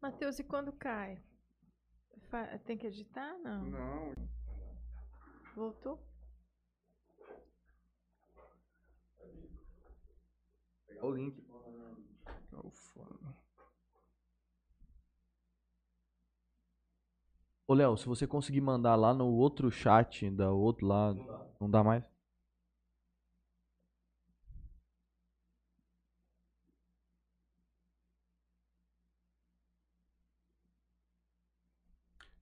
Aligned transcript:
Matheus, 0.00 0.38
e 0.38 0.44
quando 0.44 0.72
cai? 0.72 1.20
Tem 2.64 2.76
que 2.76 2.86
editar? 2.86 3.36
Não. 3.38 3.64
Não. 3.64 4.14
Voltou? 5.54 5.98
Pegar 10.86 11.06
o 11.06 11.10
link. 11.10 11.48
Ô, 17.66 17.74
Léo, 17.74 17.98
se 17.98 18.06
você 18.06 18.26
conseguir 18.26 18.62
mandar 18.62 18.94
lá 18.94 19.12
no 19.12 19.26
outro 19.26 19.70
chat 19.70 20.30
da 20.30 20.50
outro 20.50 20.86
lado, 20.86 21.18
não 21.60 21.68
dá 21.68 21.84
mais? 21.84 22.02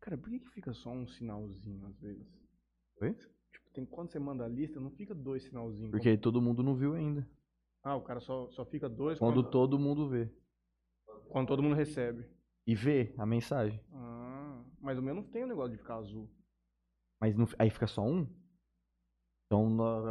Cara, 0.07 0.17
por 0.17 0.31
que, 0.31 0.39
que 0.39 0.49
fica 0.51 0.73
só 0.73 0.91
um 0.91 1.05
sinalzinho 1.09 1.85
às 1.85 1.99
vezes? 1.99 2.25
Oi? 3.03 3.13
Tipo, 3.13 3.71
tem, 3.75 3.85
quando 3.85 4.09
você 4.13 4.21
manda 4.21 4.45
a 4.45 4.49
lista, 4.49 4.79
não 4.79 4.89
fica 4.93 5.13
dois 5.13 5.43
sinalzinhos. 5.43 5.91
Porque 5.91 6.09
aí 6.11 6.17
todo 6.17 6.41
mundo 6.41 6.63
não 6.63 6.77
viu 6.77 6.95
ainda. 6.95 7.29
Ah, 7.83 7.97
o 7.97 8.03
cara 8.03 8.21
só, 8.21 8.49
só 8.53 8.65
fica 8.65 8.89
dois 8.89 9.19
Quando 9.19 9.43
todo 9.51 9.77
mundo 9.81 10.09
vê. 10.09 10.31
quando 11.29 11.49
todo 11.49 11.61
mundo 11.61 11.75
recebe. 11.75 12.25
E 12.65 12.73
vê 12.77 13.13
a 13.19 13.27
mensagem. 13.27 13.81
Ah, 13.93 14.65
mas 14.81 14.97
o 14.97 15.03
meu 15.03 15.13
não 15.13 15.25
tem 15.25 15.43
o 15.43 15.49
negócio 15.49 15.73
de 15.73 15.79
ficar 15.79 15.97
azul. 15.97 16.31
Mas 17.21 17.35
não- 17.35 17.49
aí 17.59 17.69
fica 17.69 17.89
só 17.89 18.03
um? 18.03 18.29
Então, 19.47 19.69
na- 19.71 20.11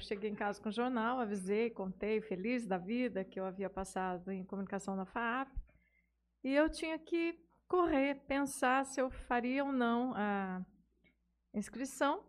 cheguei 0.00 0.30
em 0.30 0.34
casa 0.34 0.60
com 0.60 0.68
o 0.68 0.72
jornal, 0.72 1.18
avisei, 1.18 1.70
contei, 1.70 2.20
feliz 2.20 2.66
da 2.66 2.78
vida, 2.78 3.24
que 3.24 3.38
eu 3.38 3.44
havia 3.44 3.70
passado 3.70 4.30
em 4.30 4.44
comunicação 4.44 4.96
na 4.96 5.04
FAP. 5.04 5.48
E 6.42 6.54
eu 6.54 6.68
tinha 6.70 6.98
que 6.98 7.38
correr, 7.68 8.16
pensar 8.26 8.84
se 8.84 9.00
eu 9.00 9.10
faria 9.10 9.64
ou 9.64 9.72
não 9.72 10.12
a 10.16 10.64
inscrição, 11.54 12.24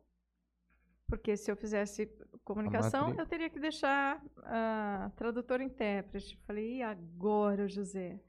porque 1.07 1.35
se 1.35 1.51
eu 1.51 1.55
fizesse 1.55 2.05
comunicação, 2.43 3.13
eu 3.17 3.25
teria 3.25 3.49
que 3.49 3.59
deixar 3.59 4.23
a 4.43 5.11
tradutor 5.15 5.61
intérprete. 5.61 6.37
Falei, 6.45 6.77
e 6.77 6.83
agora, 6.83 7.67
José? 7.67 8.19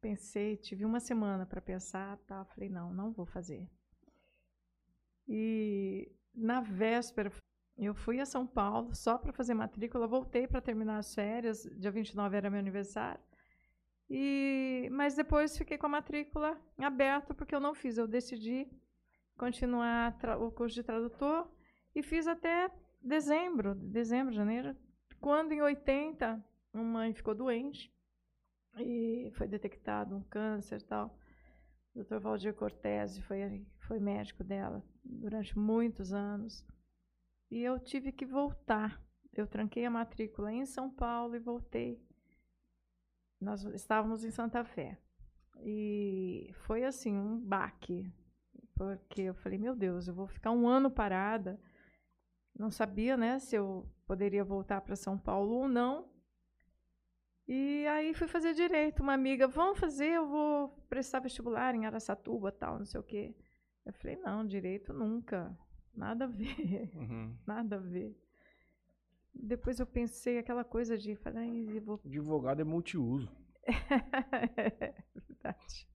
Pensei, 0.00 0.56
tive 0.56 0.84
uma 0.84 1.00
semana 1.00 1.46
para 1.46 1.60
pensar, 1.60 2.18
tá? 2.26 2.44
Falei, 2.44 2.68
não, 2.68 2.92
não 2.92 3.12
vou 3.12 3.26
fazer. 3.26 3.68
E 5.26 6.12
na 6.34 6.60
véspera, 6.60 7.32
eu 7.76 7.94
fui 7.94 8.20
a 8.20 8.26
São 8.26 8.46
Paulo 8.46 8.94
só 8.94 9.18
para 9.18 9.32
fazer 9.32 9.54
matrícula, 9.54 10.06
voltei 10.06 10.46
para 10.46 10.60
terminar 10.60 10.98
as 10.98 11.14
férias, 11.14 11.62
dia 11.76 11.90
29 11.90 12.36
era 12.36 12.50
meu 12.50 12.60
aniversário. 12.60 13.20
E, 14.08 14.88
mas 14.92 15.14
depois 15.14 15.56
fiquei 15.56 15.78
com 15.78 15.86
a 15.86 15.88
matrícula 15.88 16.60
aberta 16.78 17.34
porque 17.34 17.54
eu 17.54 17.60
não 17.60 17.74
fiz, 17.74 17.96
eu 17.96 18.06
decidi 18.06 18.68
continuar 19.36 20.16
o 20.40 20.50
curso 20.50 20.74
de 20.74 20.82
tradutor 20.82 21.50
e 21.94 22.02
fiz 22.02 22.26
até 22.26 22.70
dezembro, 23.02 23.74
dezembro, 23.74 24.32
janeiro, 24.32 24.76
quando 25.20 25.52
em 25.52 25.62
80 25.62 26.44
uma 26.72 26.84
mãe 26.84 27.14
ficou 27.14 27.34
doente 27.34 27.92
e 28.78 29.30
foi 29.34 29.46
detectado 29.46 30.16
um 30.16 30.22
câncer 30.22 30.80
e 30.80 30.84
tal. 30.84 31.18
O 31.94 32.02
Dr. 32.02 32.18
Valdir 32.18 32.54
Cortese 32.54 33.22
foi, 33.22 33.64
foi 33.84 34.00
médico 34.00 34.42
dela 34.42 34.82
durante 35.04 35.58
muitos 35.58 36.12
anos. 36.12 36.64
E 37.50 37.62
eu 37.62 37.78
tive 37.78 38.12
que 38.12 38.24
voltar. 38.24 39.00
Eu 39.32 39.46
tranquei 39.46 39.84
a 39.84 39.90
matrícula 39.90 40.52
em 40.52 40.64
São 40.64 40.90
Paulo 40.90 41.36
e 41.36 41.38
voltei. 41.38 42.02
Nós 43.40 43.62
estávamos 43.64 44.24
em 44.24 44.30
Santa 44.30 44.64
Fé. 44.64 44.98
E 45.60 46.50
foi 46.66 46.84
assim, 46.84 47.16
um 47.16 47.38
baque. 47.38 48.12
Porque 48.74 49.22
eu 49.22 49.34
falei, 49.34 49.58
meu 49.58 49.74
Deus, 49.74 50.08
eu 50.08 50.14
vou 50.14 50.26
ficar 50.26 50.50
um 50.50 50.66
ano 50.66 50.90
parada. 50.90 51.60
Não 52.58 52.70
sabia, 52.70 53.16
né, 53.16 53.38
se 53.38 53.56
eu 53.56 53.88
poderia 54.06 54.44
voltar 54.44 54.80
para 54.80 54.96
São 54.96 55.18
Paulo 55.18 55.54
ou 55.54 55.68
não. 55.68 56.08
E 57.46 57.86
aí 57.88 58.14
fui 58.14 58.26
fazer 58.26 58.54
direito. 58.54 59.02
Uma 59.02 59.12
amiga, 59.12 59.46
vamos 59.46 59.78
fazer, 59.78 60.12
eu 60.12 60.26
vou 60.26 60.68
prestar 60.88 61.20
vestibular 61.20 61.74
em 61.74 61.84
Araçatuba, 61.84 62.50
tal, 62.50 62.78
não 62.78 62.86
sei 62.86 63.00
o 63.00 63.04
quê. 63.04 63.34
Eu 63.84 63.92
falei, 63.92 64.16
não, 64.16 64.46
direito 64.46 64.92
nunca. 64.92 65.56
Nada 65.94 66.24
a 66.24 66.28
ver, 66.28 66.90
Uhum. 66.96 67.36
nada 67.46 67.76
a 67.76 67.78
ver. 67.78 68.16
Depois 69.32 69.78
eu 69.80 69.86
pensei 69.86 70.38
aquela 70.38 70.64
coisa 70.64 70.96
de, 70.96 71.18
"Ai, 71.34 71.76
eu 71.76 71.82
vou 71.82 72.00
Advogado 72.04 72.60
é 72.60 72.64
multiuso. 72.64 73.30
é 74.56 74.94
verdade. 75.14 75.88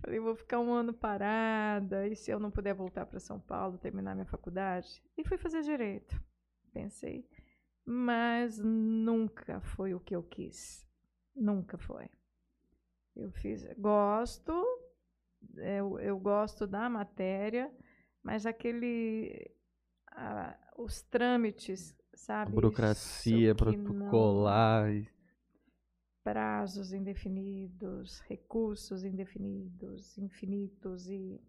Falei, 0.00 0.20
vou 0.20 0.34
ficar 0.36 0.60
um 0.60 0.72
ano 0.72 0.92
parada, 0.94 2.06
e 2.06 2.14
se 2.14 2.30
eu 2.30 2.38
não 2.38 2.50
puder 2.50 2.72
voltar 2.74 3.04
para 3.06 3.18
São 3.18 3.40
Paulo, 3.40 3.78
terminar 3.78 4.14
minha 4.14 4.26
faculdade? 4.26 5.02
E 5.16 5.24
fui 5.26 5.36
fazer 5.36 5.62
direito. 5.62 6.20
Pensei. 6.72 7.28
Mas 7.84 8.58
nunca 8.58 9.60
foi 9.60 9.94
o 9.94 10.00
que 10.00 10.14
eu 10.14 10.22
quis. 10.22 10.86
Nunca 11.34 11.76
foi. 11.78 12.08
Eu 13.16 13.32
fiz. 13.32 13.66
Gosto, 13.78 14.52
eu, 15.56 15.98
eu 16.00 16.18
gosto 16.18 16.66
da 16.66 16.88
matéria, 16.88 17.72
mas 18.22 18.46
aquele. 18.46 19.50
ah, 20.12 20.56
os 20.76 21.02
trâmites, 21.02 21.94
sabe? 22.14 22.52
burocracia, 22.52 23.54
que 23.54 23.76
não- 23.76 23.84
protocolar. 24.08 24.90
e- 24.92 25.08
prazos 26.22 26.92
indefinidos, 26.92 28.20
recursos 28.20 29.02
indefinidos, 29.02 30.18
infinitos 30.18 31.08
e 31.08 31.40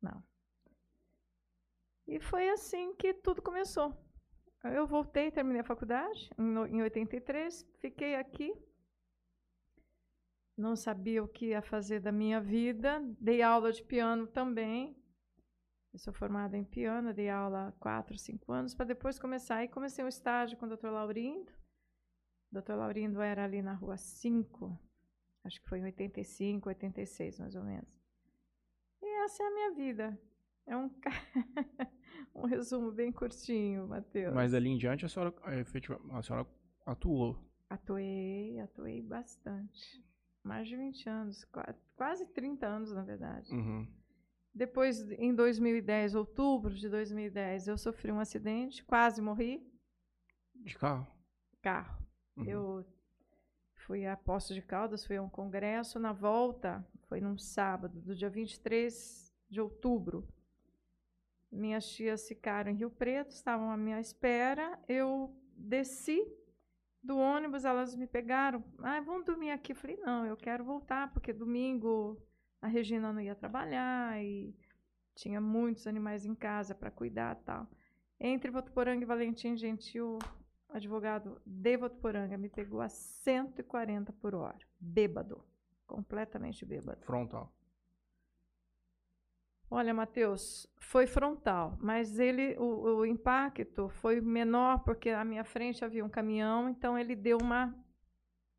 não. 0.00 0.22
E 2.06 2.18
foi 2.18 2.48
assim 2.48 2.94
que 2.94 3.12
tudo 3.12 3.42
começou. 3.42 3.94
Eu 4.64 4.86
voltei, 4.86 5.30
terminei 5.30 5.60
a 5.60 5.64
faculdade 5.64 6.30
em 6.38 6.80
83, 6.82 7.66
fiquei 7.78 8.14
aqui. 8.16 8.52
Não 10.58 10.74
sabia 10.74 11.22
o 11.22 11.28
que 11.28 11.46
ia 11.50 11.62
fazer 11.62 12.00
da 12.00 12.10
minha 12.10 12.40
vida. 12.40 13.00
Dei 13.20 13.40
aula 13.42 13.70
de 13.72 13.82
piano 13.82 14.26
também. 14.26 14.96
Eu 15.92 15.98
sou 16.00 16.12
formada 16.12 16.56
em 16.56 16.64
piano, 16.64 17.14
dei 17.14 17.28
aula 17.30 17.68
há 17.68 17.72
quatro, 17.72 18.18
cinco 18.18 18.52
anos, 18.52 18.74
para 18.74 18.86
depois 18.86 19.18
começar. 19.20 19.62
E 19.64 19.68
comecei 19.68 20.04
um 20.04 20.08
estágio 20.08 20.58
com 20.58 20.66
o 20.66 20.76
Dr. 20.76 20.88
Laurindo. 20.88 21.52
Dr. 22.50 22.72
Laurindo 22.74 23.20
era 23.20 23.44
ali 23.44 23.62
na 23.62 23.74
rua 23.74 23.96
5, 23.96 24.76
acho 25.44 25.60
que 25.62 25.68
foi 25.68 25.78
em 25.80 25.84
85, 25.84 26.68
86, 26.70 27.38
mais 27.38 27.54
ou 27.54 27.62
menos. 27.62 27.88
E 29.02 29.24
essa 29.24 29.42
é 29.42 29.46
a 29.46 29.50
minha 29.54 29.72
vida. 29.74 30.20
É 30.66 30.76
um, 30.76 30.90
um 32.34 32.46
resumo 32.46 32.90
bem 32.90 33.12
curtinho, 33.12 33.86
Matheus. 33.86 34.34
Mas 34.34 34.52
dali 34.52 34.70
em 34.70 34.76
diante 34.78 35.04
a 35.06 35.08
senhora, 35.08 35.32
efetiva- 35.60 36.00
a 36.10 36.22
senhora 36.22 36.46
atuou. 36.86 37.38
Atuei, 37.70 38.58
atuei 38.60 39.02
bastante. 39.02 40.02
Mais 40.48 40.66
de 40.66 40.76
20 40.76 41.08
anos, 41.08 41.44
qua- 41.44 41.74
quase 41.96 42.26
30 42.32 42.66
anos, 42.66 42.90
na 42.92 43.02
verdade. 43.02 43.52
Uhum. 43.54 43.86
Depois, 44.54 45.08
em 45.12 45.34
2010, 45.34 46.14
outubro 46.14 46.74
de 46.74 46.88
2010, 46.88 47.68
eu 47.68 47.76
sofri 47.76 48.10
um 48.10 48.18
acidente, 48.18 48.82
quase 48.84 49.20
morri, 49.20 49.62
De 50.54 50.74
carro? 50.76 51.06
carro. 51.62 52.02
Uhum. 52.36 52.44
Eu 52.44 52.86
fui 53.86 54.06
a 54.06 54.16
Poços 54.16 54.54
de 54.56 54.62
Caldas, 54.62 55.04
fui 55.06 55.16
a 55.16 55.22
um 55.22 55.28
congresso. 55.28 55.98
Na 56.00 56.12
volta, 56.12 56.84
foi 57.08 57.20
num 57.20 57.36
sábado, 57.38 58.00
do 58.00 58.14
dia 58.14 58.30
23 58.30 59.32
de 59.48 59.60
outubro. 59.60 60.26
Minhas 61.50 61.88
tias 61.88 62.26
ficaram 62.26 62.70
em 62.70 62.74
Rio 62.74 62.90
Preto, 62.90 63.30
estavam 63.30 63.70
à 63.70 63.76
minha 63.76 64.00
espera. 64.00 64.78
Eu 64.88 65.34
desci 65.56 66.20
do 67.08 67.18
ônibus, 67.18 67.64
elas 67.64 67.96
me 67.96 68.06
pegaram. 68.06 68.62
Ah, 68.80 69.00
vamos 69.00 69.24
dormir 69.24 69.50
aqui. 69.50 69.72
Eu 69.72 69.76
falei, 69.76 69.96
não, 69.96 70.26
eu 70.26 70.36
quero 70.36 70.62
voltar, 70.62 71.10
porque 71.10 71.32
domingo 71.32 72.22
a 72.60 72.68
Regina 72.68 73.10
não 73.12 73.20
ia 73.20 73.34
trabalhar 73.34 74.22
e 74.22 74.54
tinha 75.14 75.40
muitos 75.40 75.86
animais 75.86 76.26
em 76.26 76.34
casa 76.34 76.74
para 76.74 76.90
cuidar 76.90 77.34
tal. 77.36 77.66
Entre 78.20 78.50
Votuporanga 78.50 79.02
e 79.02 79.06
Valentim 79.06 79.56
Gentil, 79.56 80.18
advogado 80.68 81.40
de 81.46 81.76
Votuporanga 81.78 82.36
me 82.36 82.50
pegou 82.50 82.82
a 82.82 82.90
140 82.90 84.12
por 84.12 84.34
hora, 84.34 84.58
bêbado, 84.78 85.42
completamente 85.86 86.62
bêbado. 86.66 87.06
Frontal. 87.06 87.50
Olha, 89.70 89.92
Matheus, 89.92 90.66
foi 90.78 91.06
frontal, 91.06 91.76
mas 91.80 92.18
ele, 92.18 92.56
o, 92.58 92.98
o 93.00 93.06
impacto 93.06 93.88
foi 93.90 94.20
menor 94.20 94.78
porque 94.80 95.10
à 95.10 95.24
minha 95.24 95.44
frente 95.44 95.84
havia 95.84 96.04
um 96.04 96.08
caminhão, 96.08 96.68
então 96.70 96.98
ele 96.98 97.14
deu 97.14 97.36
uma 97.38 97.74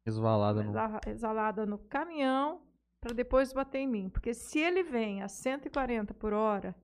Resvalada 0.05 0.61
no. 0.63 0.69
exa- 0.69 1.01
exalada 1.07 1.65
no 1.65 1.79
caminhão 1.79 2.61
para 3.01 3.13
depois 3.13 3.51
bater 3.53 3.79
em 3.79 3.87
mim. 3.87 4.09
Porque 4.09 4.33
se 4.33 4.59
ele 4.59 4.83
vem 4.83 5.21
a 5.23 5.27
140 5.27 6.13
por 6.13 6.31
hora, 6.31 6.75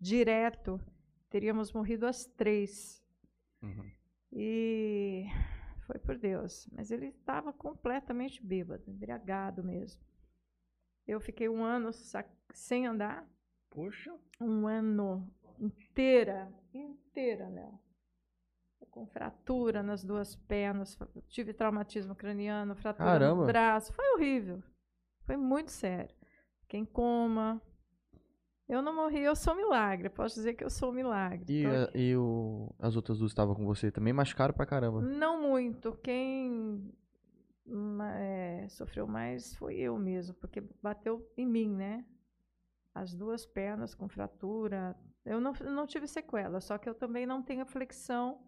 direto, 0.00 0.80
teríamos 1.28 1.72
morrido 1.72 2.06
às 2.06 2.24
três. 2.24 3.04
Uhum. 3.62 3.90
E 4.32 5.26
foi 5.86 5.98
por 5.98 6.16
Deus. 6.16 6.66
Mas 6.72 6.90
ele 6.90 7.08
estava 7.08 7.52
completamente 7.52 8.42
bêbado, 8.42 8.84
embriagado 8.88 9.62
mesmo. 9.62 10.02
Eu 11.06 11.20
fiquei 11.20 11.48
um 11.48 11.62
ano 11.62 11.90
sem 12.52 12.86
andar, 12.86 13.26
Poxa. 13.76 14.12
um 14.40 14.66
ano 14.66 15.30
inteira, 15.60 16.52
inteira, 16.74 17.48
Léo. 17.48 17.78
Com 18.90 19.06
fratura 19.06 19.82
nas 19.82 20.02
duas 20.02 20.34
pernas, 20.34 20.98
tive 21.28 21.52
traumatismo 21.52 22.14
craniano, 22.14 22.74
fratura 22.74 23.04
Caramba. 23.10 23.42
no 23.42 23.46
braço. 23.46 23.92
Foi 23.92 24.04
horrível. 24.14 24.62
Foi 25.26 25.36
muito 25.36 25.70
sério. 25.70 26.14
Fiquei 26.62 26.80
em 26.80 26.84
coma. 26.86 27.60
Eu 28.68 28.80
não 28.82 28.94
morri, 28.94 29.20
eu 29.20 29.36
sou 29.36 29.52
um 29.52 29.56
milagre. 29.58 30.08
Posso 30.08 30.34
dizer 30.36 30.54
que 30.54 30.64
eu 30.64 30.70
sou 30.70 30.90
um 30.90 30.94
milagre. 30.94 31.44
E, 31.52 31.66
a- 31.66 31.90
e 31.94 32.16
o, 32.16 32.74
as 32.78 32.96
outras 32.96 33.18
duas 33.18 33.30
estavam 33.32 33.54
com 33.54 33.66
você 33.66 33.90
também? 33.92 34.12
Machucaram 34.14 34.54
pra 34.54 34.64
caramba. 34.66 35.00
Não 35.02 35.40
muito. 35.42 35.92
Quem 36.02 36.90
é, 38.14 38.66
sofreu 38.70 39.06
mais 39.06 39.54
foi 39.56 39.76
eu 39.76 39.98
mesmo, 39.98 40.34
porque 40.36 40.62
bateu 40.82 41.26
em 41.36 41.46
mim, 41.46 41.68
né? 41.74 42.04
As 42.96 43.12
duas 43.12 43.44
pernas 43.44 43.94
com 43.94 44.08
fratura. 44.08 44.96
Eu 45.22 45.38
não, 45.38 45.52
não 45.52 45.86
tive 45.86 46.08
sequela, 46.08 46.62
só 46.62 46.78
que 46.78 46.88
eu 46.88 46.94
também 46.94 47.26
não 47.26 47.42
tenho 47.42 47.66
flexão 47.66 48.40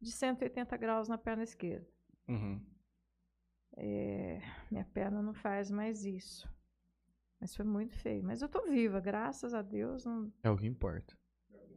de 0.00 0.12
180 0.12 0.76
graus 0.76 1.08
na 1.08 1.18
perna 1.18 1.42
esquerda. 1.42 1.88
Uhum. 2.28 2.64
É, 3.76 4.40
minha 4.70 4.84
perna 4.84 5.20
não 5.20 5.34
faz 5.34 5.72
mais 5.72 6.04
isso. 6.04 6.48
Mas 7.40 7.56
foi 7.56 7.64
muito 7.64 7.98
feio. 7.98 8.22
Mas 8.22 8.42
eu 8.42 8.48
tô 8.48 8.62
viva, 8.62 9.00
graças 9.00 9.52
a 9.52 9.60
Deus. 9.60 10.04
Não, 10.04 10.32
É 10.44 10.50
o 10.50 10.56
que 10.56 10.68
importa. 10.68 11.18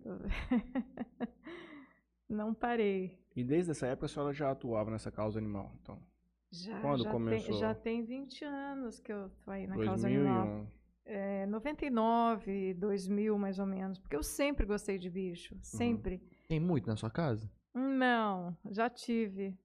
não 2.29 2.53
parei. 2.53 3.19
E 3.35 3.43
desde 3.43 3.71
essa 3.71 3.87
época 3.87 4.05
a 4.05 4.09
senhora 4.09 4.33
já 4.33 4.51
atuava 4.51 4.91
nessa 4.91 5.11
causa 5.11 5.39
animal, 5.39 5.71
então. 5.81 5.99
Já, 6.51 6.79
Quando 6.79 7.05
já, 7.05 7.11
começou? 7.11 7.49
Tem, 7.49 7.59
já 7.59 7.73
tem 7.73 8.05
20 8.05 8.45
anos 8.45 8.99
que 8.99 9.11
eu 9.11 9.31
tô 9.43 9.49
aí 9.49 9.65
na 9.65 9.83
causa 9.83 10.07
animal. 10.07 10.67
2001. 11.09 11.13
É, 11.13 11.45
99, 11.47 12.73
2000 12.75 13.37
mais 13.37 13.59
ou 13.59 13.65
menos. 13.65 13.97
Porque 13.99 14.15
eu 14.15 14.23
sempre 14.23 14.65
gostei 14.65 14.97
de 14.97 15.09
bicho. 15.09 15.57
Sempre. 15.61 16.21
Tem 16.47 16.59
muito 16.59 16.87
na 16.87 16.95
sua 16.95 17.09
casa? 17.09 17.49
Não, 17.73 18.55
já 18.69 18.89
tive. 18.89 19.57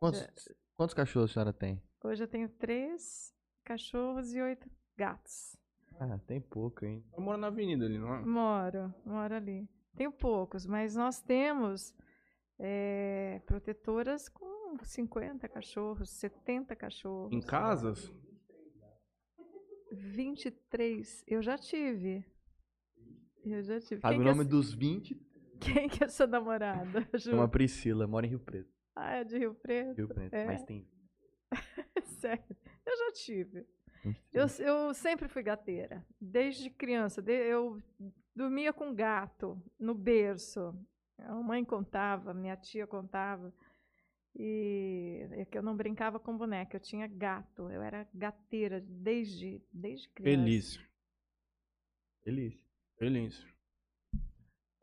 Quantos, 0.00 0.48
quantos 0.76 0.94
cachorros 0.94 1.30
a 1.30 1.34
senhora 1.34 1.52
tem? 1.52 1.82
Hoje 2.02 2.22
eu 2.22 2.28
tenho 2.28 2.48
três 2.48 3.34
cachorros 3.64 4.34
e 4.34 4.40
oito 4.40 4.68
gatos. 4.96 5.56
Ah, 5.98 6.18
tem 6.26 6.40
pouco, 6.40 6.84
hein? 6.84 7.04
Eu 7.16 7.22
moro 7.22 7.38
na 7.38 7.46
avenida 7.46 7.84
ali, 7.84 7.98
não 7.98 8.14
é? 8.14 8.20
Moro, 8.20 8.94
moro 9.04 9.34
ali. 9.34 9.68
Tenho 9.96 10.10
poucos, 10.10 10.66
mas 10.66 10.96
nós 10.96 11.22
temos 11.22 11.94
é, 12.58 13.40
protetoras 13.46 14.28
com 14.28 14.76
50 14.82 15.48
cachorros, 15.48 16.10
70 16.10 16.74
cachorros. 16.74 17.32
Em 17.32 17.40
casas? 17.40 18.12
23. 19.94 21.24
Eu 21.26 21.42
já 21.42 21.56
tive. 21.58 22.24
Eu 23.44 23.62
já 23.62 23.80
tive. 23.80 24.00
Sabe 24.00 24.16
Quem, 24.16 24.24
o 24.24 24.28
é, 24.28 24.32
nome 24.32 24.44
dos 24.44 24.72
20? 24.72 25.20
quem 25.60 25.88
que 25.88 26.04
é 26.04 26.08
sua 26.08 26.26
namorada? 26.26 27.00
Ju? 27.14 27.30
Chama 27.30 27.48
Priscila, 27.48 28.06
mora 28.06 28.26
em 28.26 28.30
Rio 28.30 28.40
Preto. 28.40 28.72
Ah, 28.96 29.16
é 29.16 29.24
de 29.24 29.38
Rio 29.38 29.54
Preto? 29.54 29.96
Rio 29.96 30.08
Preto, 30.08 30.34
É. 30.34 30.44
mas 30.46 30.62
tem. 30.62 30.86
Sério. 32.20 32.56
Eu 32.86 32.96
já 32.96 33.12
tive. 33.12 33.66
20. 34.04 34.20
Eu, 34.32 34.46
eu 34.66 34.94
sempre 34.94 35.28
fui 35.28 35.42
gateira. 35.42 36.04
Desde 36.20 36.68
criança. 36.70 37.22
eu 37.26 37.80
dormia 38.34 38.72
com 38.72 38.94
gato 38.94 39.60
no 39.78 39.94
berço. 39.94 40.74
A 41.18 41.34
mãe 41.34 41.64
contava, 41.64 42.34
minha 42.34 42.56
tia 42.56 42.86
contava. 42.86 43.52
E 44.36 45.26
é 45.32 45.44
que 45.44 45.56
eu 45.56 45.62
não 45.62 45.76
brincava 45.76 46.18
com 46.18 46.36
boneca, 46.36 46.76
eu 46.76 46.80
tinha 46.80 47.06
gato. 47.06 47.70
Eu 47.70 47.80
era 47.82 48.06
gateira 48.12 48.80
desde, 48.80 49.62
desde 49.72 50.08
criança. 50.10 50.36
Feliz. 50.42 50.80
Feliz. 52.24 52.54
Feliz. 52.98 53.46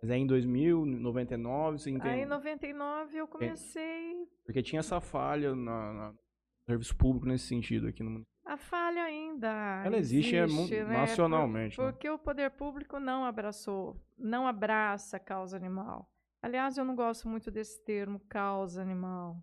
Mas 0.01 0.09
aí 0.09 0.21
em 0.21 0.25
2000, 0.27 0.85
99, 0.85 1.77
você 1.77 1.89
entende? 1.91 2.09
Aí 2.09 2.21
em 2.21 2.25
99 2.25 3.17
eu 3.17 3.27
comecei. 3.27 4.27
Porque 4.45 4.63
tinha 4.63 4.79
essa 4.79 4.99
falha 4.99 5.53
na, 5.55 5.93
na- 5.93 6.11
no 6.11 6.17
serviço 6.65 6.95
público 6.95 7.27
nesse 7.27 7.45
sentido 7.47 7.87
aqui 7.87 8.01
no 8.01 8.09
mundo. 8.11 8.25
A 8.45 8.57
falha 8.57 9.03
ainda. 9.03 9.83
Ela 9.85 9.97
existe, 9.97 10.35
é 10.35 10.47
mu- 10.47 10.67
né? 10.67 10.83
nacionalmente, 10.85 11.75
Por- 11.75 11.85
né? 11.85 11.91
porque 11.91 12.09
o 12.09 12.17
poder 12.17 12.49
público 12.51 12.99
não 12.99 13.23
abraçou, 13.25 13.95
não 14.17 14.47
abraça 14.47 15.17
a 15.17 15.19
causa 15.19 15.55
animal. 15.55 16.10
Aliás, 16.41 16.77
eu 16.77 16.83
não 16.83 16.95
gosto 16.95 17.27
muito 17.27 17.51
desse 17.51 17.79
termo 17.83 18.19
causa 18.27 18.81
animal, 18.81 19.41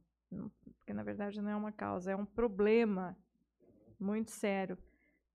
porque 0.77 0.93
na 0.93 1.03
verdade 1.03 1.41
não 1.41 1.51
é 1.51 1.57
uma 1.57 1.71
causa, 1.71 2.11
é 2.11 2.17
um 2.17 2.27
problema 2.27 3.17
muito 3.99 4.31
sério. 4.31 4.77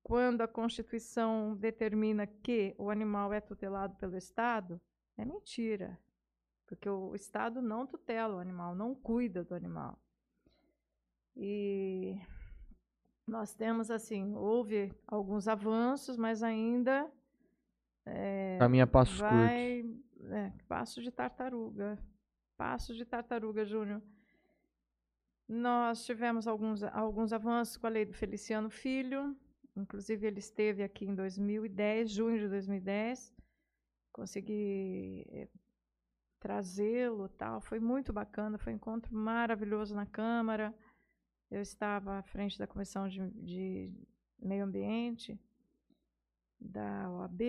Quando 0.03 0.41
a 0.41 0.47
Constituição 0.47 1.55
determina 1.55 2.27
que 2.27 2.75
o 2.77 2.89
animal 2.89 3.31
é 3.31 3.39
tutelado 3.39 3.95
pelo 3.95 4.17
Estado, 4.17 4.79
é 5.17 5.23
mentira. 5.23 5.97
Porque 6.65 6.89
o 6.89 7.15
Estado 7.15 7.61
não 7.61 7.87
tutela 7.87 8.35
o 8.35 8.39
animal, 8.39 8.75
não 8.75 8.93
cuida 8.93 9.43
do 9.43 9.55
animal. 9.55 9.97
E 11.35 12.19
nós 13.25 13.55
temos, 13.55 13.89
assim, 13.89 14.35
houve 14.35 14.91
alguns 15.07 15.47
avanços, 15.47 16.17
mas 16.17 16.43
ainda 16.43 17.09
Caminha 18.59 18.85
passos 18.85 19.21
curtos. 19.21 19.39
Vai. 20.27 20.47
É, 20.47 20.53
passo 20.67 21.01
de 21.01 21.11
tartaruga. 21.11 21.97
Passo 22.57 22.93
de 22.93 23.05
tartaruga, 23.05 23.65
Júnior. 23.65 24.01
Nós 25.47 26.05
tivemos 26.05 26.47
alguns, 26.47 26.83
alguns 26.83 27.33
avanços 27.33 27.77
com 27.77 27.87
a 27.87 27.89
lei 27.89 28.05
do 28.05 28.13
Feliciano 28.13 28.69
Filho. 28.69 29.35
Inclusive, 29.75 30.27
ele 30.27 30.39
esteve 30.39 30.83
aqui 30.83 31.05
em 31.05 31.15
2010, 31.15 32.11
junho 32.11 32.39
de 32.39 32.47
2010. 32.47 33.33
Consegui 34.11 35.25
eh, 35.29 35.49
trazê-lo 36.39 37.27
tal. 37.29 37.59
Foi 37.59 37.79
muito 37.79 38.13
bacana, 38.13 38.57
foi 38.57 38.73
um 38.73 38.75
encontro 38.75 39.13
maravilhoso 39.15 39.95
na 39.95 40.05
Câmara. 40.05 40.73
Eu 41.49 41.61
estava 41.61 42.17
à 42.19 42.23
frente 42.23 42.57
da 42.57 42.67
Comissão 42.67 43.07
de, 43.07 43.19
de 43.31 43.91
Meio 44.39 44.63
Ambiente 44.63 45.39
da 46.59 47.09
OAB. 47.09 47.41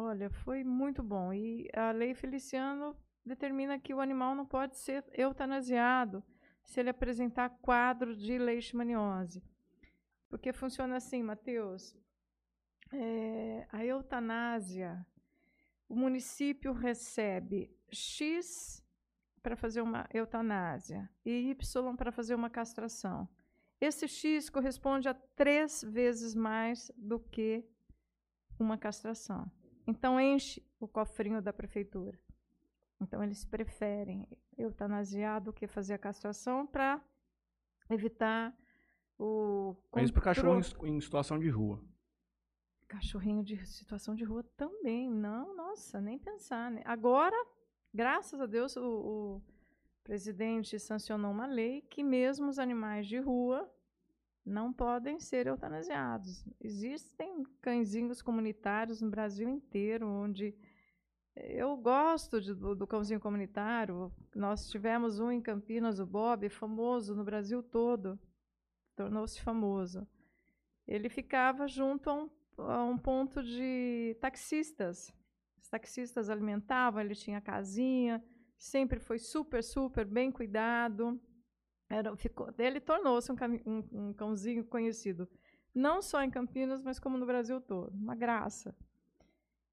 Olha, 0.00 0.30
foi 0.30 0.62
muito 0.62 1.02
bom. 1.02 1.32
E 1.32 1.68
a 1.74 1.90
lei 1.90 2.14
Feliciano 2.14 2.96
determina 3.26 3.80
que 3.80 3.92
o 3.92 4.00
animal 4.00 4.32
não 4.32 4.46
pode 4.46 4.76
ser 4.76 5.04
eutanasiado 5.12 6.22
se 6.62 6.78
ele 6.78 6.90
apresentar 6.90 7.50
quadro 7.60 8.14
de 8.14 8.38
leishmaniose. 8.38 9.42
Porque 10.28 10.52
funciona 10.52 10.94
assim, 10.94 11.20
Matheus. 11.20 11.96
É, 12.92 13.66
a 13.72 13.84
eutanásia, 13.84 15.04
o 15.88 15.96
município 15.96 16.72
recebe 16.72 17.68
X 17.90 18.80
para 19.42 19.56
fazer 19.56 19.82
uma 19.82 20.08
eutanásia 20.14 21.10
e 21.24 21.50
Y 21.50 21.96
para 21.96 22.12
fazer 22.12 22.36
uma 22.36 22.48
castração. 22.48 23.28
Esse 23.80 24.06
X 24.06 24.48
corresponde 24.48 25.08
a 25.08 25.14
três 25.14 25.82
vezes 25.82 26.36
mais 26.36 26.88
do 26.96 27.18
que 27.18 27.64
uma 28.60 28.78
castração. 28.78 29.50
Então, 29.88 30.20
enche 30.20 30.62
o 30.78 30.86
cofrinho 30.86 31.40
da 31.40 31.50
prefeitura. 31.50 32.20
Então, 33.00 33.24
eles 33.24 33.42
preferem 33.42 34.28
eutanasiar 34.58 35.42
do 35.42 35.50
que 35.50 35.66
fazer 35.66 35.94
a 35.94 35.98
castração 35.98 36.66
para 36.66 37.02
evitar 37.88 38.54
o. 39.18 39.74
Mas 39.94 40.10
para 40.10 40.20
cachorro 40.20 40.60
em, 40.84 40.96
em 40.96 41.00
situação 41.00 41.38
de 41.38 41.48
rua. 41.48 41.82
Cachorrinho 42.86 43.42
de 43.42 43.64
situação 43.64 44.14
de 44.14 44.24
rua 44.24 44.44
também. 44.58 45.10
Não, 45.10 45.56
nossa, 45.56 46.02
nem 46.02 46.18
pensar. 46.18 46.70
Né? 46.70 46.82
Agora, 46.84 47.36
graças 47.92 48.38
a 48.42 48.46
Deus, 48.46 48.76
o, 48.76 48.82
o 48.82 49.42
presidente 50.04 50.78
sancionou 50.78 51.30
uma 51.30 51.46
lei 51.46 51.80
que 51.80 52.04
mesmo 52.04 52.50
os 52.50 52.58
animais 52.58 53.06
de 53.06 53.18
rua 53.18 53.66
não 54.48 54.72
podem 54.72 55.20
ser 55.20 55.46
eutanasiados. 55.46 56.44
Existem 56.60 57.44
cãezinhos 57.60 58.22
comunitários 58.22 59.00
no 59.00 59.10
Brasil 59.10 59.48
inteiro, 59.48 60.08
onde 60.08 60.54
eu 61.36 61.76
gosto 61.76 62.40
de- 62.40 62.54
do, 62.54 62.74
do 62.74 62.86
cãozinho 62.86 63.20
comunitário. 63.20 64.12
Nós 64.34 64.68
tivemos 64.68 65.20
um 65.20 65.30
em 65.30 65.40
Campinas, 65.40 66.00
o 66.00 66.06
Bob, 66.06 66.48
famoso 66.48 67.14
no 67.14 67.24
Brasil 67.24 67.62
todo, 67.62 68.18
tornou-se 68.96 69.40
famoso. 69.40 70.06
Ele 70.86 71.08
ficava 71.08 71.68
junto 71.68 72.10
a 72.10 72.14
um 72.14 72.30
a 72.58 72.82
um 72.84 72.98
ponto 72.98 73.42
de 73.42 74.16
taxistas. 74.20 75.14
Os 75.60 75.68
taxistas 75.68 76.28
alimentavam, 76.28 77.00
ele 77.00 77.14
tinha 77.14 77.40
casinha, 77.40 78.22
sempre 78.56 78.98
foi 78.98 79.18
super, 79.18 79.62
super 79.62 80.04
bem 80.04 80.32
cuidado. 80.32 81.20
Era, 81.90 82.14
ficou, 82.16 82.52
ele 82.58 82.80
tornou-se 82.80 83.30
um, 83.32 83.36
um- 83.66 83.88
um 84.08 84.12
cãozinho 84.12 84.64
conhecido, 84.64 85.26
não 85.74 86.02
só 86.02 86.22
em 86.22 86.30
Campinas, 86.30 86.82
mas 86.82 86.98
como 86.98 87.16
no 87.16 87.24
Brasil 87.26 87.60
todo. 87.60 87.90
Uma 87.96 88.14
graça. 88.14 88.76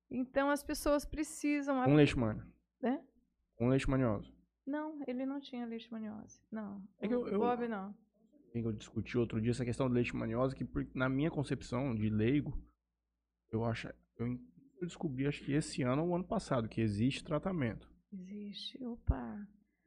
Então, 0.10 0.50
as 0.50 0.64
pessoas 0.64 1.04
precisam... 1.06 1.78
Um 1.80 1.96
leishmania. 1.96 2.46
É? 2.82 3.00
Um 3.60 3.68
leishmanioso. 3.68 4.34
Não, 4.66 5.02
ele 5.08 5.26
não 5.26 5.40
tinha 5.40 5.66
leishmaniose. 5.66 6.42
Não. 6.52 6.82
É 7.00 7.08
eu- 7.08 7.28
eu- 7.28 7.40
Bob 7.40 7.68
não. 7.68 7.94
eu 8.54 8.72
discuti 8.72 9.18
outro 9.18 9.42
dia 9.42 9.52
essa 9.52 9.66
questão 9.66 9.88
da 9.90 9.96
leishmaniose, 9.96 10.56
que 10.56 10.64
por- 10.64 10.88
na 10.94 11.10
minha 11.10 11.30
concepção 11.30 11.94
de 11.94 12.10
leigo, 12.10 12.58
eu 13.52 13.66
acho, 13.66 13.90
eu 14.18 14.40
descobri 14.82 15.28
acho 15.28 15.44
que 15.44 15.52
esse 15.52 15.82
ano 15.84 16.06
ou 16.06 16.16
ano 16.16 16.24
passado 16.24 16.70
que 16.70 16.80
existe 16.82 17.24
tratamento, 17.24 17.90
Existe. 18.14 18.82
Opa. 18.86 19.46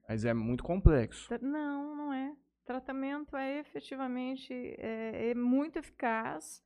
Mas 0.09 0.25
é 0.25 0.33
muito 0.33 0.65
complexo. 0.65 1.29
Não, 1.43 1.95
não 1.95 2.13
é. 2.13 2.35
Tratamento 2.65 3.37
é 3.37 3.59
efetivamente 3.61 4.53
é, 4.79 5.31
é 5.31 5.35
muito 5.35 5.79
eficaz. 5.79 6.63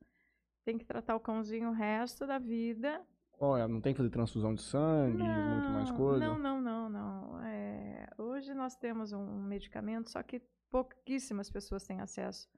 Tem 0.65 0.77
que 0.77 0.85
tratar 0.85 1.15
o 1.15 1.19
cãozinho 1.19 1.69
o 1.69 1.73
resto 1.73 2.25
da 2.25 2.39
vida. 2.39 3.01
Qual 3.31 3.57
é? 3.57 3.67
Não 3.67 3.81
tem 3.81 3.93
que 3.93 3.97
fazer 3.97 4.09
transfusão 4.09 4.53
de 4.53 4.61
sangue, 4.61 5.21
muito 5.21 5.69
mais 5.69 5.89
Não, 5.89 5.97
coisa. 5.97 6.25
Não, 6.25 6.39
não, 6.39 6.61
não, 6.61 6.89
não. 6.89 7.43
É, 7.43 8.07
hoje 8.17 8.53
nós 8.53 8.75
temos 8.75 9.11
um 9.11 9.41
medicamento, 9.43 10.09
só 10.09 10.23
que 10.23 10.41
pouquíssimas 10.69 11.49
pessoas 11.49 11.83
têm 11.85 11.99
acesso. 11.99 12.49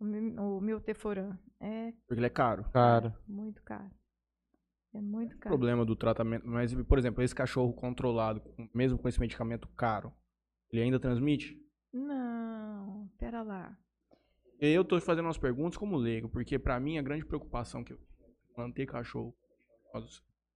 O, 0.00 0.04
mi- 0.04 0.36
o 0.38 0.60
milteforam. 0.60 1.38
É 1.60 1.92
Porque 2.06 2.18
ele 2.18 2.26
é 2.26 2.30
caro. 2.30 2.64
Cara, 2.72 3.16
muito 3.28 3.62
caro. 3.62 3.90
É 4.92 5.00
muito 5.00 5.34
O 5.34 5.38
caro. 5.38 5.54
problema 5.56 5.84
do 5.84 5.94
tratamento, 5.96 6.46
mas 6.46 6.72
por 6.84 6.98
exemplo, 6.98 7.22
esse 7.22 7.34
cachorro 7.34 7.72
controlado, 7.72 8.40
mesmo 8.72 8.98
com 8.98 9.08
esse 9.08 9.18
medicamento 9.20 9.68
caro, 9.76 10.12
ele 10.74 10.84
ainda 10.84 10.98
transmite? 11.00 11.56
Não, 11.92 13.08
pera 13.18 13.42
lá. 13.42 13.76
E 14.60 14.68
eu 14.68 14.84
tô 14.84 15.00
fazendo 15.00 15.26
umas 15.26 15.38
perguntas 15.38 15.76
como 15.76 15.96
leigo, 15.96 16.28
porque 16.28 16.58
pra 16.58 16.78
mim 16.80 16.98
a 16.98 17.02
grande 17.02 17.24
preocupação 17.24 17.82
que 17.84 17.92
eu 17.92 17.98
manter 18.56 18.86
cachorro 18.86 19.34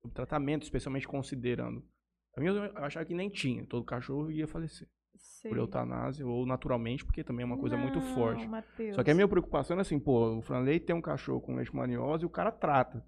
o 0.03 0.09
tratamento, 0.11 0.63
especialmente 0.63 1.07
considerando. 1.07 1.85
Pra 2.33 2.43
mim 2.43 2.49
eu 2.51 2.77
achava 2.79 3.05
que 3.05 3.15
nem 3.15 3.29
tinha, 3.29 3.65
todo 3.67 3.85
cachorro 3.85 4.31
ia 4.31 4.47
falecer 4.47 4.89
Sei. 5.17 5.49
por 5.51 5.59
eutanásia 5.59 6.27
ou 6.27 6.47
naturalmente, 6.47 7.05
porque 7.05 7.23
também 7.25 7.43
é 7.43 7.47
uma 7.47 7.59
coisa 7.59 7.77
muito 7.77 7.99
Não, 7.99 8.15
forte. 8.15 8.47
Mateus. 8.47 8.95
Só 8.97 9.03
que 9.05 9.11
a 9.11 9.15
minha 9.15 9.29
preocupação 9.29 9.77
é 9.79 9.81
assim, 9.81 9.99
pô, 9.99 10.37
o 10.39 10.43
Franley 10.43 10.81
tem 10.81 10.95
um 10.95 11.03
cachorro 11.03 11.41
com 11.41 11.55
leishmaniose 11.57 12.23
e 12.25 12.27
o 12.27 12.31
cara 12.31 12.51
trata. 12.53 13.05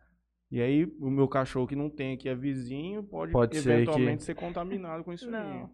E 0.50 0.60
aí 0.60 0.84
o 1.00 1.08
meu 1.10 1.28
cachorro 1.28 1.66
que 1.66 1.76
não 1.76 1.88
tem 1.88 2.14
aqui 2.14 2.28
é 2.28 2.34
vizinho, 2.34 3.04
pode, 3.04 3.32
Pode 3.32 3.56
ser 3.56 3.70
eventualmente 3.70 4.18
que- 4.18 4.24
ser 4.24 4.34
contaminado 4.34 5.04
com 5.04 5.12
isso 5.12 5.28
aí. 5.32 5.66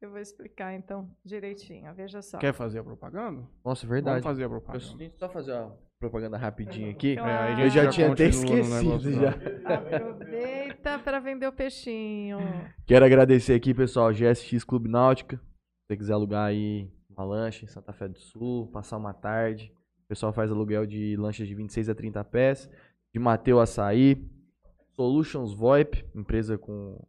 Eu 0.00 0.10
vou 0.10 0.18
explicar 0.18 0.72
então 0.74 1.10
direitinho. 1.24 1.92
Veja 1.94 2.22
só. 2.22 2.38
Quer 2.38 2.54
fazer 2.54 2.78
a 2.78 2.84
propaganda? 2.84 3.40
nossa, 3.40 3.50
Vamos 3.62 3.82
verdade. 3.84 4.22
fazer 4.22 4.42
a 4.42 4.46
Eu 4.46 4.50
propaganda. 4.50 5.12
só 5.18 5.28
fazer 5.28 5.52
uma 5.52 5.76
propaganda 5.98 6.36
rapidinho 6.38 6.90
aqui. 6.90 7.12
Então, 7.12 7.26
É, 7.26 7.52
Eu 7.64 7.68
já 7.70 7.84
já 7.84 7.90
tinha 7.90 8.12
até 8.12 8.26
esquecido 8.28 9.12
já. 9.12 9.30
Aproveita 9.74 10.98
para 11.00 11.20
vender 11.20 11.46
o 11.46 11.52
peixinho. 11.52 12.38
Quero 12.86 13.04
agradecer 13.04 13.52
aqui, 13.54 13.74
pessoal, 13.74 14.10
GSX 14.12 14.64
Clube 14.64 14.88
Náutica. 14.88 15.36
Se 15.36 15.42
você 15.88 15.96
quiser 15.98 16.12
alugar 16.14 16.46
aí 16.46 16.90
uma 17.10 17.24
lancha 17.24 17.64
em 17.64 17.68
Santa 17.68 17.92
Fé 17.92 18.08
do 18.08 18.18
Sul, 18.18 18.68
passar 18.72 18.96
uma 18.96 19.12
tarde. 19.12 19.70
O 20.04 20.08
pessoal 20.08 20.32
faz 20.32 20.50
aluguel 20.50 20.86
de 20.86 21.14
lanchas 21.16 21.46
de 21.46 21.54
26 21.54 21.90
a 21.90 21.94
30 21.94 22.24
pés. 22.24 22.70
De 23.12 23.20
Mateu 23.20 23.60
Açaí. 23.60 24.26
Solutions 24.96 25.52
VoIP, 25.52 26.04
empresa 26.14 26.56
com 26.56 27.06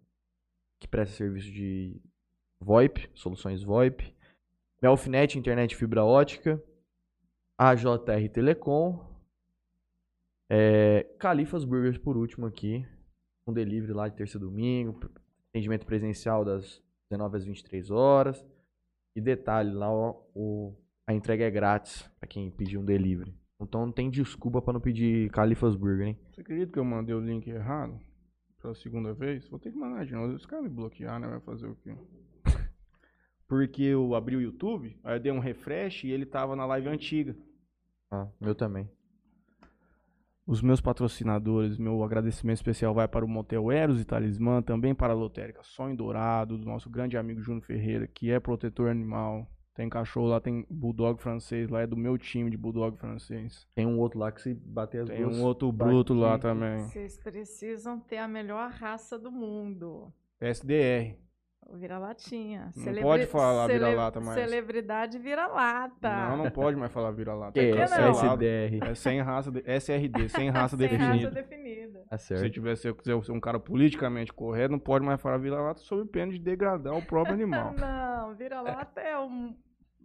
que 0.79 0.88
presta 0.88 1.15
serviço 1.15 1.51
de 1.51 2.01
VoIP, 2.62 3.10
soluções 3.15 3.63
VoIP. 3.63 4.15
Melfinet, 4.82 5.38
internet 5.38 5.75
fibra 5.75 6.06
ótica. 6.06 6.62
AJR 7.58 8.30
Telecom. 8.32 9.03
É, 10.50 11.03
Califas 11.18 11.65
Burgers 11.65 11.98
por 11.98 12.15
último 12.15 12.46
aqui. 12.46 12.86
Um 13.48 13.53
delivery 13.53 13.94
lá 13.94 14.08
de 14.08 14.15
terça 14.15 14.38
a 14.38 14.41
domingo. 14.41 15.00
Atendimento 15.50 15.86
presencial 15.86 16.46
das 16.46 16.82
19 17.10 17.38
às 17.38 17.46
23 17.46 17.89
horas. 17.89 18.46
E 19.15 19.20
detalhe, 19.20 19.72
lá 19.72 19.91
ó, 19.91 20.22
o, 20.34 20.74
a 21.06 21.13
entrega 21.13 21.44
é 21.44 21.51
grátis 21.51 22.10
para 22.20 22.27
quem 22.27 22.50
pedir 22.51 22.77
um 22.77 22.86
delivery. 22.86 23.36
Então 23.60 23.86
não 23.86 23.91
tem 23.91 24.10
desculpa 24.10 24.62
para 24.62 24.74
não 24.74 24.80
pedir 24.80 25.30
Califas 25.32 25.75
Burger, 25.75 26.08
hein? 26.08 26.20
Você 26.32 26.41
acredita 26.41 26.72
que 26.72 26.80
eu 26.80 26.86
mandei 26.86 27.13
o 27.13 27.20
link 27.20 27.48
errado? 27.48 28.00
Pela 28.62 28.74
segunda 28.75 29.13
vez? 29.13 29.48
Vou 29.50 29.60
ter 29.60 29.72
que 29.72 29.77
mandar 29.77 30.06
de 30.06 30.13
novo. 30.13 30.34
Os 30.34 30.46
caras 30.46 30.63
me 30.63 30.70
bloquear, 30.70 31.20
né? 31.20 31.27
Vai 31.27 31.39
fazer 31.41 31.68
o 31.68 31.75
quê? 31.75 31.96
Porque 33.51 33.84
eu 33.84 34.15
abri 34.15 34.38
o 34.38 34.41
YouTube, 34.41 34.98
aí 35.03 35.17
eu 35.17 35.20
dei 35.20 35.29
um 35.29 35.39
refresh 35.39 36.05
e 36.05 36.10
ele 36.10 36.25
tava 36.25 36.55
na 36.55 36.65
live 36.65 36.88
antiga. 36.88 37.36
Ah, 38.10 38.25
meu 38.39 38.55
também. 38.55 38.89
Os 40.48 40.62
meus 40.62 40.79
patrocinadores, 40.79 41.77
meu 41.77 42.01
agradecimento 42.01 42.55
especial 42.55 42.93
vai 42.93 43.10
para 43.10 43.25
o 43.25 43.27
Motel 43.27 43.70
Eros 43.70 44.00
e 44.00 44.05
Talismã, 44.05 44.62
também 44.62 44.96
para 44.96 45.12
a 45.12 45.15
Lotérica 45.17 45.60
Sonho 45.63 45.98
Dourado, 45.98 46.58
do 46.58 46.65
nosso 46.65 46.89
grande 46.89 47.17
amigo 47.17 47.41
Júnior 47.41 47.65
Ferreira, 47.65 48.08
que 48.08 48.31
é 48.31 48.39
protetor 48.39 48.89
animal. 48.89 49.46
Tem 49.75 49.89
cachorro 49.89 50.27
lá, 50.27 50.39
tem 50.39 50.65
bulldog 50.70 51.22
francês, 51.22 51.70
lá 51.70 51.81
é 51.81 51.88
do 51.88 51.98
meu 51.98 52.17
time 52.17 52.50
de 52.50 52.55
bulldog 52.55 52.98
francês. 52.98 53.67
Tem 53.75 53.86
um 53.86 54.00
outro 54.00 54.17
lá 54.17 54.31
que 54.31 54.41
se 54.41 54.53
bater 54.53 55.01
as 55.01 55.10
Tem 55.10 55.24
duas. 55.24 55.38
um 55.38 55.43
outro 55.43 55.70
bruto 55.74 56.13
lá 56.13 56.39
também. 56.39 56.79
Vocês 56.86 57.20
precisam 57.20 58.00
ter 58.00 58.20
a 58.20 58.29
melhor 58.29 58.72
raça 58.72 59.20
do 59.20 59.29
mundo. 59.29 60.10
SDR. 60.39 61.20
Vira-latinha. 61.74 62.72
Não 62.75 62.94
pode 63.01 63.25
falar 63.25 63.68
vira-lata 63.68 64.20
mais. 64.20 64.40
Celebridade 64.40 65.18
vira-lata. 65.18 66.10
Não, 66.30 66.38
não 66.38 66.51
pode 66.51 66.75
mais 66.78 66.92
falar 66.92 67.12
vira-lata. 67.12 67.60
É, 67.60 67.72
cancelado. 67.75 68.18
não? 68.20 68.34
SDR. 68.34 68.86
É 68.90 68.96
sem 68.96 69.22
raça, 69.22 69.51
de- 69.51 69.63
SRD, 69.66 70.30
sem 70.30 70.50
raça 70.50 70.78
Sem 70.78 70.88
definida. 70.88 71.13
raça 71.13 71.32
definida. 71.32 72.04
Tá 72.10 72.18
Se 72.18 72.28
certo. 72.38 72.50
tivesse, 72.54 72.88
eu 72.88 72.96
quiser 72.96 73.22
ser 73.24 73.32
um 73.32 73.40
cara 73.40 73.60
politicamente 73.60 74.32
correto, 74.34 74.72
não 74.72 74.80
pode 74.80 75.06
mais 75.06 75.20
falar 75.22 75.38
vira-lata 75.38 75.80
sob 75.82 76.06
pena 76.10 76.32
de 76.32 76.40
degradar 76.40 76.94
o 76.96 77.01
próprio 77.01 77.34
animal. 77.36 77.74
Não, 77.74 78.34
vira-lata 78.36 79.00
é 79.01 79.18
um. 79.20 79.56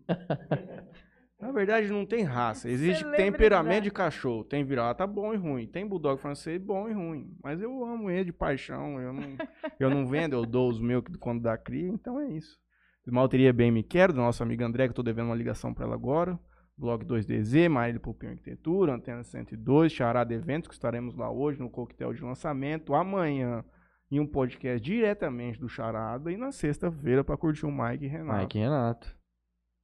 Na 1.46 1.52
verdade, 1.52 1.88
não 1.88 2.04
tem 2.04 2.24
raça. 2.24 2.68
Existe 2.68 3.08
temperamento 3.12 3.84
de 3.84 3.90
cachorro. 3.92 4.42
Tem 4.42 4.64
vira-lata 4.64 5.06
bom 5.06 5.32
e 5.32 5.36
ruim. 5.36 5.64
Tem 5.64 5.86
bulldog 5.86 6.20
francês 6.20 6.60
bom 6.60 6.88
e 6.88 6.92
ruim. 6.92 7.32
Mas 7.40 7.62
eu 7.62 7.84
amo 7.84 8.10
ele 8.10 8.24
de 8.24 8.32
paixão. 8.32 9.00
Eu 9.00 9.12
não, 9.12 9.22
eu 9.78 9.88
não 9.88 10.08
vendo, 10.08 10.32
eu 10.32 10.44
dou 10.44 10.68
os 10.68 10.80
meus 10.80 11.04
quando 11.20 11.42
dá 11.42 11.56
cria. 11.56 11.88
Então 11.88 12.20
é 12.20 12.26
isso. 12.32 12.58
Malteria 13.06 13.52
Bem 13.52 13.70
Me 13.70 13.84
Quero, 13.84 14.12
da 14.12 14.22
nossa 14.22 14.42
amiga 14.42 14.66
André, 14.66 14.86
que 14.86 14.90
eu 14.90 14.96
tô 14.96 15.04
devendo 15.04 15.26
uma 15.26 15.36
ligação 15.36 15.72
pra 15.72 15.84
ela 15.84 15.94
agora. 15.94 16.36
Blog 16.76 17.04
2DZ, 17.04 17.68
Marília 17.68 18.00
Pupim 18.00 18.26
Arquitetura, 18.26 18.92
Antena 18.92 19.22
102, 19.22 19.92
Charada 19.92 20.34
Eventos, 20.34 20.66
que 20.66 20.74
estaremos 20.74 21.14
lá 21.14 21.30
hoje 21.30 21.60
no 21.60 21.70
coquetel 21.70 22.12
de 22.12 22.24
lançamento. 22.24 22.92
Amanhã, 22.92 23.64
em 24.10 24.18
um 24.18 24.26
podcast 24.26 24.80
diretamente 24.80 25.60
do 25.60 25.68
Charada. 25.68 26.32
E 26.32 26.36
na 26.36 26.50
sexta-feira, 26.50 27.22
pra 27.22 27.36
curtir 27.36 27.66
o 27.66 27.70
Mike 27.70 28.04
e 28.04 28.08
Renato. 28.08 28.40
Mike 28.40 28.58
Renato. 28.58 29.16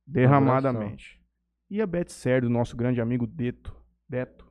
Derramadamente. 0.04 1.22
E 1.73 1.81
a 1.81 1.87
Betsério, 1.87 2.50
do 2.50 2.52
nosso 2.52 2.76
grande 2.76 3.00
amigo 3.00 3.26
Deto. 3.26 3.75
Deto. 4.07 4.47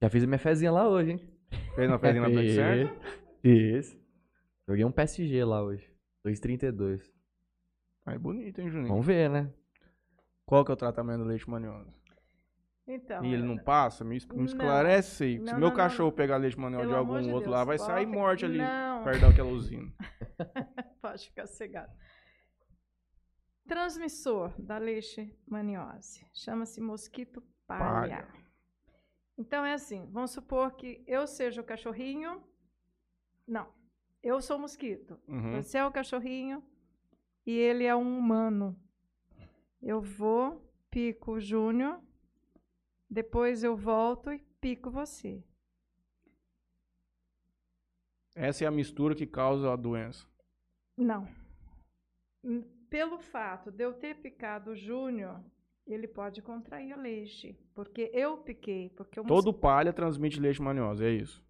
Já 0.00 0.08
fiz 0.08 0.24
a 0.24 0.26
minha 0.26 0.38
fezinha 0.38 0.72
lá 0.72 0.88
hoje, 0.88 1.10
hein? 1.10 1.20
Fez 1.74 1.90
uma 1.90 1.98
fezinha 1.98 2.22
na 2.22 2.30
Betsério? 2.30 2.98
Isso. 3.44 4.00
Joguei 4.66 4.82
um 4.82 4.90
PSG 4.90 5.44
lá 5.44 5.62
hoje. 5.62 5.86
2,32. 6.26 7.02
Aí 8.06 8.16
bonito, 8.16 8.62
hein, 8.62 8.70
Juninho? 8.70 8.88
Vamos 8.88 9.04
ver, 9.04 9.28
né? 9.28 9.52
Qual 10.46 10.64
que 10.64 10.70
é 10.70 10.74
o 10.74 10.76
tratamento 10.76 11.18
do 11.18 11.28
leite 11.28 11.50
manioso? 11.50 11.92
Então. 12.88 13.22
E 13.22 13.34
ele 13.34 13.42
não 13.42 13.58
passa? 13.58 14.02
Me, 14.04 14.18
me 14.32 14.44
esclarece 14.46 15.24
aí. 15.24 15.38
Se 15.38 15.44
Não, 15.44 15.58
meu 15.58 15.68
não, 15.68 15.76
cachorro 15.76 16.08
não. 16.08 16.16
pegar 16.16 16.38
leite 16.38 16.58
manioso 16.58 16.88
de 16.88 16.94
algum 16.94 17.20
de 17.20 17.28
outro 17.28 17.50
Deus, 17.50 17.52
lá, 17.52 17.64
vai 17.64 17.78
sair 17.78 18.06
morte 18.06 18.46
ali. 18.46 18.56
Não. 18.56 19.04
Perto 19.04 19.20
daquela 19.20 19.50
usina. 19.50 19.92
Pode 21.02 21.26
ficar 21.26 21.46
cegado. 21.46 21.92
Transmissor 23.66 24.52
da 24.60 24.78
leishmaniose 24.78 26.26
chama-se 26.32 26.80
mosquito 26.80 27.42
palha. 27.66 28.26
Palha. 28.26 28.42
Então 29.38 29.64
é 29.64 29.72
assim, 29.72 30.06
vamos 30.10 30.30
supor 30.32 30.72
que 30.72 31.02
eu 31.06 31.26
seja 31.26 31.60
o 31.60 31.64
cachorrinho. 31.64 32.42
Não, 33.46 33.72
eu 34.22 34.40
sou 34.40 34.56
o 34.56 34.60
mosquito. 34.60 35.18
Uhum. 35.26 35.62
Você 35.62 35.78
é 35.78 35.86
o 35.86 35.92
cachorrinho 35.92 36.62
e 37.46 37.52
ele 37.52 37.84
é 37.84 37.94
um 37.94 38.18
humano. 38.18 38.76
Eu 39.80 40.00
vou, 40.00 40.70
pico 40.90 41.32
o 41.32 41.40
Júnior, 41.40 42.00
depois 43.08 43.64
eu 43.64 43.76
volto 43.76 44.32
e 44.32 44.38
pico 44.60 44.90
você. 44.90 45.42
Essa 48.34 48.64
é 48.64 48.66
a 48.66 48.70
mistura 48.70 49.14
que 49.14 49.26
causa 49.26 49.72
a 49.72 49.76
doença. 49.76 50.26
Não. 50.96 51.28
Pelo 52.92 53.18
fato 53.18 53.70
de 53.70 53.82
eu 53.82 53.94
ter 53.94 54.16
picado 54.16 54.72
o 54.72 54.76
Júnior, 54.76 55.42
ele 55.86 56.06
pode 56.06 56.42
contrair 56.42 56.92
a 56.92 56.96
leite. 56.96 57.58
Porque 57.74 58.10
eu 58.12 58.36
piquei. 58.36 58.90
Porque 58.90 59.18
o 59.18 59.24
Todo 59.24 59.50
palha 59.50 59.94
transmite 59.94 60.38
leishmaniose, 60.38 61.02
é 61.02 61.10
isso? 61.10 61.42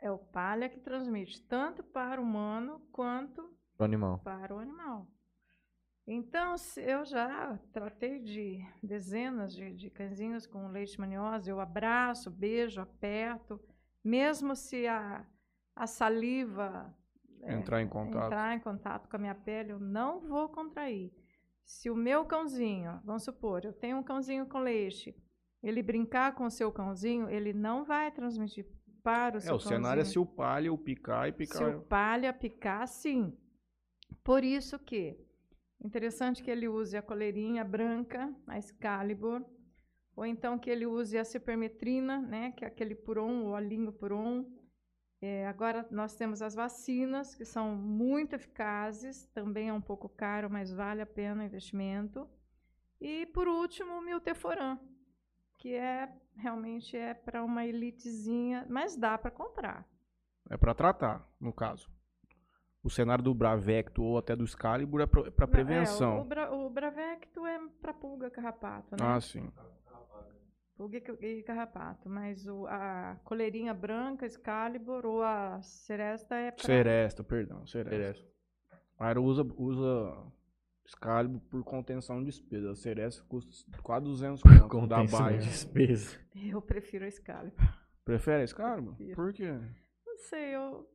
É 0.00 0.10
o 0.10 0.18
palha 0.18 0.68
que 0.68 0.80
transmite 0.80 1.40
tanto 1.42 1.84
para 1.84 2.20
o 2.20 2.24
humano 2.24 2.80
quanto 2.90 3.48
O 3.78 3.84
animal. 3.84 4.18
para 4.24 4.56
o 4.56 4.58
animal. 4.58 5.06
Então, 6.04 6.58
se 6.58 6.82
eu 6.82 7.04
já 7.04 7.56
tratei 7.72 8.18
de 8.18 8.58
dezenas 8.82 9.54
de, 9.54 9.72
de 9.72 9.88
cãezinhos 9.88 10.48
com 10.48 10.66
leishmaniose, 10.66 11.48
eu 11.48 11.60
abraço, 11.60 12.28
beijo, 12.28 12.80
aperto, 12.80 13.60
mesmo 14.02 14.56
se 14.56 14.88
a, 14.88 15.24
a 15.76 15.86
saliva 15.86 16.92
Entrar 17.42 17.82
em 17.82 17.88
contato. 17.88 18.26
entrar 18.26 18.56
em 18.56 18.60
contato 18.60 19.08
com 19.08 19.16
a 19.16 19.18
minha 19.18 19.34
pele, 19.34 19.72
eu 19.72 19.80
não 19.80 20.20
vou 20.20 20.48
contrair. 20.48 21.12
Se 21.64 21.90
o 21.90 21.96
meu 21.96 22.24
cãozinho, 22.24 23.00
vamos 23.04 23.24
supor, 23.24 23.64
eu 23.64 23.72
tenho 23.72 23.96
um 23.98 24.02
cãozinho 24.02 24.46
com 24.46 24.58
leite, 24.60 25.14
ele 25.62 25.82
brincar 25.82 26.34
com 26.34 26.44
o 26.44 26.50
seu 26.50 26.70
cãozinho, 26.72 27.28
ele 27.28 27.52
não 27.52 27.84
vai 27.84 28.10
transmitir 28.10 28.66
para 29.02 29.36
o 29.36 29.38
É, 29.38 29.40
seu 29.40 29.56
o 29.56 29.60
cenário 29.60 30.00
é 30.00 30.04
cãozinho. 30.04 30.12
se 30.12 30.18
o 30.18 30.26
palha, 30.26 30.72
o 30.72 30.78
picar 30.78 31.28
e 31.28 31.32
picar. 31.32 31.56
Se 31.58 31.64
o 31.64 31.72
palha 31.82 32.32
picar, 32.32 32.86
sim. 32.86 33.36
Por 34.22 34.44
isso 34.44 34.78
que 34.78 35.16
interessante 35.84 36.42
que 36.42 36.50
ele 36.50 36.68
use 36.68 36.96
a 36.96 37.02
coleirinha 37.02 37.64
branca, 37.64 38.32
a 38.46 38.58
Excalibur, 38.58 39.44
ou 40.14 40.24
então 40.26 40.58
que 40.58 40.70
ele 40.70 40.86
use 40.86 41.18
a 41.18 41.24
cipermetrina, 41.24 42.20
né, 42.20 42.52
que 42.52 42.64
é 42.64 42.68
aquele 42.68 42.94
puron, 42.94 43.44
o 43.46 43.50
olhinho 43.50 43.92
puron. 43.92 44.44
É, 45.24 45.46
agora 45.46 45.86
nós 45.88 46.16
temos 46.16 46.42
as 46.42 46.52
vacinas, 46.52 47.32
que 47.36 47.44
são 47.44 47.76
muito 47.76 48.34
eficazes, 48.34 49.24
também 49.26 49.68
é 49.68 49.72
um 49.72 49.80
pouco 49.80 50.08
caro, 50.08 50.50
mas 50.50 50.72
vale 50.72 51.00
a 51.00 51.06
pena 51.06 51.42
o 51.42 51.46
investimento. 51.46 52.28
E 53.00 53.26
por 53.26 53.46
último, 53.46 53.98
o 53.98 54.02
milteforam, 54.02 54.80
que 55.58 55.74
é 55.74 56.12
realmente 56.34 56.96
é 56.96 57.14
para 57.14 57.44
uma 57.44 57.64
elitezinha, 57.64 58.66
mas 58.68 58.96
dá 58.96 59.16
para 59.16 59.30
comprar. 59.30 59.86
É 60.50 60.56
pra 60.56 60.74
tratar, 60.74 61.24
no 61.40 61.52
caso. 61.52 61.88
O 62.82 62.90
cenário 62.90 63.22
do 63.22 63.32
Bravecto 63.32 64.02
ou 64.02 64.18
até 64.18 64.34
do 64.34 64.42
Excalibur 64.42 65.02
é 65.02 65.06
pra, 65.06 65.30
pra 65.30 65.46
Não, 65.46 65.52
prevenção. 65.52 66.14
É, 66.14 66.18
o, 66.18 66.22
o, 66.22 66.24
Bra- 66.24 66.52
o 66.52 66.68
Bravecto 66.68 67.46
é 67.46 67.60
para 67.80 67.94
pulga 67.94 68.28
carrapato, 68.28 68.96
né? 68.96 69.06
Ah, 69.06 69.20
sim. 69.20 69.52
Pulga 70.76 70.96
e 70.98 71.00
ca- 71.00 71.16
carrapato. 71.46 72.08
Mas 72.08 72.46
o, 72.46 72.66
a 72.66 73.16
coleirinha 73.24 73.74
branca, 73.74 74.26
Excalibur 74.26 75.04
ou 75.06 75.22
a 75.22 75.60
Seresta 75.62 76.34
é 76.36 76.50
para. 76.50 76.64
Seresta, 76.64 77.22
perdão, 77.24 77.66
Seresta. 77.66 78.26
A 78.98 79.06
Aero 79.08 79.22
usa, 79.22 79.42
usa 79.56 80.16
Excalibur 80.86 81.40
por 81.50 81.62
contenção 81.64 82.20
de 82.20 82.26
despesa. 82.26 82.70
A 82.70 82.74
Seresta 82.74 83.22
custa 83.28 83.50
quase 83.82 84.04
200 84.06 84.42
conto 84.42 84.86
da 84.86 84.96
Contenção 84.96 85.28
de 85.32 85.38
despesa. 85.38 86.18
Eu 86.34 86.60
prefiro 86.62 87.04
a 87.04 87.08
Excalibur. 87.08 87.68
Prefere 88.04 88.42
Excalibur? 88.42 88.94
Prefiro. 88.94 89.16
Por 89.16 89.32
quê? 89.32 89.52
Não 90.06 90.16
sei, 90.18 90.54
eu. 90.56 90.88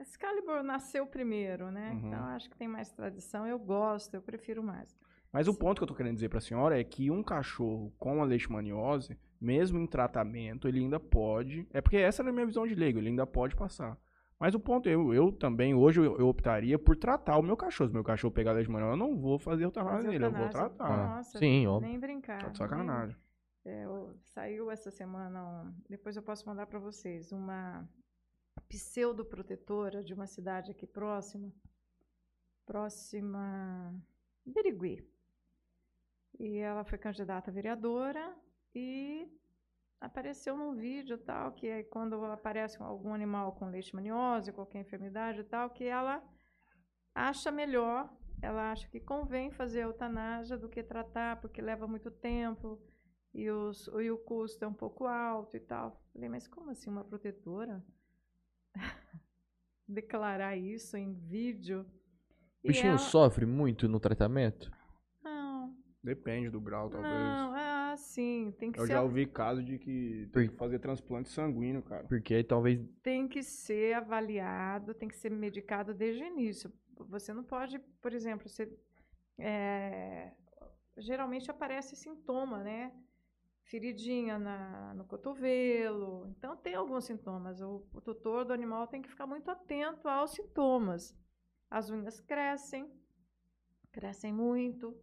Excalibur 0.00 0.62
nasceu 0.62 1.04
primeiro, 1.06 1.70
né? 1.72 1.90
Uhum. 1.90 2.06
Então 2.08 2.24
acho 2.26 2.48
que 2.48 2.56
tem 2.56 2.68
mais 2.68 2.90
tradição. 2.92 3.44
Eu 3.46 3.58
gosto, 3.58 4.14
eu 4.14 4.22
prefiro 4.22 4.62
mais. 4.62 4.96
Mas 5.32 5.46
o 5.46 5.54
ponto 5.54 5.78
que 5.78 5.82
eu 5.82 5.86
tô 5.88 5.94
querendo 5.94 6.14
dizer 6.14 6.28
pra 6.28 6.40
senhora 6.40 6.78
é 6.80 6.84
que 6.84 7.10
um 7.10 7.22
cachorro 7.22 7.92
com 7.98 8.22
a 8.22 8.24
leishmaniose, 8.24 9.18
mesmo 9.40 9.78
em 9.78 9.86
tratamento, 9.86 10.66
ele 10.66 10.80
ainda 10.80 10.98
pode. 10.98 11.66
É 11.70 11.80
porque 11.80 11.96
essa 11.98 12.22
era 12.22 12.30
a 12.30 12.32
minha 12.32 12.46
visão 12.46 12.66
de 12.66 12.74
leigo, 12.74 12.98
ele 12.98 13.08
ainda 13.08 13.26
pode 13.26 13.54
passar. 13.54 13.96
Mas 14.40 14.54
o 14.54 14.60
ponto, 14.60 14.88
eu, 14.88 15.12
eu 15.12 15.32
também, 15.32 15.74
hoje 15.74 16.00
eu, 16.00 16.16
eu 16.18 16.28
optaria 16.28 16.78
por 16.78 16.96
tratar 16.96 17.36
o 17.38 17.42
meu 17.42 17.56
cachorro. 17.56 17.88
Se 17.88 17.94
meu 17.94 18.04
cachorro 18.04 18.32
pegar 18.32 18.52
leishmaniose, 18.52 18.92
eu 18.92 18.96
não 18.96 19.18
vou 19.18 19.38
fazer 19.38 19.64
eutanásia 19.64 20.10
nele, 20.10 20.24
eu 20.24 20.32
vou 20.32 20.48
tratar. 20.48 21.16
Nossa, 21.16 21.38
Sim, 21.38 21.66
óbvio. 21.66 21.88
nem 21.88 21.98
brincar. 21.98 22.38
Tá 22.38 22.48
de 22.48 22.60
nem 22.60 22.68
sacanagem. 22.68 23.16
É, 23.64 23.86
o- 23.88 24.14
saiu 24.22 24.70
essa 24.70 24.90
semana, 24.90 25.44
um- 25.44 25.74
depois 25.90 26.16
eu 26.16 26.22
posso 26.22 26.46
mandar 26.48 26.66
para 26.66 26.78
vocês, 26.78 27.32
uma 27.32 27.86
pseudoprotetora 28.68 30.02
de 30.02 30.14
uma 30.14 30.26
cidade 30.26 30.70
aqui 30.70 30.86
próxima, 30.86 31.52
próxima 32.64 33.94
Birigui. 34.46 35.04
E 36.38 36.58
ela 36.58 36.84
foi 36.84 36.98
candidata 36.98 37.50
a 37.50 37.54
vereadora 37.54 38.34
e 38.74 39.28
apareceu 40.00 40.56
num 40.56 40.74
vídeo 40.74 41.18
tal, 41.18 41.52
que 41.52 41.66
é 41.66 41.82
quando 41.82 42.22
aparece 42.26 42.80
algum 42.80 43.12
animal 43.12 43.52
com 43.52 43.66
leishmaniose, 43.68 44.52
qualquer 44.52 44.80
enfermidade 44.80 45.40
e 45.40 45.44
tal, 45.44 45.70
que 45.70 45.84
ela 45.84 46.22
acha 47.14 47.50
melhor, 47.50 48.08
ela 48.40 48.70
acha 48.70 48.88
que 48.88 49.00
convém 49.00 49.50
fazer 49.50 49.80
a 49.80 49.86
eutanásia 49.86 50.56
do 50.56 50.68
que 50.68 50.82
tratar, 50.82 51.40
porque 51.40 51.60
leva 51.60 51.88
muito 51.88 52.10
tempo, 52.10 52.80
e, 53.34 53.50
os, 53.50 53.88
e 53.88 54.10
o 54.10 54.18
custo 54.18 54.64
é 54.64 54.68
um 54.68 54.74
pouco 54.74 55.06
alto 55.06 55.56
e 55.56 55.60
tal. 55.60 56.00
Falei, 56.12 56.28
mas 56.28 56.46
como 56.46 56.70
assim 56.70 56.88
uma 56.88 57.04
protetora 57.04 57.84
declarar 59.86 60.56
isso 60.56 60.96
em 60.96 61.12
vídeo? 61.12 61.86
O 62.64 62.68
bichinho 62.68 62.90
ela- 62.90 62.98
sofre 62.98 63.46
muito 63.46 63.88
no 63.88 64.00
tratamento? 64.00 64.70
Depende 66.08 66.48
do 66.48 66.58
grau, 66.58 66.88
talvez. 66.88 67.12
não, 67.12 67.54
é 67.54 67.92
assim, 67.92 68.54
tem 68.58 68.72
que 68.72 68.80
Eu 68.80 68.86
ser, 68.86 68.92
já 68.92 69.02
ouvi 69.02 69.26
casos 69.26 69.62
de 69.62 69.78
que 69.78 70.26
tem 70.32 70.48
que 70.48 70.56
fazer 70.56 70.78
transplante 70.78 71.28
sanguíneo, 71.28 71.82
cara. 71.82 72.04
Porque 72.04 72.32
aí 72.32 72.42
talvez. 72.42 72.80
tem 73.02 73.28
que 73.28 73.42
ser 73.42 73.94
avaliado, 73.94 74.94
tem 74.94 75.06
que 75.06 75.16
ser 75.16 75.30
medicado 75.30 75.92
desde 75.92 76.22
o 76.22 76.26
início. 76.26 76.72
Você 77.10 77.34
não 77.34 77.44
pode, 77.44 77.78
por 78.00 78.14
exemplo, 78.14 78.48
você, 78.48 78.72
é, 79.38 80.32
geralmente 80.96 81.50
aparece 81.50 81.94
sintoma, 81.94 82.62
né? 82.64 82.90
Feridinha 83.64 84.38
na, 84.38 84.94
no 84.94 85.04
cotovelo. 85.04 86.26
Então, 86.30 86.56
tem 86.56 86.74
alguns 86.74 87.04
sintomas. 87.04 87.60
O, 87.60 87.86
o 87.92 88.00
tutor 88.00 88.46
do 88.46 88.54
animal 88.54 88.86
tem 88.86 89.02
que 89.02 89.10
ficar 89.10 89.26
muito 89.26 89.50
atento 89.50 90.08
aos 90.08 90.30
sintomas. 90.30 91.14
As 91.70 91.90
unhas 91.90 92.18
crescem, 92.18 92.90
crescem 93.92 94.32
muito. 94.32 94.96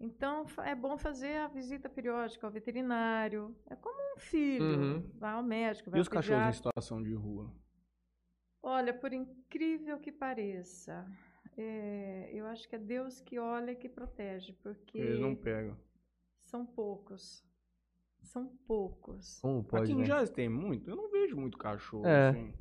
Então, 0.00 0.46
é 0.64 0.74
bom 0.74 0.96
fazer 0.96 1.38
a 1.38 1.48
visita 1.48 1.88
periódica 1.88 2.46
ao 2.46 2.52
veterinário. 2.52 3.54
É 3.68 3.74
como 3.74 3.98
um 4.14 4.18
filho. 4.18 4.64
Uhum. 4.80 5.10
Vai 5.14 5.32
ao 5.32 5.42
médico, 5.42 5.90
vai 5.90 5.98
E 5.98 6.02
os 6.02 6.08
cachorros 6.08 6.40
em 6.40 6.44
pediatra. 6.46 6.56
situação 6.70 7.02
de 7.02 7.14
rua? 7.14 7.52
Olha, 8.62 8.94
por 8.94 9.12
incrível 9.12 9.98
que 9.98 10.12
pareça, 10.12 11.04
é, 11.56 12.30
eu 12.32 12.46
acho 12.46 12.68
que 12.68 12.76
é 12.76 12.78
Deus 12.78 13.20
que 13.20 13.38
olha 13.38 13.72
e 13.72 13.76
que 13.76 13.88
protege, 13.88 14.52
porque 14.62 14.98
Eles 14.98 15.18
não 15.20 15.34
pegam. 15.34 15.76
são 16.44 16.64
poucos. 16.64 17.44
São 18.22 18.46
poucos. 18.66 19.40
Como 19.40 19.62
pode, 19.64 19.84
Aqui 19.84 19.92
em 19.92 19.98
né? 19.98 20.04
Jazz 20.04 20.30
tem 20.30 20.48
muito? 20.48 20.90
Eu 20.90 20.96
não 20.96 21.08
vejo 21.10 21.36
muito 21.36 21.56
cachorro, 21.58 22.06
É. 22.06 22.28
assim. 22.30 22.52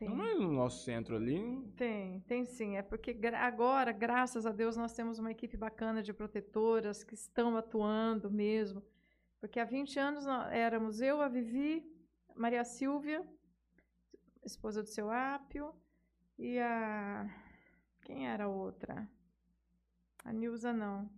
Tem, 0.00 0.08
Não 0.08 0.24
é 0.24 0.34
no 0.34 0.50
nosso 0.50 0.82
centro 0.82 1.14
ali. 1.14 1.62
tem, 1.76 2.20
tem 2.22 2.46
sim. 2.46 2.74
É 2.78 2.80
porque 2.82 3.14
agora, 3.36 3.92
graças 3.92 4.46
a 4.46 4.50
Deus, 4.50 4.74
nós 4.74 4.94
temos 4.94 5.18
uma 5.18 5.30
equipe 5.30 5.58
bacana 5.58 6.02
de 6.02 6.10
protetoras 6.14 7.04
que 7.04 7.12
estão 7.12 7.54
atuando 7.54 8.30
mesmo. 8.30 8.82
Porque 9.38 9.60
há 9.60 9.64
20 9.66 9.98
anos 9.98 10.24
nó- 10.24 10.46
éramos 10.48 11.02
eu, 11.02 11.20
a 11.20 11.28
Vivi, 11.28 11.84
Maria 12.34 12.64
Silvia, 12.64 13.22
esposa 14.42 14.82
do 14.82 14.88
seu 14.88 15.10
Ápio, 15.10 15.74
e 16.38 16.58
a. 16.58 17.28
Quem 18.00 18.26
era 18.26 18.44
a 18.44 18.48
outra? 18.48 19.06
A 20.24 20.32
Nilza 20.32 20.72
não. 20.72 21.10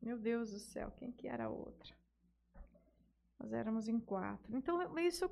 Meu 0.00 0.18
Deus 0.18 0.50
do 0.50 0.58
céu, 0.58 0.90
quem 0.96 1.12
que 1.12 1.28
era 1.28 1.44
a 1.44 1.48
outra? 1.48 1.94
Nós 3.38 3.52
éramos 3.52 3.86
em 3.86 4.00
quatro. 4.00 4.56
Então, 4.56 4.98
isso 4.98 5.30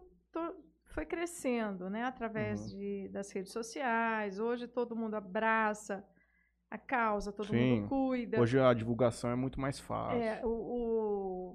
foi 0.91 1.07
crescendo, 1.07 1.89
né? 1.91 2.05
Através 2.05 2.61
Uhum. 2.73 2.79
de, 2.79 3.09
das 3.09 3.31
redes 3.33 3.53
sociais. 3.53 4.39
Hoje 4.39 4.67
todo 4.67 4.95
mundo 4.97 5.15
abraça 5.15 6.05
a 6.71 6.79
causa, 6.79 7.33
todo 7.33 7.49
Sim. 7.49 7.81
mundo 7.81 7.89
cuida. 7.89 8.41
Hoje 8.41 8.59
a 8.61 8.73
divulgação 8.75 9.31
é 9.31 9.35
muito 9.35 9.61
mais 9.61 9.79
fácil. 9.81 10.23
É, 10.23 10.41
o, 10.45 10.49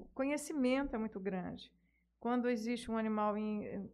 o 0.03 0.07
conhecimento 0.13 0.95
é 0.95 0.97
muito 0.99 1.19
grande. 1.19 1.71
Quando 2.19 2.49
existe 2.49 2.89
um 2.91 2.97
animal 2.97 3.37
em- 3.37 3.89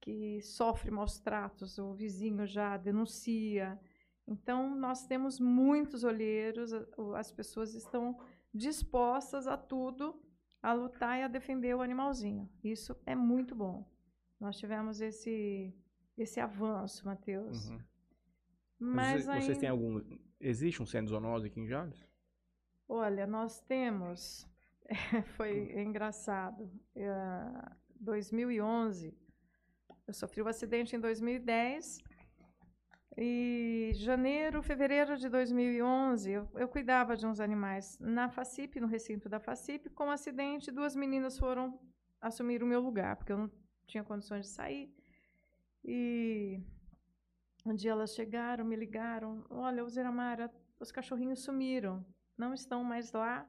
que 0.00 0.40
sofre 0.42 0.90
maus 0.90 1.20
tratos, 1.20 1.78
o 1.78 1.92
vizinho 1.94 2.44
já 2.46 2.76
denuncia. 2.76 3.78
Então, 4.26 4.74
nós 4.74 5.06
temos 5.06 5.38
muitos 5.38 6.02
olheiros, 6.02 6.72
as 7.16 7.30
pessoas 7.30 7.72
estão 7.74 8.18
dispostas 8.52 9.46
a 9.46 9.56
tudo, 9.56 10.20
a 10.60 10.72
lutar 10.72 11.18
e 11.18 11.22
a 11.22 11.28
defender 11.28 11.74
o 11.76 11.80
animalzinho. 11.82 12.50
Isso 12.64 12.96
é 13.06 13.14
muito 13.14 13.54
bom. 13.54 13.88
Nós 14.42 14.58
tivemos 14.58 15.00
esse, 15.00 15.72
esse 16.18 16.40
avanço, 16.40 17.06
Matheus. 17.06 17.70
Uhum. 17.70 17.78
Mas 18.76 19.24
Vocês, 19.24 19.44
vocês 19.44 19.58
têm 19.58 19.68
ainda- 19.70 19.84
algum. 19.86 20.18
Existe 20.40 20.82
um 20.82 20.86
centro 20.86 21.10
zoonose 21.10 21.46
aqui 21.46 21.60
em 21.60 21.66
Jales? 21.68 22.04
Olha, 22.88 23.24
nós 23.24 23.60
temos. 23.60 24.44
Foi 25.36 25.80
engraçado. 25.80 26.68
Em 26.96 27.06
2011, 28.00 29.16
eu 30.08 30.12
sofri 30.12 30.42
um 30.42 30.48
acidente 30.48 30.96
em 30.96 31.00
2010 31.00 32.00
E 33.16 33.92
janeiro, 33.94 34.60
fevereiro 34.62 35.16
de 35.16 35.28
2011, 35.28 36.30
eu, 36.32 36.48
eu 36.54 36.66
cuidava 36.66 37.14
de 37.16 37.24
uns 37.26 37.38
animais 37.38 37.96
na 38.00 38.28
FACIP, 38.28 38.80
no 38.80 38.88
recinto 38.88 39.28
da 39.28 39.38
FACIP. 39.38 39.88
Com 39.90 40.06
um 40.06 40.10
acidente, 40.10 40.72
duas 40.72 40.96
meninas 40.96 41.38
foram 41.38 41.78
assumir 42.20 42.60
o 42.62 42.66
meu 42.66 42.80
lugar, 42.80 43.14
porque 43.16 43.32
eu 43.32 43.38
não 43.38 43.50
tinha 43.86 44.04
condições 44.04 44.46
de 44.46 44.52
sair. 44.52 44.94
E 45.84 46.60
um 47.64 47.74
dia 47.74 47.92
elas 47.92 48.14
chegaram, 48.14 48.64
me 48.64 48.76
ligaram: 48.76 49.44
Olha, 49.50 49.86
Zeramara, 49.88 50.52
os 50.78 50.90
cachorrinhos 50.90 51.40
sumiram, 51.40 52.04
não 52.36 52.52
estão 52.54 52.82
mais 52.84 53.12
lá. 53.12 53.48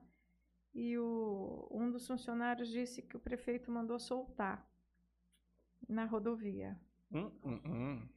E 0.73 0.97
o, 0.97 1.67
um 1.71 1.91
dos 1.91 2.07
funcionários 2.07 2.69
disse 2.69 3.01
que 3.01 3.15
o 3.15 3.19
prefeito 3.19 3.71
mandou 3.71 3.99
soltar 3.99 4.67
na 5.87 6.05
rodovia. 6.05 6.79
Hum, 7.11 7.31
hum, 7.43 7.61
hum. 7.65 8.09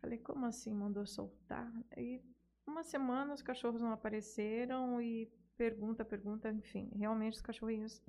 Falei, 0.00 0.18
como 0.18 0.46
assim 0.46 0.72
mandou 0.72 1.04
soltar? 1.04 1.70
E 1.96 2.22
uma 2.66 2.82
semana 2.82 3.34
os 3.34 3.42
cachorros 3.42 3.82
não 3.82 3.92
apareceram 3.92 5.00
e 5.02 5.30
pergunta, 5.56 6.04
pergunta, 6.04 6.50
enfim, 6.50 6.90
realmente 6.94 7.34
os 7.34 7.42
cachorrinhos 7.42 8.02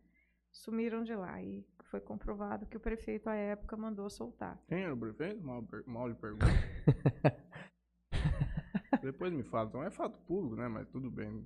sumiram 0.51 1.03
de 1.03 1.15
lá 1.15 1.41
e 1.41 1.65
foi 1.89 1.99
comprovado 2.01 2.65
que 2.65 2.77
o 2.77 2.79
prefeito 2.79 3.29
à 3.29 3.35
época 3.35 3.77
mandou 3.77 4.09
soltar. 4.09 4.59
Quem 4.67 4.83
era 4.83 4.93
o 4.93 4.97
prefeito? 4.97 5.41
Mal, 5.43 5.63
mal 5.85 6.07
lhe 6.07 6.15
pergunto. 6.15 6.45
Depois 9.01 9.31
me 9.31 9.43
fala. 9.43 9.69
Então 9.69 9.83
é 9.83 9.89
fato 9.89 10.19
público, 10.21 10.55
né? 10.55 10.67
Mas 10.67 10.87
tudo 10.89 11.09
bem. 11.09 11.45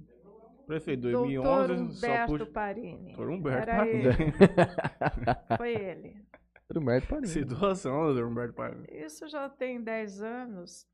Prefeito 0.65 1.01
Doutor 1.01 1.67
2011, 1.67 1.93
só 1.93 2.07
Humberto 2.07 2.31
puxa... 2.31 2.45
Parini. 2.47 3.07
Doutor 3.07 3.29
Humberto 3.29 3.69
Era 3.69 3.77
Parini. 3.77 4.05
ele, 4.05 4.15
foi 5.57 5.73
ele. 5.73 6.25
Humberto 6.75 7.07
Parini. 7.07 7.27
Situação, 7.27 8.05
doutor 8.05 8.25
Humberto 8.25 8.53
Parini. 8.53 8.87
Isso 8.89 9.27
já 9.27 9.49
tem 9.49 9.83
10 9.83 10.21
anos. 10.21 10.87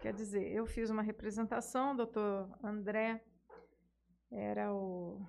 Quer 0.00 0.12
dizer, 0.12 0.52
eu 0.52 0.66
fiz 0.66 0.90
uma 0.90 1.02
representação, 1.02 1.92
o 1.92 1.96
doutor 1.96 2.50
André 2.62 3.24
era 4.30 4.74
o 4.74 5.24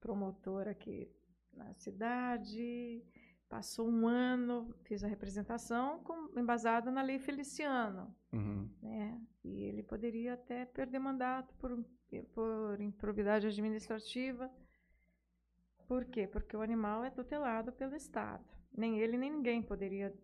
promotor 0.00 0.68
aqui 0.68 1.10
na 1.54 1.72
cidade. 1.74 3.02
Passou 3.48 3.86
um 3.88 4.06
ano, 4.06 4.74
fiz 4.84 5.04
a 5.04 5.08
representação 5.08 6.02
com, 6.02 6.38
embasada 6.38 6.90
na 6.90 7.02
lei 7.02 7.18
Feliciano. 7.18 8.14
Uhum. 8.32 8.70
Né? 8.80 9.20
E 9.44 9.64
ele 9.64 9.82
poderia 9.82 10.34
até 10.34 10.64
perder 10.64 10.98
mandato 10.98 11.54
por, 11.56 11.84
por 12.32 12.80
improbidade 12.80 13.46
administrativa. 13.46 14.50
Por 15.86 16.06
quê? 16.06 16.26
Porque 16.26 16.56
o 16.56 16.62
animal 16.62 17.04
é 17.04 17.10
tutelado 17.10 17.72
pelo 17.72 17.94
Estado. 17.94 18.44
Nem 18.74 18.98
ele, 18.98 19.18
nem 19.18 19.30
ninguém 19.30 19.62
poderia 19.62 20.14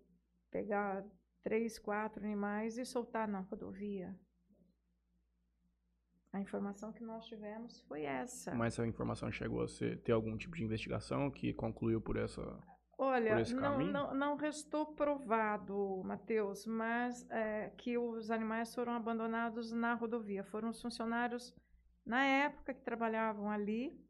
pegar 0.50 1.04
três, 1.42 1.78
quatro 1.78 2.24
animais 2.24 2.78
e 2.78 2.84
soltar 2.84 3.28
na 3.28 3.40
rodovia. 3.40 4.18
A 6.38 6.40
informação 6.40 6.92
que 6.92 7.02
nós 7.02 7.26
tivemos 7.26 7.80
foi 7.88 8.02
essa. 8.04 8.54
Mas 8.54 8.74
essa 8.74 8.86
informação 8.86 9.30
chegou 9.32 9.60
a 9.62 9.66
ser, 9.68 9.98
ter 10.02 10.12
algum 10.12 10.36
tipo 10.36 10.54
de 10.56 10.62
investigação 10.62 11.30
que 11.32 11.52
concluiu 11.52 12.00
por 12.00 12.16
essa. 12.16 12.40
Olha, 12.96 13.32
por 13.32 13.40
esse 13.40 13.54
não, 13.54 13.62
caminho? 13.62 13.92
não, 13.92 14.14
não 14.14 14.36
restou 14.36 14.86
provado, 14.94 16.00
Matheus, 16.04 16.64
mas 16.64 17.28
é, 17.30 17.70
que 17.76 17.98
os 17.98 18.30
animais 18.30 18.72
foram 18.72 18.92
abandonados 18.92 19.72
na 19.72 19.94
rodovia. 19.94 20.44
Foram 20.44 20.68
os 20.68 20.80
funcionários, 20.80 21.52
na 22.06 22.24
época, 22.24 22.72
que 22.72 22.82
trabalhavam 22.82 23.50
ali, 23.50 24.00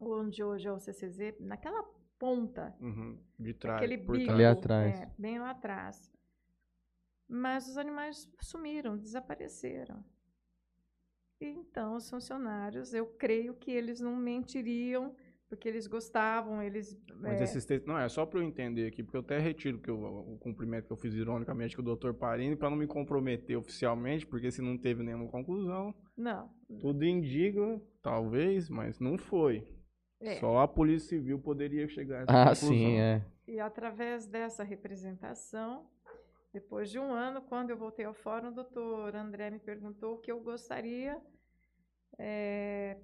onde 0.00 0.42
hoje 0.42 0.66
é 0.68 0.72
o 0.72 0.78
CCZ, 0.80 1.38
naquela 1.40 1.84
ponta, 2.18 2.74
Uhum, 2.80 3.16
de 3.38 3.54
trás. 3.54 3.76
aquele 3.76 3.96
por 3.98 4.16
bico. 4.16 4.32
Ali 4.32 4.44
atrás. 4.44 5.00
é, 5.00 5.12
bem 5.16 5.38
lá 5.38 5.50
atrás. 5.50 6.12
Mas 7.28 7.68
os 7.68 7.76
animais 7.76 8.28
sumiram, 8.40 8.96
desapareceram. 8.96 10.04
Então, 11.40 11.94
os 11.96 12.08
funcionários, 12.10 12.92
eu 12.92 13.06
creio 13.06 13.54
que 13.54 13.70
eles 13.70 14.00
não 14.00 14.16
mentiriam, 14.16 15.14
porque 15.48 15.68
eles 15.68 15.86
gostavam, 15.86 16.62
eles... 16.62 17.00
Mas 17.20 17.40
é, 17.40 17.44
esses 17.44 17.64
textos. 17.64 17.86
Não, 17.88 17.98
é 17.98 18.08
só 18.08 18.26
pra 18.26 18.40
eu 18.40 18.42
entender 18.44 18.86
aqui, 18.86 19.02
porque 19.02 19.16
eu 19.16 19.20
até 19.20 19.38
retiro 19.38 19.78
que 19.78 19.88
eu- 19.88 19.98
o 20.02 20.36
cumprimento 20.38 20.86
que 20.86 20.92
eu 20.92 20.96
fiz 20.96 21.14
ironicamente 21.14 21.76
com 21.76 21.82
o 21.82 21.84
doutor 21.84 22.12
Parini, 22.14 22.56
pra 22.56 22.68
não 22.68 22.76
me 22.76 22.86
comprometer 22.86 23.56
oficialmente, 23.56 24.26
porque 24.26 24.50
se 24.50 24.60
não 24.60 24.76
teve 24.76 25.02
nenhuma 25.02 25.28
conclusão, 25.28 25.94
Não, 26.16 26.50
tudo 26.80 27.04
indica, 27.04 27.80
talvez, 28.02 28.68
mas 28.68 28.98
não 28.98 29.16
foi. 29.16 29.66
É. 30.20 30.34
Só 30.40 30.58
a 30.58 30.66
Polícia 30.66 31.10
Civil 31.10 31.38
poderia 31.38 31.86
chegar 31.88 32.18
a 32.18 32.22
essa 32.22 32.32
Ah, 32.32 32.44
conclusão. 32.46 32.68
sim, 32.68 32.96
é. 32.98 33.24
E 33.46 33.60
através 33.60 34.26
dessa 34.26 34.64
representação, 34.64 35.88
depois 36.60 36.90
de 36.90 36.98
um 36.98 37.10
ano, 37.12 37.40
quando 37.50 37.70
eu 37.70 37.76
voltei 37.76 38.04
ao 38.04 38.14
fórum, 38.14 38.48
o 38.48 38.58
doutor 38.60 39.14
André 39.14 39.48
me 39.50 39.60
perguntou 39.60 40.14
o 40.14 40.18
que 40.18 40.32
eu 40.32 40.40
gostaria 40.40 41.14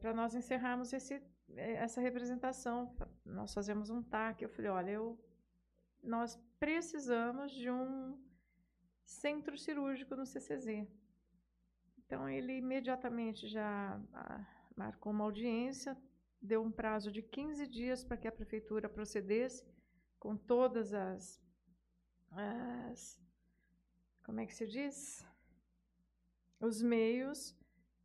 para 0.01 0.12
nós 0.12 0.35
encerrarmos 0.35 0.93
esse, 0.93 1.14
eh, 1.51 1.75
essa 1.75 2.01
representação. 2.01 2.77
Nós 3.25 3.55
fazemos 3.55 3.90
um 3.90 4.03
TAC. 4.03 4.43
Eu 4.43 4.49
falei, 4.49 4.71
olha, 4.71 4.90
eu, 4.90 5.19
nós 6.03 6.37
precisamos 6.59 7.53
de 7.53 7.71
um 7.71 8.19
centro 9.05 9.57
cirúrgico 9.57 10.17
no 10.17 10.27
CCZ. 10.27 10.69
Então, 11.99 12.29
ele 12.29 12.59
imediatamente 12.59 13.47
já 13.47 14.01
ah, 14.12 14.45
marcou 14.77 15.12
uma 15.12 15.25
audiência, 15.25 15.97
deu 16.43 16.62
um 16.62 16.73
prazo 16.73 17.11
de 17.11 17.23
15 17.23 17.67
dias 17.69 18.03
para 18.05 18.17
que 18.17 18.29
a 18.29 18.33
prefeitura 18.33 18.88
procedesse 18.88 19.64
com 20.19 20.37
todas 20.37 20.93
as, 20.93 21.40
as 22.31 23.24
como 24.25 24.41
é 24.41 24.47
que 24.47 24.55
se 24.55 24.67
diz? 24.67 25.27
Os 26.61 26.83
meios 26.83 27.55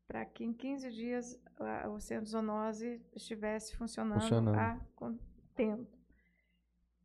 para 0.07 0.25
que 0.25 0.43
em 0.43 0.53
15 0.53 0.89
dias 0.91 1.39
a- 1.59 1.87
o 1.89 1.99
centro 1.99 2.25
zoonose 2.29 3.01
estivesse 3.13 3.75
funcionando, 3.75 4.21
Funcionando. 4.21 4.57
a 4.57 4.79
contento. 4.95 5.97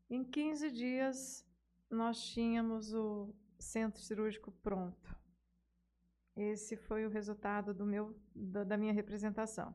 Em 0.09 0.24
15 0.24 0.70
dias 0.70 1.46
nós 1.90 2.20
tínhamos 2.24 2.92
o 2.94 3.33
centro 3.59 4.00
cirúrgico 4.00 4.50
pronto. 4.62 5.14
Esse 6.37 6.77
foi 6.77 7.07
o 7.07 7.11
resultado 7.11 7.72
do 7.72 7.85
meu, 7.87 8.18
da, 8.35 8.64
da 8.64 8.77
minha 8.77 8.92
representação. 8.92 9.74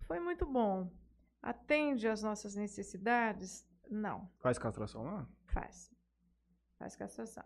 Foi 0.00 0.18
muito 0.18 0.46
bom. 0.46 0.90
Atende 1.42 2.08
às 2.08 2.22
nossas 2.22 2.54
necessidades? 2.56 3.66
Não, 3.90 4.30
Faz 4.38 4.58
castração 4.58 5.02
lá? 5.04 5.28
faz. 5.46 5.92
Faz 6.78 6.94
castração. 6.96 7.44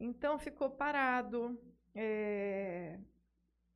Então 0.00 0.38
ficou 0.38 0.70
parado. 0.70 1.60
É, 1.94 2.98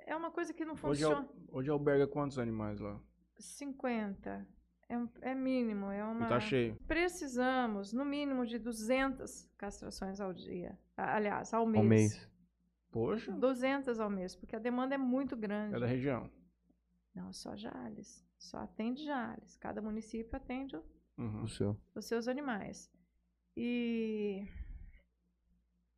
é 0.00 0.16
uma 0.16 0.30
coisa 0.30 0.52
que 0.54 0.64
não 0.64 0.72
Hoje, 0.72 0.80
funciona. 1.04 1.16
al- 1.16 1.34
hoje 1.58 1.70
alberga 1.70 2.06
quantos 2.08 2.38
animais 2.38 2.80
lá? 2.80 2.98
50. 3.38 4.46
É, 4.88 5.30
é 5.30 5.34
mínimo. 5.34 5.90
É 5.90 6.02
uma... 6.04 6.26
E 6.26 6.28
tá 6.28 6.40
cheio. 6.40 6.76
Precisamos, 6.86 7.92
no 7.92 8.04
mínimo, 8.04 8.46
de 8.46 8.58
200 8.58 9.50
castrações 9.58 10.20
ao 10.20 10.32
dia. 10.32 10.78
Aliás, 10.96 11.52
ao 11.52 11.66
mês. 11.66 11.82
Ao 11.82 11.88
mês. 11.88 12.30
Poxa, 12.90 13.32
200 13.32 13.98
ao 13.98 14.08
mês, 14.08 14.36
porque 14.36 14.54
a 14.54 14.58
demanda 14.60 14.94
é 14.94 14.98
muito 14.98 15.36
grande. 15.36 15.74
é 15.74 15.80
da 15.80 15.86
região. 15.86 16.30
Não, 17.14 17.32
só 17.32 17.56
Jales. 17.56 18.24
Só 18.38 18.58
atende 18.58 19.04
Jales. 19.04 19.56
Cada 19.56 19.82
município 19.82 20.34
atende 20.36 20.76
Uhum. 21.18 21.42
O 21.42 21.48
seu. 21.48 21.76
os 21.94 22.04
seus 22.06 22.26
animais. 22.28 22.90
E 23.56 24.46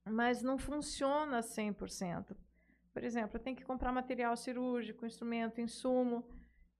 mas 0.08 0.42
não 0.42 0.56
funciona 0.58 1.40
100%. 1.40 2.36
Por 2.92 3.04
exemplo, 3.04 3.36
eu 3.36 3.40
tenho 3.40 3.56
que 3.56 3.64
comprar 3.64 3.92
material 3.92 4.36
cirúrgico, 4.36 5.04
instrumento, 5.04 5.60
insumo. 5.60 6.26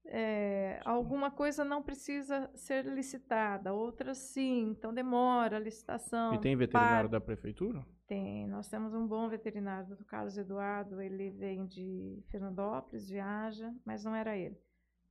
É, 0.06 0.80
alguma 0.84 1.30
coisa 1.30 1.64
não 1.64 1.82
precisa 1.82 2.48
ser 2.54 2.86
licitada, 2.86 3.74
outras 3.74 4.18
sim, 4.18 4.70
então 4.70 4.94
demora 4.94 5.56
a 5.56 5.60
licitação. 5.60 6.32
E 6.32 6.38
tem 6.38 6.56
veterinário 6.56 7.08
paga. 7.08 7.18
da 7.18 7.20
prefeitura? 7.20 7.84
Tem, 8.06 8.46
nós 8.46 8.68
temos 8.68 8.94
um 8.94 9.04
bom 9.04 9.28
veterinário, 9.28 9.92
o. 9.94 10.04
Carlos 10.04 10.38
Eduardo, 10.38 11.02
ele 11.02 11.30
vem 11.30 11.66
de 11.66 12.22
Fernandópolis, 12.30 13.08
viaja, 13.08 13.74
mas 13.84 14.04
não 14.04 14.14
era 14.14 14.36
ele. 14.36 14.56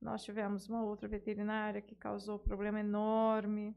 Nós 0.00 0.24
tivemos 0.24 0.66
uma 0.68 0.82
outra 0.82 1.06
veterinária 1.06 1.82
que 1.82 1.94
causou 1.94 2.38
problema 2.38 2.80
enorme, 2.80 3.76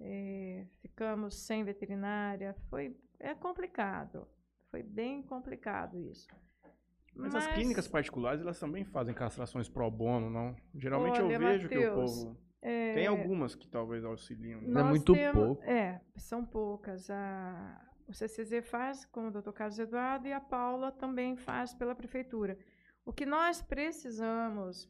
eh, 0.00 0.66
ficamos 0.80 1.34
sem 1.34 1.64
veterinária, 1.64 2.54
foi, 2.70 2.96
é 3.20 3.34
complicado, 3.34 4.26
foi 4.70 4.82
bem 4.82 5.22
complicado 5.22 5.98
isso. 6.00 6.26
Mas, 7.14 7.34
as 7.34 7.46
clínicas 7.48 7.88
particulares, 7.88 8.40
elas 8.40 8.60
também 8.60 8.84
fazem 8.84 9.12
castrações 9.14 9.68
pro 9.68 9.90
bono, 9.90 10.30
não? 10.30 10.54
Geralmente 10.74 11.20
Olha, 11.20 11.32
eu 11.34 11.40
vejo 11.40 11.68
que 11.68 11.78
o 11.78 11.94
povo... 11.94 12.36
é, 12.62 12.94
Tem 12.94 13.06
algumas 13.08 13.56
que 13.56 13.66
talvez 13.66 14.04
auxiliam. 14.04 14.60
né? 14.60 14.68
Não 14.68 14.80
é 14.82 14.84
muito 14.84 15.12
temos- 15.12 15.34
pouco. 15.46 15.62
É, 15.64 16.00
são 16.16 16.44
poucas. 16.44 17.10
A, 17.10 17.84
o 18.06 18.12
CCZ 18.14 18.64
faz 18.68 19.04
com 19.04 19.26
o 19.28 19.30
Dr. 19.32 19.50
Carlos 19.50 19.78
Eduardo 19.80 20.28
e 20.28 20.32
a 20.32 20.40
Paula 20.40 20.92
também 20.92 21.36
faz 21.36 21.74
pela 21.74 21.94
prefeitura. 21.94 22.56
O 23.04 23.12
que 23.12 23.26
nós 23.26 23.60
precisamos 23.60 24.88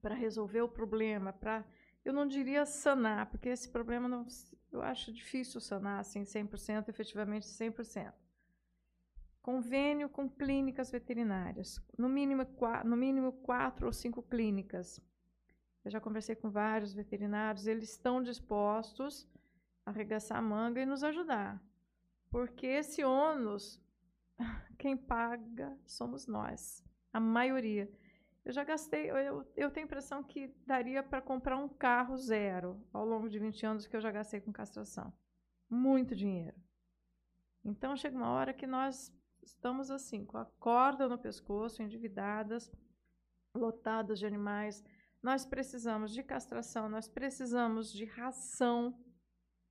para 0.00 0.14
resolver 0.14 0.62
o 0.62 0.68
problema, 0.68 1.32
para 1.32 1.62
eu 2.04 2.12
não 2.12 2.26
diria 2.26 2.64
sanar, 2.64 3.26
porque 3.30 3.50
esse 3.50 3.68
problema 3.70 4.08
não, 4.08 4.24
Eu 4.70 4.82
acho 4.82 5.12
difícil 5.12 5.60
sanar 5.60 6.00
assim 6.00 6.22
100%, 6.22 6.88
efetivamente 6.88 7.46
100%. 7.46 8.12
Convênio 9.40 10.08
com 10.08 10.28
clínicas 10.28 10.90
veterinárias, 10.90 11.80
no 11.96 12.08
mínimo, 12.08 12.46
no 12.84 12.96
mínimo 12.96 13.32
quatro 13.32 13.86
ou 13.86 13.92
cinco 13.92 14.22
clínicas. 14.22 15.00
Eu 15.84 15.90
já 15.90 16.00
conversei 16.00 16.36
com 16.36 16.50
vários 16.50 16.92
veterinários, 16.92 17.66
eles 17.66 17.90
estão 17.90 18.22
dispostos 18.22 19.26
a 19.86 19.90
arregaçar 19.90 20.36
a 20.38 20.42
manga 20.42 20.80
e 20.80 20.86
nos 20.86 21.02
ajudar. 21.02 21.62
Porque 22.30 22.66
esse 22.66 23.02
ônus, 23.02 23.80
quem 24.78 24.96
paga 24.96 25.74
somos 25.86 26.26
nós, 26.26 26.84
a 27.10 27.18
maioria. 27.18 27.90
Eu 28.48 28.54
já 28.54 28.64
gastei, 28.64 29.10
eu, 29.10 29.46
eu 29.54 29.70
tenho 29.70 29.84
a 29.84 29.88
impressão 29.88 30.24
que 30.24 30.48
daria 30.66 31.02
para 31.02 31.20
comprar 31.20 31.58
um 31.58 31.68
carro 31.68 32.16
zero 32.16 32.82
ao 32.94 33.04
longo 33.04 33.28
de 33.28 33.38
20 33.38 33.66
anos 33.66 33.86
que 33.86 33.94
eu 33.94 34.00
já 34.00 34.10
gastei 34.10 34.40
com 34.40 34.50
castração. 34.50 35.12
Muito 35.68 36.16
dinheiro. 36.16 36.56
Então 37.62 37.94
chega 37.94 38.16
uma 38.16 38.30
hora 38.30 38.54
que 38.54 38.66
nós 38.66 39.14
estamos 39.42 39.90
assim, 39.90 40.24
com 40.24 40.38
a 40.38 40.46
corda 40.58 41.06
no 41.06 41.18
pescoço, 41.18 41.82
endividadas, 41.82 42.72
lotadas 43.54 44.18
de 44.18 44.24
animais. 44.24 44.82
Nós 45.22 45.44
precisamos 45.44 46.10
de 46.10 46.22
castração, 46.22 46.88
nós 46.88 47.06
precisamos 47.06 47.92
de 47.92 48.06
ração 48.06 48.98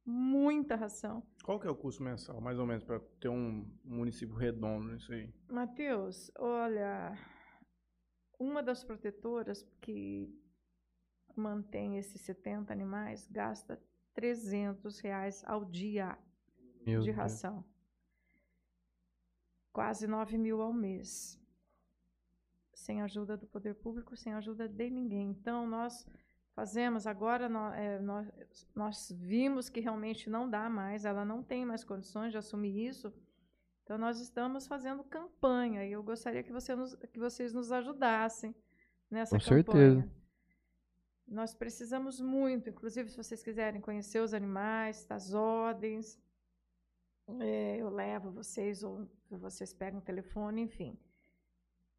muita 0.06 0.76
ração. 0.76 1.22
Qual 1.44 1.60
que 1.60 1.68
é 1.68 1.70
o 1.72 1.76
custo 1.76 2.04
mensal, 2.04 2.40
mais 2.40 2.60
ou 2.60 2.68
menos, 2.68 2.84
para 2.84 3.00
ter 3.20 3.28
um 3.28 3.68
município 3.84 4.36
redondo 4.36 4.90
nisso 4.90 5.12
aí? 5.12 5.34
Matheus, 5.50 6.32
olha, 6.38 7.18
uma 8.39 8.62
das 8.62 8.84
protetoras 8.84 9.63
que 9.82 10.34
mantém 11.36 11.97
esses 11.97 12.21
70 12.21 12.71
animais 12.73 13.28
gasta 13.30 13.82
300 14.13 15.00
reais 15.00 15.43
ao 15.45 15.63
dia 15.65 16.17
Meu 16.86 17.02
de 17.02 17.12
ração. 17.12 17.56
Deus. 17.56 17.78
Quase 19.71 20.08
9 20.08 20.38
mil 20.38 20.62
ao 20.62 20.73
mês. 20.73 21.39
Sem 22.73 23.02
ajuda 23.02 23.38
do 23.38 23.47
poder 23.47 23.76
público, 23.76 24.15
sem 24.15 24.34
ajuda 24.34 24.67
de 24.67 24.89
ninguém. 24.89 25.30
Então, 25.30 25.67
nós 25.67 26.06
fazemos. 26.58 27.06
Agora 27.06 27.47
nós, 27.47 27.76
é, 27.76 28.00
nós, 28.00 28.28
nós, 28.73 29.12
vimos 29.15 29.69
que 29.69 29.80
realmente 29.80 30.28
não 30.28 30.50
dá 30.50 30.67
mais, 30.67 31.06
ela 31.06 31.23
não 31.23 31.43
tem 31.43 31.63
mais 31.63 31.84
condições 31.84 32.32
de 32.32 32.38
assumir 32.39 32.88
isso. 32.88 33.13
Então, 33.88 33.97
nós 33.97 34.19
estamos 34.19 34.67
fazendo 34.67 35.02
campanha 35.02 35.86
e 35.86 35.93
eu 35.93 36.04
gostaria 36.04 36.43
que, 36.43 36.52
você 36.52 36.76
nos, 36.76 36.93
que 36.95 37.17
vocês 37.17 37.54
nos 37.54 37.71
ajudassem 37.71 38.54
nessa 39.10 39.39
Com 39.39 39.45
campanha. 39.45 39.63
certeza. 39.63 40.12
Nós 41.26 41.54
precisamos 41.54 42.19
muito, 42.19 42.69
inclusive, 42.69 43.10
se 43.10 43.15
vocês 43.15 43.41
quiserem 43.41 43.80
conhecer 43.80 44.19
os 44.19 44.34
animais, 44.34 45.10
as 45.10 45.34
ordens, 45.34 46.19
é, 47.39 47.78
eu 47.78 47.88
levo 47.89 48.30
vocês, 48.30 48.84
ou 48.84 49.08
vocês 49.32 49.73
pegam 49.73 50.00
o 50.00 50.04
telefone, 50.04 50.63
enfim. 50.63 51.00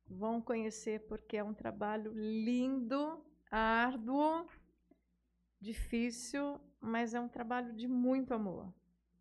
Vão 0.06 0.42
conhecer, 0.42 1.06
porque 1.08 1.38
é 1.38 1.42
um 1.42 1.54
trabalho 1.54 2.12
lindo 2.12 3.24
árduo, 3.50 4.46
difícil, 5.58 6.60
mas 6.82 7.14
é 7.14 7.20
um 7.20 7.28
trabalho 7.28 7.72
de 7.72 7.88
muito 7.88 8.34
amor. 8.34 8.70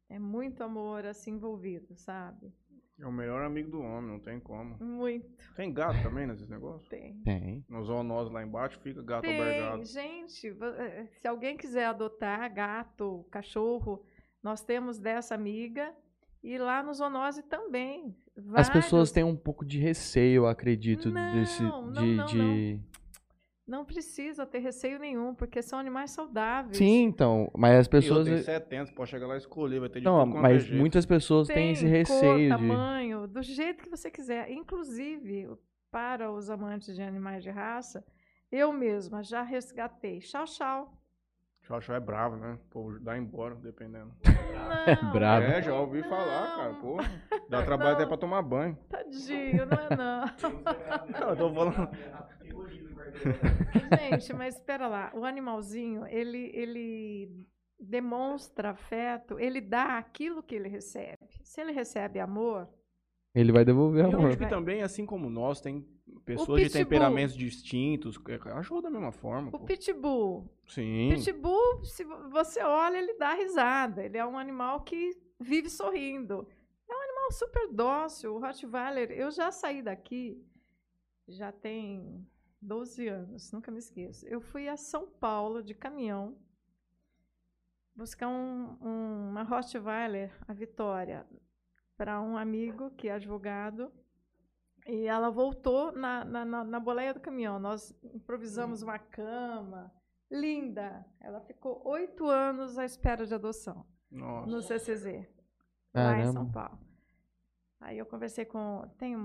É 0.10 0.18
muito 0.18 0.64
amor 0.64 1.06
assim 1.06 1.32
envolvido, 1.32 1.96
sabe? 1.96 2.54
É 3.00 3.06
o 3.06 3.12
melhor 3.12 3.44
amigo 3.44 3.70
do 3.70 3.80
homem, 3.80 4.10
não 4.10 4.20
tem 4.20 4.40
como. 4.40 4.76
Muito. 4.84 5.54
Tem 5.56 5.72
gato 5.72 6.02
também 6.02 6.26
nesses 6.26 6.48
negócios? 6.50 6.90
Tem. 6.90 7.22
Tem. 7.24 7.64
Nos 7.70 7.86
zoonoses 7.86 8.34
lá 8.34 8.44
embaixo 8.44 8.80
fica 8.80 9.04
gato 9.04 9.22
tem. 9.22 9.38
albergado. 9.38 9.86
Gente, 9.86 10.48
eh, 10.48 11.08
se 11.12 11.28
alguém 11.28 11.56
quiser 11.56 11.86
adotar 11.86 12.52
gato, 12.52 13.24
cachorro, 13.30 14.04
nós 14.42 14.64
temos 14.64 14.98
dessa 14.98 15.36
amiga. 15.36 15.94
E 16.44 16.58
lá 16.58 16.82
no 16.82 16.94
zoonose 16.94 17.44
também. 17.44 18.16
Vários... 18.36 18.68
As 18.68 18.70
pessoas 18.70 19.12
têm 19.12 19.24
um 19.24 19.36
pouco 19.36 19.66
de 19.66 19.80
receio, 19.80 20.46
acredito, 20.46 21.10
não, 21.10 21.34
desse, 21.34 21.64
não, 21.64 21.92
de, 21.92 22.16
não, 22.16 22.26
de... 22.26 22.80
Não 23.68 23.84
precisa 23.84 24.46
ter 24.46 24.60
receio 24.60 24.98
nenhum, 24.98 25.36
porque 25.36 25.62
são 25.62 25.78
animais 25.78 26.12
saudáveis. 26.12 26.78
Sim, 26.78 27.04
então, 27.04 27.52
mas 27.54 27.80
as 27.80 27.88
pessoas... 27.88 28.26
E 28.26 28.32
tem 28.32 28.42
70, 28.42 28.94
pode 28.94 29.10
chegar 29.10 29.28
lá 29.28 29.36
e 29.36 29.40
escolher, 29.40 29.82
vai 29.82 29.90
ter 29.90 30.00
de 30.00 30.06
Não, 30.06 30.26
mas 30.26 30.64
jeito. 30.64 30.80
muitas 30.80 31.06
pessoas 31.06 31.50
tem 31.50 31.56
têm 31.56 31.72
esse 31.72 31.84
cor, 31.84 31.92
receio 31.92 32.38
de... 32.38 32.48
tamanho, 32.48 33.28
do 33.28 33.42
jeito 33.42 33.84
que 33.84 33.90
você 33.90 34.10
quiser. 34.10 34.50
Inclusive, 34.50 35.50
para 35.92 36.32
os 36.32 36.50
amantes 36.50 36.96
de 36.96 37.02
animais 37.02 37.44
de 37.44 37.50
raça, 37.50 38.06
eu 38.50 38.72
mesma 38.72 39.22
já 39.22 39.42
resgatei 39.42 40.22
Chau 40.22 40.48
Chau 41.68 41.96
é 41.96 42.00
bravo, 42.00 42.38
né? 42.38 42.54
O 42.54 42.70
povo 42.70 42.98
dá 43.00 43.18
embora, 43.18 43.54
dependendo. 43.56 44.14
Não, 44.24 44.72
É 44.88 44.96
bravo. 45.12 45.46
É, 45.46 45.62
já 45.62 45.74
ouvi 45.78 46.02
falar, 46.04 46.56
cara. 46.56 46.74
Pô, 46.76 46.96
dá 47.50 47.64
trabalho 47.64 47.90
Não. 47.92 47.98
até 47.98 48.06
pra 48.06 48.18
tomar 48.18 48.42
banho. 48.42 48.78
Tadinho, 48.90 49.66
não 49.66 49.78
é 49.78 49.96
não. 49.96 50.26
Não, 51.20 51.30
eu 51.30 51.36
tô 51.36 51.54
falando... 51.54 51.90
Gente, 54.00 54.34
mas 54.34 54.56
espera 54.56 54.88
lá. 54.88 55.12
O 55.14 55.26
animalzinho, 55.26 56.06
ele, 56.08 56.52
ele 56.54 57.48
demonstra 57.80 58.70
afeto, 58.72 59.40
ele 59.40 59.60
dá 59.60 59.98
aquilo 59.98 60.42
que 60.44 60.56
ele 60.56 60.70
recebe. 60.70 61.18
Se 61.44 61.60
ele 61.62 61.72
recebe 61.72 62.20
amor, 62.20 62.68
Ele 63.36 63.52
vai 63.52 63.66
devolver 63.66 64.06
Eu 64.06 64.12
amor. 64.18 64.30
acho 64.30 64.38
que 64.38 64.48
também, 64.48 64.82
assim 64.84 65.06
como 65.06 65.30
nós, 65.30 65.60
tem 65.62 65.86
pessoas 66.28 66.62
de 66.62 66.70
temperamentos 66.70 67.36
distintos. 67.36 68.20
Ajuda 68.56 68.84
da 68.84 68.90
mesma 68.90 69.12
forma. 69.12 69.48
o 69.50 69.52
pô. 69.52 69.60
pitbull, 69.66 70.48
Sim. 70.68 71.10
Pitbull, 71.14 71.84
se 71.86 72.04
vo- 72.04 72.30
você 72.30 72.62
olha, 72.62 72.98
ele 72.98 73.14
dá 73.18 73.34
risada. 73.34 74.04
Ele 74.04 74.18
é 74.18 74.26
um 74.26 74.38
animal 74.38 74.82
que 74.82 75.18
vive 75.40 75.70
sorrindo. 75.70 76.48
É 76.90 76.94
um 76.96 77.02
animal 77.02 77.32
super 77.32 77.68
dócil. 77.74 78.36
O 78.36 78.40
Rottweiler, 78.40 79.12
eu 79.12 79.32
já 79.32 79.52
saí 79.52 79.82
daqui, 79.82 80.42
já 81.28 81.52
tem 81.52 82.26
12 82.62 83.08
anos, 83.08 83.52
nunca 83.52 83.72
me 83.72 83.80
esqueço. 83.80 84.26
Eu 84.28 84.40
fui 84.42 84.68
a 84.68 84.78
São 84.78 85.08
Paulo 85.08 85.64
de 85.64 85.74
caminhão 85.74 86.38
buscar 87.96 88.28
um, 88.28 88.78
um- 88.82 89.30
uma 89.30 89.44
Rottweiler, 89.44 90.32
a 90.48 90.54
Vitória, 90.54 91.26
para 91.98 92.22
um 92.22 92.38
amigo 92.38 92.92
que 92.92 93.08
é 93.08 93.14
advogado. 93.14 93.92
E 94.88 95.06
ela 95.06 95.30
voltou 95.30 95.92
na, 95.92 96.24
na, 96.24 96.46
na, 96.46 96.64
na 96.64 96.80
boleia 96.80 97.14
do 97.14 97.20
caminhão. 97.20 97.60
Nós 97.60 97.94
improvisamos 98.14 98.82
uma 98.82 98.98
cama. 98.98 99.94
Linda. 100.32 101.06
Ela 101.20 101.42
ficou 101.42 101.82
oito 101.86 102.28
anos 102.28 102.78
à 102.78 102.86
espera 102.86 103.26
de 103.26 103.34
adoção 103.34 103.86
Nossa. 104.10 104.50
no 104.50 104.62
CCZ, 104.62 105.28
lá 105.94 106.20
em 106.20 106.26
São 106.26 106.50
Caramba. 106.50 106.52
Paulo. 106.52 106.88
Aí 107.80 107.98
eu 107.98 108.06
conversei 108.06 108.46
com. 108.46 108.90
Tem, 108.98 109.16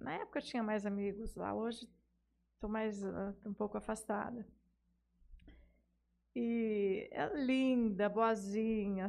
na 0.00 0.14
época 0.14 0.38
eu 0.38 0.42
tinha 0.42 0.62
mais 0.62 0.84
amigos 0.84 1.34
lá, 1.34 1.54
hoje 1.54 1.88
estou 2.54 2.68
mais 2.68 3.04
ah, 3.04 3.34
um 3.46 3.54
pouco 3.54 3.78
afastada. 3.78 4.46
E 6.36 7.08
é 7.12 7.26
linda, 7.34 8.08
boazinha, 8.08 9.08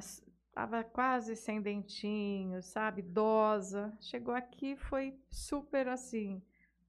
estava 0.55 0.85
quase 0.85 1.35
sem 1.35 1.61
dentinhos, 1.61 2.65
sabe? 2.67 3.01
Idosa. 3.01 3.93
Chegou 3.99 4.33
aqui, 4.33 4.77
foi 4.77 5.13
super 5.29 5.89
assim. 5.89 6.41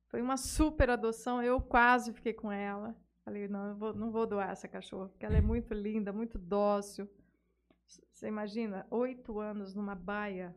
Foi 0.06 0.22
uma 0.22 0.36
super 0.36 0.88
adoção. 0.88 1.42
Eu 1.42 1.60
quase 1.60 2.12
fiquei 2.12 2.32
com 2.32 2.52
ela. 2.52 2.94
Falei, 3.24 3.48
não, 3.48 3.70
eu 3.70 3.76
vou, 3.76 3.92
não 3.92 4.12
vou 4.12 4.24
doar 4.24 4.50
essa 4.50 4.68
cachorra, 4.68 5.08
porque 5.08 5.26
ela 5.26 5.36
é 5.36 5.40
muito 5.40 5.74
linda, 5.74 6.12
muito 6.12 6.38
dócil. 6.38 7.10
Você 8.12 8.28
imagina, 8.28 8.86
oito 8.88 9.40
anos 9.40 9.74
numa 9.74 9.96
baia 9.96 10.54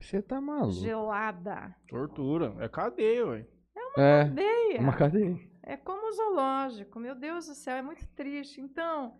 Você 0.00 0.20
tá 0.20 0.40
maluco. 0.40 0.72
gelada. 0.72 1.72
Tortura. 1.86 2.56
É 2.58 2.68
cadeia, 2.68 3.26
ué. 3.28 3.46
É, 3.96 4.24
Cadeia. 4.24 4.80
uma 4.80 4.96
cadeia. 4.96 5.38
É 5.62 5.76
como 5.76 6.08
o 6.08 6.12
zoológico. 6.12 6.98
Meu 6.98 7.14
Deus 7.14 7.46
do 7.46 7.54
céu, 7.54 7.76
é 7.76 7.82
muito 7.82 8.04
triste. 8.08 8.60
Então, 8.60 9.16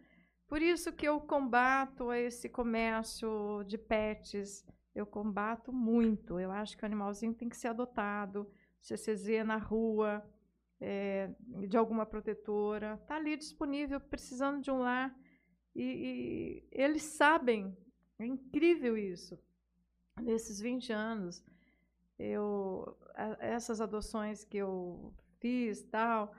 por 0.50 0.60
isso 0.60 0.92
que 0.92 1.06
eu 1.06 1.20
combato 1.20 2.12
esse 2.12 2.48
comércio 2.48 3.62
de 3.68 3.78
pets. 3.78 4.66
Eu 4.92 5.06
combato 5.06 5.72
muito. 5.72 6.40
Eu 6.40 6.50
acho 6.50 6.76
que 6.76 6.82
o 6.82 6.86
animalzinho 6.86 7.32
tem 7.32 7.48
que 7.48 7.56
ser 7.56 7.68
adotado. 7.68 8.50
CCZ 8.80 9.46
na 9.46 9.58
rua, 9.58 10.28
é, 10.80 11.30
de 11.68 11.76
alguma 11.76 12.04
protetora. 12.04 12.98
Está 13.00 13.14
ali 13.14 13.36
disponível, 13.36 14.00
precisando 14.00 14.60
de 14.60 14.72
um 14.72 14.80
lar. 14.80 15.16
E, 15.72 15.84
e 15.84 16.68
eles 16.72 17.04
sabem. 17.04 17.72
É 18.18 18.26
incrível 18.26 18.98
isso. 18.98 19.38
Nesses 20.20 20.60
20 20.60 20.92
anos, 20.92 21.44
eu, 22.18 22.98
essas 23.38 23.80
adoções 23.80 24.42
que 24.42 24.56
eu 24.56 25.14
fiz 25.38 25.84
tal, 25.84 26.34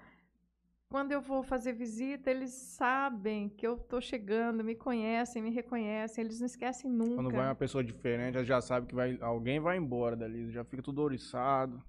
quando 0.91 1.13
eu 1.13 1.21
vou 1.21 1.41
fazer 1.41 1.71
visita, 1.71 2.29
eles 2.29 2.51
sabem 2.51 3.47
que 3.47 3.65
eu 3.65 3.75
estou 3.75 4.01
chegando, 4.01 4.61
me 4.61 4.75
conhecem, 4.75 5.41
me 5.41 5.49
reconhecem, 5.49 6.21
eles 6.21 6.41
não 6.41 6.45
esquecem 6.45 6.91
nunca. 6.91 7.15
Quando 7.15 7.31
vai 7.31 7.45
uma 7.45 7.55
pessoa 7.55 7.81
diferente, 7.81 8.43
já 8.43 8.59
sabe 8.59 8.87
que 8.87 8.93
vai, 8.93 9.17
alguém 9.21 9.57
vai 9.57 9.77
embora 9.77 10.17
dali. 10.17 10.51
Já 10.51 10.65
fica 10.65 10.83
tudo 10.83 11.01
oriçado. 11.01 11.81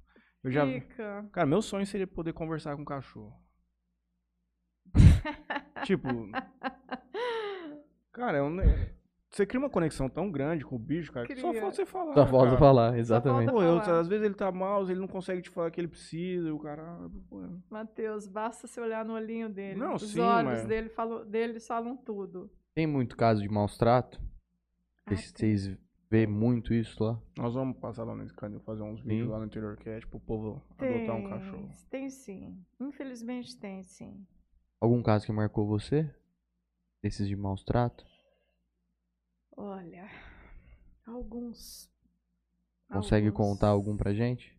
Eu 0.44 0.52
já... 0.52 0.64
Fica. 0.64 1.28
Cara, 1.32 1.46
meu 1.48 1.60
sonho 1.60 1.84
seria 1.84 2.06
poder 2.06 2.32
conversar 2.32 2.76
com 2.76 2.82
o 2.82 2.86
cachorro. 2.86 3.36
tipo, 5.84 6.08
cara, 8.12 8.38
eu, 8.38 8.50
ne- 8.50 8.94
você 9.32 9.46
cria 9.46 9.58
uma 9.58 9.70
conexão 9.70 10.08
tão 10.10 10.30
grande 10.30 10.64
com 10.64 10.76
o 10.76 10.78
bicho, 10.78 11.10
cara, 11.10 11.26
que 11.26 11.34
só 11.36 11.52
falta 11.54 11.70
você 11.74 11.86
falar. 11.86 12.14
Só 12.14 12.26
falta 12.26 12.56
falar, 12.58 12.98
exatamente. 12.98 13.46
falta- 13.50 13.52
Pô, 13.52 13.62
eu, 13.62 13.78
às 13.98 14.06
vezes 14.08 14.24
ele 14.24 14.34
tá 14.34 14.52
mal, 14.52 14.82
ele 14.90 15.00
não 15.00 15.08
consegue 15.08 15.40
te 15.40 15.48
falar 15.50 15.70
que 15.70 15.80
ele 15.80 15.88
precisa, 15.88 16.48
e 16.48 16.52
o 16.52 16.58
cara. 16.58 17.08
pô, 17.30 17.40
Matheus, 17.70 18.26
basta 18.26 18.66
você 18.66 18.80
olhar 18.80 19.04
no 19.04 19.14
olhinho 19.14 19.48
dele. 19.48 19.78
Não, 19.78 19.94
Os 19.94 20.02
sim, 20.10 20.20
olhos 20.20 20.52
mas- 20.52 20.66
dele, 20.66 20.88
falam, 20.90 21.24
deles 21.26 21.66
falam 21.66 21.96
tudo. 21.96 22.50
Tem 22.74 22.86
muito 22.86 23.16
caso 23.16 23.40
de 23.42 23.48
maus 23.48 23.76
trato? 23.78 24.20
Ah, 25.06 25.14
Vocês 25.16 25.76
vê 26.10 26.26
muito 26.26 26.72
isso 26.74 27.02
lá? 27.02 27.18
Nós 27.38 27.54
vamos 27.54 27.78
passar 27.78 28.04
lá 28.04 28.14
nesse 28.14 28.34
canil, 28.34 28.60
fazer 28.60 28.82
uns 28.82 29.00
vídeos 29.00 29.28
lá 29.30 29.38
no 29.38 29.46
interior 29.46 29.76
que 29.78 29.88
é 29.88 29.98
tipo 29.98 30.18
o 30.18 30.20
povo 30.20 30.62
adotar 30.78 31.16
um 31.16 31.28
cachorro. 31.28 31.68
Tem 31.90 32.08
sim. 32.10 32.62
Infelizmente 32.78 33.58
tem 33.58 33.82
sim. 33.82 34.26
Algum 34.80 35.02
caso 35.02 35.24
que 35.26 35.32
marcou 35.32 35.66
você? 35.66 36.08
Desses 37.02 37.26
de 37.26 37.34
maus 37.34 37.64
trato? 37.64 38.04
Olha, 39.56 40.08
alguns. 41.06 41.90
Consegue 42.88 43.28
alguns 43.28 43.36
contar 43.46 43.68
algum 43.68 43.96
pra 43.96 44.12
gente? 44.14 44.58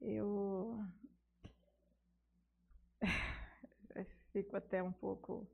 Eu. 0.00 0.78
Fico 4.32 4.56
até 4.56 4.82
um 4.82 4.92
pouco. 4.92 5.46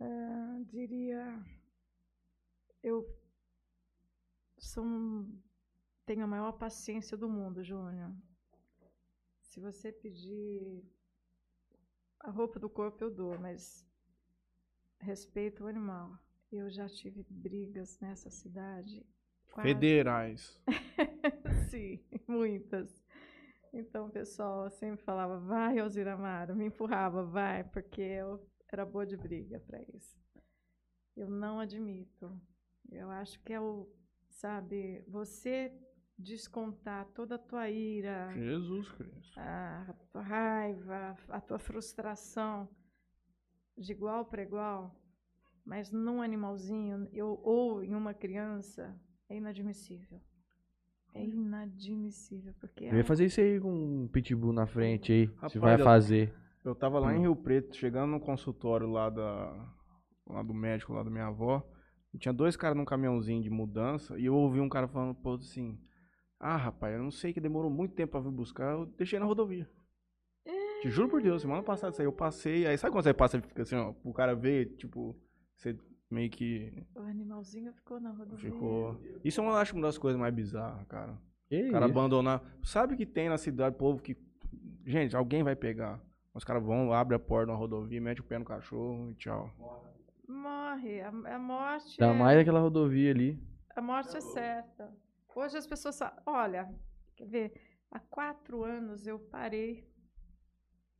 ah, 0.00 0.58
diria. 0.64 1.42
Eu 2.82 3.06
sou 4.58 4.84
um- 4.84 5.40
tenho 6.04 6.24
a 6.24 6.26
maior 6.26 6.52
paciência 6.52 7.16
do 7.16 7.28
mundo, 7.28 7.62
Júnior. 7.64 8.14
Se 9.40 9.60
você 9.60 9.90
pedir 9.90 10.84
a 12.20 12.30
roupa 12.30 12.58
do 12.58 12.68
corpo, 12.68 13.02
eu 13.02 13.10
dou, 13.10 13.38
mas 13.38 13.84
respeito 15.00 15.64
o 15.64 15.66
animal. 15.66 16.18
Eu 16.56 16.70
já 16.70 16.88
tive 16.88 17.24
brigas 17.28 17.98
nessa 18.00 18.30
cidade. 18.30 19.04
quase 19.52 19.68
Federais. 19.68 20.60
Sim, 21.70 22.00
muitas. 22.26 23.04
Então 23.72 24.06
o 24.06 24.10
pessoal 24.10 24.70
sempre 24.70 25.04
falava, 25.04 25.38
vai, 25.38 25.78
Alzira 25.78 26.14
Amaro, 26.14 26.56
me 26.56 26.66
empurrava, 26.66 27.22
vai, 27.24 27.62
porque 27.64 28.00
eu 28.00 28.46
era 28.72 28.86
boa 28.86 29.06
de 29.06 29.16
briga 29.16 29.60
para 29.60 29.82
isso. 29.94 30.18
Eu 31.16 31.28
não 31.28 31.60
admito. 31.60 32.40
Eu 32.90 33.10
acho 33.10 33.42
que 33.42 33.52
é 33.52 33.60
o, 33.60 33.88
sabe, 34.28 35.04
você 35.08 35.72
descontar 36.18 37.06
toda 37.12 37.34
a 37.34 37.38
tua 37.38 37.68
ira, 37.68 38.32
Jesus 38.34 38.90
Cristo. 38.92 39.38
a 39.38 39.94
tua 40.10 40.22
raiva, 40.22 41.16
a 41.28 41.40
tua 41.40 41.58
frustração 41.58 42.68
de 43.76 43.92
igual 43.92 44.24
para 44.24 44.42
igual, 44.42 44.94
mas 45.66 45.90
num 45.90 46.22
animalzinho 46.22 47.08
eu, 47.12 47.38
ou 47.42 47.82
em 47.82 47.94
uma 47.94 48.14
criança, 48.14 48.96
é 49.28 49.36
inadmissível. 49.36 50.20
É 51.12 51.22
inadmissível, 51.24 52.54
porque 52.60 52.84
é 52.84 52.92
Eu 52.92 52.96
ia 52.96 53.00
um- 53.02 53.04
fazer 53.06 53.24
isso 53.26 53.40
aí 53.40 53.58
com 53.60 53.72
um 54.04 54.08
pitbull 54.08 54.52
na 54.52 54.66
frente 54.66 55.12
aí. 55.12 55.24
Rapaz, 55.36 55.52
Se 55.52 55.58
vai 55.58 55.74
eu- 55.80 55.84
fazer. 55.84 56.32
Eu 56.64 56.74
tava 56.74 56.98
lá 56.98 57.14
em 57.14 57.18
Hum. 57.18 57.22
Rio 57.22 57.36
Preto, 57.36 57.76
chegando 57.76 58.10
no 58.10 58.20
consultório 58.20 58.88
lá 58.88 59.08
da 59.10 59.72
lá 60.28 60.42
do 60.42 60.52
médico 60.52 60.92
lá 60.92 61.04
da 61.04 61.10
minha 61.10 61.26
avó, 61.28 61.62
e 62.12 62.18
tinha 62.18 62.32
dois 62.34 62.56
caras 62.56 62.76
num 62.76 62.84
caminhãozinho 62.84 63.40
de 63.40 63.48
mudança, 63.48 64.18
e 64.18 64.24
eu 64.26 64.34
ouvi 64.34 64.58
um 64.60 64.68
cara 64.68 64.88
falando 64.88 65.14
pro 65.14 65.30
outro 65.32 65.46
assim: 65.46 65.78
"Ah, 66.40 66.56
rapaz, 66.56 66.96
eu 66.96 67.02
não 67.02 67.12
sei 67.12 67.32
que 67.32 67.40
demorou 67.40 67.70
muito 67.70 67.94
tempo 67.94 68.10
pra 68.12 68.20
vir 68.20 68.32
buscar, 68.32 68.72
eu 68.72 68.86
deixei 68.86 69.18
na 69.20 69.24
rodovia". 69.24 69.70
Te 70.82 70.90
juro 70.90 71.08
por 71.08 71.22
Deus, 71.22 71.40
semana 71.42 71.62
passada 71.62 71.92
isso 71.92 72.02
aí 72.02 72.06
eu 72.06 72.12
passei, 72.12 72.66
aí 72.66 72.76
sabe 72.76 72.92
quando 72.92 73.04
você 73.04 73.14
passa 73.14 73.38
e 73.38 73.40
fica 73.40 73.62
assim, 73.62 73.76
ó, 73.76 73.94
o 74.04 74.12
cara 74.12 74.34
vê, 74.34 74.66
tipo, 74.66 75.16
você 75.56 75.76
meio 76.10 76.30
que 76.30 76.84
o 76.94 77.00
animalzinho 77.00 77.72
ficou 77.72 77.98
na 77.98 78.10
rodovia. 78.10 78.38
ficou. 78.50 79.00
Isso 79.24 79.40
eu 79.40 79.50
acho 79.50 79.74
uma 79.74 79.82
das 79.86 79.98
coisas 79.98 80.20
mais 80.20 80.32
bizarras, 80.34 80.86
cara. 80.86 81.18
Que 81.48 81.68
O 81.68 81.72
cara 81.72 81.86
isso? 81.86 81.98
abandonar. 81.98 82.42
Sabe 82.62 82.96
que 82.96 83.06
tem 83.06 83.28
na 83.28 83.38
cidade 83.38 83.76
povo 83.76 84.00
que. 84.02 84.16
Gente, 84.84 85.16
alguém 85.16 85.42
vai 85.42 85.56
pegar. 85.56 86.00
Os 86.32 86.44
caras 86.44 86.62
vão, 86.62 86.92
abre 86.92 87.16
a 87.16 87.18
porta 87.18 87.50
na 87.50 87.58
rodovia, 87.58 88.00
mete 88.00 88.20
o 88.20 88.24
pé 88.24 88.38
no 88.38 88.44
cachorro 88.44 89.10
e 89.10 89.14
tchau. 89.14 89.50
Morre, 90.28 91.00
a, 91.00 91.08
a 91.08 91.38
morte 91.38 92.02
Ainda 92.02 92.14
é, 92.14 92.18
mais 92.18 92.38
aquela 92.38 92.60
rodovia 92.60 93.10
ali. 93.10 93.40
a 93.74 93.80
morte 93.80 94.16
é 94.16 94.20
certa. 94.20 94.92
Hoje 95.34 95.56
as 95.56 95.66
pessoas 95.66 95.98
olha, 96.26 96.68
quer 97.16 97.26
ver, 97.26 97.52
há 97.90 97.98
quatro 98.00 98.64
anos 98.64 99.06
eu 99.06 99.18
parei, 99.18 99.88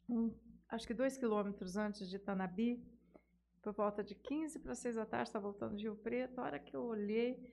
um- 0.09 0.33
acho 0.69 0.87
que 0.87 0.95
dois 0.95 1.17
quilômetros 1.17 1.77
antes 1.77 2.09
de 2.09 2.19
Tanabi, 2.19 2.83
por 3.67 3.73
volta 3.75 4.05
de 4.05 4.15
15 4.15 4.61
para 4.61 4.75
6 4.77 4.95
da 4.95 5.05
tarde, 5.05 5.29
estava 5.29 5.43
voltando 5.51 5.77
de 5.77 5.83
Rio 5.85 5.97
Preto, 5.97 6.39
a 6.41 6.45
hora 6.45 6.59
que 6.59 6.75
eu 6.77 6.85
olhei, 6.85 7.53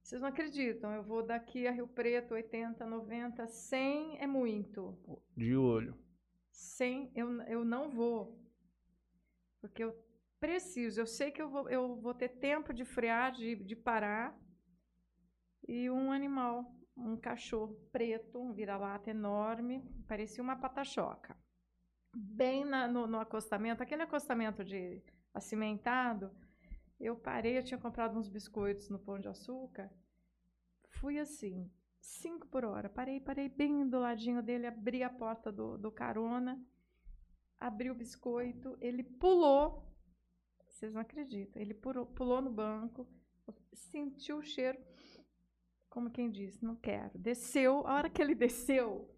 vocês 0.00 0.20
não 0.20 0.28
acreditam, 0.28 0.92
eu 0.92 1.02
vou 1.02 1.20
daqui 1.20 1.66
a 1.66 1.72
Rio 1.72 1.88
Preto, 1.88 2.34
80, 2.34 2.86
90, 2.86 3.46
100 3.48 4.18
é 4.20 4.26
muito. 4.26 4.96
De 5.36 5.56
olho. 5.56 5.98
sem 6.52 7.10
eu, 7.14 7.42
eu 7.42 7.64
não 7.64 7.90
vou. 7.90 8.38
Porque 9.60 9.82
eu 9.82 9.92
preciso, 10.38 11.00
eu 11.00 11.06
sei 11.06 11.32
que 11.32 11.42
eu 11.42 11.48
vou, 11.50 11.68
eu 11.68 11.96
vou 11.96 12.14
ter 12.14 12.28
tempo 12.28 12.72
de 12.72 12.84
frear, 12.84 13.32
de, 13.32 13.56
de 13.56 13.74
parar. 13.74 14.38
E 15.66 15.90
um 15.90 16.12
animal, 16.12 16.72
um 16.96 17.16
cachorro 17.16 17.74
preto, 17.90 18.38
um 18.40 18.52
vira-lata 18.52 19.10
enorme, 19.10 19.82
parecia 20.06 20.42
uma 20.42 20.54
patachoca. 20.56 21.36
Bem 22.14 22.64
na- 22.64 22.86
no, 22.86 23.08
no 23.08 23.18
acostamento, 23.18 23.82
aquele 23.82 24.02
acostamento 24.02 24.64
de 24.64 25.02
acimentado, 25.32 26.30
eu 26.98 27.16
parei, 27.16 27.58
eu 27.58 27.62
tinha 27.62 27.78
comprado 27.78 28.18
uns 28.18 28.28
biscoitos 28.28 28.88
no 28.88 28.98
Pão 28.98 29.18
de 29.18 29.28
Açúcar. 29.28 29.90
Fui 30.88 31.18
assim, 31.18 31.70
cinco 32.00 32.46
por 32.48 32.64
hora. 32.64 32.88
Parei, 32.88 33.20
parei 33.20 33.48
bem 33.48 33.88
do 33.88 33.98
ladinho 33.98 34.42
dele, 34.42 34.66
abri 34.66 35.02
a 35.02 35.10
porta 35.10 35.52
do, 35.52 35.78
do 35.78 35.92
carona, 35.92 36.60
abri 37.58 37.90
o 37.90 37.94
biscoito, 37.94 38.76
ele 38.80 39.02
pulou. 39.02 39.86
Vocês 40.68 40.92
não 40.92 41.00
acreditam, 41.00 41.60
ele 41.60 41.74
pulou, 41.74 42.06
pulou 42.06 42.42
no 42.42 42.50
banco, 42.50 43.08
sentiu 43.72 44.38
o 44.38 44.42
cheiro, 44.42 44.78
como 45.88 46.10
quem 46.10 46.30
diz, 46.30 46.60
não 46.60 46.76
quero. 46.76 47.18
Desceu, 47.18 47.86
a 47.86 47.94
hora 47.94 48.10
que 48.10 48.20
ele 48.20 48.34
desceu, 48.34 49.12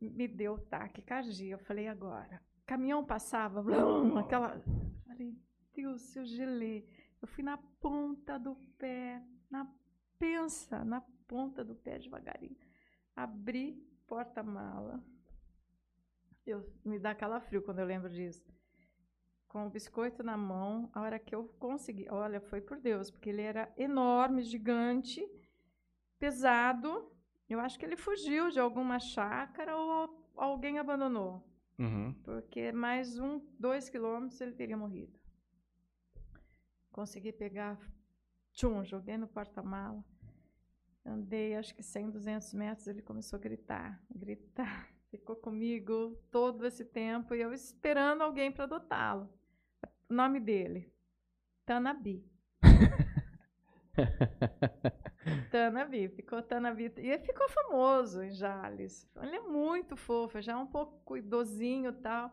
me 0.00 0.26
deu 0.26 0.58
taquicardia. 0.58 1.54
Eu 1.54 1.58
falei, 1.58 1.88
agora. 1.88 2.42
Caminhão 2.70 3.04
passava, 3.04 3.60
blum, 3.64 4.16
aquela. 4.16 4.62
Falei, 5.04 5.36
Deus, 5.74 6.14
eu 6.14 6.24
gelei. 6.24 6.88
Eu 7.20 7.26
fui 7.26 7.42
na 7.42 7.58
ponta 7.58 8.38
do 8.38 8.54
pé, 8.78 9.20
na 9.50 9.68
pensa, 10.16 10.84
na 10.84 11.00
ponta 11.26 11.64
do 11.64 11.74
pé 11.74 11.98
devagarinho. 11.98 12.56
Abri 13.16 13.84
porta-mala. 14.06 15.02
Eu 16.46 16.64
me 16.84 16.96
dá 16.96 17.12
calafrio 17.12 17.60
quando 17.60 17.80
eu 17.80 17.86
lembro 17.86 18.08
disso. 18.08 18.48
Com 19.48 19.66
o 19.66 19.70
biscoito 19.70 20.22
na 20.22 20.36
mão, 20.36 20.88
a 20.94 21.00
hora 21.00 21.18
que 21.18 21.34
eu 21.34 21.48
consegui, 21.58 22.06
olha, 22.08 22.40
foi 22.40 22.60
por 22.60 22.78
Deus, 22.78 23.10
porque 23.10 23.30
ele 23.30 23.42
era 23.42 23.68
enorme, 23.76 24.42
gigante, 24.42 25.28
pesado. 26.20 27.10
Eu 27.48 27.58
acho 27.58 27.76
que 27.76 27.84
ele 27.84 27.96
fugiu 27.96 28.48
de 28.48 28.60
alguma 28.60 29.00
chácara 29.00 29.76
ou 29.76 30.32
alguém 30.36 30.78
abandonou, 30.78 31.49
Uhum. 31.80 32.12
porque 32.22 32.70
mais 32.72 33.18
um, 33.18 33.40
dois 33.58 33.88
quilômetros 33.88 34.38
ele 34.42 34.52
teria 34.52 34.76
morrido. 34.76 35.18
Consegui 36.92 37.32
pegar, 37.32 37.80
tchum, 38.52 38.84
joguei 38.84 39.16
no 39.16 39.26
porta-mala. 39.26 40.04
Andei 41.06 41.56
acho 41.56 41.74
que 41.74 41.82
100, 41.82 42.10
200 42.10 42.52
metros, 42.52 42.86
ele 42.86 43.00
começou 43.00 43.38
a 43.38 43.40
gritar, 43.40 43.98
gritar. 44.14 44.92
Ficou 45.10 45.34
comigo 45.34 46.22
todo 46.30 46.66
esse 46.66 46.84
tempo 46.84 47.34
e 47.34 47.40
eu 47.40 47.52
esperando 47.52 48.22
alguém 48.22 48.52
para 48.52 48.64
adotá-lo. 48.64 49.28
O 50.08 50.14
nome 50.14 50.38
dele, 50.38 50.92
Tanabi. 51.64 52.24
Tanabi, 55.50 56.08
ficou 56.08 56.42
Tanabi. 56.42 56.92
E 56.96 57.10
ele 57.10 57.22
ficou 57.22 57.48
famoso 57.48 58.22
em 58.22 58.30
Jales. 58.30 59.08
Ele 59.20 59.36
é 59.36 59.40
muito 59.40 59.96
fofo, 59.96 60.40
já 60.40 60.52
é 60.52 60.56
um 60.56 60.66
pouco 60.66 61.16
idosinho 61.16 61.90
e 61.90 61.94
tal. 61.94 62.32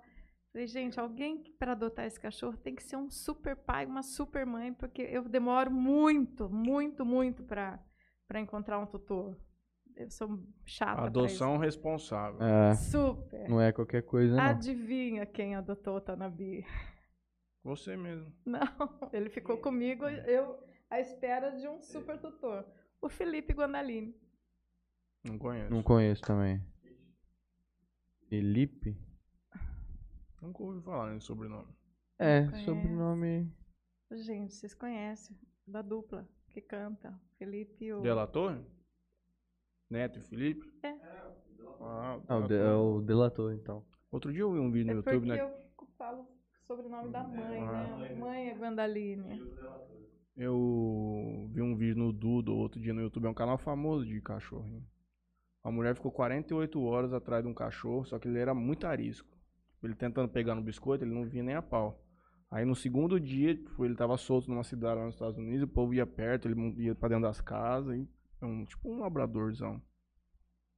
Falei, 0.52 0.68
gente, 0.68 1.00
alguém 1.00 1.44
para 1.60 1.74
adotar 1.74 2.06
esse 2.06 2.20
cachorro 2.20 2.58
tem 2.58 2.74
que 2.74 2.84
ser 2.84 2.96
um 2.96 3.10
super 3.10 3.56
pai, 3.56 3.86
uma 3.86 4.02
super 4.02 4.46
mãe, 4.46 4.74
porque 4.74 5.02
eu 5.02 5.24
demoro 5.28 5.70
muito, 5.70 6.50
muito, 6.50 7.06
muito 7.06 7.44
para 7.44 7.80
encontrar 8.36 8.80
um 8.80 8.86
tutor. 8.86 9.38
Eu 9.96 10.10
sou 10.10 10.40
chata. 10.66 11.02
Adoção 11.02 11.58
responsável. 11.58 12.42
É. 12.42 12.76
Super. 12.76 13.50
não 13.50 13.60
é 13.60 13.72
qualquer 13.72 14.04
coisa, 14.04 14.36
não. 14.36 14.44
Adivinha 14.44 15.26
quem 15.26 15.56
adotou 15.56 15.98
o 15.98 16.02
Tanabi? 16.02 16.66
Você 17.64 17.98
mesmo. 17.98 18.32
Não, 18.46 18.62
ele 19.12 19.30
ficou 19.30 19.58
comigo, 19.58 20.08
eu 20.08 20.58
à 20.90 21.00
espera 21.00 21.52
de 21.52 21.68
um 21.68 21.82
super 21.82 22.18
tutor. 22.20 22.66
O 23.02 23.10
Felipe 23.10 23.54
Guandalini. 23.54 24.16
Não 25.24 25.38
conheço. 25.38 25.70
Não 25.72 25.84
conheço 25.84 26.22
também. 26.22 26.62
Felipe? 28.30 28.98
Nunca 30.42 30.64
ouvi 30.64 30.82
falar 30.82 31.14
nesse 31.14 31.26
sobrenome. 31.28 31.74
É, 32.20 32.46
sobrenome. 32.64 33.52
Gente, 34.12 34.54
vocês 34.54 34.74
conhecem 34.74 35.38
da 35.66 35.82
dupla 35.82 36.28
que 36.50 36.62
canta, 36.62 37.20
Felipe 37.38 37.86
e 37.86 37.94
o. 37.94 38.02
Delator? 38.02 38.64
Neto 39.90 40.20
e 40.20 40.24
Felipe? 40.24 40.72
É. 40.84 40.90
Ah, 41.80 42.20
Ah, 42.28 42.38
o, 42.38 42.48
de- 42.48 42.56
é 42.56 42.74
o 42.74 43.02
delator, 43.02 43.54
então. 43.54 43.86
Outro 44.12 44.32
dia 44.32 44.42
eu 44.42 44.52
vi 44.52 44.60
um 44.60 44.72
vídeo 44.72 44.92
É 44.92 44.94
no 44.96 45.04
porque 45.04 45.16
YouTube, 45.16 45.30
né? 45.30 45.42
eu 45.42 45.88
falo 45.98 46.28
sobre 46.66 46.86
o 46.88 46.90
nome 46.90 47.12
da 47.12 47.24
mãe, 47.24 47.60
Ah. 47.62 47.98
né? 47.98 48.16
Mãe 48.16 48.50
é 48.50 48.56
Gwandaline. 48.56 49.40
Eu 50.38 51.50
vi 51.52 51.64
um 51.64 51.76
vídeo 51.76 51.98
no 51.98 52.14
Dudo 52.14 52.56
outro 52.56 52.80
dia 52.80 52.94
no 52.94 53.02
YouTube, 53.02 53.26
é 53.26 53.30
um 53.30 53.34
canal 53.34 53.58
famoso 53.58 54.06
de 54.06 54.22
cachorrinho. 54.22 54.86
A 55.64 55.72
mulher 55.72 55.96
ficou 55.96 56.12
48 56.12 56.80
horas 56.80 57.12
atrás 57.12 57.44
de 57.44 57.50
um 57.50 57.56
cachorro, 57.56 58.06
só 58.06 58.20
que 58.20 58.28
ele 58.28 58.38
era 58.38 58.54
muito 58.54 58.86
arisco. 58.86 59.36
Ele 59.82 59.96
tentando 59.96 60.30
pegar 60.30 60.54
no 60.54 60.62
biscoito, 60.62 61.04
ele 61.04 61.14
não 61.14 61.26
vinha 61.28 61.44
nem 61.44 61.56
a 61.56 61.62
pau. 61.64 62.00
Aí 62.52 62.64
no 62.66 62.76
segundo 62.76 63.20
dia, 63.20 63.56
tipo, 63.56 63.84
ele 63.84 63.96
tava 63.96 64.16
solto 64.16 64.48
numa 64.48 64.64
cidade 64.64 65.00
lá 65.00 65.06
nos 65.06 65.16
Estados 65.16 65.40
Unidos, 65.40 65.64
o 65.64 65.68
povo 65.68 65.96
ia 65.96 66.06
perto, 66.06 66.48
ele 66.48 66.84
ia 66.84 66.94
pra 66.94 67.10
dentro 67.10 67.24
das 67.24 67.42
casas, 67.42 67.98
e, 67.98 68.08
é 68.40 68.46
um, 68.46 68.64
tipo 68.64 68.92
um 68.92 69.00
labradorzão. 69.00 69.82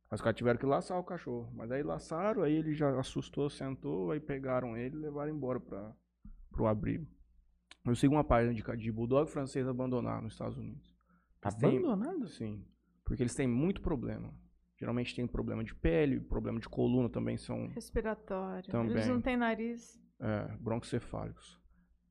Os 0.09 0.21
caras 0.21 0.37
tiveram 0.37 0.57
que 0.57 0.65
laçar 0.65 0.97
o 0.97 1.03
cachorro. 1.03 1.51
Mas 1.53 1.69
aí 1.69 1.83
laçaram, 1.83 2.43
aí 2.43 2.53
ele 2.53 2.73
já 2.73 2.97
assustou, 2.97 3.49
sentou, 3.49 4.11
aí 4.11 4.21
pegaram 4.21 4.77
ele 4.77 4.95
e 4.95 4.99
levaram 4.99 5.35
embora 5.35 5.59
pra, 5.59 5.93
pro 6.49 6.65
abrigo. 6.65 7.05
Eu 7.85 7.95
sigo 7.95 8.13
uma 8.15 8.23
página 8.23 8.53
de, 8.53 8.63
de 8.77 8.91
bulldog 8.91 9.29
francês 9.29 9.67
abandonado 9.67 10.23
nos 10.23 10.33
Estados 10.33 10.57
Unidos. 10.57 10.93
Eles 11.43 11.55
têm- 11.55 11.77
Abandonado? 11.77 12.27
Sim. 12.27 12.65
Porque 13.05 13.23
eles 13.23 13.33
têm 13.35 13.47
muito 13.47 13.81
problema. 13.81 14.33
Geralmente 14.77 15.15
tem 15.15 15.25
problema 15.27 15.63
de 15.63 15.73
pele, 15.75 16.19
problema 16.19 16.59
de 16.59 16.69
coluna 16.69 17.09
também 17.09 17.37
são 17.37 17.67
Respiratório. 17.69 18.69
Também. 18.71 18.91
Eles 18.91 19.07
não 19.07 19.21
têm 19.21 19.35
nariz. 19.37 19.99
é, 20.21 20.55
broncocefálicos. 20.59 21.59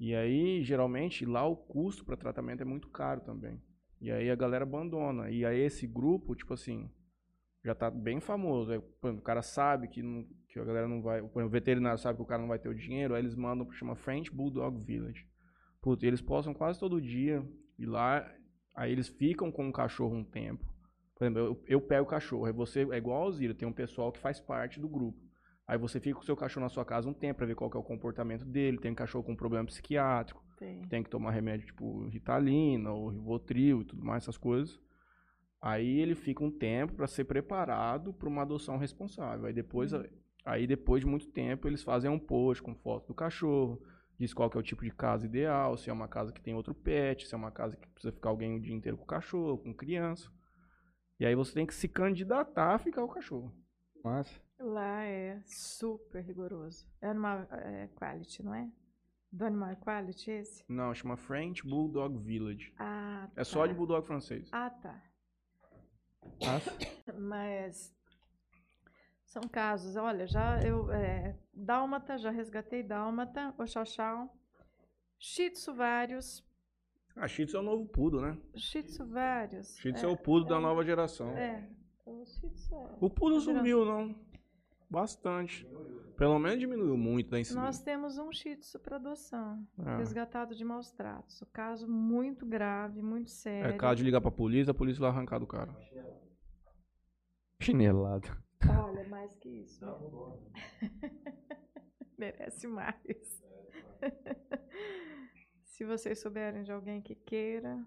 E 0.01 0.15
aí, 0.15 0.63
geralmente, 0.63 1.25
lá 1.27 1.45
o 1.47 1.57
custo 1.57 2.05
para 2.05 2.17
tratamento 2.17 2.61
é 2.63 2.65
muito 2.65 2.89
caro 2.89 3.21
também. 3.21 3.61
E 4.01 4.11
aí 4.11 4.31
a 4.31 4.35
galera 4.37 4.65
abandona. 4.65 5.29
E 5.31 5.45
aí 5.45 5.61
esse 5.61 5.87
grupo, 5.87 6.35
tipo 6.35 6.55
assim, 6.55 6.89
já 7.65 7.75
tá 7.75 7.91
bem 7.91 8.21
famoso. 8.21 8.71
Aí, 8.73 8.79
por 8.81 9.09
exemplo, 9.09 9.21
o 9.21 9.25
cara 9.25 9.43
sabe 9.43 9.89
que, 9.89 10.03
não- 10.03 10.27
que 10.49 10.59
a 10.59 10.65
galera 10.65 10.87
não 10.89 11.03
vai. 11.03 11.21
O 11.21 11.49
veterinário 11.49 11.99
sabe 11.99 12.17
que 12.17 12.23
o 12.23 12.27
cara 12.27 12.41
não 12.41 12.49
vai 12.49 12.59
ter 12.59 12.69
o 12.69 12.75
dinheiro, 12.75 13.15
aí 13.15 13.21
eles 13.23 13.35
mandam 13.35 13.71
chama 13.73 13.95
French 13.97 14.31
Bulldog 14.33 14.79
Village. 14.85 15.27
Putz, 15.81 16.03
eles 16.03 16.21
postam 16.21 16.55
quase 16.55 16.79
todo 16.79 17.01
dia. 17.01 17.45
E 17.79 17.87
lá, 17.87 18.31
aí 18.75 18.93
eles 18.93 19.09
ficam 19.09 19.51
com 19.51 19.69
o 19.69 19.73
cachorro 19.73 20.17
um 20.17 20.25
tempo. 20.25 20.65
Por 21.15 21.25
exemplo, 21.25 21.41
eu, 21.41 21.65
eu 21.67 21.81
pego 21.81 22.05
o 22.05 22.09
cachorro. 22.09 22.45
Aí 22.47 22.53
você 22.53 22.87
é 22.91 22.97
igual 22.97 23.21
a 23.21 23.25
Alzira, 23.25 23.55
tem 23.55 23.67
um 23.67 23.73
pessoal 23.73 24.13
que 24.13 24.19
faz 24.19 24.41
parte 24.41 24.81
do 24.81 24.89
grupo. 24.89 25.19
Aí 25.67 25.77
você 25.77 26.01
fica 26.01 26.15
com 26.15 26.23
o 26.23 26.25
seu 26.25 26.35
cachorro 26.35 26.65
na 26.65 26.71
sua 26.71 26.85
casa 26.85 27.09
um 27.09 27.13
tempo 27.13 27.39
pra 27.39 27.47
ver 27.47 27.55
qual 27.55 27.71
é 27.75 27.77
o 27.77 27.83
comportamento 27.83 28.45
dele. 28.45 28.79
Tem 28.79 28.95
cachorro 28.95 29.25
com 29.25 29.37
problema 29.37 29.67
psiquiátrico, 29.67 30.43
Tem. 30.59 30.81
tem 30.89 31.03
que 31.03 31.11
tomar 31.11 31.31
remédio 31.31 31.67
tipo 31.67 32.07
Ritalina 32.09 32.91
ou 32.91 33.09
Rivotril 33.09 33.83
e 33.83 33.85
tudo 33.85 34.03
mais, 34.03 34.25
essas 34.25 34.39
coisas. 34.39 34.81
Aí 35.61 35.99
ele 35.99 36.15
fica 36.15 36.43
um 36.43 36.51
tempo 36.51 36.95
pra 36.95 37.07
ser 37.07 37.25
preparado 37.25 38.15
pra 38.15 38.29
uma 38.29 38.43
adoção 38.43 38.79
responsável. 38.79 39.45
Aí 39.45 39.53
depois, 39.53 39.93
aí 40.45 40.67
depois 40.67 41.03
de 41.03 41.07
muito 41.07 41.27
tempo 41.27 41.69
eles 41.69 41.83
fazem 41.83 42.11
um 42.11 42.19
post 42.19 42.63
com 42.63 42.75
foto 42.75 43.09
do 43.09 43.15
cachorro, 43.15 43.83
diz 44.19 44.35
qual 44.35 44.51
que 44.51 44.57
é 44.57 44.61
o 44.61 44.63
tipo 44.63 44.83
de 44.83 44.91
casa 44.91 45.27
ideal, 45.27 45.77
se 45.77 45.89
é 45.89 45.93
uma 45.93 46.09
casa 46.09 46.33
que 46.33 46.41
tem 46.41 46.55
outro 46.55 46.75
pet, 46.75 47.27
se 47.27 47.35
é 47.35 47.37
uma 47.39 47.51
casa 47.53 47.77
que 47.77 47.87
precisa 47.89 48.13
ficar 48.13 48.31
alguém 48.31 48.57
o 48.57 48.61
dia 48.61 48.75
inteiro 48.75 48.97
com 48.99 49.05
o 49.05 49.07
cachorro, 49.07 49.59
com 49.59 49.73
criança. 49.73 50.31
E 51.21 51.27
aí 51.27 51.35
você 51.35 51.53
tem 51.55 51.67
que 51.67 51.75
se 51.75 51.89
candidatar 51.89 52.75
a 52.75 52.79
ficar 52.79 53.03
com 53.03 53.09
o 53.09 53.15
cachorro. 53.15 53.55
Massa. 54.05 54.41
Lá 54.59 55.05
é 55.05 55.41
super 55.45 56.23
rigoroso. 56.23 56.87
É 57.01 57.09
Animal 57.09 57.47
é, 57.51 57.89
Quality, 57.97 58.43
não 58.43 58.55
é? 58.55 58.69
Do 59.31 59.45
Animal 59.45 59.77
Quality 59.77 60.31
esse? 60.31 60.65
Não, 60.69 60.95
chama 60.95 61.17
French 61.17 61.63
Bulldog 61.63 62.17
Village. 62.19 62.73
Ah, 62.79 63.29
É 63.37 63.45
só 63.45 63.61
tá. 63.63 63.67
de 63.69 63.75
bulldog 63.75 64.07
francês. 64.07 64.49
Ah, 64.53 64.71
tá. 64.71 65.03
Massa. 66.45 66.73
Mas 67.19 67.95
são 69.27 69.43
casos, 69.43 69.97
olha, 69.97 70.27
já 70.27 70.61
eu. 70.63 70.91
É, 70.91 71.37
dálmata, 71.59 72.17
já 72.17 72.31
resgatei 72.31 72.83
dálmata, 72.83 73.55
o 73.59 73.67
chau 73.67 73.85
chau. 73.85 74.35
Shih 75.19 75.51
Tzu 75.51 75.75
vários. 75.75 76.45
Ah, 77.17 77.27
Shih 77.27 77.47
Tzu 77.47 77.57
é 77.57 77.61
o 77.61 77.63
novo 77.63 77.87
Poodle, 77.87 78.23
né? 78.23 78.39
Shih 78.57 78.85
Tzu 78.85 79.05
vários. 79.07 79.77
Shih 79.79 79.93
Tzu 79.93 80.07
é, 80.07 80.09
o 80.09 80.45
da 80.45 80.57
é. 80.57 80.61
nova 80.61 80.85
geração. 80.85 81.31
É. 81.37 81.69
O 82.07 82.25
Shih 82.25 82.51
Tzu 82.51 82.75
é. 82.75 82.97
O 83.01 83.11
Poodle 83.11 83.39
Tá 83.41 83.45
sumiu, 83.53 83.85
não. 83.85 84.15
Bastante. 84.91 85.67
Pelo 86.17 86.39
menos 86.39 86.61
diminuiu 86.61 86.97
muito 86.97 87.29
da 87.31 87.39
incidência. 87.39 87.63
Nós 87.63 87.83
temos 87.83 88.17
um 88.17 88.33
Shih 88.33 88.57
Tzu 88.57 88.79
para 88.79 88.97
adoção, 88.97 89.67
Ah. 89.79 89.97
resgatado 89.97 90.55
de 90.55 90.65
maus 90.65 90.91
tratos. 90.93 91.43
O 91.43 91.47
caso 91.47 91.87
muito 91.89 92.47
grave, 92.47 93.03
muito 93.03 93.31
sério. 93.31 93.75
É 93.75 93.77
caso 93.77 93.97
de 93.97 94.05
ligar 94.05 94.21
pra 94.21 94.31
polícia, 94.31 94.71
a 94.71 94.75
polícia 94.75 95.01
vai 95.01 95.11
arrancar 95.11 95.39
do 95.41 95.47
cara. 95.47 95.75
Chinelado. 97.61 98.29
Olha, 98.67 99.07
mais 99.09 99.35
que 99.37 99.49
isso. 99.49 99.85
mesmo. 99.85 100.51
Merece 102.19 102.67
mais. 102.67 102.95
Se 105.65 105.85
vocês 105.85 106.19
souberem 106.21 106.63
de 106.65 106.73
alguém 106.73 107.01
que 107.01 107.15
queira. 107.15 107.79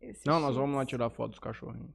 esse 0.00 0.24
Não, 0.26 0.38
nós 0.40 0.54
vamos 0.56 0.76
lá 0.76 0.86
tirar 0.86 1.10
foto 1.10 1.30
dos 1.30 1.40
cachorrinhos. 1.40 1.90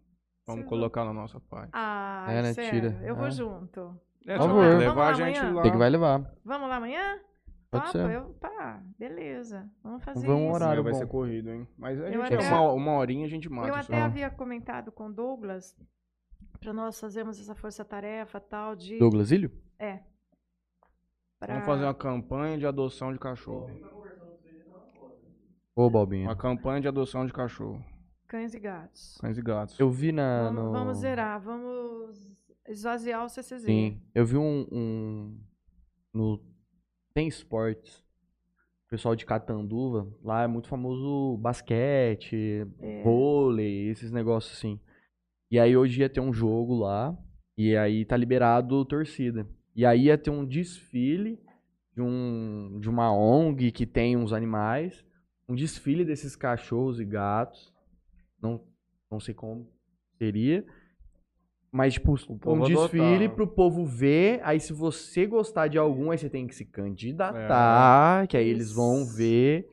Vamos 0.45 0.61
Vocês 0.63 0.69
colocar 0.69 1.05
na 1.05 1.13
nossa 1.13 1.39
página. 1.39 1.69
Ah, 1.73 2.25
É, 2.29 2.41
né, 2.41 2.53
sério? 2.53 2.91
tira. 2.91 3.05
Eu 3.07 3.15
vou 3.15 3.27
É. 3.27 3.31
junto. 3.31 3.99
É, 4.27 4.37
Por 4.37 4.47
favor. 4.47 4.77
levar 4.77 4.95
lá 4.95 5.07
a 5.09 5.13
gente 5.13 5.39
amanhã? 5.39 5.55
lá. 5.55 5.61
Tem 5.63 5.71
que 5.71 5.77
vai 5.77 5.89
levar. 5.89 6.35
Vamos 6.43 6.69
lá 6.69 6.75
amanhã? 6.75 7.19
Pode 7.71 7.85
Topa? 7.85 7.91
ser. 8.07 8.11
Eu, 8.15 8.33
tá, 8.35 8.83
beleza. 8.97 9.69
Vamos 9.83 10.03
fazer 10.03 10.25
Vamos 10.27 10.41
um 10.41 10.45
isso. 10.47 10.55
horário 10.55 10.83
vai 10.83 10.91
bom. 10.93 10.99
ser 10.99 11.07
corrido, 11.07 11.49
hein? 11.51 11.67
Mas 11.77 11.99
a 12.01 12.09
Eu 12.09 12.21
gente, 12.23 12.33
até- 12.35 12.47
uma, 12.49 12.71
uma 12.73 12.91
horinha 12.93 13.25
a 13.25 13.29
gente 13.29 13.49
mata 13.49 13.67
Eu 13.69 13.75
isso 13.79 13.91
até 13.91 14.01
havia 14.01 14.29
comentado 14.29 14.91
com 14.91 15.07
o 15.07 15.13
Douglas 15.13 15.75
para 16.59 16.73
nós 16.73 16.99
fazermos 16.99 17.39
essa 17.39 17.55
força-tarefa 17.55 18.39
tal 18.39 18.75
de. 18.75 18.97
Douglas 18.99 19.31
Ilho? 19.31 19.51
É. 19.79 19.99
Pra- 21.39 21.53
Vamos 21.53 21.65
fazer 21.65 21.83
uma 21.83 21.93
campanha 21.93 22.57
de 22.57 22.65
adoção 22.65 23.11
de 23.13 23.19
cachorro. 23.19 23.69
Ô, 25.75 25.89
Balbinho. 25.89 26.23
Uma 26.25 26.35
campanha 26.35 26.81
de 26.81 26.87
adoção 26.87 27.25
de 27.25 27.33
cachorro. 27.33 27.83
Cães 28.27 28.53
e 28.53 28.59
gatos. 28.59 29.17
Cães 29.19 29.37
e 29.37 29.41
gatos. 29.41 29.79
Eu 29.79 29.91
vi 29.91 30.11
na. 30.11 30.43
Vamos, 30.49 30.63
no... 30.63 30.71
vamos 30.71 30.97
zerar, 30.99 31.39
vamos 31.41 32.31
esvaziar 32.67 33.23
o 33.25 33.29
CCZ. 33.29 33.63
Sim. 33.65 34.01
Eu 34.13 34.25
vi 34.25 34.37
um. 34.37 34.65
um 34.71 35.39
no 36.13 36.41
Tem 37.13 37.27
Esportes. 37.27 37.97
O 38.85 38.89
pessoal 38.89 39.15
de 39.15 39.25
Catanduva. 39.25 40.07
Lá 40.23 40.43
é 40.43 40.47
muito 40.47 40.69
famoso 40.69 41.37
basquete, 41.37 42.65
É. 42.79 43.03
vôlei, 43.03 43.89
esses 43.89 44.11
negócios 44.11 44.57
assim. 44.57 44.79
E 45.51 45.59
aí 45.59 45.75
hoje 45.75 45.99
ia 45.99 46.09
ter 46.09 46.21
um 46.21 46.31
jogo 46.31 46.75
lá. 46.75 47.15
E 47.57 47.75
aí 47.75 48.05
tá 48.05 48.15
liberado 48.15 48.85
torcida. 48.85 49.47
E 49.75 49.85
aí 49.85 50.03
ia 50.03 50.17
ter 50.17 50.29
um 50.29 50.45
desfile 50.45 51.39
de, 51.93 52.01
um, 52.01 52.79
de 52.79 52.89
uma 52.89 53.11
ONG 53.11 53.71
que 53.71 53.85
tem 53.85 54.15
uns 54.15 54.31
animais. 54.31 55.05
Um 55.47 55.55
desfile 55.55 56.05
desses 56.05 56.35
cachorros 56.35 56.99
e 56.99 57.05
gatos. 57.05 57.73
Não, 58.41 58.61
não 59.11 59.19
sei 59.19 59.33
como 59.33 59.69
seria. 60.17 60.65
Mas, 61.71 61.95
tipo, 61.95 62.13
um 62.45 62.61
desfile 62.61 63.25
adotar. 63.25 63.35
pro 63.35 63.47
povo 63.47 63.85
ver. 63.85 64.39
Aí, 64.43 64.61
se 64.61 64.71
você 64.71 65.25
gostar 65.25 65.67
de 65.67 65.77
algum, 65.77 66.09
aí 66.09 66.17
você 66.17 66.29
tem 66.29 66.47
que 66.47 66.55
se 66.55 66.63
candidatar. 66.63 68.27
Que 68.27 68.37
aí 68.37 68.47
eles 68.47 68.71
vão 68.71 69.05
ver 69.05 69.67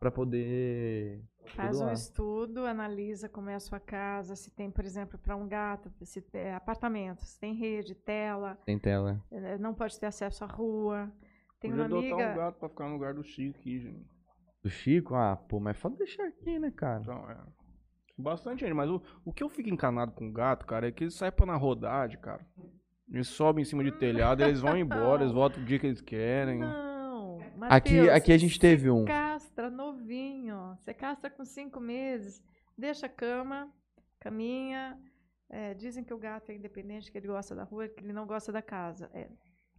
pra 0.00 0.10
poder. 0.10 1.22
Faz 1.46 1.80
um 1.80 1.92
estudo, 1.92 2.64
analisa 2.66 3.28
como 3.28 3.50
é 3.50 3.54
a 3.54 3.60
sua 3.60 3.78
casa, 3.78 4.34
se 4.34 4.50
tem, 4.50 4.70
por 4.70 4.84
exemplo, 4.84 5.18
para 5.18 5.36
um 5.36 5.46
gato, 5.46 5.90
se 6.04 6.20
tem 6.20 6.52
apartamento, 6.54 7.24
se 7.24 7.38
tem 7.38 7.54
rede, 7.54 7.94
tela, 7.94 8.58
Tem 8.64 8.78
tela. 8.78 9.22
eh, 9.30 9.58
não 9.58 9.74
pode 9.74 9.98
ter 10.00 10.06
acesso 10.06 10.42
à 10.44 10.46
rua. 10.46 11.12
Tem 11.60 11.70
Podia 11.70 11.84
uma 11.86 11.98
adotar 11.98 12.12
amiga. 12.12 12.32
um 12.32 12.36
gato 12.36 12.58
pra 12.58 12.68
ficar 12.68 12.86
no 12.86 12.94
lugar 12.94 13.14
do 13.14 13.22
Chico 13.22 13.58
aqui, 13.58 13.78
gente. 13.80 14.06
Do 14.62 14.70
Chico? 14.70 15.14
Ah, 15.14 15.36
pô, 15.36 15.60
mas 15.60 15.76
é 15.76 15.80
foda 15.80 15.96
deixar 15.96 16.26
aqui, 16.26 16.58
né, 16.58 16.70
cara? 16.70 17.00
Então, 17.02 17.30
é. 17.30 17.36
Bastante 18.16 18.60
gente, 18.60 18.74
mas 18.74 18.88
o, 18.90 19.02
o 19.24 19.32
que 19.32 19.42
eu 19.42 19.48
fico 19.48 19.68
encanado 19.68 20.12
com 20.12 20.32
gato, 20.32 20.64
cara, 20.66 20.88
é 20.88 20.92
que 20.92 21.04
eles 21.04 21.14
saem 21.14 21.32
pra 21.32 21.46
na 21.46 21.56
rodade, 21.56 22.16
cara. 22.18 22.46
Eles 23.10 23.28
sobem 23.28 23.62
em 23.62 23.64
cima 23.64 23.82
de 23.84 23.92
telhado, 23.92 24.42
eles 24.42 24.60
vão 24.60 24.76
embora, 24.76 25.22
eles 25.22 25.32
voltam 25.34 25.62
o 25.62 25.66
dia 25.66 25.78
que 25.78 25.86
eles 25.86 26.00
querem. 26.00 26.60
Não, 26.60 26.93
Mateus, 27.68 28.08
aqui 28.08 28.32
a 28.32 28.38
gente 28.38 28.58
teve 28.58 28.90
um. 28.90 29.04
castra 29.04 29.70
novinho. 29.70 30.76
Você 30.78 30.94
castra 30.94 31.30
com 31.30 31.44
cinco 31.44 31.80
meses, 31.80 32.42
deixa 32.76 33.06
a 33.06 33.08
cama, 33.08 33.72
caminha. 34.20 34.98
É, 35.48 35.74
dizem 35.74 36.02
que 36.02 36.12
o 36.12 36.18
gato 36.18 36.50
é 36.50 36.54
independente, 36.54 37.12
que 37.12 37.18
ele 37.18 37.28
gosta 37.28 37.54
da 37.54 37.64
rua, 37.64 37.88
que 37.88 38.02
ele 38.02 38.12
não 38.12 38.26
gosta 38.26 38.50
da 38.50 38.62
casa. 38.62 39.10
É, 39.12 39.28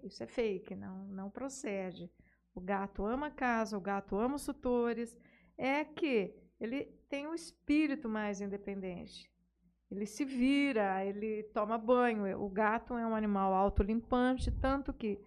isso 0.04 0.24
é 0.24 0.28
fake, 0.28 0.76
não, 0.76 1.06
não 1.08 1.30
procede. 1.30 2.10
O 2.54 2.62
gato 2.62 3.06
ama 3.06 3.28
a 3.28 3.32
casa, 3.32 3.78
o 3.78 3.82
gato 3.82 4.18
ama 4.18 4.36
os 4.36 4.46
tutores. 4.46 5.18
É 5.58 5.84
que 5.84 6.34
ele 6.60 6.86
tem 7.10 7.28
um 7.28 7.34
espírito 7.34 8.08
mais 8.08 8.42
independente. 8.42 9.30
Ele 9.92 10.06
se 10.06 10.26
vira, 10.26 11.04
ele 11.06 11.44
toma 11.54 11.78
banho. 11.78 12.42
O 12.42 12.50
gato 12.50 12.98
é 12.98 13.06
um 13.06 13.16
animal 13.16 13.54
autolimpante, 13.54 14.52
tanto 14.52 14.94
que 14.94 15.20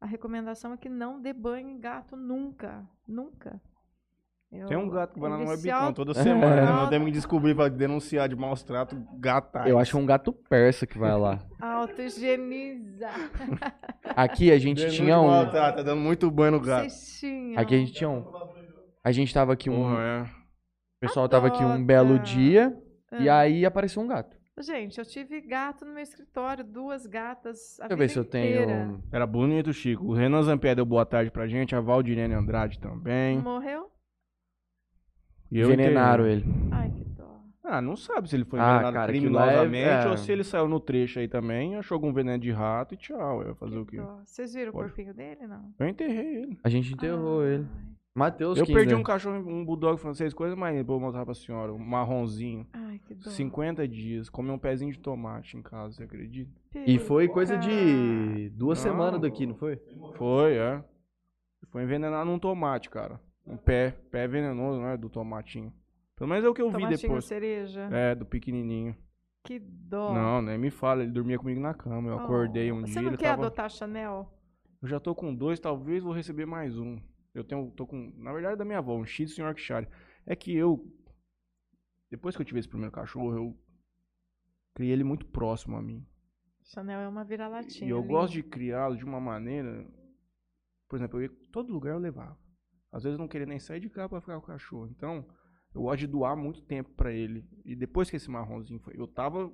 a 0.00 0.06
recomendação 0.06 0.72
é 0.72 0.76
que 0.76 0.88
não 0.88 1.20
dê 1.20 1.32
banho 1.32 1.68
em 1.70 1.78
gato 1.80 2.16
nunca, 2.16 2.84
nunca. 3.06 3.60
Eu- 4.52 4.68
Tem 4.68 4.76
um 4.76 4.88
gato 4.88 5.14
que 5.14 5.20
vai 5.20 5.28
lá 5.28 5.38
no 5.38 5.44
auto- 5.50 5.92
toda 5.96 6.14
semana. 6.22 6.62
Nós 6.62 6.70
auto- 6.82 6.90
temos 6.90 7.06
que 7.06 7.12
descobrir 7.12 7.54
pra 7.54 7.68
denunciar 7.68 8.28
de 8.28 8.36
maus 8.36 8.62
tratos 8.62 8.96
gatais. 9.18 9.68
Eu 9.68 9.78
acho 9.78 9.98
um 9.98 10.06
gato 10.06 10.32
persa 10.32 10.86
que 10.86 10.96
vai 10.96 11.16
lá. 11.18 11.40
Auto-higieniza. 11.60 13.08
Aqui 14.16 14.52
a 14.52 14.58
gente 14.58 14.78
Denúncia 14.78 15.02
tinha 15.02 15.20
um. 15.20 15.26
maltrato, 15.28 15.78
Tá 15.78 15.82
dando 15.82 16.00
muito 16.00 16.30
banho 16.30 16.52
no 16.52 16.60
gato. 16.60 16.88
Tinham. 17.20 17.58
Aqui 17.60 17.74
a 17.74 17.78
gente 17.78 17.92
tinha 17.92 18.08
um. 18.08 18.24
A 19.02 19.12
gente 19.12 19.32
tava 19.34 19.52
aqui 19.52 19.68
um. 19.68 19.76
Porra, 19.76 20.02
é. 20.02 20.22
O 20.22 21.00
pessoal 21.00 21.28
tava 21.28 21.48
aqui 21.48 21.62
um 21.62 21.68
Adota. 21.72 21.84
belo 21.84 22.18
dia 22.18 22.76
e 23.20 23.28
Ah. 23.28 23.38
aí 23.40 23.66
apareceu 23.66 24.02
um 24.02 24.06
gato. 24.06 24.35
Gente, 24.58 24.98
eu 24.98 25.04
tive 25.04 25.38
gato 25.42 25.84
no 25.84 25.92
meu 25.92 26.02
escritório, 26.02 26.64
duas 26.64 27.04
gatas. 27.06 27.78
A 27.78 27.88
Deixa 27.88 27.92
eu 27.94 27.98
ver 27.98 28.08
se 28.08 28.18
eu 28.18 28.22
inteira. 28.22 28.66
tenho. 28.66 29.04
Era 29.12 29.26
bonito, 29.26 29.70
Chico. 29.72 30.04
O 30.06 30.14
Renan 30.14 30.42
Zampier 30.42 30.74
deu 30.74 30.86
boa 30.86 31.04
tarde 31.04 31.30
pra 31.30 31.46
gente, 31.46 31.74
a 31.76 31.80
Valdirene 31.80 32.32
Andrade 32.32 32.78
também. 32.80 33.38
Morreu? 33.38 33.90
E 35.52 35.58
eu 35.58 35.66
Envenenaram 35.66 36.26
ele. 36.26 36.44
Ai, 36.72 36.90
que 36.90 37.04
dó. 37.04 37.38
Ah, 37.62 37.82
não 37.82 37.96
sabe 37.96 38.30
se 38.30 38.34
ele 38.36 38.46
foi 38.46 38.58
Ah, 38.58 38.64
envenenado 38.76 38.94
cara, 38.94 39.12
aquilo 39.12 39.30
lá 39.32 39.44
é- 39.52 39.58
criminosamente 39.60 40.06
é. 40.06 40.10
ou 40.10 40.16
se 40.16 40.32
ele 40.32 40.42
saiu 40.42 40.68
no 40.68 40.80
trecho 40.80 41.18
aí 41.18 41.28
também, 41.28 41.76
achou 41.76 41.94
algum 41.96 42.12
veneno 42.12 42.38
de 42.38 42.50
rato 42.50 42.94
e 42.94 42.96
tchau. 42.96 43.42
Eu 43.42 43.48
ia 43.48 43.54
fazer 43.54 43.74
que 43.74 43.80
o 43.82 43.86
quê? 43.86 43.96
dó. 43.98 44.20
Vocês 44.24 44.54
viram 44.54 44.72
Pode. 44.72 44.86
o 44.86 44.88
corpinho 44.88 45.12
dele, 45.14 45.46
não? 45.46 45.70
Eu 45.78 45.86
enterrei 45.86 46.34
ele. 46.44 46.58
A 46.64 46.68
gente 46.70 46.94
enterrou 46.94 47.42
Ai. 47.42 47.48
ele. 47.56 47.66
Matheus 48.16 48.58
eu 48.58 48.64
perdi 48.66 48.94
um 48.94 49.02
cachorro, 49.02 49.36
um 49.46 49.62
bulldog 49.62 50.00
francês, 50.00 50.32
coisa 50.32 50.56
mais 50.56 50.82
vou 50.86 50.98
mostrar 50.98 51.24
pra 51.24 51.34
senhora. 51.34 51.72
Um 51.72 51.78
marronzinho. 51.78 52.66
Ai, 52.72 52.98
que 53.06 53.14
dó. 53.14 53.28
50 53.28 53.86
dias. 53.86 54.30
Comeu 54.30 54.54
um 54.54 54.58
pezinho 54.58 54.90
de 54.90 54.98
tomate 54.98 55.56
em 55.56 55.62
casa, 55.62 55.94
você 55.94 56.04
acredita? 56.04 56.50
E 56.86 56.98
foi 56.98 57.28
coisa 57.28 57.58
de 57.58 58.48
duas 58.54 58.82
Não. 58.82 58.90
semanas 58.90 59.20
daqui, 59.20 59.44
não 59.46 59.54
foi? 59.54 59.76
Foi, 60.16 60.54
é. 60.54 60.82
Foi 61.70 61.82
envenenado 61.82 62.30
num 62.30 62.38
tomate, 62.38 62.88
cara. 62.88 63.20
Um 63.46 63.56
pé. 63.58 63.90
Pé 64.10 64.26
venenoso, 64.26 64.80
né? 64.80 64.96
Do 64.96 65.10
tomatinho. 65.10 65.70
Pelo 66.16 66.30
menos 66.30 66.44
é 66.44 66.48
o 66.48 66.54
que 66.54 66.62
eu 66.62 66.70
vi 66.70 66.76
Tomatinho 66.78 66.98
depois. 67.02 67.24
cereja. 67.26 67.82
É, 67.92 68.14
do 68.14 68.24
pequenininho. 68.24 68.96
Que 69.44 69.58
dó. 69.58 70.14
Não, 70.14 70.40
nem 70.40 70.56
me 70.56 70.70
fala. 70.70 71.02
Ele 71.02 71.12
dormia 71.12 71.38
comigo 71.38 71.60
na 71.60 71.74
cama. 71.74 72.08
Eu 72.08 72.18
acordei 72.18 72.72
um 72.72 72.78
Oh, 72.78 72.86
Você 72.86 72.92
dia. 72.94 73.02
não 73.02 73.08
ele 73.10 73.16
quer 73.18 73.28
tava... 73.28 73.42
adotar 73.42 73.70
Chanel? 73.70 74.32
Eu 74.80 74.88
já 74.88 74.98
tô 74.98 75.14
com 75.14 75.34
dois, 75.34 75.60
talvez 75.60 76.02
vou 76.02 76.12
receber 76.14 76.46
mais 76.46 76.78
um. 76.78 76.98
Eu 77.36 77.44
tenho, 77.44 77.70
tô 77.70 77.86
com, 77.86 78.12
na 78.16 78.32
verdade, 78.32 78.56
da 78.56 78.64
minha 78.64 78.78
avó, 78.78 78.96
um 78.96 79.04
Shih 79.04 79.26
Tzu 79.26 79.42
Yorkshire. 79.42 79.88
É 80.24 80.34
que 80.34 80.54
eu, 80.54 80.90
depois 82.10 82.34
que 82.34 82.42
eu 82.42 82.46
tive 82.46 82.58
esse 82.58 82.68
primeiro 82.68 82.92
cachorro, 82.92 83.34
eu 83.34 83.58
criei 84.74 84.92
ele 84.92 85.04
muito 85.04 85.26
próximo 85.26 85.76
a 85.76 85.82
mim. 85.82 86.06
Chanel 86.64 87.00
é 87.00 87.08
uma 87.08 87.24
vira-latinha. 87.24 87.86
E 87.86 87.90
eu 87.90 87.98
ali. 87.98 88.08
gosto 88.08 88.32
de 88.32 88.42
criá-lo 88.42 88.96
de 88.96 89.04
uma 89.04 89.20
maneira, 89.20 89.86
por 90.88 90.96
exemplo, 90.96 91.20
eu 91.20 91.24
ia, 91.24 91.36
todo 91.52 91.72
lugar 91.72 91.92
eu 91.92 91.98
levava. 91.98 92.38
Às 92.90 93.04
vezes 93.04 93.18
eu 93.18 93.22
não 93.22 93.28
queria 93.28 93.46
nem 93.46 93.58
sair 93.58 93.80
de 93.80 93.90
casa 93.90 94.08
pra 94.08 94.20
ficar 94.20 94.34
com 94.34 94.44
o 94.44 94.46
cachorro. 94.46 94.88
Então, 94.88 95.26
eu 95.74 95.82
gosto 95.82 95.98
de 95.98 96.06
doar 96.06 96.36
muito 96.36 96.62
tempo 96.62 96.90
pra 96.94 97.12
ele. 97.12 97.46
E 97.64 97.76
depois 97.76 98.08
que 98.08 98.16
esse 98.16 98.30
marronzinho 98.30 98.80
foi, 98.80 98.94
eu 98.96 99.06
tava 99.06 99.40
ele 99.40 99.52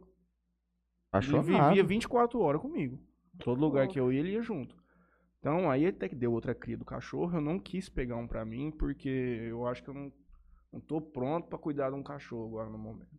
Achou 1.12 1.42
vivia 1.42 1.84
24 1.84 2.40
horas 2.40 2.60
comigo. 2.60 2.98
Todo 3.40 3.60
lugar 3.60 3.88
que 3.88 3.98
eu 3.98 4.12
ia, 4.12 4.20
ele 4.20 4.32
ia 4.32 4.42
junto. 4.42 4.81
Então, 5.42 5.68
aí 5.68 5.86
até 5.86 6.08
que 6.08 6.14
deu 6.14 6.32
outra 6.32 6.54
cria 6.54 6.76
do 6.76 6.84
cachorro, 6.84 7.36
eu 7.36 7.40
não 7.40 7.58
quis 7.58 7.88
pegar 7.88 8.14
um 8.16 8.28
pra 8.28 8.44
mim, 8.44 8.70
porque 8.70 9.08
eu 9.08 9.66
acho 9.66 9.82
que 9.82 9.90
eu 9.90 9.94
não, 9.94 10.12
não 10.72 10.80
tô 10.80 11.00
pronto 11.00 11.48
pra 11.48 11.58
cuidar 11.58 11.90
de 11.90 11.96
um 11.96 12.02
cachorro 12.02 12.46
agora 12.46 12.70
no 12.70 12.78
momento. 12.78 13.10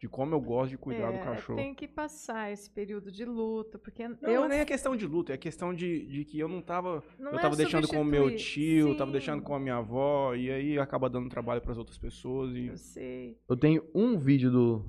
De 0.00 0.08
como 0.08 0.34
eu 0.34 0.40
gosto 0.40 0.70
de 0.70 0.78
cuidar 0.78 1.10
do 1.10 1.18
É, 1.18 1.24
cachorro. 1.24 1.58
Tem 1.58 1.74
que 1.74 1.86
passar 1.86 2.50
esse 2.50 2.70
período 2.70 3.12
de 3.12 3.26
luto, 3.26 3.78
porque 3.78 4.08
Não, 4.08 4.30
eu 4.30 4.48
nem 4.48 4.60
é 4.60 4.64
questão 4.64 4.96
de 4.96 5.06
luto, 5.06 5.32
é 5.32 5.36
questão 5.36 5.74
de, 5.74 6.06
de 6.06 6.24
que 6.24 6.38
eu 6.38 6.48
não 6.48 6.62
tava. 6.62 7.04
não 7.18 7.32
eu 7.32 7.38
é 7.38 7.42
tava 7.42 7.56
deixando 7.56 7.86
com 7.86 8.00
o 8.00 8.04
meu 8.04 8.34
tio, 8.34 8.96
tava 8.96 9.10
Sim, 9.10 9.12
deixando 9.12 9.42
com 9.42 9.54
a 9.54 9.60
minha 9.60 9.76
avó, 9.76 10.34
e 10.34 10.50
aí 10.50 10.78
acaba 10.78 11.10
dando 11.10 11.28
trabalho 11.28 11.60
pras 11.60 11.76
outras 11.76 11.98
pessoas. 11.98 12.54
E 12.56 12.68
Eu 12.68 12.78
sei. 12.78 13.38
Eu 13.46 13.56
tenho 13.56 13.86
um 13.94 14.16
vídeo 14.18 14.50
do. 14.50 14.82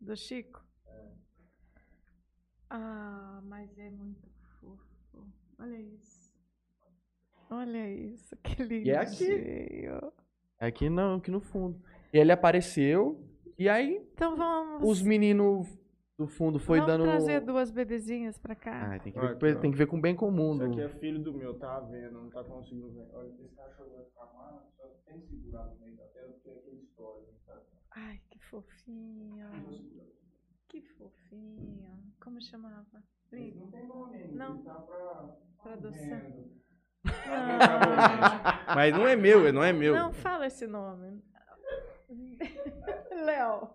Do 0.00 0.16
Chico? 0.16 0.64
Ah, 2.70 3.40
mas 3.44 3.76
é 3.78 3.90
muito. 3.90 4.27
Olha 5.58 5.76
isso. 5.80 6.28
Olha 7.50 7.90
isso, 7.90 8.36
que 8.36 8.62
lindo. 8.62 8.86
E 8.86 8.90
é 8.90 8.98
aqui. 8.98 9.86
Aqui 10.58 10.88
não, 10.90 11.16
aqui 11.16 11.30
no 11.30 11.40
fundo. 11.40 11.80
E 12.12 12.18
ele 12.18 12.32
apareceu. 12.32 13.24
E 13.58 13.68
aí 13.68 13.96
Então 14.14 14.36
vamos. 14.36 14.88
os 14.88 15.02
meninos 15.02 15.66
do 16.16 16.26
fundo 16.26 16.58
foi 16.58 16.78
vamos 16.80 16.92
dando. 16.92 17.04
trazer 17.04 17.40
duas 17.40 17.70
bebezinhas 17.70 18.36
pra 18.38 18.54
cá. 18.54 18.94
Ah, 18.94 18.98
tem 18.98 19.12
que, 19.12 19.18
ver, 19.18 19.60
tem 19.60 19.70
que 19.70 19.76
ver 19.78 19.86
com 19.86 19.96
o 19.98 20.00
bem 20.00 20.14
comum. 20.14 20.50
Isso 20.52 20.58
do- 20.66 20.70
aqui 20.72 20.80
é 20.80 20.88
filho 21.00 21.22
do 21.22 21.32
meu, 21.32 21.58
tá 21.58 21.80
vendo? 21.80 22.12
Não 22.22 22.30
tá 22.30 22.44
conseguindo 22.44 22.90
ver. 22.92 23.06
Olha, 23.12 23.28
esse 23.28 23.54
cachorro 23.54 23.90
vai 23.96 24.04
ficar 24.04 24.26
mal, 24.34 24.70
só 24.76 24.86
tem 25.06 25.20
que 25.20 25.28
segurar 25.28 25.66
no 25.66 25.80
meio 25.80 25.96
da 25.96 26.04
tela, 26.06 26.32
porque 26.34 26.50
é 26.50 26.52
aquele 26.54 26.82
história. 26.82 27.24
Tá? 27.46 27.60
Ai, 27.92 28.20
que 28.30 28.38
fofinho. 28.44 29.48
Que 30.68 30.82
fofinho. 30.82 32.12
Como 32.20 32.40
chamava? 32.40 33.02
Lindo. 33.32 33.60
Não 33.60 33.70
tem 33.70 33.86
nome 33.86 34.16
ainda, 34.16 34.34
Não. 34.36 34.62
tá 34.62 34.74
pra... 34.74 35.36
Pra 35.62 35.72
adoção. 35.72 36.50
Mas 38.74 38.92
não 38.94 39.06
é 39.06 39.16
meu, 39.16 39.52
não 39.52 39.62
é 39.64 39.72
meu. 39.72 39.94
Não, 39.94 40.12
fala 40.12 40.46
esse 40.46 40.66
nome. 40.66 41.22
Léo. 43.24 43.68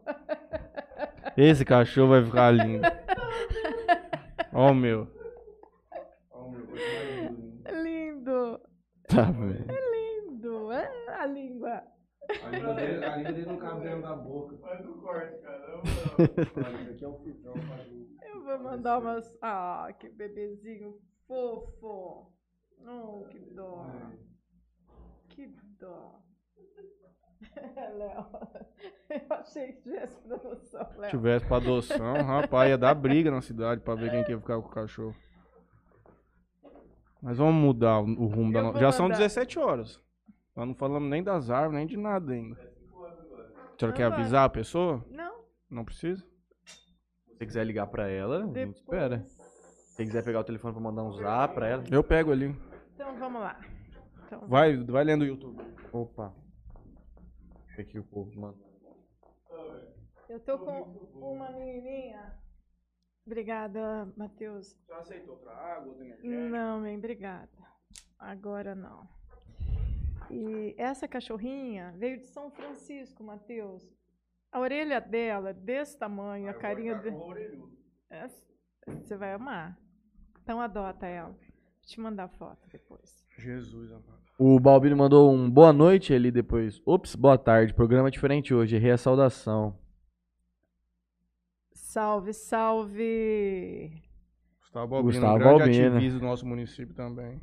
Esse 1.38 1.66
cachorro 1.66 2.10
vai 2.10 2.24
ficar 2.26 2.52
lindo. 2.52 2.88
Ó 4.54 4.72
o 4.72 4.76
meu. 4.76 5.08
Ó 6.32 6.46
o 6.46 6.52
meu, 6.52 7.84
Lindo. 7.84 8.60
Tá 9.08 9.24
vendo? 9.24 9.68
Lindo. 9.92 10.70
Ah, 10.72 11.22
a 11.24 11.26
língua. 11.26 11.84
A 12.44 12.50
língua 12.50 12.74
dele, 12.76 13.06
a 13.06 13.16
língua 13.18 13.32
dele 13.34 13.46
não 13.46 13.58
cabe 13.58 13.82
dentro 13.82 14.02
da 14.02 14.16
boca. 14.16 14.58
Faz 14.58 14.86
o 14.86 14.94
corte, 14.94 15.38
caramba. 15.42 15.84
Isso 15.86 16.90
aqui 16.92 17.04
é 17.04 17.08
o 17.08 17.20
filtrão. 17.20 17.54
Eu 18.26 18.44
vou 18.44 18.60
mandar 18.60 19.00
umas. 19.00 19.38
Ah, 19.42 19.88
que 20.00 20.10
bebezinho 20.10 21.00
fofo. 21.28 22.32
Oh, 22.86 23.26
que 23.30 23.40
dó. 23.40 23.86
Que 25.30 25.48
dó. 25.80 26.20
Léo. 27.98 28.26
Eu 29.10 29.22
achei 29.36 29.74
que 29.74 29.82
tivesse 29.84 30.16
produção, 30.22 30.86
Se 30.94 30.98
Léo. 31.00 31.10
tivesse 31.10 31.46
pra 31.46 31.58
adoção, 31.58 32.14
rapaz, 32.24 32.70
ia 32.70 32.78
dar 32.78 32.94
briga 32.96 33.30
na 33.30 33.42
cidade 33.42 33.82
pra 33.82 33.96
ver 33.96 34.12
quem 34.12 34.24
que 34.24 34.32
ia 34.32 34.40
ficar 34.40 34.60
com 34.62 34.68
o 34.68 34.72
cachorro. 34.72 35.16
Mas 37.22 37.38
vamos 37.38 37.54
mudar 37.56 38.00
o, 38.00 38.26
rumo 38.28 38.52
da 38.52 38.60
Eu 38.60 38.64
nossa. 38.64 38.74
vou 38.74 38.82
Já 38.82 38.92
são 38.92 39.06
mandar. 39.06 39.18
17 39.18 39.60
horas. 39.60 40.03
Nós 40.56 40.68
não 40.68 40.76
falamos 40.76 41.10
nem 41.10 41.24
das 41.24 41.50
árvores, 41.50 41.78
nem 41.78 41.88
de 41.88 41.98
nada 41.98 42.32
ainda. 42.34 42.56
A 42.56 43.78
senhora 43.80 43.96
quer 43.98 44.04
avisar 44.04 44.46
a 44.46 44.50
pessoa? 44.50 45.04
Não, 45.10 45.44
Não 45.70 45.84
precisa? 45.84 46.24
Se 46.66 47.38
você 47.38 47.46
quiser 47.46 47.66
ligar 47.66 47.88
pra 47.88 48.08
ela, 48.08 48.38
a 48.38 48.42
gente 48.46 48.54
depois. 48.54 48.78
espera. 48.78 49.26
Se 49.28 49.96
você 49.96 50.06
quiser 50.06 50.24
pegar 50.24 50.40
o 50.40 50.44
telefone 50.44 50.74
pra 50.74 50.82
mandar 50.84 51.04
um 51.04 51.12
zap 51.14 51.54
pra 51.56 51.68
ela. 51.68 51.84
Eu 51.92 52.04
pego 52.04 52.32
ali. 52.32 52.56
Então 52.94 53.18
vamos 53.18 53.42
lá. 53.42 53.60
Então, 54.26 54.48
Vai, 54.48 54.78
vai 54.78 55.04
lendo 55.04 55.24
o 55.24 55.26
YouTube. 55.26 55.62
Opa. 55.92 56.34
O 57.72 57.76
que 57.76 57.84
que 57.86 58.00
o 58.00 58.04
povo 58.04 58.32
manda? 58.40 58.58
Eu 60.30 60.40
tô 60.40 60.58
com 60.60 60.82
uma 61.16 61.52
menininha. 61.52 62.40
Obrigada, 63.26 64.12
Matheus. 64.16 64.78
Já 64.88 64.98
aceitou 65.00 65.36
outra 65.36 65.52
água, 65.52 65.90
outra 65.90 66.06
Não, 66.24 66.82
bem, 66.84 66.98
obrigada. 66.98 67.50
Agora 68.20 68.76
não. 68.76 69.08
E 70.32 70.74
essa 70.78 71.08
cachorrinha 71.08 71.94
veio 71.98 72.18
de 72.20 72.26
São 72.28 72.50
Francisco, 72.52 73.24
Matheus. 73.24 73.84
A 74.52 74.60
orelha 74.60 75.00
dela 75.02 75.50
é 75.50 75.54
desse 75.54 75.98
tamanho, 75.98 76.50
a 76.50 76.54
carinha 76.54 76.96
de... 76.96 77.10
Essa- 78.10 78.46
Você 78.88 79.18
vai 79.18 79.34
amar. 79.34 79.78
Então 80.42 80.62
adota 80.62 81.06
ela. 81.08 81.30
Vou 81.32 81.88
te 81.88 82.00
mandar 82.00 82.28
foto 82.30 82.68
depois. 82.72 83.26
Jesus, 83.38 83.92
amado. 83.92 84.22
O 84.38 84.60
Balbino 84.60 84.96
mandou 84.98 85.32
um 85.32 85.50
boa 85.50 85.72
noite 85.74 86.14
ali 86.14 86.32
depois. 86.32 86.82
Ops, 86.86 87.16
boa 87.16 87.38
tarde. 87.38 87.74
Programa 87.74 88.12
diferente 88.12 88.54
hoje. 88.54 88.76
Errei 88.76 88.92
a 88.92 88.98
saudação. 88.98 89.78
Salve, 91.74 92.34
salve! 92.34 94.02
Gustavo 94.60 94.96
Albino, 94.96 95.12
Gustavo 95.14 95.36
um 95.36 95.40
grande 95.40 95.62
Albino. 95.64 95.96
ativista 95.98 96.20
do 96.20 96.26
nosso 96.26 96.46
município 96.48 96.96
também. 96.96 97.40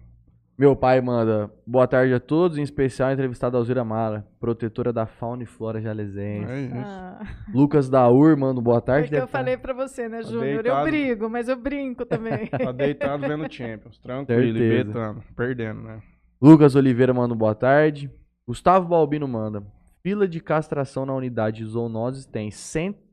Meu 0.60 0.76
pai 0.76 1.00
manda 1.00 1.50
boa 1.66 1.88
tarde 1.88 2.12
a 2.12 2.20
todos, 2.20 2.58
em 2.58 2.62
especial 2.62 3.08
a 3.08 3.12
entrevistada 3.14 3.56
Alzira 3.56 3.82
Mara, 3.82 4.26
protetora 4.38 4.92
da 4.92 5.06
fauna 5.06 5.42
e 5.42 5.46
flora 5.46 5.80
jalesense. 5.80 6.52
É 6.52 6.60
isso. 6.60 6.74
Ah, 6.76 7.26
Lucas 7.50 7.88
Daur 7.88 8.36
manda 8.36 8.60
boa 8.60 8.78
tarde. 8.78 9.08
porque 9.08 9.22
eu 9.22 9.26
tá- 9.26 9.38
falei 9.38 9.56
pra 9.56 9.72
você, 9.72 10.06
né, 10.06 10.22
Júnior? 10.22 10.66
Eu 10.66 10.82
brigo, 10.82 11.30
mas 11.30 11.48
eu 11.48 11.56
brinco 11.56 12.04
também. 12.04 12.46
Tá 12.52 12.72
deitado 12.72 13.26
vendo 13.26 13.50
Champions. 13.50 13.96
Tranquilo, 14.00 14.58
e 14.58 14.84
betando. 14.84 15.22
Perdendo, 15.34 15.80
né? 15.80 16.02
Lucas 16.38 16.74
Oliveira 16.76 17.14
manda 17.14 17.34
boa 17.34 17.54
tarde. 17.54 18.10
Gustavo 18.46 18.86
Balbino 18.86 19.26
manda. 19.26 19.62
Fila 20.02 20.28
de 20.28 20.40
castração 20.40 21.06
na 21.06 21.14
unidade 21.14 21.64
de 21.64 21.70
zoonoses 21.70 22.26
tem 22.26 22.50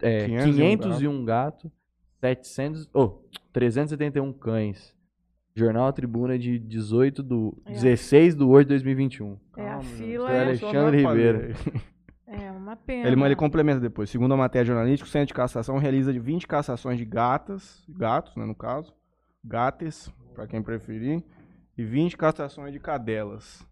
é, 0.01 0.25
501 0.25 0.77
501 0.79 1.23
gato, 1.23 1.71
700, 2.19 2.89
oh, 2.93 3.21
371 3.53 4.33
cães. 4.33 4.96
Jornal 5.59 5.91
Tribuna 5.91 6.37
de 6.37 6.59
18 6.59 7.23
do, 7.23 7.57
É. 7.65 7.71
16 7.73 8.35
do 8.35 8.47
8 8.49 8.67
de 8.67 8.73
2021. 8.75 9.37
É 9.57 9.67
A 9.67 9.73
meu. 9.73 9.81
fila 9.81 10.31
é- 10.31 10.41
Alexandre 10.43 10.97
Ribeiro. 11.03 11.53
É 12.27 12.51
uma 12.51 12.75
pena. 12.75 13.07
Ele, 13.07 13.21
ele 13.23 13.35
complementa 13.35 13.79
depois. 13.79 14.09
Segundo 14.09 14.33
a 14.33 14.37
matéria 14.37 14.65
jornalística, 14.65 15.07
o 15.07 15.11
Centro 15.11 15.27
de 15.27 15.33
Cassação 15.33 15.77
realiza 15.77 16.11
de 16.11 16.19
20 16.19 16.45
cassações 16.45 16.97
de 16.97 17.05
gatas, 17.05 17.83
gatos, 17.89 18.35
né, 18.35 18.45
no 18.45 18.53
caso, 18.53 18.93
gates, 19.43 20.11
para 20.35 20.45
quem 20.45 20.61
preferir, 20.61 21.23
e 21.77 21.83
20 21.83 22.17
cassações 22.17 22.73
de 22.73 22.79
cadelas. 22.79 23.65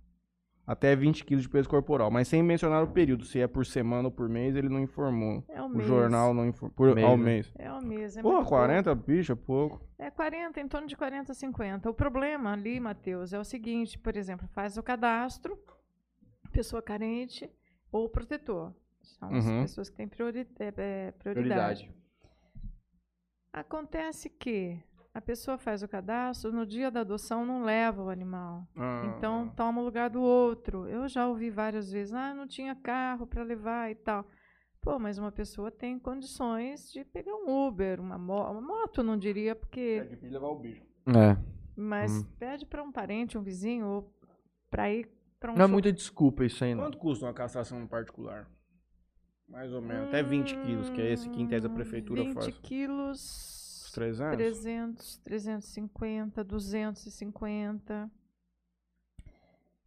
Até 0.68 0.96
20 0.96 1.24
quilos 1.26 1.44
de 1.44 1.50
peso 1.50 1.70
corporal, 1.70 2.10
mas 2.10 2.28
sem 2.28 2.42
mencionar 2.42 2.84
o 2.84 2.88
período, 2.88 3.24
se 3.24 3.40
é 3.40 3.46
por 3.48 3.66
semana 3.68 4.08
ou 4.08 4.12
por 4.12 4.28
mês, 4.28 4.56
ele 4.56 4.68
não 4.68 4.80
informou. 4.80 5.44
É 5.48 5.62
o 5.62 5.66
O 5.66 5.70
mês. 5.70 5.88
jornal 5.88 6.34
não 6.34 6.48
informou. 6.48 6.74
Por, 6.76 6.96
Mês, 6.96 7.06
ao 7.08 7.16
né? 7.18 7.24
mês. 7.24 7.54
É 7.60 7.72
o 7.72 7.82
mês. 7.86 8.18
É 8.18 8.22
Pô, 8.24 8.34
muito 8.34 8.48
40 8.50 8.96
bicho 8.96 9.32
é 9.32 9.36
pouco. 9.36 9.78
pouco. 9.78 9.94
É 10.00 10.10
40, 10.10 10.60
em 10.60 10.68
torno 10.68 10.88
de 10.88 10.96
40, 10.98 11.36
50. 11.36 11.88
O 11.88 11.94
problema 11.94 12.52
ali, 12.54 12.80
Matheus, 12.80 13.32
é 13.32 13.38
o 13.40 13.44
seguinte, 13.44 14.00
por 14.00 14.18
exemplo, 14.18 14.48
faz 14.54 14.76
o 14.76 14.82
cadastro, 14.82 15.56
pessoa 16.52 16.82
carente 16.82 17.48
ou 17.92 18.10
protetor. 18.10 18.74
São 19.04 19.36
as 19.36 19.46
Uhum. 19.46 19.62
pessoas 19.62 19.90
que 19.92 19.96
têm 19.98 20.08
priori- 20.08 20.48
é, 20.60 20.74
é, 20.78 21.12
prioridade. 21.12 21.94
Acontece 23.54 24.30
que 24.30 24.80
a 25.16 25.22
pessoa 25.22 25.58
faz 25.58 25.82
o 25.82 25.88
cadastro, 25.88 26.52
no 26.52 26.66
dia 26.66 26.92
da 26.92 27.00
adoção 27.00 27.46
não 27.46 27.64
leva 27.64 28.04
o 28.04 28.10
animal. 28.10 28.68
Ah, 28.76 29.06
Então 29.18 29.48
toma 29.56 29.82
o 29.82 29.86
lugar 29.86 30.10
do 30.10 30.22
outro. 30.22 30.88
Eu 30.90 31.08
já 31.08 31.26
ouvi 31.26 31.50
várias 31.50 31.90
vezes, 31.90 32.14
ah, 32.14 32.34
não 32.34 32.46
tinha 32.46 32.76
carro 32.76 33.26
para 33.26 33.42
levar 33.42 33.90
e 33.90 33.96
tal. 33.96 34.28
Pô, 34.82 35.00
mas 35.00 35.18
uma 35.18 35.32
pessoa 35.32 35.72
tem 35.72 35.98
condições 35.98 36.92
de 36.92 37.06
pegar 37.06 37.34
um 37.34 37.66
Uber, 37.68 38.00
uma, 38.02 38.18
mo 38.18 38.42
uma 38.52 38.60
moto, 38.62 39.02
não 39.02 39.18
diria, 39.18 39.52
é 39.52 39.56
porque. 39.56 40.02
difícil 40.10 40.34
levar 40.34 40.48
o 40.50 40.60
bicho. 40.60 40.84
É. 41.08 41.38
Mas 41.78 42.12
Hum. 42.12 42.24
pede 42.38 42.66
para 42.66 42.84
um 42.84 42.92
parente, 42.92 43.38
um 43.38 43.42
vizinho, 43.42 43.88
ou 43.88 44.14
para 44.70 44.92
ir 44.92 45.10
para 45.40 45.54
um. 45.54 45.56
Não 45.56 45.64
é 45.66 45.68
muita 45.68 45.92
desculpa 45.94 46.44
isso 46.44 46.62
aí, 46.64 46.76
não. 46.76 46.84
Quanto 46.84 46.98
custa 46.98 47.26
uma 47.26 47.34
castração 47.34 47.80
no 47.80 47.88
particular? 47.88 48.48
Mais 49.48 49.72
ou 49.72 49.82
menos. 49.82 50.08
Até 50.10 50.22
20 50.22 50.58
quilos, 50.60 50.90
que 50.90 51.02
é 51.02 51.14
esse 51.14 51.30
que 51.30 51.42
em 51.42 51.48
tese 51.48 51.66
a 51.68 51.70
prefeitura 51.70 52.22
20 52.24 52.34
faz. 52.34 52.48
Hum, 52.48 52.60
quilos. 52.62 53.55
Os 53.96 54.00
300? 54.00 54.36
300, 54.38 55.18
350, 55.20 56.44
250. 56.44 58.12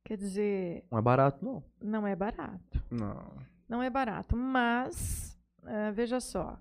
Quer 0.04 0.16
dizer, 0.16 0.86
Não 0.90 0.98
é 0.98 1.02
barato, 1.02 1.44
não. 1.44 1.62
não 1.80 2.06
é 2.06 2.16
barato. 2.16 2.82
Não. 2.90 3.36
Não 3.68 3.82
é 3.82 3.90
barato, 3.90 4.34
mas 4.34 5.38
eh, 5.66 5.92
veja 5.92 6.18
só, 6.20 6.58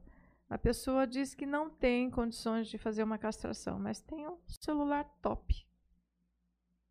a 0.50 0.58
pessoa 0.58 1.08
diz 1.08 1.34
que 1.34 1.46
não 1.46 1.70
tem 1.70 2.12
condições 2.12 2.68
de 2.68 2.78
fazer 2.78 3.04
uma 3.04 3.18
castração, 3.18 3.80
mas 3.80 4.02
tem 4.02 4.28
um 4.28 4.38
celular 4.46 5.06
top. 5.22 5.66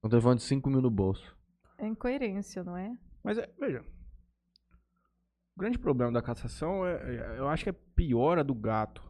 Um 0.03 0.09
telefone 0.09 0.37
de 0.37 0.43
5 0.45 0.71
mil 0.71 0.81
no 0.81 0.91
bolso. 0.91 1.37
É 1.77 1.87
incoerência, 1.87 2.65
não 2.65 2.75
é? 2.77 2.97
Mas, 3.23 3.37
é, 3.37 3.47
veja. 3.61 3.85
O 5.55 5.61
grande 5.61 5.79
problema 5.79 6.11
da 6.13 6.23
castração, 6.23 6.87
é, 6.87 6.95
é- 6.95 7.39
eu 7.39 7.49
acho 7.49 7.65
que 7.65 7.71
é 7.71 7.75
pior 7.95 8.39
a 8.39 8.43
do 8.43 8.55
gato. 8.55 9.03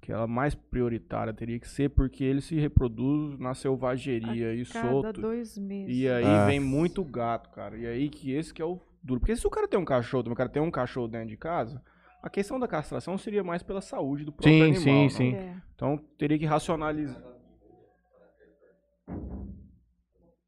Que 0.00 0.12
ela 0.12 0.26
mais 0.26 0.54
prioritária 0.54 1.32
teria 1.34 1.58
que 1.58 1.68
ser 1.68 1.90
porque 1.90 2.22
ele 2.24 2.40
se 2.40 2.54
reproduz 2.56 3.38
na 3.38 3.52
selvageria 3.54 4.54
e 4.54 4.64
Cada 4.64 4.88
solto. 4.90 5.20
dois 5.20 5.58
meses. 5.58 5.94
E 5.96 6.08
aí 6.08 6.24
Ah. 6.24 6.46
vem 6.46 6.60
muito 6.60 7.04
gato, 7.04 7.50
cara. 7.50 7.76
E 7.76 7.86
aí 7.86 8.08
que 8.08 8.32
esse 8.32 8.54
que 8.54 8.62
é 8.62 8.64
o 8.64 8.80
duro. 9.02 9.20
Porque 9.20 9.34
se 9.36 9.46
o 9.46 9.50
cara 9.50 9.66
tem 9.68 9.78
um 9.78 9.84
cachorro, 9.84 10.22
também, 10.22 10.34
o 10.34 10.36
cara 10.36 10.48
tem 10.48 10.62
um 10.62 10.70
cachorro 10.70 11.08
dentro 11.08 11.28
de 11.28 11.36
casa, 11.36 11.82
a 12.22 12.30
questão 12.30 12.58
da 12.60 12.68
castração 12.68 13.18
seria 13.18 13.42
mais 13.44 13.62
pela 13.62 13.80
saúde 13.80 14.24
do 14.24 14.32
próprio 14.32 14.52
Sim, 14.54 14.62
animal. 14.62 14.80
sim, 14.80 15.02
né? 15.02 15.08
sim. 15.10 15.34
É. 15.34 15.56
Então 15.74 15.96
teria 16.16 16.38
que 16.38 16.46
racionalizar. 16.46 17.22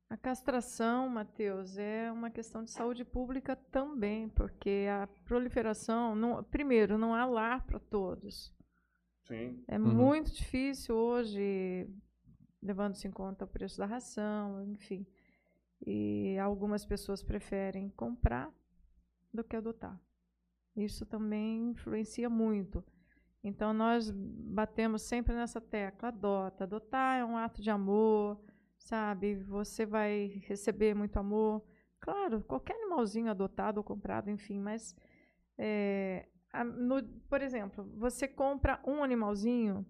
A 0.09 0.16
castração, 0.16 1.09
Matheus, 1.09 1.78
é 1.78 2.11
uma 2.11 2.30
questão 2.30 2.64
de 2.64 2.70
saúde 2.70 3.05
pública 3.05 3.55
também, 3.70 4.28
porque 4.28 4.86
a 4.90 5.09
proliferação, 5.24 6.16
não- 6.16 6.42
primeiro, 6.42 6.98
não 6.98 7.14
há 7.14 7.24
lar 7.24 7.64
para 7.64 7.78
todos. 7.78 8.53
Sim. 9.31 9.64
É 9.68 9.78
Uhum. 9.78 9.95
muito 9.95 10.33
difícil 10.33 10.97
hoje, 10.97 11.89
levando-se 12.61 13.07
em 13.07 13.12
conta 13.12 13.45
o 13.45 13.49
preço 13.49 13.78
da 13.78 13.87
ração, 13.87 14.62
enfim. 14.64 15.07
E 15.87 16.37
algumas 16.39 16.85
pessoas 16.85 17.22
preferem 17.22 17.89
comprar 17.91 18.53
do 19.33 19.45
que 19.45 19.57
adotar. 19.57 19.99
Isso 20.76 21.07
também 21.07 21.70
influencia 21.70 22.28
muito. 22.28 22.85
Então, 23.43 23.72
nós 23.72 24.11
batemos 24.11 25.03
sempre 25.03 25.35
nessa 25.35 25.61
tecla: 25.61 26.09
adota. 26.09 26.64
Adotar 26.64 27.18
é 27.20 27.24
um 27.24 27.37
ato 27.37 27.62
de 27.62 27.70
amor, 27.70 28.39
sabe? 28.78 29.37
Você 29.45 29.87
vai 29.87 30.43
receber 30.47 30.95
muito 30.95 31.18
amor. 31.18 31.64
Claro, 32.01 32.43
qualquer 32.43 32.74
animalzinho 32.76 33.31
adotado 33.31 33.78
ou 33.78 33.85
comprado, 33.85 34.31
enfim, 34.31 34.59
mas 34.59 34.97
é, 35.57 36.28
no- 36.64 37.07
por 37.28 37.40
exemplo, 37.42 37.84
você 37.96 38.26
compra 38.26 38.80
um 38.86 39.03
animalzinho, 39.03 39.86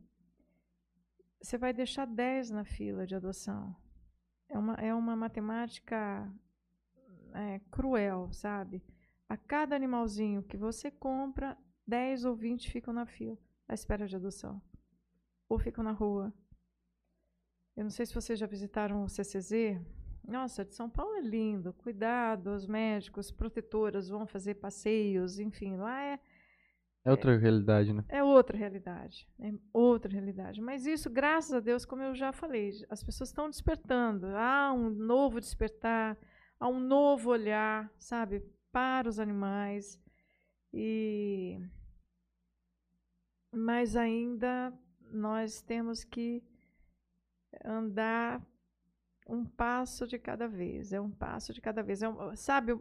você 1.40 1.56
vai 1.56 1.72
deixar 1.72 2.06
10 2.06 2.50
na 2.50 2.64
fila 2.64 3.06
de 3.06 3.14
adoção. 3.14 3.74
É 4.48 4.58
uma, 4.58 4.74
é 4.74 4.94
uma 4.94 5.16
matemática 5.16 6.30
é, 7.32 7.61
cruel, 7.70 8.30
sabe? 8.32 8.82
A 9.28 9.36
cada 9.36 9.76
animalzinho 9.76 10.42
que 10.42 10.56
você 10.56 10.90
compra, 10.90 11.56
10 11.86 12.24
ou 12.24 12.34
20 12.34 12.70
ficam 12.70 12.92
na 12.92 13.06
fila, 13.06 13.38
à 13.68 13.74
espera 13.74 14.06
de 14.06 14.16
adoção. 14.16 14.61
Ou 15.48 15.58
ficam 15.58 15.82
na 15.82 15.92
rua. 15.92 16.32
Eu 17.76 17.84
não 17.84 17.90
sei 17.90 18.04
se 18.04 18.14
vocês 18.14 18.38
já 18.38 18.46
visitaram 18.46 19.04
o 19.04 19.08
CCZ. 19.08 19.80
Nossa, 20.26 20.64
de 20.64 20.74
São 20.74 20.90
Paulo 20.90 21.14
é 21.16 21.20
lindo. 21.20 21.72
Cuidado, 21.72 22.48
os 22.54 22.66
médicos, 22.66 23.30
protetoras 23.30 24.08
vão 24.08 24.26
fazer 24.26 24.56
passeios, 24.56 25.38
enfim, 25.38 25.76
lá 25.76 26.02
é, 26.02 26.20
É 27.05 27.11
outra 27.11 27.36
realidade, 27.36 27.92
né? 27.94 28.05
é 28.09 28.22
outra 28.22 28.57
realidade. 28.59 29.26
É 29.40 29.53
outra 29.72 30.12
realidade. 30.12 30.61
Mas 30.61 30.84
isso, 30.86 31.09
graças 31.09 31.53
a 31.53 31.61
Deus, 31.61 31.84
como 31.86 32.03
eu 32.03 32.14
já 32.14 32.30
falei, 32.32 32.70
as 32.90 33.03
pessoas 33.03 33.30
estão 33.30 33.48
despertando. 33.48 34.26
Há 34.36 34.72
um 34.72 34.90
novo 34.90 35.40
despertar, 35.40 36.18
há 36.59 36.68
um 36.68 36.78
novo 36.78 37.30
olhar, 37.30 37.90
sabe, 37.98 38.42
para 38.70 39.09
os 39.09 39.18
animais. 39.18 39.98
E 40.72 41.59
mas 43.53 43.96
ainda 43.96 44.72
nós 45.11 45.61
temos 45.62 46.05
que 46.05 46.42
andar 47.64 48.46
um 49.28 49.44
passo 49.44 50.07
de 50.07 50.18
cada 50.18 50.46
vez. 50.46 50.92
É 50.92 51.01
um 51.01 51.11
passo 51.11 51.53
de 51.53 51.61
cada 51.61 51.82
vez. 51.82 52.03
É 52.03 52.09
um- 52.09 52.36
sabe, 52.36 52.72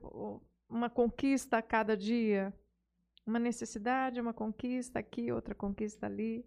uma 0.70 0.90
conquista 0.90 1.58
a 1.58 1.62
cada 1.62 1.96
dia 1.98 2.54
uma 3.30 3.40
necessidade, 3.40 4.20
uma 4.20 4.34
conquista 4.34 5.00
aqui, 5.00 5.32
outra 5.32 5.54
conquista 5.56 6.06
ali. 6.08 6.44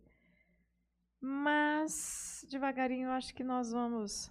Mas 1.21 2.45
devagarinho 2.51 3.07
eu 3.07 3.13
acho 3.13 3.35
que 3.35 3.45
nós 3.45 3.71
vamos 3.71 4.31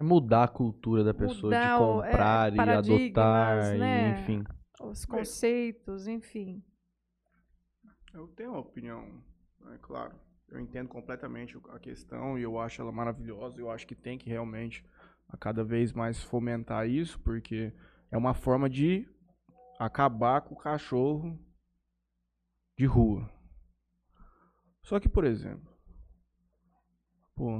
É 0.00 0.02
mudar 0.02 0.44
a 0.44 0.48
cultura 0.48 1.04
da 1.04 1.14
pessoa 1.14 1.52
Mudar 1.54 1.76
de 1.78 1.82
o- 1.82 2.02
é, 2.02 2.10
comprar 2.10 2.52
e 2.52 2.56
paradigmas, 2.56 3.66
adotar, 3.68 3.78
né? 3.78 4.08
e, 4.08 4.10
enfim. 4.10 4.44
os 4.80 5.04
conceitos, 5.04 6.08
enfim. 6.08 6.62
Eu 8.12 8.26
tenho 8.28 8.50
uma 8.50 8.58
opinião, 8.60 9.22
é 9.72 9.78
claro. 9.78 10.14
Eu 10.48 10.60
entendo 10.60 10.88
completamente 10.88 11.56
a 11.70 11.78
questão 11.78 12.38
e 12.38 12.42
eu 12.42 12.58
acho 12.58 12.82
ela 12.82 12.92
maravilhosa. 12.92 13.58
Eu 13.60 13.70
acho 13.70 13.86
que 13.86 13.94
tem 13.94 14.18
que 14.18 14.28
realmente 14.28 14.84
a 15.28 15.36
cada 15.36 15.64
vez 15.64 15.92
mais 15.94 16.22
fomentar 16.22 16.86
isso, 16.86 17.18
porque 17.20 17.72
é 18.10 18.18
uma 18.18 18.34
forma 18.34 18.68
de 18.68 19.08
acabar 19.78 20.42
com 20.42 20.54
o 20.54 20.58
cachorro 20.58 21.38
de 22.76 22.86
rua. 22.86 23.28
Só 24.82 24.98
que, 24.98 25.08
por 25.08 25.24
exemplo, 25.24 25.70
pô, 27.34 27.50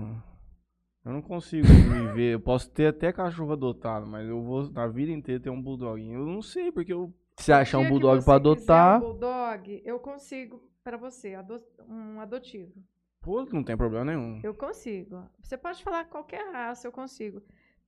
eu 1.04 1.12
não 1.12 1.22
consigo 1.22 1.66
me 1.68 2.12
ver. 2.14 2.34
Eu 2.34 2.40
posso 2.40 2.70
ter 2.70 2.86
até 2.88 3.12
cachorro 3.12 3.52
adotado, 3.52 4.06
mas 4.06 4.28
eu 4.28 4.42
vou 4.42 4.70
na 4.70 4.86
vida 4.86 5.12
inteira 5.12 5.40
ter 5.42 5.50
um 5.50 5.60
bulldoguinho. 5.62 6.20
Eu 6.20 6.26
não 6.26 6.42
sei, 6.42 6.72
porque 6.72 6.92
eu 6.92 7.12
Se 7.38 7.52
achar 7.52 7.78
um 7.78 7.88
bulldog 7.88 8.18
quiser 8.20 8.32
adotar, 8.34 8.96
Um 8.96 9.00
bulldog, 9.00 9.82
eu 9.84 9.98
consigo 10.00 10.62
para 10.82 10.96
você, 10.96 11.34
ado- 11.34 11.62
um 11.88 12.20
adotivo. 12.20 12.72
Pô, 13.20 13.44
não 13.44 13.62
tem 13.62 13.76
problema 13.76 14.04
nenhum. 14.06 14.40
Eu 14.42 14.52
consigo. 14.52 15.24
Você 15.40 15.56
pode 15.56 15.82
falar 15.84 16.06
qualquer 16.06 16.52
raça, 16.52 16.88
eu 16.88 16.92
consigo. 16.92 17.40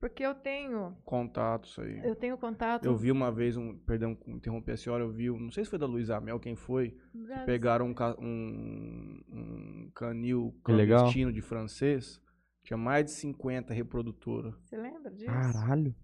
Porque 0.05 0.23
eu 0.23 0.35
tenho, 0.35 0.95
Contato, 1.03 1.65
isso 1.67 1.81
aí. 1.81 1.99
eu 2.05 2.15
tenho 2.15 2.37
contato. 2.37 2.85
Eu 2.85 2.95
vi 2.95 3.11
uma 3.11 3.31
vez, 3.31 3.57
um, 3.57 3.75
perdão, 3.75 4.15
interromper 4.27 4.73
a 4.73 4.77
senhora, 4.77 5.03
eu 5.03 5.11
vi, 5.11 5.31
não 5.31 5.49
sei 5.49 5.63
se 5.63 5.69
foi 5.71 5.79
da 5.79 5.87
Luísa 5.87 6.21
Mel, 6.21 6.39
quem 6.39 6.55
foi, 6.55 6.95
Brasil. 7.11 7.45
pegaram 7.47 7.87
um, 7.87 7.95
um, 8.23 9.23
um 9.31 9.91
canil 9.95 10.55
Que 10.63 10.71
legal. 10.71 10.99
clandestino 10.99 11.33
de 11.33 11.41
francês, 11.41 12.21
tinha 12.61 12.77
mais 12.77 13.05
de 13.05 13.11
50 13.13 13.73
reprodutoras. 13.73 14.53
Você 14.61 14.77
lembra 14.77 15.09
disso? 15.09 15.25
caralho. 15.25 15.95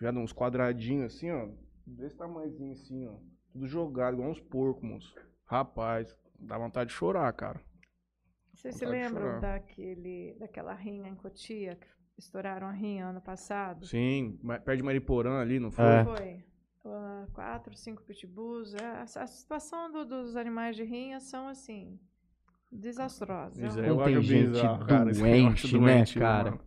Já 0.00 0.10
uns 0.10 0.32
quadradinhos 0.32 1.14
assim, 1.14 1.30
ó, 1.30 1.48
desse 1.86 2.16
tamanhozinho 2.16 2.72
assim, 2.72 3.06
ó, 3.06 3.14
tudo 3.52 3.68
jogado, 3.68 4.14
igual 4.14 4.30
uns 4.30 4.40
porcos, 4.40 4.82
moço. 4.82 5.14
Rapaz, 5.44 6.18
dá 6.36 6.58
vontade 6.58 6.90
de 6.90 6.96
chorar, 6.96 7.32
cara. 7.32 7.60
Vocês 8.52 8.74
se 8.74 8.84
lembram 8.84 9.38
daquele, 9.38 10.34
daquela 10.40 10.74
rinha 10.74 11.08
em 11.08 11.14
Cotia 11.14 11.76
que 11.76 11.86
estouraram 12.18 12.66
a 12.66 12.72
rinha 12.72 13.06
ano 13.06 13.20
passado. 13.20 13.86
Sim, 13.86 14.38
perto 14.64 14.76
de 14.76 14.82
Mariporã 14.82 15.40
ali, 15.40 15.58
não 15.60 15.70
foi? 15.70 15.84
É. 15.84 16.04
Foi. 16.04 16.44
Ah, 16.84 17.26
quatro, 17.32 17.76
cinco 17.76 18.02
pitbulls. 18.02 18.74
É, 18.74 18.84
A, 18.86 19.02
a 19.02 19.26
situação 19.26 19.90
do- 19.92 20.04
dos 20.04 20.36
animais 20.36 20.74
de 20.76 20.84
rinha 20.84 21.20
são, 21.20 21.48
assim, 21.48 21.98
desastrosas. 22.72 23.58
Isso 23.58 23.80
aí 23.80 23.88
eu 23.88 24.00
acho 24.00 24.14
Contingente 24.14 24.50
bizarro, 24.50 24.86
cara. 24.86 25.12
Doente, 25.12 25.78
né, 25.78 26.04
cara? 26.14 26.50
mano. 26.52 26.64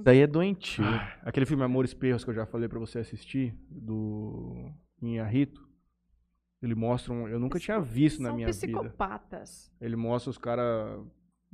Isso 0.00 0.08
aí 0.08 0.18
é 0.20 0.26
doentio. 0.26 0.84
Ah, 0.84 1.18
Aquele 1.22 1.44
filme 1.46 1.62
Amores 1.62 1.92
Perros 1.92 2.24
que 2.24 2.30
eu 2.30 2.34
já 2.34 2.46
falei 2.46 2.68
pra 2.68 2.78
você 2.78 2.98
assistir, 3.00 3.54
do 3.70 4.72
Inharrito, 5.02 5.60
ele 6.62 6.74
mostra 6.74 7.12
um... 7.12 7.28
Eu 7.28 7.38
nunca 7.38 7.58
tinha 7.58 7.78
visto 7.80 8.22
na 8.22 8.30
são 8.30 8.36
minha 8.36 8.46
vida. 8.50 8.56
psicopatas. 8.58 9.70
Ele 9.80 9.94
mostra 9.96 10.30
os 10.30 10.38
caras 10.38 10.98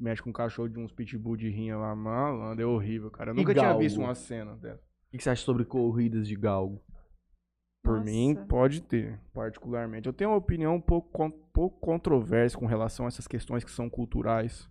mexem 0.00 0.24
com 0.24 0.30
um 0.30 0.32
cachorro 0.32 0.68
de 0.68 0.78
uns 0.78 0.92
pitbull 0.92 1.36
de 1.36 1.48
rinha 1.50 1.76
lá, 1.76 1.94
malandro, 1.94 2.62
é 2.62 2.66
horrível, 2.66 3.10
cara. 3.10 3.30
Eu 3.30 3.34
nunca 3.34 3.52
tinha 3.52 3.66
galgo? 3.66 3.80
visto 3.80 4.00
uma 4.00 4.14
cena 4.14 4.56
dessa. 4.56 4.82
O 4.82 5.10
que 5.10 5.18
que 5.18 5.22
você 5.24 5.30
acha 5.30 5.44
sobre 5.44 5.64
corridas 5.64 6.26
de 6.26 6.34
galgo? 6.36 6.82
Por 7.82 7.96
Nossa. 7.98 8.04
mim, 8.10 8.36
pode 8.48 8.82
ter, 8.82 9.18
particularmente. 9.32 10.06
Eu 10.06 10.12
tenho 10.12 10.30
uma 10.30 10.36
opinião 10.36 10.74
um 10.76 10.80
pouco, 10.80 11.08
con- 11.10 11.30
pouco 11.52 11.80
controversa 11.80 12.56
com 12.58 12.66
relação 12.66 13.06
a 13.06 13.08
essas 13.08 13.26
questões 13.26 13.64
que 13.64 13.70
são 13.70 13.88
culturais. 13.88 14.68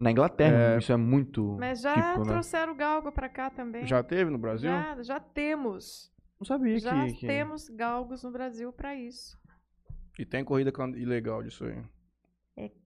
Na 0.00 0.10
Inglaterra, 0.10 0.74
É. 0.74 0.78
isso 0.78 0.92
é 0.92 0.96
muito 0.96 1.56
Mas 1.58 1.80
já 1.80 1.94
típico, 1.94 2.18
né? 2.24 2.32
trouxeram 2.32 2.72
o 2.72 2.76
galgo 2.76 3.10
pra 3.12 3.28
cá 3.28 3.50
também. 3.50 3.86
Já 3.86 4.02
teve 4.02 4.30
no 4.30 4.38
Brasil? 4.38 4.68
já, 4.70 5.02
já 5.02 5.20
temos. 5.20 6.12
Não 6.40 6.44
sabia 6.46 6.78
Já 6.78 7.06
que... 7.06 7.12
que... 7.14 7.26
temos 7.26 7.68
galgos 7.68 8.22
no 8.22 8.30
Brasil 8.30 8.72
pra 8.72 8.94
isso. 8.94 9.36
E 10.18 10.24
tem 10.24 10.44
corrida 10.44 10.72
ilegal 10.96 11.42
disso 11.42 11.64
aí. 11.64 11.82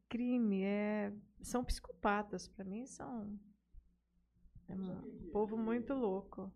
Crime, 0.08 0.62
é... 0.62 1.10
são 1.42 1.64
psicopatas. 1.64 2.48
Pra 2.48 2.64
mim, 2.64 2.86
são. 2.86 3.38
É 4.68 4.74
um 4.74 5.30
povo 5.32 5.56
muito 5.56 5.92
louco. 5.94 6.50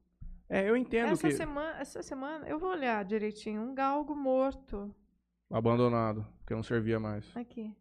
É, 0.49 0.68
eu 0.68 0.76
entendo 0.76 1.12
Essa 1.12 1.28
que. 1.28 1.34
semana, 1.34 1.78
essa 1.78 2.03
semana, 2.03 2.49
eu 2.49 2.59
vou 2.59 2.70
olhar 2.70 3.05
direitinho. 3.05 3.61
Um 3.61 3.74
galgo 3.74 4.14
morto. 4.14 4.95
Abandonado, 5.51 6.26
porque 6.39 6.55
não 6.55 6.62
servia 6.62 6.99
mais. 6.99 7.24
Aqui. 7.37 7.74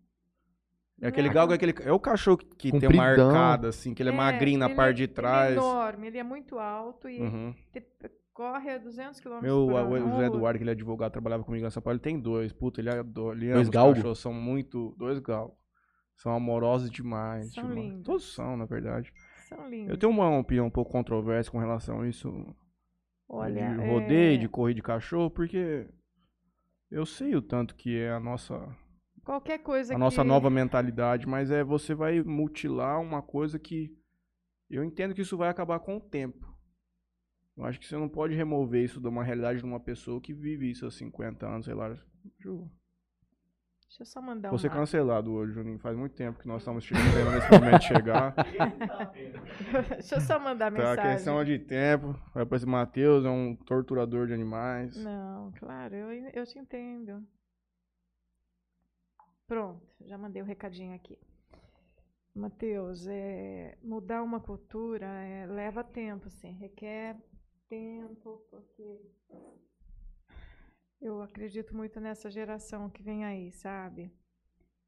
É 1.02 1.08
aquele 1.08 1.28
Não 1.28 1.36
galgo, 1.36 1.52
é 1.54 1.56
aquele. 1.56 1.74
É 1.84 1.92
o 1.92 2.00
cachorro 2.00 2.38
que, 2.38 2.46
que 2.46 2.72
tem 2.80 2.90
uma 2.90 3.04
Compridão. 3.08 3.28
arcada, 3.30 3.68
assim, 3.70 3.94
que 3.94 4.02
ele 4.02 4.10
é, 4.10 4.14
magrinho 4.14 4.60
na 4.60 4.68
ele 4.68 4.76
parte 4.76 4.92
é- 4.92 4.94
de 4.94 5.04
Ele 5.04 5.14
trás. 5.14 5.50
é 5.52 5.58
enorme, 5.58 6.08
ele 6.08 6.18
é 6.18 6.24
muito 6.24 6.58
alto 6.58 7.10
e 7.10 7.20
Uhum. 7.22 7.54
te- 7.72 7.86
corre 8.34 8.70
a 8.72 8.78
200 8.78 9.20
km 9.20 9.42
Meu, 9.42 9.66
por 9.66 9.74
hora. 9.74 9.88
o 9.88 9.98
José 9.98 10.14
Um- 10.16 10.22
Eduardo, 10.24 10.58
que 10.60 10.64
ele 10.64 10.70
é 10.70 10.74
advogado, 10.74 11.12
trabalhava 11.12 11.44
comigo 11.44 11.66
em 11.66 11.70
São 11.70 11.82
Paulo, 11.84 11.96
ele 11.96 12.02
tem 12.04 12.20
dois. 12.20 12.52
Puta, 12.54 12.80
ele 12.82 12.90
adora. 12.90 13.36
Ele 13.38 13.52
Dois 13.54 13.68
os 13.68 13.70
galgos? 13.70 14.20
são 14.20 14.34
muito. 14.34 14.96
Dois 14.98 15.20
galgos. 15.20 15.58
São 16.18 16.34
amorosos 16.34 16.90
demais. 16.90 17.54
São 17.54 17.72
lindos. 17.72 18.04
Todos 18.04 18.34
são, 18.34 18.56
na 18.58 18.66
verdade. 18.66 19.12
São 19.48 19.70
lindos. 19.70 19.90
Eu 19.90 19.98
tenho 19.98 20.12
uma 20.12 20.38
opinião 20.38 20.68
um 20.68 20.72
pouco 20.72 20.92
controversa 20.92 21.52
com 21.52 21.60
relação 21.60 22.02
a 22.02 22.08
isso. 22.08 22.32
Olha, 23.28 23.76
de 23.76 23.82
é, 23.82 23.92
rodeio, 23.92 24.40
de 24.40 24.48
corrida 24.48 24.76
de 24.76 24.84
cachorro, 24.84 25.32
porque 25.32 25.88
eu 26.92 27.06
sei 27.06 27.36
o 27.36 27.42
tanto 27.42 27.76
que 27.76 27.98
é 27.98 28.12
a 28.12 28.20
nossa, 28.20 28.56
qualquer 29.24 29.58
coisa 29.58 29.96
a 29.96 29.98
nossa 29.98 30.22
que... 30.22 30.28
nova 30.28 30.50
mentalidade, 30.50 31.28
mas 31.28 31.50
é 31.50 31.64
você 31.64 31.96
vai 31.96 32.22
mutilar 32.22 33.02
uma 33.02 33.24
coisa 33.24 33.58
que 33.58 33.92
eu 34.70 34.84
entendo 34.84 35.14
que 35.14 35.22
isso 35.22 35.36
vai 35.36 35.50
acabar 35.50 35.80
com 35.80 35.98
o 35.98 36.02
tempo. 36.02 36.46
Eu 37.58 37.66
acho 37.66 37.80
que 37.80 37.88
você 37.88 37.98
não 37.98 38.10
pode 38.10 38.36
remover 38.36 38.84
isso 38.84 39.00
de 39.00 39.08
uma 39.08 39.24
realidade 39.24 39.60
de 39.60 39.66
uma 39.66 39.80
pessoa 39.80 40.22
que 40.22 40.34
vive 40.34 40.70
isso 40.70 40.86
há 40.86 40.92
50 40.92 41.48
anos, 41.48 41.66
sei 41.66 41.74
lá. 41.74 41.98
Deixa 43.98 44.02
eu- 44.02 44.06
só 44.08 44.22
mandar 44.22 44.50
Vou 44.50 44.60
ser 44.60 44.68
uma... 44.68 44.76
cancelado 44.76 45.32
hoje, 45.32 45.54
Juninho. 45.54 45.80
Faz 45.80 45.96
muito 45.98 46.14
tempo 46.16 46.38
que 46.40 46.48
nós 46.48 46.62
estamos 46.62 46.84
chegando 46.84 47.32
nesse 47.32 47.50
momento 47.52 47.80
de 47.80 47.88
chegar. 47.88 48.36
Deixa 49.90 50.16
eu 50.16 50.22
só 50.22 50.38
mandar 50.38 50.66
Tá, 50.72 50.78
mensagem. 50.78 51.12
questão 51.16 51.44
de 51.46 51.60
tempo. 51.60 52.14
Vai 52.34 52.46
pra 52.46 52.58
esse 52.58 52.66
Matheus, 52.66 53.24
é 53.24 53.30
um 53.30 53.56
torturador 53.56 54.28
de 54.28 54.34
animais. 54.34 54.98
Não, 55.02 55.52
claro, 55.54 55.96
eu, 55.96 56.12
eu 56.34 56.46
te 56.46 56.60
entendo. 56.60 57.26
Pronto, 59.48 59.82
já 60.06 60.18
mandei 60.18 60.42
o 60.42 60.46
recadinho 60.46 60.94
aqui. 60.94 61.18
Matheus, 62.34 63.08
é, 63.08 63.78
mudar 63.82 64.22
uma 64.24 64.42
cultura 64.42 65.06
é, 65.06 65.46
leva 65.46 65.84
tempo, 65.86 66.28
assim, 66.28 66.52
requer 66.52 67.16
tempo, 67.70 68.42
porque 68.52 69.00
eu 71.02 71.22
acredito 71.22 71.76
muito 71.76 72.00
nessa 72.00 72.30
geração 72.30 72.90
que 72.90 73.04
vem 73.04 73.24
aí, 73.26 73.52
sabe? 73.52 74.12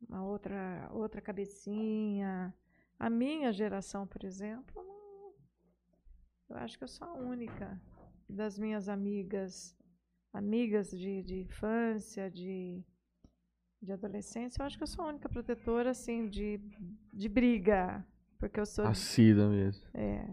Uma 0.07 0.23
outra, 0.23 0.87
outra 0.91 1.21
cabecinha. 1.21 2.53
A 2.99 3.09
minha 3.09 3.51
geração, 3.51 4.05
por 4.07 4.23
exemplo, 4.23 4.83
não- 4.83 5.33
eu 6.49 6.57
acho 6.57 6.77
que 6.77 6.83
eu 6.83 6.87
sou 6.87 7.07
a 7.07 7.13
única 7.13 7.79
das 8.29 8.57
minhas 8.57 8.87
amigas, 8.89 9.75
amigas 10.33 10.89
de, 10.91 11.21
de 11.23 11.39
infância, 11.41 12.29
de, 12.29 12.83
de 13.81 13.91
adolescência, 13.91 14.61
eu 14.61 14.65
acho 14.65 14.77
que 14.77 14.83
eu 14.83 14.87
sou 14.87 15.05
a 15.05 15.09
única 15.09 15.29
protetora, 15.29 15.91
assim, 15.91 16.27
de, 16.29 16.59
de 17.13 17.29
briga. 17.29 18.05
Porque 18.39 18.59
eu 18.59 18.65
sou. 18.67 18.85
Assida 18.85 19.47
mesmo. 19.49 19.83
É, 19.95 20.27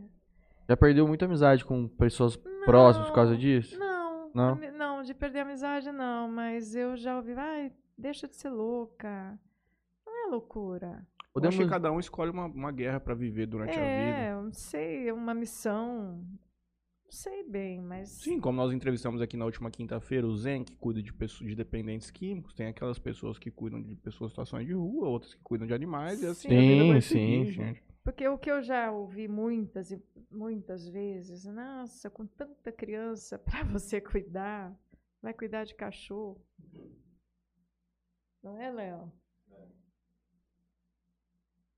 Já 0.68 0.76
perdeu 0.76 1.06
muita 1.08 1.24
amizade 1.24 1.64
com 1.64 1.88
pessoas 1.88 2.36
próximas 2.66 3.08
por 3.08 3.14
causa 3.14 3.32
Não, 3.32 3.38
disso? 3.38 3.78
Não, 3.78 3.93
Não? 4.34 4.56
não, 4.72 5.02
de 5.02 5.14
perder 5.14 5.40
a 5.40 5.42
amizade 5.42 5.92
não, 5.92 6.28
mas 6.28 6.74
eu 6.74 6.96
já 6.96 7.16
ouvi, 7.16 7.32
ai, 7.34 7.72
deixa 7.96 8.26
de 8.26 8.34
ser 8.34 8.50
louca. 8.50 9.38
Não 10.04 10.26
é 10.26 10.30
loucura. 10.30 11.06
Eu 11.34 11.40
acho 11.48 11.58
que 11.58 11.64
Podemos... 11.64 11.70
cada 11.70 11.92
um 11.92 12.00
escolhe 12.00 12.30
uma, 12.30 12.46
uma 12.46 12.72
guerra 12.72 12.98
pra 12.98 13.14
viver 13.14 13.46
durante 13.46 13.70
a 13.70 13.74
vida. 13.74 13.84
É, 13.84 14.32
eu 14.32 14.42
não 14.42 14.52
sei, 14.52 15.08
é 15.08 15.12
uma 15.12 15.34
missão. 15.34 16.24
Não 17.04 17.10
sei 17.10 17.44
bem, 17.44 17.80
mas. 17.80 18.08
Sim, 18.08 18.40
como 18.40 18.56
nós 18.56 18.72
entrevistamos 18.72 19.20
aqui 19.20 19.36
na 19.36 19.44
última 19.44 19.70
quinta-feira, 19.70 20.26
o 20.26 20.36
Zen, 20.36 20.64
que 20.64 20.76
cuida 20.76 21.02
de 21.02 21.12
pessoas 21.12 21.48
de 21.48 21.54
dependentes 21.54 22.10
químicos, 22.10 22.52
tem 22.54 22.66
aquelas 22.66 22.98
pessoas 22.98 23.38
que 23.38 23.50
cuidam 23.50 23.80
de 23.80 23.94
pessoas 23.96 24.28
em 24.28 24.32
situações 24.32 24.66
de 24.66 24.72
rua, 24.72 25.08
outras 25.08 25.34
que 25.34 25.40
cuidam 25.42 25.66
de 25.66 25.74
animais, 25.74 26.22
e 26.22 26.26
assim 26.26 26.48
a 26.48 26.60
vida 26.60 26.84
vai 26.86 27.00
Sim, 27.00 27.08
seguir, 27.08 27.46
sim, 27.46 27.52
gente. 27.52 27.82
Porque 28.04 28.28
o 28.28 28.36
que 28.38 28.50
eu 28.50 28.62
já 28.62 28.92
ouvi 28.92 29.26
muitas 29.26 29.90
e 29.90 30.00
muitas 30.30 30.86
vezes, 30.86 31.46
nossa, 31.46 32.10
com 32.10 32.26
tanta 32.26 32.70
criança 32.70 33.38
para 33.38 33.64
você 33.80 33.98
cuidar, 34.00 34.78
vai 35.22 35.32
cuidar 35.32 35.64
de 35.64 35.74
cachorro. 35.74 36.38
Não 38.42 38.58
é, 38.58 38.70
Léo? 38.70 39.10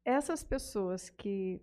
Essas 0.05 0.43
pessoas 0.45 1.09
que 1.11 1.61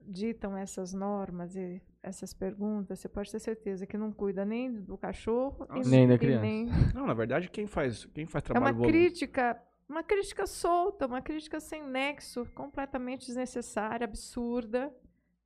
ditam 0.00 0.56
essas 0.56 0.92
normas 0.92 1.56
e 1.56 1.80
essas 2.02 2.34
perguntas, 2.34 2.98
você 3.00 3.08
pode 3.08 3.30
ter 3.30 3.38
certeza 3.38 3.86
que 3.86 3.96
não 3.96 4.12
cuida 4.12 4.44
nem 4.44 4.70
do 4.82 4.98
cachorro 4.98 5.64
e 5.70 5.78
Nossa. 5.78 5.90
Nem 5.90 6.06
da 6.08 6.18
criança. 6.18 6.42
nem- 6.42 6.66
Não, 6.94 7.06
na 7.06 7.14
verdade, 7.14 7.48
quem 7.50 7.66
faz, 7.66 8.04
quem 8.06 8.26
faz 8.26 8.44
É 8.44 8.48
uma 8.48 8.52
trabalho 8.54 8.76
voluntário. 8.76 9.00
crítica, 9.08 9.62
uma 9.88 10.02
crítica 10.02 10.46
solta, 10.46 11.06
uma 11.06 11.20
crítica 11.20 11.60
sem 11.60 11.82
nexo, 11.82 12.46
completamente 12.54 13.26
desnecessária, 13.26 14.04
absurda. 14.04 14.92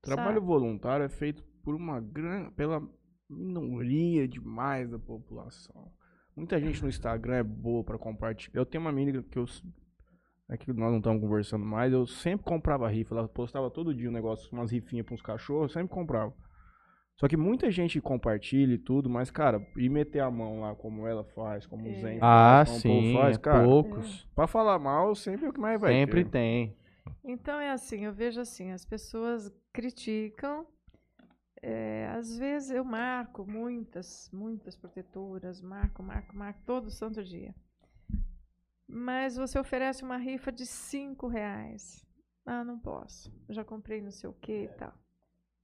Trabalho 0.01 0.34
sabe? 0.34 0.47
voluntário 0.47 1.05
é 1.05 1.09
feito 1.09 1.43
por 1.62 1.74
uma 1.74 2.01
grande. 2.01 2.53
pela 2.53 2.80
minoria 3.28 4.26
demais 4.26 4.89
da 4.91 4.99
população. 4.99 5.93
Muita 6.34 6.61
gente 6.61 6.80
no 6.82 6.89
Instagram 6.89 7.36
é 7.36 7.43
boa 7.43 7.82
pra 7.82 7.99
compartilhar. 7.99 8.61
Eu 8.61 8.64
tenho 8.66 8.82
uma 8.82 8.91
amiga 8.91 9.22
que 9.22 9.39
eu. 9.39 9.45
É 10.49 10.57
que 10.57 10.72
nós 10.72 10.91
não 10.91 10.99
estamos 10.99 11.20
conversando 11.20 11.64
mais. 11.64 11.93
Eu 11.93 12.07
sempre 12.07 12.47
comprava 12.47 12.89
rifa. 12.89 13.14
Ela 13.14 13.28
postava 13.28 13.70
todo 13.70 13.95
dia 13.95 14.09
um 14.09 14.12
negócio, 14.12 14.49
umas 14.53 14.70
rifinhas 14.70 15.05
pra 15.05 15.14
uns 15.14 15.20
cachorros. 15.20 15.74
Eu 15.74 15.80
sempre 15.80 15.93
comprava. 15.93 16.32
Só 17.21 17.27
que 17.27 17.37
muita 17.37 17.69
gente 17.71 18.01
compartilha 18.01 18.75
e 18.75 18.79
tudo, 18.79 19.11
mas, 19.11 19.29
cara, 19.31 19.66
e 19.77 19.89
meter 19.89 20.21
a 20.21 20.31
mão 20.31 20.61
lá 20.61 20.75
como 20.77 21.05
ela 21.07 21.25
faz, 21.25 21.66
como 21.66 21.85
o 21.85 21.91
É. 21.91 22.01
Zen 22.01 22.19
Ah, 22.23 22.64
faz, 22.64 22.69
como 22.69 22.79
o 22.79 22.83
povo 22.83 23.07
sim, 23.09 23.12
faz, 23.14 23.37
é 23.37 23.41
cara. 23.41 23.64
poucos. 23.64 24.25
Pra 24.37 24.47
falar 24.47 24.79
mal, 24.79 25.14
sempre 25.16 25.47
é 25.47 25.49
o 25.49 25.53
que 25.53 25.61
mais 25.61 25.81
vai 25.81 25.93
Sempre 25.93 26.25
ter. 26.25 26.31
tem. 26.31 26.77
Então 27.25 27.59
é 27.59 27.71
assim, 27.71 28.05
eu 28.05 28.12
vejo 28.12 28.41
assim, 28.41 28.71
as 28.71 28.85
pessoas 28.85 29.51
criticam. 29.73 30.64
é, 31.61 32.07
às 32.16 32.39
vezes 32.39 32.71
eu 32.71 32.85
marco 32.85 33.45
muitas, 33.45 34.31
muitas 34.33 34.77
protetoras, 34.77 35.61
marco, 35.61 36.03
marco, 36.05 36.37
marco 36.37 36.61
todo 36.64 36.89
santo 36.89 37.23
dia. 37.25 37.53
Mas 38.87 39.37
você 39.37 39.59
oferece 39.59 40.05
uma 40.05 40.16
rifa 40.19 40.53
de 40.53 40.64
cinco 40.64 41.27
reais. 41.27 42.07
Ah, 42.47 42.62
não 42.64 42.79
posso. 42.79 43.33
Já 43.49 43.64
comprei 43.64 44.01
não 44.01 44.12
sei 44.12 44.31
o 44.31 44.35
que 44.35 44.64
e 44.64 44.69
tal. 44.69 44.95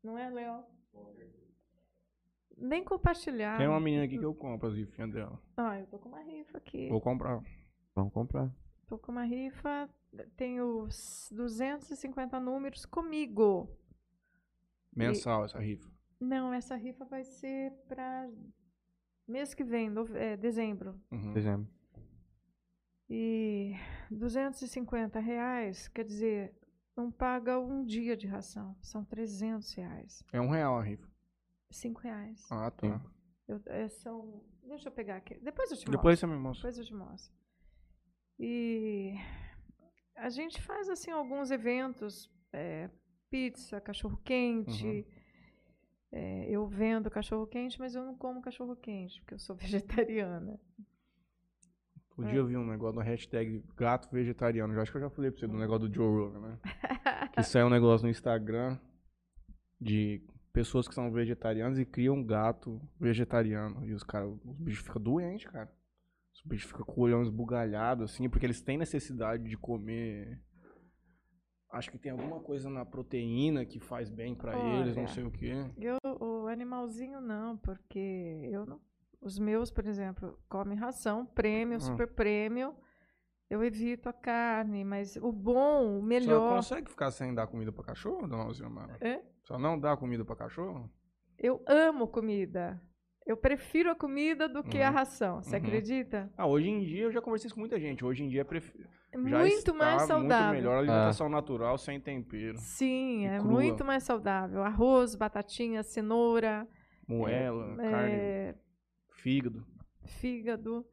Não 0.03 0.19
é, 0.19 0.29
Léo? 0.29 0.65
Nem 2.57 2.85
compartilhar. 2.85 3.59
Tem 3.59 3.67
uma 3.69 3.81
menina 3.81 4.05
aqui 4.05 4.19
que 4.19 4.25
eu 4.25 4.35
compro 4.35 4.69
as 4.69 4.75
rifinhas 4.75 5.11
dela. 5.13 5.41
Ah, 5.57 5.79
eu 5.79 5.87
tô 5.87 5.99
com 5.99 6.09
uma 6.09 6.21
rifa 6.23 6.59
aqui. 6.59 6.89
Vou 6.89 7.01
comprar. 7.01 7.43
Vamos 7.95 8.13
comprar. 8.13 8.51
Tô 8.87 8.99
com 8.99 9.13
uma 9.13 9.25
rifa, 9.25 9.89
tenho 10.37 10.87
s- 10.87 11.35
250 11.35 12.39
números 12.39 12.85
comigo. 12.87 13.69
Mensal 14.95 15.45
essa 15.45 15.59
rifa. 15.59 15.91
Não, 16.21 16.53
essa 16.53 16.77
rifa 16.77 17.05
vai 17.05 17.25
ser 17.25 17.73
para 17.89 18.31
mês 19.27 19.53
que 19.55 19.65
vem, 19.65 19.89
nove- 19.91 20.17
é, 20.19 20.37
dezembro. 20.37 21.01
Uhum. 21.11 21.37
Exemplo. 21.37 21.69
E 23.09 23.75
250 24.11 25.19
reais, 25.21 25.89
quer 25.89 26.05
dizer, 26.05 26.55
não 26.97 27.11
paga 27.11 27.59
um 27.59 27.85
dia 27.85 28.17
de 28.17 28.27
ração. 28.27 28.77
São 28.81 29.05
300 29.05 29.73
reais. 29.75 30.23
É 30.33 30.41
um 30.41 30.49
real 30.49 30.79
a 30.79 30.83
rifa. 30.83 31.09
5 31.71 32.01
reais. 32.01 32.41
Ah, 32.51 32.71
tá. 32.71 33.01
Eu- 33.49 33.61
é, 33.67 33.89
são, 33.89 34.43
deixa 34.63 34.89
eu 34.89 34.93
pegar 34.93 35.17
aqui. 35.17 35.35
Depois 35.41 35.71
eu 35.71 35.77
te 35.77 35.85
Depois 35.87 36.21
mostro. 36.21 36.29
você 36.29 36.35
me 36.35 36.41
mostra. 36.41 36.71
Depois 36.71 36.79
eu 36.79 36.85
te 36.85 36.95
mostro. 36.95 37.35
E 38.39 39.15
a 40.17 40.29
gente 40.29 40.61
faz 40.63 40.89
assim 40.89 41.11
alguns 41.11 41.51
eventos, 41.51 42.31
é, 42.53 42.91
pizza, 43.31 43.81
cachorro 43.81 44.17
quente. 44.25 44.87
Uhum. 44.87 45.05
É, 46.13 46.49
eu 46.51 46.67
vendo 46.67 47.11
cachorro 47.11 47.47
quente, 47.47 47.79
mas 47.79 47.95
eu 47.95 48.05
não 48.05 48.17
como 48.17 48.41
cachorro 48.41 48.77
quente 48.77 49.21
porque 49.21 49.35
eu 49.35 49.39
sou 49.39 49.57
vegetariana. 50.07 50.59
Outro 52.17 52.31
dia 52.31 52.39
eu 52.41 52.47
vi 52.47 52.57
um 52.57 52.65
negócio 52.65 52.95
no 52.95 53.03
hashtag 53.05 53.65
gato 53.77 54.09
vegetariano. 54.11 54.73
Eu 54.73 54.81
acho 54.81 54.93
que 54.93 54.97
eu 54.99 55.03
já 55.03 55.11
falei 55.11 55.33
pra 55.33 55.41
você 55.41 55.49
do 55.49 55.59
negócio 55.59 55.89
do 55.89 55.95
Joe 55.95 56.07
Rogan, 56.07 56.41
né? 56.41 56.59
que 57.35 57.43
saiu 57.43 57.67
um 57.67 57.71
negócio 57.71 58.05
no 58.05 58.11
Instagram 58.11 58.79
de 59.81 60.25
pessoas 60.55 60.87
que 60.89 60.95
são 60.95 61.11
vegetarianas 61.11 61.79
e 61.79 61.85
criam 61.85 62.15
um 62.15 62.25
gato 62.25 62.81
vegetariano. 62.99 63.85
E 63.85 63.93
os 63.93 64.05
caras, 64.05 64.31
os 64.45 64.57
bichos 64.57 64.87
ficam 64.87 65.03
doentes, 65.03 65.51
cara. 65.51 65.71
Os 66.33 66.41
bichos 66.43 66.71
ficam 66.71 66.87
com 66.87 67.01
o 67.01 67.05
olhão 67.05 67.23
esbugalhado, 67.23 68.05
assim, 68.05 68.29
porque 68.31 68.47
eles 68.47 68.63
têm 68.63 68.79
necessidade 68.79 69.43
de 69.49 69.57
comer. 69.57 70.41
Acho 71.73 71.91
que 71.91 71.99
tem 71.99 72.13
alguma 72.13 72.39
coisa 72.41 72.71
na 72.71 72.85
proteína 72.85 73.65
que 73.67 73.81
faz 73.81 74.09
bem 74.09 74.33
pra 74.35 74.57
eles, 74.57 74.97
não 74.97 75.09
sei 75.09 75.25
o 75.25 75.31
quê. 75.31 75.53
Eu, 75.77 75.99
o 76.21 76.47
animalzinho 76.47 77.21
não, 77.21 77.57
porque 77.57 78.49
eu 78.53 78.65
não. 78.65 78.81
Os 79.21 79.39
meus, 79.39 79.71
por 79.73 79.85
exemplo, 79.87 80.39
comem 80.49 80.79
ração, 80.79 81.27
prêmio, 81.27 81.79
Hum. 81.79 81.81
super 81.81 82.07
prêmio. 82.07 82.77
Eu 83.51 83.63
evito 83.65 84.09
a 84.09 84.13
carne, 84.13 84.85
mas 84.85 85.17
o 85.17 85.33
bom, 85.33 85.99
o 85.99 86.03
melhor. 86.03 86.57
consegue 86.57 86.89
ficar 86.91 87.11
sem 87.11 87.35
dar 87.35 87.47
comida 87.49 87.73
pra 87.73 87.83
cachorro, 87.85 88.27
dona 88.29 88.45
Rosilmar? 88.45 88.97
É? 89.01 89.21
Só 89.45 89.59
não 89.59 89.79
dá 89.79 89.97
comida 89.97 90.25
pra 90.25 90.37
cachorro? 90.37 90.91
Eu 91.39 91.63
amo 91.67 92.09
comida. 92.09 92.81
Eu 93.27 93.37
prefiro 93.37 93.91
a 93.91 93.95
comida 93.95 94.49
do 94.49 94.63
que 94.63 94.83
a 94.83 94.89
Uhum. 94.89 94.95
ração. 94.95 95.43
Você 95.43 95.57
Uhum. 95.57 95.63
acredita? 95.63 96.31
Ah, 96.37 96.47
hoje 96.47 96.69
em 96.69 96.81
dia 96.85 97.05
eu 97.05 97.13
já 97.13 97.23
conversei 97.23 97.47
isso 97.47 97.55
com 97.55 97.61
muita 97.61 97.81
gente. 97.81 98.05
Hoje 98.05 98.23
em 98.23 98.29
dia 98.29 98.45
pref... 98.45 98.71
É 99.13 99.17
já 99.17 99.39
muito 99.39 99.75
mais 99.75 100.03
saudável. 100.03 100.47
muito 100.49 100.57
melhor 100.57 100.75
a 100.77 100.79
alimentação 100.81 101.29
natural 101.29 101.79
sem 101.79 102.01
tempero. 102.01 102.59
Sim, 102.59 103.27
é 103.27 103.39
crua. 103.39 103.51
muito 103.53 103.85
mais 103.85 104.03
saudável. 104.03 104.63
Arroz, 104.63 105.15
batatinha, 105.15 105.83
cenoura, 105.83 106.67
Moela, 107.07 107.77
carne, 107.77 108.13
é, 108.13 108.55
fígado. 109.13 109.65
fígado. 110.05 110.85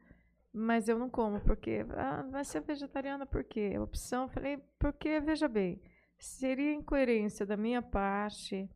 Mas 0.53 0.87
eu 0.89 0.99
não 0.99 1.09
como, 1.09 1.39
porque 1.41 1.85
ah, 1.95 2.23
vai 2.29 2.43
ser 2.45 2.61
vegetariana 2.61 3.25
por 3.25 3.43
quê? 3.43 3.77
Opção, 3.79 4.27
falei, 4.29 4.57
porque, 4.77 5.19
veja 5.21 5.47
bem, 5.47 5.81
seria 6.25 6.73
incoerência 6.73 7.45
da 7.45 7.57
minha 7.57 7.81
parte 7.81 8.69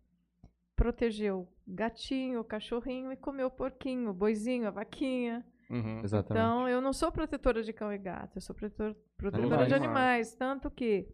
proteger 0.76 1.34
o 1.34 1.48
gatinho, 1.68 2.42
o 2.42 2.44
cachorrinho 2.44 3.12
e 3.12 3.16
comer 3.16 3.46
o 3.46 3.52
porquinho, 3.52 4.10
o 4.10 4.14
boizinho, 4.14 4.68
a 4.68 4.72
vaquinha. 4.72 5.46
Uhum. 5.70 6.02
Exatamente. 6.04 6.44
Então, 6.44 6.68
eu 6.70 6.80
não 6.82 6.92
sou 6.94 7.12
protetora 7.12 7.64
de 7.64 7.72
cão 7.74 7.92
e 7.94 7.98
gato, 7.98 8.38
eu 8.38 8.42
sou 8.42 8.56
protetor- 8.56 8.96
protetora 9.18 9.48
Animais. 9.48 9.68
de 9.68 9.74
animais. 9.74 10.36
Tanto 10.36 10.70
que 10.70 11.08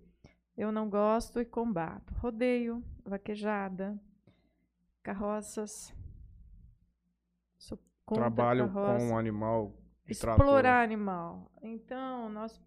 eu 0.57 0.71
não 0.71 0.89
gosto 0.89 1.39
e 1.39 1.45
combato. 1.45 2.13
Rodeio, 2.15 2.83
vaquejada, 3.05 3.97
carroças. 5.03 5.93
Sou 7.57 7.77
contra 8.05 8.23
Trabalho 8.23 8.67
carroça. 8.67 8.97
com 9.05 9.11
um 9.13 9.17
animal 9.17 9.73
de 10.05 10.19
trator. 10.19 10.43
Explorar 10.45 10.83
animal. 10.83 11.51
Então, 11.61 12.27
nós, 12.29 12.59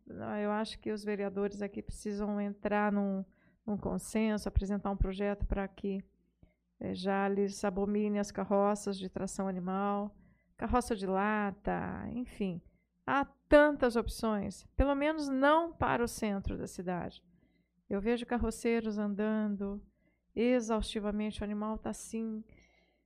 eu 0.42 0.50
acho 0.52 0.78
que 0.78 0.90
os 0.92 1.04
vereadores 1.04 1.60
aqui 1.60 1.82
precisam 1.82 2.40
entrar 2.40 2.90
num, 2.92 3.24
num 3.66 3.76
consenso, 3.76 4.48
apresentar 4.48 4.90
um 4.90 4.96
projeto 4.96 5.46
para 5.46 5.66
que 5.68 6.02
eh, 6.80 6.94
já 6.94 7.28
lhes 7.28 7.64
abomine 7.64 8.18
as 8.18 8.30
carroças 8.30 8.98
de 8.98 9.08
tração 9.08 9.48
animal, 9.48 10.14
carroça 10.56 10.94
de 10.94 11.06
lata, 11.06 12.06
enfim. 12.12 12.60
Há 13.06 13.24
tantas 13.48 13.96
opções, 13.96 14.66
pelo 14.76 14.94
menos 14.94 15.28
não 15.28 15.72
para 15.72 16.02
o 16.02 16.08
centro 16.08 16.56
da 16.56 16.66
cidade. 16.66 17.22
Eu 17.88 18.00
vejo 18.00 18.24
carroceiros 18.26 18.98
andando 18.98 19.80
exaustivamente, 20.34 21.40
o 21.40 21.44
animal 21.44 21.76
está 21.76 21.90
assim, 21.90 22.42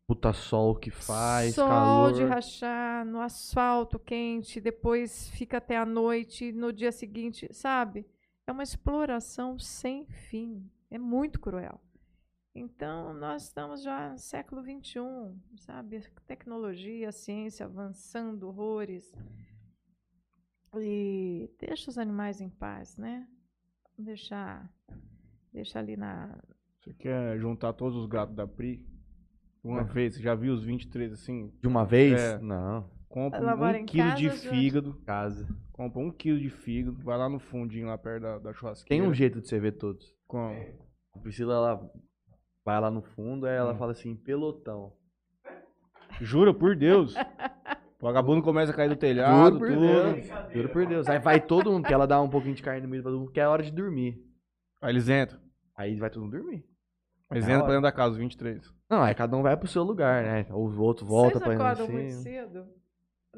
Puta 0.06 0.32
sol 0.32 0.74
que 0.74 0.90
faz, 0.90 1.54
Sol 1.54 1.68
calor. 1.68 2.12
de 2.14 2.24
rachar 2.24 3.04
no 3.04 3.20
asfalto 3.20 3.98
quente, 3.98 4.58
depois 4.58 5.28
fica 5.28 5.58
até 5.58 5.76
a 5.76 5.84
noite, 5.84 6.50
no 6.50 6.72
dia 6.72 6.90
seguinte, 6.90 7.46
sabe? 7.52 8.06
É 8.48 8.52
uma 8.52 8.62
exploração 8.62 9.58
sem 9.58 10.06
fim. 10.06 10.70
É 10.90 10.96
muito 10.96 11.38
cruel. 11.38 11.78
Então, 12.54 13.12
nós 13.12 13.42
estamos 13.42 13.82
já 13.82 14.08
no 14.10 14.18
século 14.18 14.62
XXI, 14.62 15.00
sabe? 15.58 16.00
Tecnologia, 16.26 17.12
ciência 17.12 17.66
avançando 17.66 18.48
horrores. 18.48 19.12
E 20.76 21.50
deixa 21.60 21.90
os 21.90 21.98
animais 21.98 22.40
em 22.40 22.48
paz, 22.48 22.96
né? 22.96 23.28
Deixar, 23.98 24.72
deixar 25.52 25.80
ali 25.80 25.96
na, 25.98 26.38
Você 26.80 26.94
quer 26.94 27.38
juntar 27.38 27.74
todos 27.74 27.98
os 27.98 28.06
gatos 28.06 28.34
da 28.34 28.46
Pri? 28.46 28.82
Uma 29.62 29.80
É. 29.82 29.84
vez, 29.84 30.14
você 30.14 30.22
já 30.22 30.34
viu 30.34 30.54
os 30.54 30.64
23 30.64 31.12
assim? 31.12 31.52
De 31.60 31.68
uma 31.68 31.84
vez? 31.84 32.18
É. 32.18 32.38
Não. 32.38 32.88
Compra 33.08 33.54
um 33.54 33.84
quilo 33.86 34.14
de 34.14 34.28
casa, 34.28 34.50
fígado. 34.50 34.94
Casa. 35.06 35.48
Compra 35.72 35.98
um 36.00 36.10
quilo 36.10 36.38
de 36.38 36.50
fígado. 36.50 36.96
Vai 37.02 37.16
lá 37.16 37.28
no 37.28 37.38
fundinho, 37.38 37.86
lá 37.86 37.96
perto 37.96 38.22
da, 38.22 38.38
da 38.38 38.44
Tem 38.50 38.54
churrasqueira. 38.54 39.04
um 39.04 39.14
jeito 39.14 39.40
de 39.40 39.48
você 39.48 39.58
ver 39.58 39.72
todos. 39.72 40.14
Com... 40.26 40.54
A 41.14 41.18
Priscila, 41.18 41.54
ela 41.54 41.90
vai 42.64 42.80
lá 42.80 42.90
no 42.90 43.00
fundo, 43.02 43.46
aí 43.46 43.56
ela 43.56 43.72
Hum. 43.72 43.78
fala 43.78 43.92
assim, 43.92 44.14
pelotão. 44.14 44.92
Jura 46.20 46.52
por 46.52 46.76
Deus. 46.76 47.14
o 47.14 47.18
vagabundo 48.02 48.42
começa 48.42 48.72
a 48.72 48.74
cair 48.74 48.88
do 48.88 48.96
telhado, 48.96 49.54
Juro 49.54 49.58
por 49.58 49.68
tudo. 49.68 49.80
Deus. 50.14 50.52
Juro 50.52 50.68
por 50.68 50.86
Deus. 50.86 51.08
Aí 51.08 51.18
vai 51.18 51.40
todo 51.40 51.70
mundo, 51.72 51.86
que 51.86 51.94
ela 51.94 52.06
dá 52.06 52.20
um 52.20 52.28
pouquinho 52.28 52.54
de 52.54 52.62
carne 52.62 52.82
no 52.82 52.88
meio 52.88 53.02
pra 53.02 53.10
todo 53.12 53.20
mundo, 53.20 53.32
que 53.32 53.40
é 53.40 53.48
hora 53.48 53.62
de 53.62 53.70
dormir. 53.72 54.22
Aí 54.82 54.92
eles 54.92 55.08
entram. 55.08 55.38
Aí 55.76 55.96
vai 55.96 56.10
todo 56.10 56.22
mundo 56.24 56.36
dormir. 56.36 56.64
Eles 57.30 57.44
É 57.46 57.50
entram 57.52 57.60
pra 57.64 57.68
dentro 57.70 57.82
da 57.82 57.92
casa, 57.92 58.12
os 58.12 58.16
23. 58.18 58.72
Não, 58.90 59.02
aí 59.02 59.14
cada 59.14 59.36
um 59.36 59.42
vai 59.42 59.56
pro 59.56 59.68
seu 59.68 59.82
lugar, 59.82 60.22
né? 60.24 60.46
Ou 60.50 60.68
o 60.68 60.80
outro 60.80 61.04
volta 61.06 61.38
Vocês 61.38 61.44
pra 61.44 61.52
ir 61.52 61.56
acordam 61.56 61.84
assim. 61.84 61.92
muito 61.92 62.12
cedo? 62.14 62.66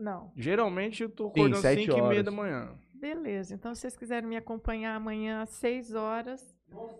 Não. 0.00 0.32
Geralmente 0.36 1.02
eu 1.02 1.10
tô 1.10 1.24
Sim, 1.24 1.30
acordando 1.30 1.56
sete 1.56 1.82
5 1.84 1.92
e 1.92 1.94
meia 1.96 2.04
horas. 2.06 2.24
da 2.24 2.30
manhã. 2.30 2.78
Beleza, 2.94 3.54
então 3.54 3.74
se 3.74 3.80
vocês 3.82 3.96
quiserem 3.96 4.28
me 4.28 4.36
acompanhar 4.36 4.94
amanhã 4.94 5.42
às 5.42 5.50
6 5.50 5.94
horas, 5.94 6.54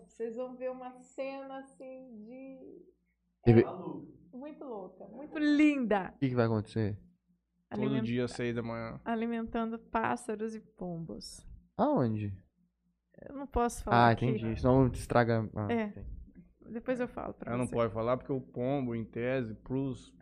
vocês 0.07 0.35
vão 0.35 0.55
ver 0.55 0.71
uma 0.71 0.91
cena 1.01 1.59
assim 1.59 2.23
de. 2.25 2.85
Teve- 3.43 3.63
Muito 4.33 4.63
louca, 4.63 5.05
muito 5.07 5.37
linda. 5.37 6.11
O 6.15 6.19
que, 6.19 6.29
que 6.29 6.35
vai 6.35 6.45
acontecer? 6.45 6.97
Todo 7.73 8.01
dia, 8.01 8.27
6 8.27 8.55
da 8.55 8.61
manhã. 8.63 8.99
Alimentando 9.05 9.77
pássaros 9.79 10.53
e 10.55 10.59
pombos. 10.59 11.45
Aonde? 11.77 12.33
Eu 13.29 13.35
não 13.35 13.47
posso 13.47 13.83
falar. 13.83 14.07
Ah, 14.07 14.09
aqui. 14.09 14.25
entendi. 14.25 14.59
Senão 14.59 14.87
estraga. 14.87 15.49
Ah, 15.55 15.71
É. 15.71 15.83
entendi. 15.85 16.07
Depois 16.69 16.99
eu 16.99 17.07
falo 17.07 17.33
pra 17.33 17.51
Ela 17.51 17.57
não 17.59 17.67
você. 17.67 17.73
pode 17.75 17.93
falar 17.93 18.17
porque 18.17 18.31
o 18.31 18.41
pombo, 18.41 18.95
em 18.95 19.03
tese, 19.05 19.53
pros 19.55 20.13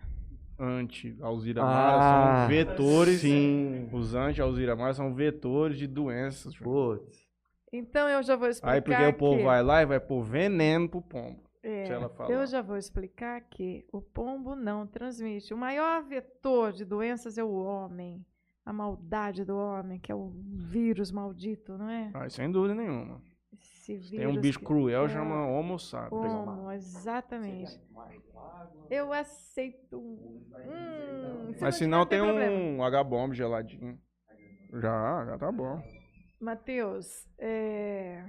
anti-Alzira 0.60 1.62
Ah, 1.64 2.42
são 2.42 2.48
vetores. 2.50 3.22
Sim. 3.22 3.90
Os 3.92 4.14
anti-Alzira 4.16 4.76
são 4.94 5.14
vetores 5.14 5.78
de 5.78 5.88
doenças. 5.88 6.56
Putz. 6.58 7.28
Então 7.72 8.08
eu 8.10 8.22
já 8.24 8.36
vou 8.36 8.48
explicar. 8.50 8.74
Aí 8.74 8.82
porque 8.82 9.04
o 9.06 9.14
povo 9.14 9.38
que- 9.38 9.44
vai 9.44 9.62
lá 9.64 9.82
e 9.82 9.86
vai 9.86 10.00
pôr 10.00 10.22
veneno 10.24 10.90
pro 10.90 11.02
pombo. 11.02 11.44
É, 11.62 11.86
se 11.86 11.92
ela 11.92 12.08
falar. 12.10 12.32
eu 12.32 12.46
já 12.48 12.62
vou 12.62 12.78
explicar 12.78 13.42
que 13.42 13.86
o 13.92 14.02
pombo 14.02 14.56
não 14.56 14.88
transmite. 14.88 15.54
O 15.54 15.58
maior 15.58 16.02
vetor 16.04 16.72
de 16.72 16.86
doenças 16.86 17.38
é 17.38 17.44
o 17.44 17.52
homem. 17.52 18.26
A 18.66 18.72
maldade 18.72 19.44
do 19.44 19.58
homem, 19.58 20.00
que 20.00 20.12
é 20.12 20.16
o 20.16 20.32
vírus 20.54 21.12
maldito, 21.12 21.78
não 21.78 21.90
é? 21.90 22.12
Ah, 22.14 22.30
sem 22.30 22.50
dúvida 22.52 22.76
nenhuma. 22.76 23.22
Esse 23.94 24.10
vírus 24.10 24.10
Tem 24.12 24.28
um 24.28 24.40
bicho 24.40 24.60
cruel, 24.60 25.06
é, 25.06 25.10
chama 25.10 25.48
Homo 25.48 25.80
sapiens. 25.80 26.22
Homo, 26.22 26.72
exatamente. 26.72 27.80
Eu 28.90 29.12
aceito. 29.14 29.98
um- 29.98 30.46
Hum, 30.66 31.54
se 31.54 31.62
Mas 31.62 31.76
se 31.76 31.88
não 31.88 32.06
tem 32.06 32.20
problema. 32.22 32.56
um 32.56 32.84
H-bomb 32.84 33.34
geladinho. 33.34 34.00
Já, 34.74 35.26
já 35.26 35.38
tá 35.38 35.52
bom. 35.52 35.82
Matheus, 36.40 37.28
é, 37.38 38.26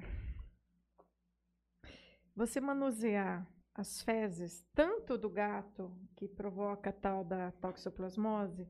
você 2.35 2.61
manusear 2.61 3.47
as 3.75 4.03
fezes, 4.03 4.65
tanto 4.75 5.17
do 5.17 5.29
gato, 5.31 5.93
que 6.17 6.27
provoca 6.29 6.91
a 6.91 6.93
tal 6.93 7.25
da 7.25 7.53
toxoplasmose, 7.53 8.67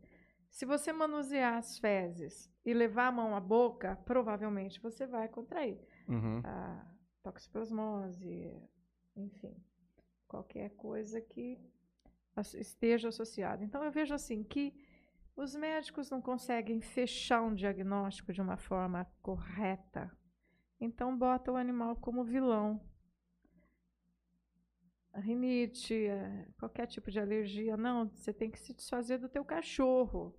se 0.51 0.66
você 0.66 0.92
manusear 0.92 1.55
as 1.57 1.78
fezes 1.78 2.51
e 2.64 2.74
levar 2.74 3.07
a 3.09 3.12
mão 3.12 3.34
à 3.34 3.40
boca, 3.40 3.96
provavelmente 4.05 4.80
você 4.80 5.07
vai 5.07 5.28
contrair 5.28 5.78
Uhum. 6.09 6.40
a 6.44 6.84
toxoplasmose, 7.22 8.53
enfim, 9.16 9.57
qualquer 10.26 10.70
coisa 10.70 11.20
que 11.20 11.59
esteja 12.55 13.09
associada. 13.09 13.62
Então 13.64 13.82
eu 13.84 13.90
vejo 13.92 14.14
assim 14.14 14.42
que 14.42 14.74
os 15.36 15.55
médicos 15.55 16.11
não 16.11 16.20
conseguem 16.20 16.80
fechar 16.80 17.42
um 17.42 17.55
diagnóstico 17.55 18.32
de 18.32 18.40
uma 18.40 18.57
forma 18.57 19.07
correta. 19.22 20.11
Então 20.80 21.16
bota 21.16 21.53
o 21.53 21.57
animal 21.57 21.96
como 21.96 22.24
vilão. 22.24 22.80
Rinite, 25.14 26.06
é, 26.06 26.46
qualquer 26.58 26.86
tipo 26.86 27.11
de 27.11 27.18
alergia, 27.18 27.76
não, 27.76 28.08
você 28.08 28.32
tem 28.32 28.50
que 28.50 28.58
se 28.58 28.72
desfazer 28.72 29.18
do 29.18 29.28
teu 29.28 29.44
cachorro. 29.44 30.34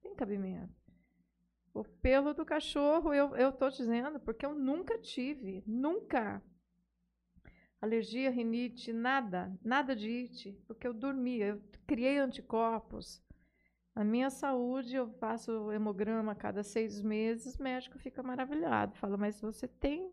Tem 0.00 0.14
cabimento. 0.14 0.74
O 1.74 1.84
pelo 1.84 2.34
do 2.34 2.44
cachorro, 2.44 3.14
eu, 3.14 3.34
eu 3.36 3.52
tô 3.52 3.68
dizendo, 3.68 4.20
porque 4.20 4.44
eu 4.44 4.54
nunca 4.54 4.98
tive, 4.98 5.62
nunca. 5.66 6.42
Alergia, 7.80 8.30
rinite, 8.30 8.92
nada, 8.92 9.58
nada 9.62 9.96
de 9.96 10.08
it, 10.08 10.52
porque 10.66 10.86
eu 10.86 10.94
dormia, 10.94 11.46
eu 11.46 11.62
criei 11.86 12.18
anticorpos. 12.18 13.22
A 13.94 14.04
minha 14.04 14.30
saúde, 14.30 14.96
eu 14.96 15.10
faço 15.18 15.70
hemograma 15.72 16.32
a 16.32 16.36
cada 16.36 16.62
seis 16.62 17.02
meses, 17.02 17.56
o 17.56 17.62
médico 17.62 17.98
fica 17.98 18.22
maravilhado. 18.22 18.94
Fala, 18.96 19.16
mas 19.16 19.40
você 19.40 19.68
tem 19.68 20.10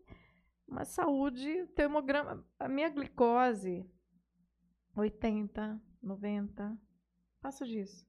uma 0.70 0.84
saúde, 0.84 1.66
teu 1.74 1.86
hemograma, 1.86 2.46
a 2.58 2.68
minha 2.68 2.88
glicose, 2.88 3.84
80, 4.94 5.80
90, 6.00 6.78
passa 7.40 7.66
disso. 7.66 8.08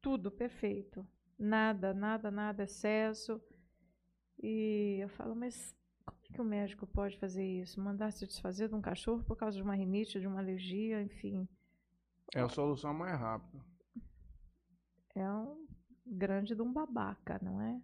Tudo 0.00 0.30
perfeito. 0.30 1.06
Nada, 1.38 1.92
nada, 1.92 2.30
nada, 2.30 2.64
excesso. 2.64 3.40
E 4.42 4.98
eu 5.00 5.08
falo, 5.10 5.36
mas 5.36 5.76
como 6.04 6.18
é 6.24 6.32
que 6.32 6.40
o 6.40 6.44
médico 6.44 6.86
pode 6.86 7.18
fazer 7.18 7.44
isso? 7.44 7.80
Mandar 7.80 8.10
se 8.10 8.26
desfazer 8.26 8.68
de 8.68 8.74
um 8.74 8.80
cachorro 8.80 9.22
por 9.22 9.36
causa 9.36 9.56
de 9.56 9.62
uma 9.62 9.74
rinite, 9.74 10.20
de 10.20 10.26
uma 10.26 10.40
alergia, 10.40 11.02
enfim. 11.02 11.46
É 12.34 12.40
a 12.40 12.48
solução 12.48 12.94
mais 12.94 13.18
rápida. 13.18 13.62
É 15.14 15.30
um 15.30 15.66
grande 16.06 16.54
de 16.54 16.62
um 16.62 16.72
babaca, 16.72 17.38
não 17.42 17.60
é? 17.60 17.80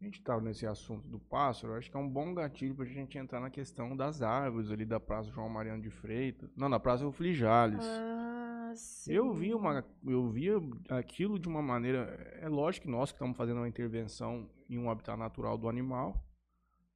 A 0.00 0.04
gente 0.04 0.20
estava 0.20 0.40
nesse 0.40 0.64
assunto 0.64 1.08
do 1.08 1.18
pássaro, 1.18 1.74
acho 1.74 1.90
que 1.90 1.96
é 1.96 2.00
um 2.00 2.08
bom 2.08 2.32
gatilho 2.32 2.72
para 2.72 2.84
a 2.84 2.88
gente 2.88 3.18
entrar 3.18 3.40
na 3.40 3.50
questão 3.50 3.96
das 3.96 4.22
árvores 4.22 4.70
ali 4.70 4.84
da 4.84 5.00
Praça 5.00 5.28
João 5.30 5.48
Mariano 5.48 5.82
de 5.82 5.90
Freitas. 5.90 6.48
Não, 6.56 6.68
na 6.68 6.78
Praça 6.78 7.10
Flijales. 7.10 7.84
Ah, 7.84 8.72
sim. 8.76 9.12
Eu 9.12 9.32
vi 9.32 9.52
uma, 9.52 9.84
eu 10.06 10.28
via 10.28 10.54
aquilo 10.88 11.36
de 11.36 11.48
uma 11.48 11.60
maneira, 11.60 12.16
é 12.40 12.48
lógico 12.48 12.86
que 12.86 12.92
nós 12.92 13.10
que 13.10 13.16
estamos 13.16 13.36
fazendo 13.36 13.56
uma 13.56 13.68
intervenção 13.68 14.48
em 14.70 14.78
um 14.78 14.88
habitat 14.88 15.18
natural 15.18 15.58
do 15.58 15.68
animal, 15.68 16.24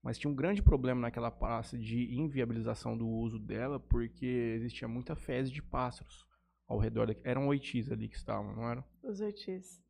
mas 0.00 0.16
tinha 0.16 0.30
um 0.30 0.36
grande 0.36 0.62
problema 0.62 1.00
naquela 1.00 1.30
praça 1.30 1.76
de 1.76 2.14
inviabilização 2.14 2.96
do 2.96 3.08
uso 3.08 3.40
dela, 3.40 3.80
porque 3.80 4.26
existia 4.56 4.86
muita 4.86 5.16
fezes 5.16 5.50
de 5.50 5.60
pássaros 5.60 6.24
ao 6.68 6.78
redor 6.78 7.08
daqui. 7.08 7.20
Eram 7.24 7.48
oitis 7.48 7.90
ali 7.90 8.08
que 8.08 8.16
estavam, 8.16 8.54
não 8.54 8.68
eram? 8.68 8.84
Os 9.02 9.20
oitis. 9.20 9.82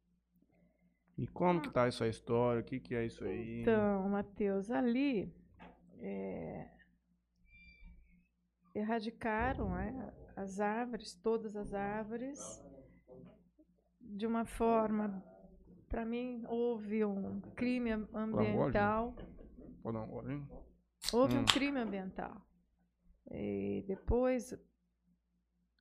E 1.18 1.26
como 1.26 1.60
que 1.60 1.70
tá 1.70 1.86
essa 1.86 2.06
história? 2.08 2.60
O 2.60 2.64
que, 2.64 2.80
que 2.80 2.94
é 2.94 3.04
isso 3.06 3.24
aí? 3.24 3.60
Então, 3.60 4.08
Matheus, 4.08 4.70
ali 4.70 5.32
é, 5.98 6.68
erradicaram 8.74 9.70
né, 9.70 10.12
as 10.36 10.58
árvores, 10.60 11.14
todas 11.14 11.54
as 11.56 11.74
árvores, 11.74 12.62
de 14.00 14.26
uma 14.26 14.44
forma, 14.44 15.22
para 15.88 16.04
mim, 16.04 16.44
houve 16.48 17.04
um 17.04 17.40
crime 17.54 17.90
ambiental. 18.14 19.14
Pode 19.82 19.96
dar 19.96 20.02
um 20.04 20.08
golinho? 20.08 20.48
Houve 21.12 21.36
Hum. 21.36 21.40
um 21.42 21.44
crime 21.44 21.78
ambiental. 21.78 22.40
E 23.30 23.84
depois. 23.86 24.54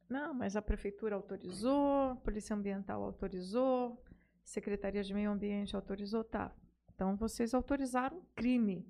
Não, 0.09 0.33
mas 0.33 0.55
a 0.57 0.61
prefeitura 0.61 1.15
autorizou, 1.15 2.11
a 2.11 2.15
Polícia 2.17 2.53
Ambiental 2.53 3.01
autorizou, 3.03 4.03
Secretaria 4.43 5.03
de 5.03 5.13
Meio 5.13 5.31
Ambiente 5.31 5.75
autorizou, 5.75 6.23
tá. 6.23 6.53
Então 6.93 7.15
vocês 7.15 7.53
autorizaram 7.53 8.17
um 8.17 8.25
crime, 8.35 8.85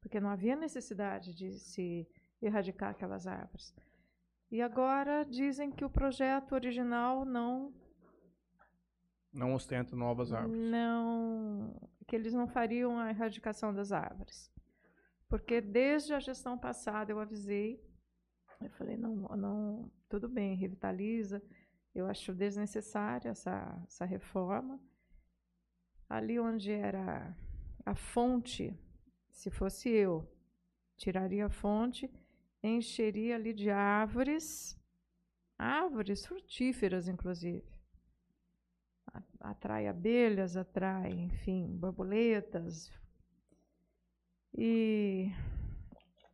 porque 0.00 0.20
não 0.20 0.28
havia 0.30 0.56
necessidade 0.56 1.34
de 1.34 1.52
se 1.58 2.08
erradicar 2.40 2.90
aquelas 2.90 3.26
árvores. 3.26 3.74
E 4.50 4.60
agora 4.60 5.24
dizem 5.24 5.70
que 5.70 5.84
o 5.84 5.90
projeto 5.90 6.52
original 6.52 7.24
não 7.24 7.72
Não 9.32 9.54
ostenta 9.54 9.96
novas 9.96 10.32
árvores. 10.32 10.60
não, 10.70 11.74
que 12.06 12.14
eles 12.14 12.34
não 12.34 12.46
fariam 12.46 12.98
a 12.98 13.08
erradicação 13.10 13.72
das 13.72 13.92
árvores. 13.92 14.50
Porque 15.28 15.60
desde 15.62 16.12
a 16.12 16.20
gestão 16.20 16.58
passada 16.58 17.10
eu 17.10 17.18
avisei, 17.18 17.82
eu 18.60 18.68
falei, 18.72 18.96
não, 18.98 19.14
não, 19.36 19.90
tudo 20.08 20.28
bem, 20.28 20.54
revitaliza, 20.54 21.42
eu 21.94 22.06
acho 22.06 22.34
desnecessária 22.34 23.30
essa, 23.30 23.82
essa 23.86 24.04
reforma. 24.04 24.80
Ali 26.08 26.38
onde 26.38 26.70
era 26.70 27.36
a 27.84 27.94
fonte, 27.94 28.78
se 29.30 29.50
fosse 29.50 29.88
eu, 29.88 30.30
tiraria 30.96 31.46
a 31.46 31.50
fonte, 31.50 32.10
encheria 32.62 33.34
ali 33.34 33.52
de 33.52 33.70
árvores, 33.70 34.78
árvores 35.58 36.26
frutíferas, 36.26 37.08
inclusive 37.08 37.72
atrai 39.42 39.88
abelhas, 39.88 40.56
atrai, 40.56 41.10
enfim, 41.12 41.66
borboletas. 41.76 42.90
E 44.54 45.30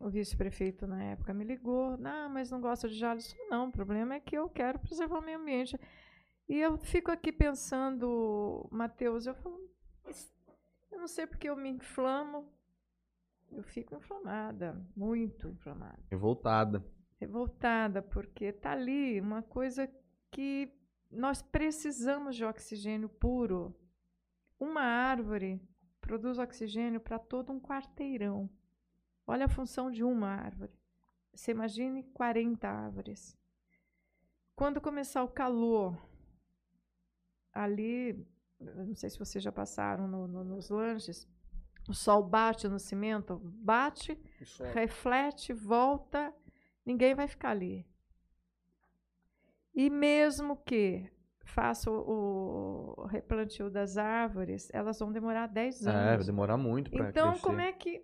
o 0.01 0.09
vice-prefeito 0.09 0.87
na 0.87 1.03
época 1.03 1.35
me 1.35 1.45
ligou, 1.45 1.97
não, 1.99 2.29
mas 2.29 2.51
não 2.51 2.61
gosta 2.61 2.89
de 2.89 2.95
jalos. 2.95 3.35
Não, 3.51 3.69
o 3.69 3.73
problema 3.73 4.15
é 4.15 4.21
que 4.21 4.37
eu 4.37 4.49
quero 4.49 4.79
preservar 4.79 5.19
o 5.19 5.23
meio 5.25 5.39
ambiente. 5.39 5.79
E 6.49 6.57
eu 6.57 6.79
fico 6.79 7.11
aqui 7.11 7.33
pensando, 7.33 8.69
Matheus, 8.71 9.27
eu 9.27 9.35
falo, 9.35 9.59
"Mas 10.05 10.33
eu 10.91 10.99
não 10.99 11.09
sei 11.09 11.27
porque 11.27 11.49
eu 11.49 11.57
me 11.57 11.69
inflamo. 11.69 12.51
Eu 13.51 13.63
fico 13.63 13.95
inflamada, 13.95 14.79
muito 14.97 15.49
inflamada 15.49 15.99
Revoltada. 16.11 16.85
revoltada, 17.19 18.03
porque 18.03 18.47
está 18.47 18.73
ali 18.73 19.21
uma 19.21 19.43
coisa 19.43 19.91
que 20.31 20.71
nós 21.11 21.41
precisamos 21.43 22.37
de 22.37 22.45
oxigênio 22.45 23.09
puro. 23.09 23.75
Uma 24.61 24.83
árvore 24.83 25.61
produz 26.01 26.39
oxigênio 26.39 27.01
para 27.01 27.19
todo 27.19 27.53
um 27.53 27.61
quarteirão. 27.61 28.51
Olha 29.31 29.45
a 29.45 29.49
função 29.49 29.91
de 29.91 30.03
uma 30.03 30.29
árvore. 30.29 30.73
Você 31.35 31.51
imagine 31.53 32.03
40 32.15 32.67
árvores. 32.69 33.37
Quando 34.57 34.81
começar 34.81 35.23
o 35.23 35.29
calor, 35.29 35.97
ali, 37.53 38.27
não 38.59 38.95
sei 38.95 39.11
se 39.11 39.19
vocês 39.19 39.45
já 39.45 39.53
passaram 39.53 40.09
no- 40.09 40.27
no- 40.27 40.45
nos 40.45 40.71
lanches, 40.71 41.29
o 41.89 41.93
sol 41.95 42.23
bate 42.27 42.67
no 42.69 42.79
cimento, 42.79 43.39
bate, 43.45 44.19
reflete, 44.75 45.53
volta, 45.53 46.35
ninguém 46.85 47.15
vai 47.15 47.29
ficar 47.29 47.51
ali. 47.51 47.87
E 49.75 49.89
mesmo 49.91 50.57
que 50.57 51.09
faça 51.45 51.91
o, 51.91 52.95
o 52.97 53.07
replantio 53.07 53.71
das 53.71 53.97
árvores, 53.97 54.69
elas 54.73 54.99
vão 54.99 55.13
demorar 55.13 55.47
10 55.47 55.87
É, 55.87 55.93
vai 55.93 56.15
anos. 56.15 56.27
demorar 56.27 56.57
muito 56.57 56.91
pra 56.91 57.11
então, 57.11 57.29
crescer. 57.31 57.47
como 57.47 57.61
é 57.61 57.73
que. 57.73 58.03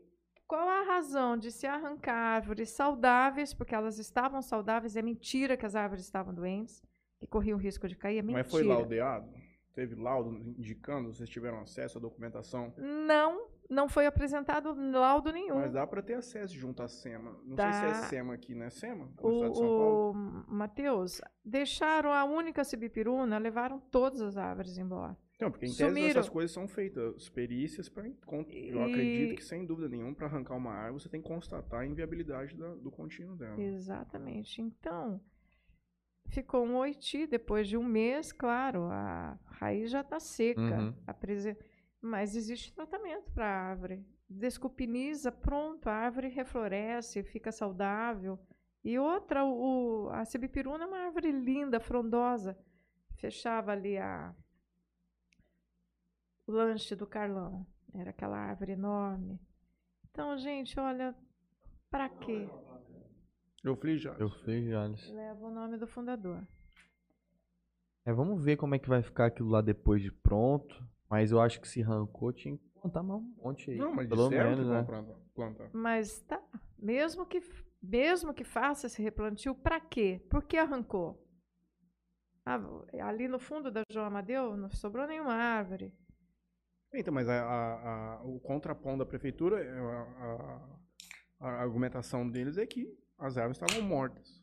Qual 0.55 0.69
a 0.69 0.85
razão 0.85 1.37
de 1.37 1.51
se 1.51 1.67
arrancar 1.67 2.15
árvores 2.15 2.71
saudáveis, 2.71 3.53
porque 3.53 3.75
elas 3.75 3.99
estavam 3.99 4.41
saudáveis? 4.41 4.95
É 4.95 5.03
mentira 5.03 5.57
que 5.57 5.67
as 5.67 5.75
árvores 5.75 6.05
estavam 6.05 6.33
doentes, 6.33 6.81
que 7.19 7.27
corriam 7.27 7.59
risco 7.59 7.89
de 7.89 7.97
cair. 7.97 8.19
É 8.19 8.23
mentira. 8.23 8.45
Mas 8.45 8.53
foi 8.53 8.63
laudeado? 8.63 9.29
Teve 9.73 9.97
laudo 9.97 10.31
indicando? 10.31 11.13
Vocês 11.13 11.29
tiveram 11.29 11.59
acesso 11.59 11.99
à 11.99 12.01
documentação? 12.01 12.73
Não, 12.79 13.49
não 13.69 13.89
foi 13.89 14.07
apresentado 14.07 14.73
laudo 14.93 15.33
nenhum. 15.33 15.57
Mas 15.57 15.73
dá 15.73 15.85
para 15.85 16.01
ter 16.01 16.15
acesso 16.15 16.55
junto 16.55 16.85
à 16.85 16.87
SEMA. 16.87 17.37
Não 17.45 17.57
Dá. 17.57 17.73
sei 17.73 17.89
se 17.89 18.05
é 18.05 18.09
SEMA 18.11 18.35
aqui, 18.35 18.55
né? 18.55 18.71
SEMA? 18.71 19.11
No 19.21 19.33
estado 19.33 19.51
de 19.51 19.59
São 19.59 19.67
Paulo? 19.67 20.13
O, 20.13 20.53
o 20.53 20.55
Matheus, 20.55 21.21
deixaram 21.45 22.13
a 22.13 22.25
única 22.25 22.63
sibipiruna, 22.63 23.39
levaram 23.39 23.81
todas 23.91 24.21
as 24.21 24.37
árvores 24.37 24.79
embora. 24.79 25.17
Não, 25.41 25.51
porque 25.51 25.67
em 25.67 25.75
tese 25.75 26.05
essas 26.07 26.29
coisas 26.29 26.53
são 26.53 26.69
feitas 26.69 27.29
perícias 27.29 27.89
para 27.89 28.07
Eu 28.07 28.13
E- 28.49 28.83
acredito 28.91 29.37
que, 29.37 29.45
sem 29.45 29.67
dúvida 29.67 29.89
nenhuma, 29.89 30.15
para 30.15 30.27
arrancar 30.27 30.55
uma 30.57 30.73
árvore, 30.73 31.03
você 31.03 31.09
tem 31.09 31.21
que 31.21 31.29
constatar 31.29 31.81
a 31.81 31.87
inviabilidade 31.87 32.57
da- 32.57 32.75
do 32.77 32.91
contínuo 32.91 33.37
dela. 33.37 33.61
Exatamente. 33.61 34.63
Então, 34.63 35.21
ficou 36.29 36.65
um 36.65 36.77
oiti 36.77 37.27
depois 37.27 37.69
de 37.69 37.77
um 37.77 37.85
mês, 37.85 38.33
claro, 38.33 38.85
a 38.85 39.39
raiz 39.47 39.91
já 39.91 40.01
está 40.03 40.19
seca. 40.21 40.61
Uhum. 40.61 40.95
a 41.07 41.13
prese- 41.15 41.57
Mas 42.01 42.37
existe 42.37 42.73
tratamento 42.75 43.33
para 43.33 43.47
a 43.47 43.63
árvore. 43.71 44.05
Desculpiniza, 44.29 45.33
pronto, 45.33 45.89
a 45.89 45.93
árvore 45.95 46.29
refloresce, 46.29 47.23
fica 47.23 47.51
saudável. 47.51 48.39
E 48.85 48.99
outra, 48.99 49.43
o, 49.45 50.11
a 50.13 50.23
sibipiruna 50.27 50.85
é 50.85 50.87
uma 50.87 50.99
árvore 51.07 51.33
linda, 51.33 51.81
frondosa. 51.81 52.59
Fechava 53.17 53.73
ali 53.73 53.97
a, 53.97 54.35
lanche 56.47 56.95
do 56.95 57.07
Carlão. 57.07 57.67
Era 57.95 58.11
aquela 58.11 58.37
árvore 58.37 58.73
enorme. 58.73 59.41
Então, 60.11 60.37
gente, 60.37 60.79
olha, 60.79 61.15
para 61.91 62.09
quê? 62.09 62.49
Eu 63.63 63.77
falei 63.77 63.99
já. 63.99 64.13
Eu 64.15 64.29
fiz, 64.31 64.69
Jales. 64.69 65.09
Leva 65.11 65.47
o 65.47 65.51
nome 65.51 65.79
do 65.79 65.87
fundador. 65.87 66.47
É, 68.05 68.13
vamos 68.13 68.45
ver 68.45 68.57
como 68.57 68.75
é 68.75 68.79
que 68.79 68.89
vai 68.89 69.03
ficar 69.03 69.27
aquilo 69.27 69.49
lá 69.49 69.63
depois 69.63 70.03
de 70.03 70.13
pronto. 70.13 70.87
Mas 71.09 71.31
eu 71.31 71.41
acho 71.41 71.61
que 71.61 71.69
se 71.69 71.83
arrancou, 71.83 72.33
tinha 72.33 72.57
que 72.57 72.65
plantar 72.81 73.03
mais 73.03 73.21
um 73.21 73.35
monte 73.43 73.71
aí. 73.71 73.77
Não, 73.77 73.95
mas 73.95 74.09
Pelo 74.09 74.29
disseram 74.29 74.51
menos, 74.51 74.69
né? 74.69 74.85
plantar. 75.35 75.71
Mas 75.73 76.21
tá, 76.23 76.43
mesmo 76.79 77.25
que, 77.25 77.41
mesmo 77.83 78.35
que 78.35 78.45
faça 78.45 78.87
esse 78.87 79.03
replantio, 79.03 79.55
para 79.55 79.81
quê? 79.81 80.21
Por 80.29 80.43
que 80.43 80.57
arrancou? 80.57 81.23
Ah, 82.45 82.61
ali 83.03 83.27
no 83.29 83.39
fundo 83.39 83.71
da 83.71 83.83
João 83.91 84.07
Amadeu 84.07 84.57
não 84.57 84.71
sobrou 84.71 85.07
nenhuma 85.07 85.33
árvore. 85.35 85.95
Então, 86.95 87.13
mas 87.13 87.29
a, 87.29 87.35
a- 87.43 88.15
a- 88.17 88.23
o 88.25 88.39
contraponto 88.41 88.99
da 88.99 89.07
prefeitura, 89.07 89.61
é, 89.63 89.71
a, 91.41 91.49
argumentação 91.63 92.29
deles 92.29 92.57
é 92.57 92.67
que 92.67 92.87
as 93.19 93.37
árvores 93.37 93.61
estavam 93.61 93.83
mortas. 93.87 94.43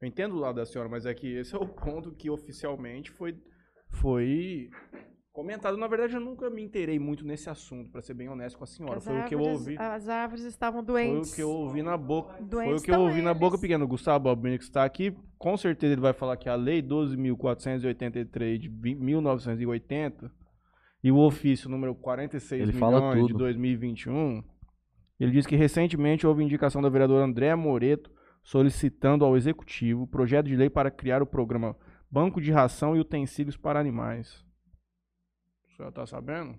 Eu 0.00 0.08
entendo 0.08 0.34
o 0.34 0.38
lado 0.40 0.56
da 0.56 0.66
senhora, 0.66 0.88
mas 0.88 1.06
é 1.06 1.14
que 1.14 1.26
esse 1.36 1.54
é 1.54 1.58
o 1.58 1.66
ponto 1.66 2.12
que 2.12 2.28
oficialmente 2.28 3.10
foi, 3.10 3.40
foi 3.88 4.68
comentado. 5.32 5.76
Na 5.78 5.86
verdade, 5.86 6.14
eu 6.14 6.20
nunca 6.20 6.50
me 6.50 6.62
inteirei 6.62 6.98
muito 6.98 7.24
nesse 7.24 7.48
assunto, 7.48 7.90
para 7.90 8.02
ser 8.02 8.12
bem 8.14 8.28
honesto 8.28 8.58
com 8.58 8.64
a 8.64 8.66
senhora. 8.66 8.98
As 8.98 9.04
Foi 9.04 9.18
o 9.18 9.24
que 9.24 9.34
eu 9.34 9.38
árvores- 9.38 9.60
ouvi. 9.60 9.76
As 9.78 10.08
árvores 10.08 10.44
estavam 10.44 10.84
Foi 10.84 10.86
doentes. 10.86 11.32
o 11.32 11.34
que 11.36 11.42
eu 11.42 11.48
ouvi 11.50 11.82
na 11.82 11.96
boca. 11.96 12.34
Foi 12.34 12.44
Doentes 12.44 12.82
o 12.82 12.84
que 12.84 12.90
eu 12.90 13.00
ouvi 13.00 13.22
na 13.22 13.30
eles. 13.30 13.40
boca 13.40 13.58
pequena. 13.58 13.84
O 13.84 13.88
Gustavo 13.88 14.28
Albini, 14.28 14.58
que 14.58 14.64
está 14.64 14.84
aqui, 14.84 15.16
com 15.38 15.56
certeza 15.56 15.94
ele 15.94 16.00
vai 16.02 16.12
falar 16.12 16.36
que 16.36 16.48
a 16.48 16.54
Lei 16.54 16.82
12.483 16.82 18.58
de 18.58 18.68
vi- 18.68 18.94
1980 18.94 20.30
e 21.04 21.12
o 21.12 21.18
ofício 21.18 21.68
número 21.68 21.94
46 21.94 22.62
Ele 22.62 22.72
fala 22.72 23.14
de 23.14 23.20
tudo. 23.28 23.38
2021, 23.38 24.42
ele 25.20 25.30
diz 25.30 25.46
que 25.46 25.54
recentemente 25.54 26.26
houve 26.26 26.42
indicação 26.42 26.80
da 26.82 26.88
vereadora 26.88 27.24
Andréa 27.24 27.56
Moreto 27.56 28.10
solicitando 28.42 29.24
ao 29.24 29.36
executivo 29.36 30.06
projeto 30.06 30.46
de 30.46 30.56
lei 30.56 30.68
para 30.68 30.90
criar 30.90 31.22
o 31.22 31.26
programa 31.26 31.76
Banco 32.10 32.40
de 32.40 32.50
Ração 32.50 32.96
e 32.96 33.00
Utensílios 33.00 33.56
para 33.56 33.78
Animais. 33.80 34.44
O 35.68 35.76
senhor 35.76 35.92
tá 35.92 36.06
sabendo? 36.06 36.56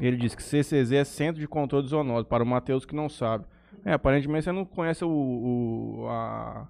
Ele 0.00 0.16
diz 0.16 0.34
que 0.34 0.42
CCZ 0.42 0.92
é 0.92 1.04
Centro 1.04 1.40
de 1.40 1.46
Controle 1.46 1.84
de 1.84 1.90
Zoonose, 1.90 2.26
para 2.26 2.42
o 2.42 2.46
Matheus 2.46 2.84
que 2.84 2.94
não 2.96 3.08
sabe. 3.08 3.46
É, 3.84 3.92
aparentemente 3.92 4.44
você 4.44 4.52
não 4.52 4.64
conhece 4.64 5.04
o, 5.04 5.08
o- 5.08 6.08
a, 6.08 6.68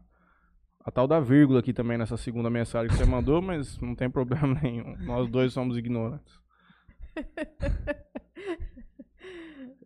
a 0.84 0.90
tal 0.90 1.08
da 1.08 1.18
vírgula 1.18 1.60
aqui 1.60 1.72
também 1.72 1.96
nessa 1.96 2.18
segunda 2.18 2.50
mensagem 2.50 2.90
que 2.90 2.96
você 2.96 3.06
mandou, 3.06 3.40
mas 3.40 3.78
não 3.80 3.94
tem 3.94 4.10
problema 4.10 4.48
nenhum. 4.62 4.94
Nós 4.98 5.30
dois 5.30 5.52
somos 5.52 5.78
ignorantes. 5.78 6.38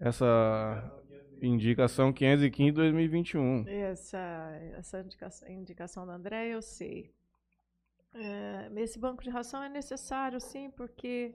Essa 0.01 0.93
indicação 1.41 2.13
515 2.13 2.73
2021. 2.73 3.65
Essa, 3.69 4.19
essa 4.77 5.01
indicação, 5.01 5.49
indicação 5.49 6.07
da 6.07 6.15
André, 6.15 6.49
eu 6.49 6.63
sei. 6.63 7.13
É, 8.15 8.71
esse 8.77 8.99
banco 8.99 9.23
de 9.23 9.31
ração 9.31 9.63
é 9.63 9.69
necessário, 9.69 10.41
sim, 10.41 10.71
porque 10.71 11.35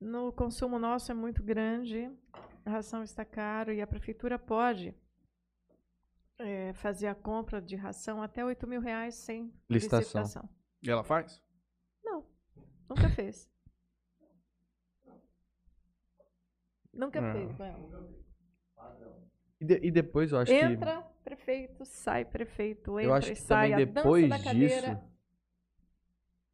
no 0.00 0.32
consumo 0.32 0.78
nosso 0.78 1.10
é 1.12 1.14
muito 1.14 1.42
grande, 1.42 2.10
a 2.64 2.70
ração 2.70 3.02
está 3.02 3.24
caro 3.24 3.72
e 3.72 3.80
a 3.80 3.86
prefeitura 3.86 4.38
pode 4.38 4.94
é, 6.38 6.72
fazer 6.74 7.06
a 7.06 7.14
compra 7.14 7.60
de 7.60 7.76
ração 7.76 8.22
até 8.22 8.44
8 8.44 8.66
mil 8.66 8.80
reais 8.80 9.14
sem 9.14 9.52
Licitação. 9.68 10.22
licitação. 10.22 10.48
E 10.82 10.90
ela 10.90 11.04
faz? 11.04 11.42
Não, 12.04 12.26
nunca 12.88 13.08
fez. 13.10 13.48
Nunca 16.92 17.20
Ah. 17.20 17.32
fez. 17.32 17.50
E, 19.60 19.64
de- 19.64 19.80
e 19.86 19.90
depois 19.90 20.30
eu 20.32 20.38
acho 20.38 20.52
Entra 20.52 21.02
prefeito, 21.24 21.84
sai 21.84 22.24
prefeito, 22.24 22.98
entra 23.00 23.04
Eu 23.10 23.14
acho 23.14 23.28
e 23.32 23.34
que 23.34 23.40
sai. 23.40 23.70
também 23.70 23.82
a 23.82 23.86
dança 23.86 24.02
depois 24.02 24.28
da 24.28 24.36
disso, 24.36 24.44
cadeira. 24.44 25.04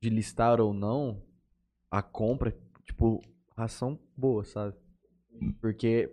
de 0.01 0.11
listar 0.11 0.61
ou 0.61 0.73
não, 0.73 1.23
a 1.91 2.03
compra, 2.03 2.53
tipo, 2.85 3.21
ração 3.57 3.99
boa, 4.17 4.45
sabe? 4.45 4.77
Porque 5.61 6.11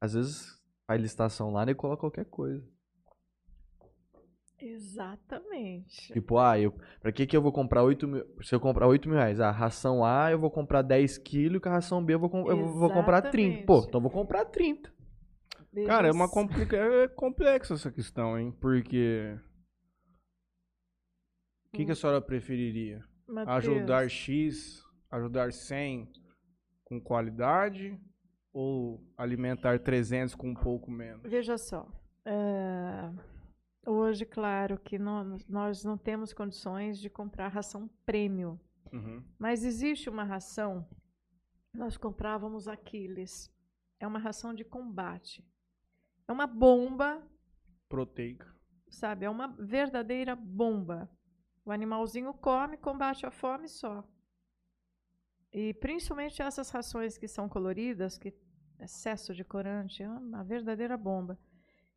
às 0.00 0.12
vezes 0.14 0.60
faz 0.86 1.00
licitação 1.00 1.50
lá 1.50 1.64
e 1.70 1.74
coloca 1.74 2.00
qualquer 2.00 2.26
coisa. 2.26 2.66
Exatamente. 4.66 6.12
Tipo, 6.12 6.38
ah, 6.38 6.58
eu, 6.58 6.72
pra 7.00 7.12
que 7.12 7.26
que 7.26 7.36
eu 7.36 7.42
vou 7.42 7.52
comprar 7.52 7.82
8 7.82 8.06
mil? 8.08 8.24
Se 8.42 8.54
eu 8.54 8.60
comprar 8.60 8.86
8 8.86 9.08
mil 9.08 9.18
reais, 9.18 9.40
a 9.40 9.50
ração 9.50 10.04
A 10.04 10.30
eu 10.30 10.38
vou 10.38 10.50
comprar 10.50 10.82
10 10.82 11.18
quilos, 11.18 11.60
com 11.60 11.68
a 11.68 11.72
ração 11.72 12.04
B 12.04 12.14
eu 12.14 12.18
vou, 12.18 12.30
com- 12.30 12.48
eu 12.50 12.72
vou 12.74 12.90
comprar 12.90 13.22
30. 13.22 13.66
Pô, 13.66 13.78
então 13.86 13.98
eu 13.98 14.02
vou 14.02 14.10
comprar 14.10 14.44
30. 14.46 14.92
Veja 15.72 15.88
Cara, 15.88 16.08
é 16.08 16.12
uma 16.12 16.28
complica... 16.28 16.76
é 16.76 17.08
complexa 17.08 17.74
essa 17.74 17.90
questão, 17.90 18.38
hein? 18.38 18.52
Porque. 18.60 19.36
O 21.66 21.76
que, 21.76 21.84
que 21.84 21.92
a 21.92 21.94
senhora 21.96 22.20
preferiria? 22.20 23.02
Mateus, 23.26 23.56
Ajudar 23.56 24.08
X, 24.08 24.82
ajudar 25.10 25.52
100 25.52 26.08
com 26.84 27.00
qualidade 27.00 27.98
ou 28.52 29.02
alimentar 29.18 29.80
300 29.80 30.34
com 30.36 30.50
um 30.50 30.54
pouco 30.54 30.90
menos? 30.90 31.28
Veja 31.28 31.58
só. 31.58 31.88
é, 32.24 33.10
hoje, 33.86 34.24
claro 34.24 34.78
que 34.78 34.98
nó- 34.98 35.38
nós 35.48 35.84
não 35.84 35.96
temos 35.98 36.32
condições 36.32 36.98
de 36.98 37.08
comprar 37.10 37.48
ração 37.48 37.88
prêmio. 38.04 38.60
Uhum. 38.92 39.22
Mas 39.38 39.64
existe 39.64 40.08
uma 40.08 40.24
ração, 40.24 40.86
nós 41.72 41.96
comprávamos 41.96 42.68
Aquiles. 42.68 43.52
É 43.98 44.06
uma 44.06 44.18
ração 44.18 44.52
de 44.54 44.64
combate. 44.64 45.44
É 46.28 46.32
uma 46.32 46.46
bomba 46.46 47.22
Proteica. 47.88 48.52
sabe? 48.88 49.24
É 49.24 49.30
uma 49.30 49.48
verdadeira 49.48 50.34
bomba. 50.36 51.10
O 51.64 51.72
animalzinho 51.72 52.32
come, 52.34 52.76
combate 52.76 53.24
a 53.26 53.30
fome 53.30 53.68
só. 53.68 54.04
E 55.52 55.72
principalmente 55.74 56.42
essas 56.42 56.70
rações 56.70 57.16
que 57.16 57.28
são 57.28 57.48
coloridas, 57.48 58.18
que 58.18 58.34
excesso 58.78 59.32
de 59.34 59.44
corante, 59.44 60.02
é 60.02 60.08
uma 60.08 60.42
verdadeira 60.44 60.96
bomba. 60.96 61.38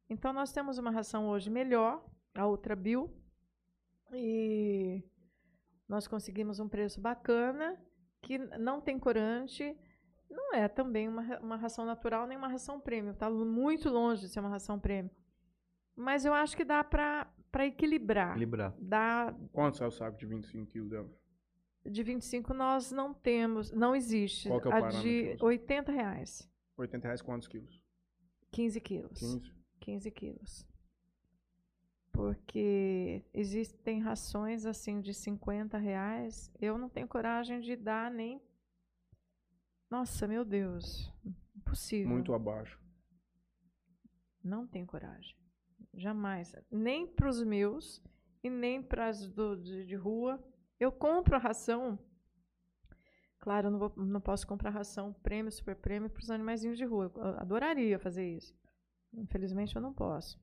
Então 0.09 0.31
nós 0.31 0.51
temos 0.51 0.77
uma 0.77 0.91
ração 0.91 1.27
hoje 1.27 1.49
melhor, 1.49 2.03
a 2.33 2.47
Ultra 2.47 2.75
Bio, 2.75 3.11
e 4.13 5.03
nós 5.87 6.07
conseguimos 6.07 6.59
um 6.59 6.69
preço 6.69 7.01
bacana, 7.01 7.77
que 8.21 8.37
não 8.37 8.79
tem 8.79 8.97
corante, 8.97 9.75
não 10.29 10.53
é 10.53 10.67
também 10.67 11.07
uma, 11.07 11.39
uma 11.39 11.55
ração 11.57 11.85
natural 11.85 12.25
nem 12.25 12.37
uma 12.37 12.47
ração 12.47 12.79
premium, 12.79 13.11
está 13.11 13.29
muito 13.29 13.89
longe 13.89 14.21
de 14.21 14.29
ser 14.29 14.39
uma 14.39 14.49
ração 14.49 14.79
premium. 14.79 15.11
Mas 15.95 16.25
eu 16.25 16.33
acho 16.33 16.55
que 16.55 16.63
dá 16.63 16.83
para 16.83 17.65
equilibrar. 17.65 18.31
Equilibrar. 18.31 18.73
Dá 18.79 19.35
Quanto 19.51 19.83
é 19.83 19.87
o 19.87 19.91
saco 19.91 20.17
de 20.17 20.25
25 20.25 20.71
quilos 20.71 20.89
dela? 20.89 21.09
de 21.89 22.03
25 22.03 22.53
nós 22.53 22.91
não 22.91 23.13
temos, 23.13 23.71
não 23.71 23.95
existe. 23.95 24.49
Qual 24.49 24.59
que 24.59 24.67
é 24.67 24.69
o 24.69 24.73
a 24.73 24.81
parâmetro 24.81 25.01
de 25.01 25.29
hoje? 25.31 25.37
80 25.41 25.91
reais, 25.91 26.51
80 26.77 27.07
reais 27.07 27.21
quantos 27.21 27.47
quilos? 27.47 27.81
15 28.51 28.81
quilos. 28.81 29.19
15? 29.19 29.56
15 29.79 30.11
quilos. 30.11 30.67
Porque 32.11 33.23
existem 33.33 33.99
rações 34.01 34.65
assim 34.65 35.01
de 35.01 35.13
50 35.13 35.77
reais. 35.77 36.51
Eu 36.59 36.77
não 36.77 36.89
tenho 36.89 37.07
coragem 37.07 37.59
de 37.59 37.75
dar 37.75 38.09
nem. 38.09 38.41
Nossa, 39.89 40.27
meu 40.27 40.43
Deus. 40.43 41.13
Impossível. 41.55 42.09
Muito 42.09 42.33
abaixo. 42.33 42.79
Não 44.43 44.65
tenho 44.65 44.87
coragem. 44.87 45.37
Jamais. 45.93 46.55
Nem 46.71 47.05
para 47.05 47.29
os 47.29 47.43
meus 47.43 48.03
e 48.43 48.49
nem 48.49 48.81
para 48.81 49.07
as 49.07 49.27
de, 49.27 49.85
de 49.85 49.95
rua. 49.95 50.43
Eu 50.79 50.91
compro 50.91 51.35
a 51.35 51.39
ração. 51.39 51.99
Claro, 53.39 53.67
eu 53.67 53.71
não, 53.71 53.79
vou, 53.79 53.93
não 53.95 54.21
posso 54.21 54.47
comprar 54.47 54.71
ração 54.71 55.13
prêmio, 55.13 55.51
super 55.51 55.75
prêmio 55.75 56.09
para 56.09 56.21
os 56.21 56.29
animaizinhos 56.31 56.77
de 56.77 56.85
rua. 56.85 57.11
Eu 57.15 57.23
adoraria 57.39 57.99
fazer 57.99 58.27
isso. 58.27 58.55
Infelizmente 59.13 59.75
eu 59.75 59.81
não 59.81 59.93
posso. 59.93 60.39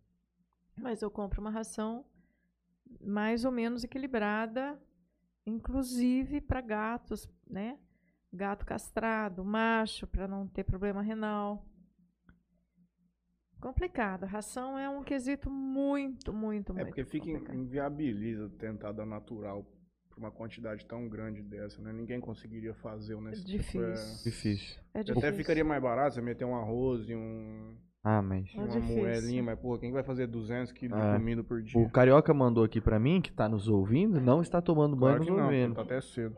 Mas 0.76 1.02
eu 1.02 1.10
compro 1.10 1.40
uma 1.40 1.50
ração 1.50 2.04
mais 3.00 3.44
ou 3.44 3.52
menos 3.52 3.84
equilibrada, 3.84 4.80
inclusive 5.46 6.40
para 6.40 6.60
gatos, 6.60 7.28
né? 7.48 7.78
Gato 8.32 8.66
castrado, 8.66 9.44
macho, 9.44 10.06
para 10.06 10.26
não 10.26 10.48
ter 10.48 10.64
problema 10.64 11.00
renal. 11.02 11.64
Complicado. 13.60 14.26
Ração 14.26 14.78
é 14.78 14.88
um 14.88 15.02
quesito 15.02 15.48
muito, 15.48 16.32
muito, 16.32 16.72
É 16.72 16.74
muito 16.74 16.86
porque 16.88 17.04
fica 17.04 17.26
complicado. 17.26 17.56
inviabiliza 17.56 18.50
tentar 18.58 18.92
dar 18.92 19.06
natural 19.06 19.64
pra 20.10 20.18
uma 20.18 20.30
quantidade 20.30 20.84
tão 20.84 21.08
grande 21.08 21.42
dessa, 21.42 21.80
né? 21.80 21.92
Ninguém 21.92 22.20
conseguiria 22.20 22.74
fazer 22.74 23.14
o 23.14 23.18
É 23.28 23.30
nesse 23.30 23.44
difícil. 23.44 24.22
Difícil. 24.22 24.76
É 24.92 25.02
Tipo, 25.02 25.18
difícil. 25.18 25.18
até 25.18 25.32
ficaria 25.32 25.64
mais 25.64 25.82
barato 25.82 26.14
você 26.14 26.20
meter 26.20 26.44
um 26.44 26.54
arroz 26.56 27.08
e 27.08 27.14
um, 27.14 27.78
Ah, 28.06 28.20
mas. 28.20 28.50
É 28.54 28.58
uma 28.58 28.68
difícil. 28.68 28.96
moelinha, 28.98 29.42
mas 29.42 29.58
porra, 29.58 29.78
quem 29.78 29.90
vai 29.90 30.02
fazer 30.02 30.26
200 30.26 30.72
quilos 30.72 30.98
É. 30.98 31.12
de 31.12 31.18
comida 31.18 31.42
por 31.42 31.62
dia? 31.62 31.80
O 31.80 31.88
Carioca 31.90 32.34
mandou 32.34 32.62
aqui 32.62 32.78
pra 32.80 32.98
mim, 33.00 33.20
que 33.22 33.32
tá 33.32 33.48
nos 33.48 33.66
ouvindo, 33.66 34.20
não 34.20 34.42
está 34.42 34.60
tomando 34.60 34.94
banho 34.94 35.16
Claro 35.16 35.24
que 35.24 35.30
nos 35.30 35.38
não, 35.40 35.46
ouvindo. 35.46 35.74
tá 35.74 35.82
até 35.82 36.00
cedo. 36.02 36.36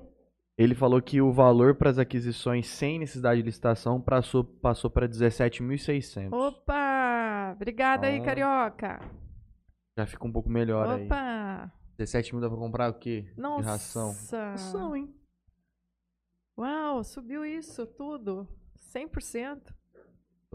Ele 0.56 0.74
falou 0.74 1.02
que 1.02 1.20
o 1.20 1.32
valor 1.32 1.74
para 1.74 1.90
as 1.90 1.98
aquisições 1.98 2.66
sem 2.68 2.98
necessidade 3.00 3.40
de 3.40 3.44
licitação 3.46 4.00
passou, 4.00 4.42
passou 4.44 4.88
para 4.88 5.06
17.600. 5.08 6.32
Opa! 6.32 7.52
Obrigada 7.56 8.06
aí, 8.06 8.14
Então, 8.14 8.26
Carioca. 8.26 9.00
Já 9.98 10.06
fica 10.06 10.24
um 10.26 10.32
pouco 10.32 10.48
melhor 10.48 10.88
aí. 10.88 11.04
Opa! 11.04 11.72
17 11.98 12.32
mil 12.34 12.40
dá 12.40 12.48
pra 12.48 12.56
comprar 12.58 12.90
o 12.90 12.94
quê? 12.94 13.30
Nossa! 13.36 13.62
De 13.62 13.66
ração. 13.68 14.14
Ração, 14.50 14.96
hein? 14.96 15.12
Uau, 16.58 17.02
subiu 17.04 17.44
isso 17.44 17.86
tudo. 17.86 18.48
100%. 18.94 19.74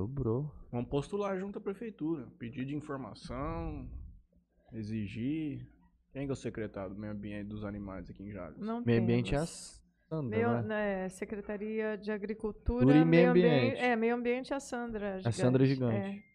Dobrou. 0.07 0.51
Vamos 0.71 0.89
postular 0.89 1.37
junto 1.39 1.59
à 1.59 1.61
prefeitura. 1.61 2.25
Pedir 2.39 2.65
de 2.65 2.75
informação, 2.75 3.87
exigir. 4.73 5.67
Quem 6.11 6.25
que 6.25 6.31
é 6.31 6.33
o 6.33 6.35
secretário 6.35 6.93
do 6.95 6.99
meio 6.99 7.13
ambiente 7.13 7.47
dos 7.47 7.63
animais 7.63 8.09
aqui 8.09 8.23
em 8.23 8.31
Jales? 8.31 8.57
Não 8.59 8.83
Meio 8.83 9.01
ambiente 9.01 9.33
é 9.35 9.37
a. 9.37 9.45
Sandra, 9.45 10.37
Meio, 10.37 10.51
né? 10.51 10.61
né, 10.63 11.09
Secretaria 11.09 11.97
de 11.97 12.11
Agricultura 12.11 12.83
e 12.97 13.05
Meio 13.05 13.29
ambiente. 13.31 13.47
Ambiente. 13.47 13.81
É, 13.81 13.95
meio 13.95 14.15
ambiente 14.15 14.51
é 14.51 14.55
a 14.57 14.59
Sandra. 14.59 15.21
A 15.23 15.31
Sandra 15.31 15.65
Gigante. 15.65 15.95
Gigante. 15.95 16.25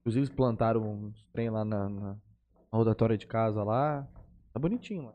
Inclusive, 0.00 0.20
eles 0.20 0.30
plantaram 0.30 0.82
uns 0.82 1.24
trem 1.32 1.50
lá 1.50 1.64
na, 1.64 1.88
na 1.88 2.16
rodatória 2.72 3.16
de 3.18 3.26
casa 3.26 3.64
lá. 3.64 4.06
Tá 4.52 4.60
bonitinho 4.60 5.06
lá. 5.06 5.14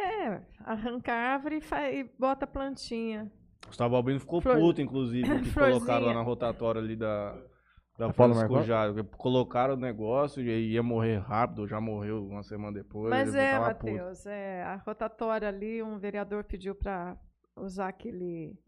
É, 0.00 0.04
é 0.34 0.42
arranca 0.64 1.12
a 1.12 1.16
árvore 1.34 1.58
e, 1.58 1.60
fa- 1.60 1.90
e 1.92 2.02
bota 2.18 2.44
a 2.44 2.48
plantinha. 2.48 3.30
Gustavo 3.66 3.96
Albino 3.96 4.18
ficou 4.20 4.40
Flor- 4.40 4.56
puto, 4.58 4.80
inclusive, 4.80 5.22
que 5.40 5.50
Florzinha. 5.50 5.78
colocaram 5.78 6.06
lá 6.06 6.14
na 6.14 6.22
rotatória 6.22 6.80
ali 6.80 6.96
da, 6.96 7.32
da 7.98 8.12
Francisco? 8.12 8.62
Jales. 8.62 8.96
Colocaram 9.16 9.74
o 9.74 9.76
negócio 9.76 10.42
e 10.42 10.72
ia 10.72 10.82
morrer 10.82 11.18
rápido, 11.18 11.66
já 11.68 11.80
morreu 11.80 12.26
uma 12.26 12.42
semana 12.42 12.72
depois. 12.72 13.10
Mas 13.10 13.34
é. 13.34 13.58
Matheus, 13.58 14.26
é, 14.26 14.62
a 14.64 14.76
rotatória 14.76 15.48
ali, 15.48 15.82
um 15.82 15.98
vereador 15.98 16.44
pediu 16.44 16.74
para 16.74 17.16
usar 17.56 17.88
aquele. 17.88 18.58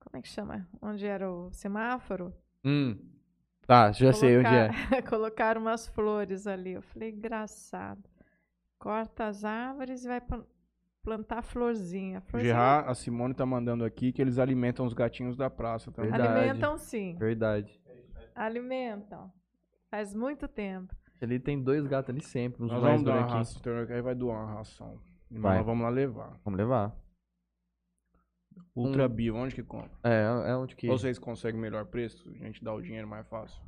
Como 0.00 0.18
é 0.18 0.22
que 0.22 0.28
chama? 0.28 0.68
Onde 0.80 1.06
era 1.06 1.30
o 1.30 1.50
semáforo? 1.52 2.32
Hum. 2.64 2.96
Tá, 3.66 3.90
já 3.90 4.12
sei 4.12 4.38
onde 4.38 4.46
é. 4.46 4.68
Colocar- 4.68 5.02
Colocaram 5.10 5.60
umas 5.60 5.86
flores 5.88 6.46
ali. 6.46 6.72
Eu 6.74 6.82
falei, 6.82 7.10
engraçado. 7.10 8.02
Corta 8.78 9.26
as 9.26 9.44
árvores 9.44 10.04
e 10.04 10.08
vai 10.08 10.20
plan- 10.20 10.44
plantar 11.06 11.40
florzinha. 11.42 12.20
florzinha 12.20 12.52
Gerard, 12.52 12.90
a 12.90 12.94
Simone 12.94 13.32
tá 13.32 13.46
mandando 13.46 13.84
aqui 13.84 14.10
que 14.12 14.20
eles 14.20 14.38
alimentam 14.40 14.84
os 14.84 14.92
gatinhos 14.92 15.36
da 15.36 15.48
praça 15.48 15.92
também. 15.92 16.10
Verdade. 16.10 16.36
alimentam 16.40 16.76
sim. 16.76 17.14
Verdade. 17.16 17.80
Alimentam. 18.34 19.32
Faz 19.88 20.12
muito 20.12 20.48
tempo. 20.48 20.92
Ali 21.22 21.38
tem 21.38 21.62
dois 21.62 21.86
gatos 21.86 22.10
ali 22.10 22.20
sempre, 22.20 22.62
uns 22.64 22.72
Nós 22.72 22.82
vamos 22.82 23.04
dar 23.04 23.12
uma 23.18 23.44
tem- 23.44 23.94
aí 23.94 24.02
vai 24.02 24.14
doar 24.16 24.44
uma 24.44 24.54
ração. 24.54 25.00
E 25.30 25.38
Vai. 25.38 25.58
nós 25.58 25.66
vamos 25.66 25.84
lá 25.84 25.90
levar. 25.90 26.38
Vamos 26.44 26.58
levar. 26.58 26.92
Ultra 28.74 29.08
Bio, 29.08 29.36
onde 29.36 29.54
que 29.54 29.62
compra? 29.62 29.90
É, 30.02 30.24
é 30.50 30.56
onde 30.56 30.74
que... 30.74 30.88
Vocês 30.88 31.18
conseguem 31.20 31.60
melhor 31.60 31.86
preço? 31.86 32.28
A 32.40 32.44
gente 32.44 32.62
dá 32.64 32.74
o 32.74 32.82
dinheiro 32.82 33.06
mais 33.06 33.26
fácil. 33.28 33.62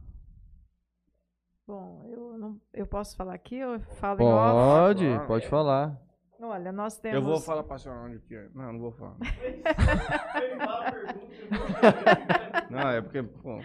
Bom, 1.66 2.02
eu, 2.10 2.36
não, 2.38 2.60
eu 2.72 2.86
posso 2.86 3.16
falar 3.16 3.34
aqui? 3.34 3.56
Eu 3.56 3.78
falo 4.00 4.20
em 4.20 4.24
off? 4.26 4.52
Pode, 4.86 5.04
Claro. 5.06 5.26
pode 5.26 5.48
falar. 5.48 6.07
Olha, 6.40 6.70
nós 6.72 6.98
temos. 6.98 7.16
Eu 7.16 7.22
vou 7.22 7.40
falar 7.40 7.62
pra 7.64 7.78
senhora 7.78 8.00
onde 8.02 8.18
que 8.20 8.34
é. 8.34 8.48
Não, 8.54 8.72
não 8.72 8.80
vou 8.80 8.92
falar. 8.92 9.16
não, 12.70 12.88
é 12.90 13.00
porque, 13.02 13.22
pô, 13.22 13.58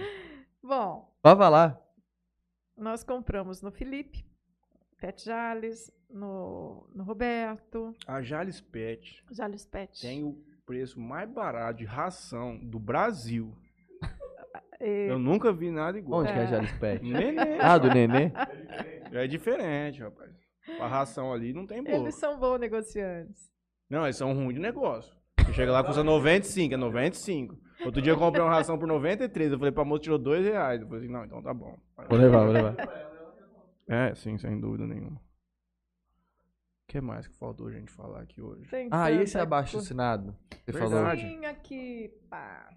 Bom, 0.62 1.12
Pode 1.22 1.40
falar. 1.40 1.80
nós 2.78 3.04
compramos 3.04 3.62
no 3.62 3.72
Felipe, 3.72 4.26
Pet 5.00 5.24
Jales, 5.26 5.92
no, 6.10 6.88
no 6.96 7.04
Roberto, 7.04 7.94
a 8.08 8.22
Jales 8.22 8.62
Pet 8.62 9.24
Jales 9.32 9.66
Pet. 9.66 10.00
tem 10.02 10.24
o 10.24 10.34
preço 10.66 11.00
mais 11.00 11.30
barato 11.30 11.80
de 11.80 11.86
ração 11.86 12.58
do 12.58 12.80
Brasil. 12.80 13.54
E- 14.82 15.08
Eu 15.10 15.18
nunca 15.20 15.54
vi 15.54 15.70
nada 15.72 15.98
igual. 15.98 16.22
Onde 16.22 16.34
que 16.34 16.40
é 16.40 16.44
É. 16.44 16.48
Jales 16.48 16.72
Pet? 16.74 17.02
Nenê. 17.06 17.58
Ah, 17.62 17.78
do 17.78 17.88
Nenê? 17.88 18.32
É 19.14 19.26
diferente, 19.28 20.02
rapaz. 20.02 20.30
A 20.80 20.88
ração 20.88 21.34
ali 21.34 21.54
não 21.54 21.66
tem 21.68 21.84
boa. 21.84 21.96
eles 21.98 22.16
são 22.16 22.40
bons 22.40 22.60
negociantes. 22.60 23.52
Não, 23.90 24.04
eles 24.06 24.16
são 24.16 24.34
ruins 24.34 24.54
de 24.56 24.60
negócio. 24.62 25.14
Você 25.40 25.54
chega 25.54 25.72
lá, 25.72 25.84
custa 25.84 26.04
95, 26.04 26.74
é 26.74 26.78
95. 26.78 27.58
Outro 27.86 28.02
dia 28.02 28.14
eu 28.14 28.18
comprei 28.18 28.42
uma 28.42 28.50
ração 28.52 28.78
por 28.80 28.88
93. 28.88 29.52
Eu 29.52 29.58
falei 29.58 29.72
pra 29.74 29.84
moça, 29.84 30.04
tirou 30.04 30.18
2 30.18 30.46
reais. 30.46 30.82
Eu 30.82 30.88
falei 30.88 31.04
assim, 31.04 31.12
não, 31.12 31.26
então 31.26 31.42
tá 31.42 31.54
bom. 31.54 31.78
Vou 32.10 32.18
levar, 32.18 32.44
vou 32.46 32.54
levar. 32.54 32.76
É, 33.88 34.16
sim, 34.16 34.38
sem 34.38 34.58
dúvida 34.60 34.88
nenhuma. 34.88 35.18
O 35.18 36.88
que 36.88 37.02
mais 37.02 37.28
que 37.28 37.36
faltou 37.36 37.68
a 37.68 37.72
gente 37.72 37.92
falar 37.92 38.22
aqui 38.22 38.42
hoje? 38.42 38.70
Tem 38.70 38.88
Ah, 38.92 39.12
esse 39.12 39.34
tanta 39.34 39.44
abaixo 39.44 39.78
assinado? 39.78 40.36
Você 40.66 40.72
Verdade. 40.72 40.94
falou? 40.94 41.18
Sim, 41.18 41.46
aqui, 41.46 42.10
pá. 42.30 42.70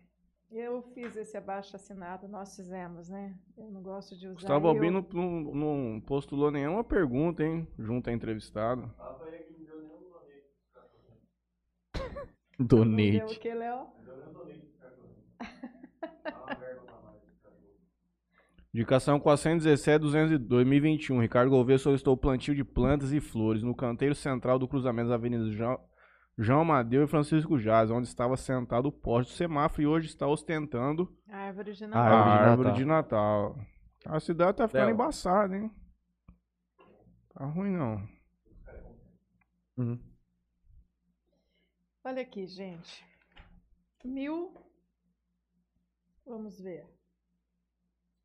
Eu 0.51 0.83
fiz 0.95 1.17
esse 1.17 1.37
abaixo 1.37 1.75
assinado, 1.75 2.29
nós 2.29 2.55
fizemos, 2.55 3.09
né? 3.09 3.37
Eu 3.59 3.71
não 3.71 3.83
gosto 3.83 4.17
de 4.17 4.27
usar. 4.27 4.35
Gustavo 4.35 4.67
eu- 4.67 4.71
Albino 4.71 5.07
não, 5.13 5.41
não 5.55 6.01
postulou 6.01 6.51
nenhuma 6.51 6.85
pergunta, 6.85 7.43
hein? 7.43 7.67
Junto 7.79 8.09
à 8.09 8.13
entrevistada. 8.13 8.83
Não 12.59 12.67
deu 12.67 12.79
Donate. 12.79 13.35
o 13.37 13.41
que, 13.41 13.55
Léo? 13.55 13.87
Indicação 18.73 19.19
417 19.19 19.99
200 20.01 20.39
2021. 20.39 21.21
Ricardo 21.21 21.51
Gouveia 21.51 21.79
solicitou 21.79 22.13
o 22.13 22.17
plantio 22.17 22.55
de 22.55 22.63
plantas 22.63 23.11
e 23.11 23.21
flores 23.21 23.63
no 23.63 23.75
canteiro 23.75 24.15
central 24.15 24.59
do 24.59 24.69
cruzamento 24.69 25.09
das 25.09 25.15
avenidas 25.19 25.49
João, 25.49 25.81
João 26.39 26.61
Amadeu 26.61 27.05
e 27.05 27.09
Francisco 27.09 27.59
Jaz, 27.59 27.91
onde 27.91 28.07
estava 28.09 28.37
sentado 28.37 28.87
o 28.89 28.93
poste 28.93 29.33
do 29.33 29.37
semáforo 29.37 29.83
e 29.83 29.87
hoje 29.87 30.07
está 30.09 30.27
ostentando 30.27 31.17
A 31.29 31.37
árvore 31.39 31.73
de 31.73 31.85
a 31.85 31.89
Natal. 31.89 32.03
árvore 32.13 32.39
de 32.39 32.45
árvore 32.51 32.69
Natal. 32.69 32.75
de 32.77 32.85
Natal. 32.85 33.67
A 34.07 34.21
cidade 34.21 34.57
tá 34.59 34.69
ficando 34.69 34.91
embaçada, 34.91 35.57
hein? 35.57 35.71
Tá 37.33 37.45
ruim 37.47 37.71
não. 37.73 38.07
Uhum. 39.79 39.99
Olha 42.05 42.23
aqui, 42.23 42.47
gente. 42.47 43.05
Mil. 44.05 44.55
Vamos 46.25 46.61
ver. 46.61 46.87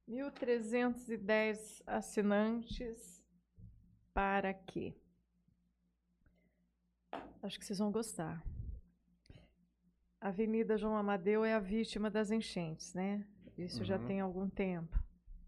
1.310 0.08 1.82
assinantes 1.88 3.26
para 4.14 4.54
quê? 4.54 5.01
Acho 7.42 7.60
que 7.60 7.66
vocês 7.66 7.80
vão 7.80 7.92
gostar. 7.92 8.44
A 10.20 10.28
Avenida 10.28 10.78
João 10.78 10.96
Amadeu 10.96 11.44
é 11.44 11.54
a 11.54 11.60
vítima 11.60 12.10
das 12.10 12.30
enchentes, 12.32 12.94
né? 12.94 13.28
Isso 13.58 13.84
já 13.84 13.98
Uhum. 13.98 14.06
tem 14.06 14.22
algum 14.22 14.50
tempo. 14.50 14.98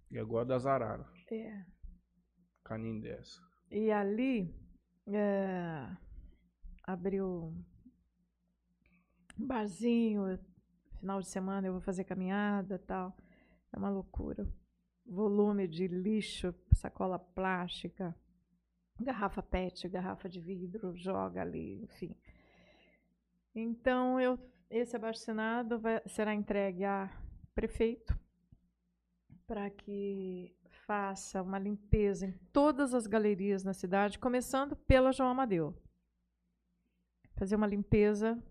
E 0.10 0.18
agora 0.18 0.45
das 0.45 0.65
araras. 0.65 1.07
É. 1.31 1.65
Caninho 2.64 3.02
dessa. 3.02 3.40
E 3.69 3.91
ali 3.91 4.53
é, 5.07 5.88
abriu 6.84 7.53
um 9.40 9.45
barzinho, 9.48 10.40
final 10.99 11.19
de 11.19 11.27
semana 11.27 11.68
eu 11.68 11.73
vou 11.73 11.81
fazer 11.81 12.03
caminhada 12.03 12.76
e 12.76 12.80
tal. 12.80 13.15
É 13.72 13.77
uma 13.77 13.90
loucura. 13.90 14.48
Volume 15.06 15.68
de 15.68 15.88
lixo, 15.88 16.53
sacola 16.73 17.19
plástica, 17.19 18.15
garrafa 18.99 19.41
PET, 19.41 19.87
garrafa 19.89 20.29
de 20.29 20.39
vidro, 20.39 20.95
joga 20.95 21.41
ali, 21.41 21.81
enfim. 21.83 22.15
Então, 23.55 24.19
eu, 24.19 24.39
esse 24.69 24.95
abaixo-assinado 24.95 25.79
será 26.07 26.33
entregue 26.33 26.83
a 26.85 27.09
prefeito 27.53 28.17
para 29.45 29.69
que 29.69 30.55
faça 30.85 31.41
uma 31.41 31.59
limpeza 31.59 32.25
em 32.25 32.31
todas 32.51 32.93
as 32.93 33.05
galerias 33.07 33.63
na 33.63 33.73
cidade, 33.73 34.17
começando 34.19 34.75
pela 34.75 35.11
João 35.11 35.29
Amadeu. 35.29 35.75
Fazer 37.35 37.55
uma 37.55 37.67
limpeza 37.67 38.41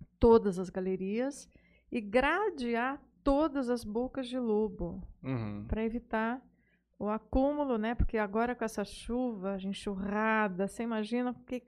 em 0.00 0.06
todas 0.18 0.58
as 0.58 0.70
galerias 0.70 1.48
e 1.90 2.00
gradear 2.00 3.02
todas 3.22 3.68
as 3.68 3.84
bocas 3.84 4.26
de 4.28 4.38
lobo 4.38 5.02
Uhum. 5.22 5.66
para 5.68 5.84
evitar 5.84 6.42
o 7.02 7.08
acúmulo, 7.08 7.76
né? 7.78 7.96
Porque 7.96 8.16
agora 8.16 8.54
com 8.54 8.64
essa 8.64 8.84
chuva, 8.84 9.58
enxurrada, 9.60 10.68
você 10.68 10.84
imagina 10.84 11.30
o 11.32 11.34
que 11.34 11.62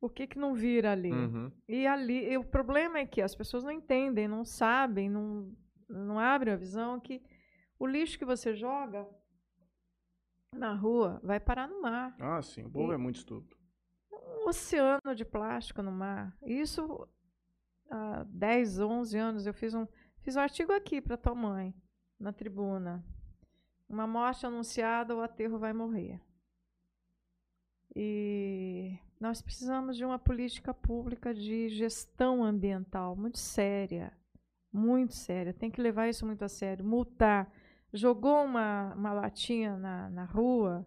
o 0.00 0.10
que, 0.10 0.26
que 0.26 0.38
não 0.38 0.52
vira 0.52 0.92
ali. 0.92 1.12
Uhum. 1.12 1.50
E 1.66 1.86
ali, 1.86 2.30
e 2.30 2.36
o 2.36 2.44
problema 2.44 2.98
é 2.98 3.06
que 3.06 3.22
as 3.22 3.34
pessoas 3.34 3.64
não 3.64 3.70
entendem, 3.70 4.28
não 4.28 4.44
sabem, 4.44 5.08
não, 5.08 5.50
não 5.88 6.18
abrem 6.18 6.52
a 6.52 6.58
visão 6.58 7.00
que 7.00 7.22
o 7.78 7.86
lixo 7.86 8.18
que 8.18 8.24
você 8.24 8.54
joga 8.54 9.08
na 10.52 10.74
rua 10.74 11.20
vai 11.22 11.40
parar 11.40 11.68
no 11.68 11.80
mar. 11.80 12.14
Ah, 12.20 12.42
sim. 12.42 12.64
O 12.64 12.70
povo 12.70 12.92
é 12.92 12.98
muito 12.98 13.16
estúpido. 13.16 13.56
Um 14.12 14.48
oceano 14.48 15.14
de 15.14 15.24
plástico 15.24 15.82
no 15.82 15.92
mar. 15.92 16.36
Isso 16.44 17.08
há 17.90 18.24
10, 18.24 18.80
11 18.80 19.18
anos 19.18 19.46
eu 19.46 19.54
fiz 19.54 19.72
um, 19.72 19.86
fiz 20.20 20.36
um 20.36 20.40
artigo 20.40 20.72
aqui 20.72 21.00
para 21.00 21.16
tua 21.16 21.34
mãe, 21.34 21.74
na 22.20 22.32
tribuna. 22.32 23.02
Uma 23.94 24.08
morte 24.08 24.44
anunciada, 24.44 25.14
o 25.14 25.20
aterro 25.20 25.56
vai 25.56 25.72
morrer. 25.72 26.20
E 27.94 28.98
nós 29.20 29.40
precisamos 29.40 29.96
de 29.96 30.04
uma 30.04 30.18
política 30.18 30.74
pública 30.74 31.32
de 31.32 31.68
gestão 31.68 32.42
ambiental 32.42 33.14
muito 33.14 33.38
séria, 33.38 34.12
muito 34.72 35.14
séria. 35.14 35.54
Tem 35.54 35.70
que 35.70 35.80
levar 35.80 36.08
isso 36.08 36.26
muito 36.26 36.44
a 36.44 36.48
sério. 36.48 36.84
Multar. 36.84 37.48
Jogou 37.92 38.44
uma, 38.44 38.92
uma 38.96 39.12
latinha 39.12 39.76
na, 39.76 40.10
na 40.10 40.24
rua, 40.24 40.84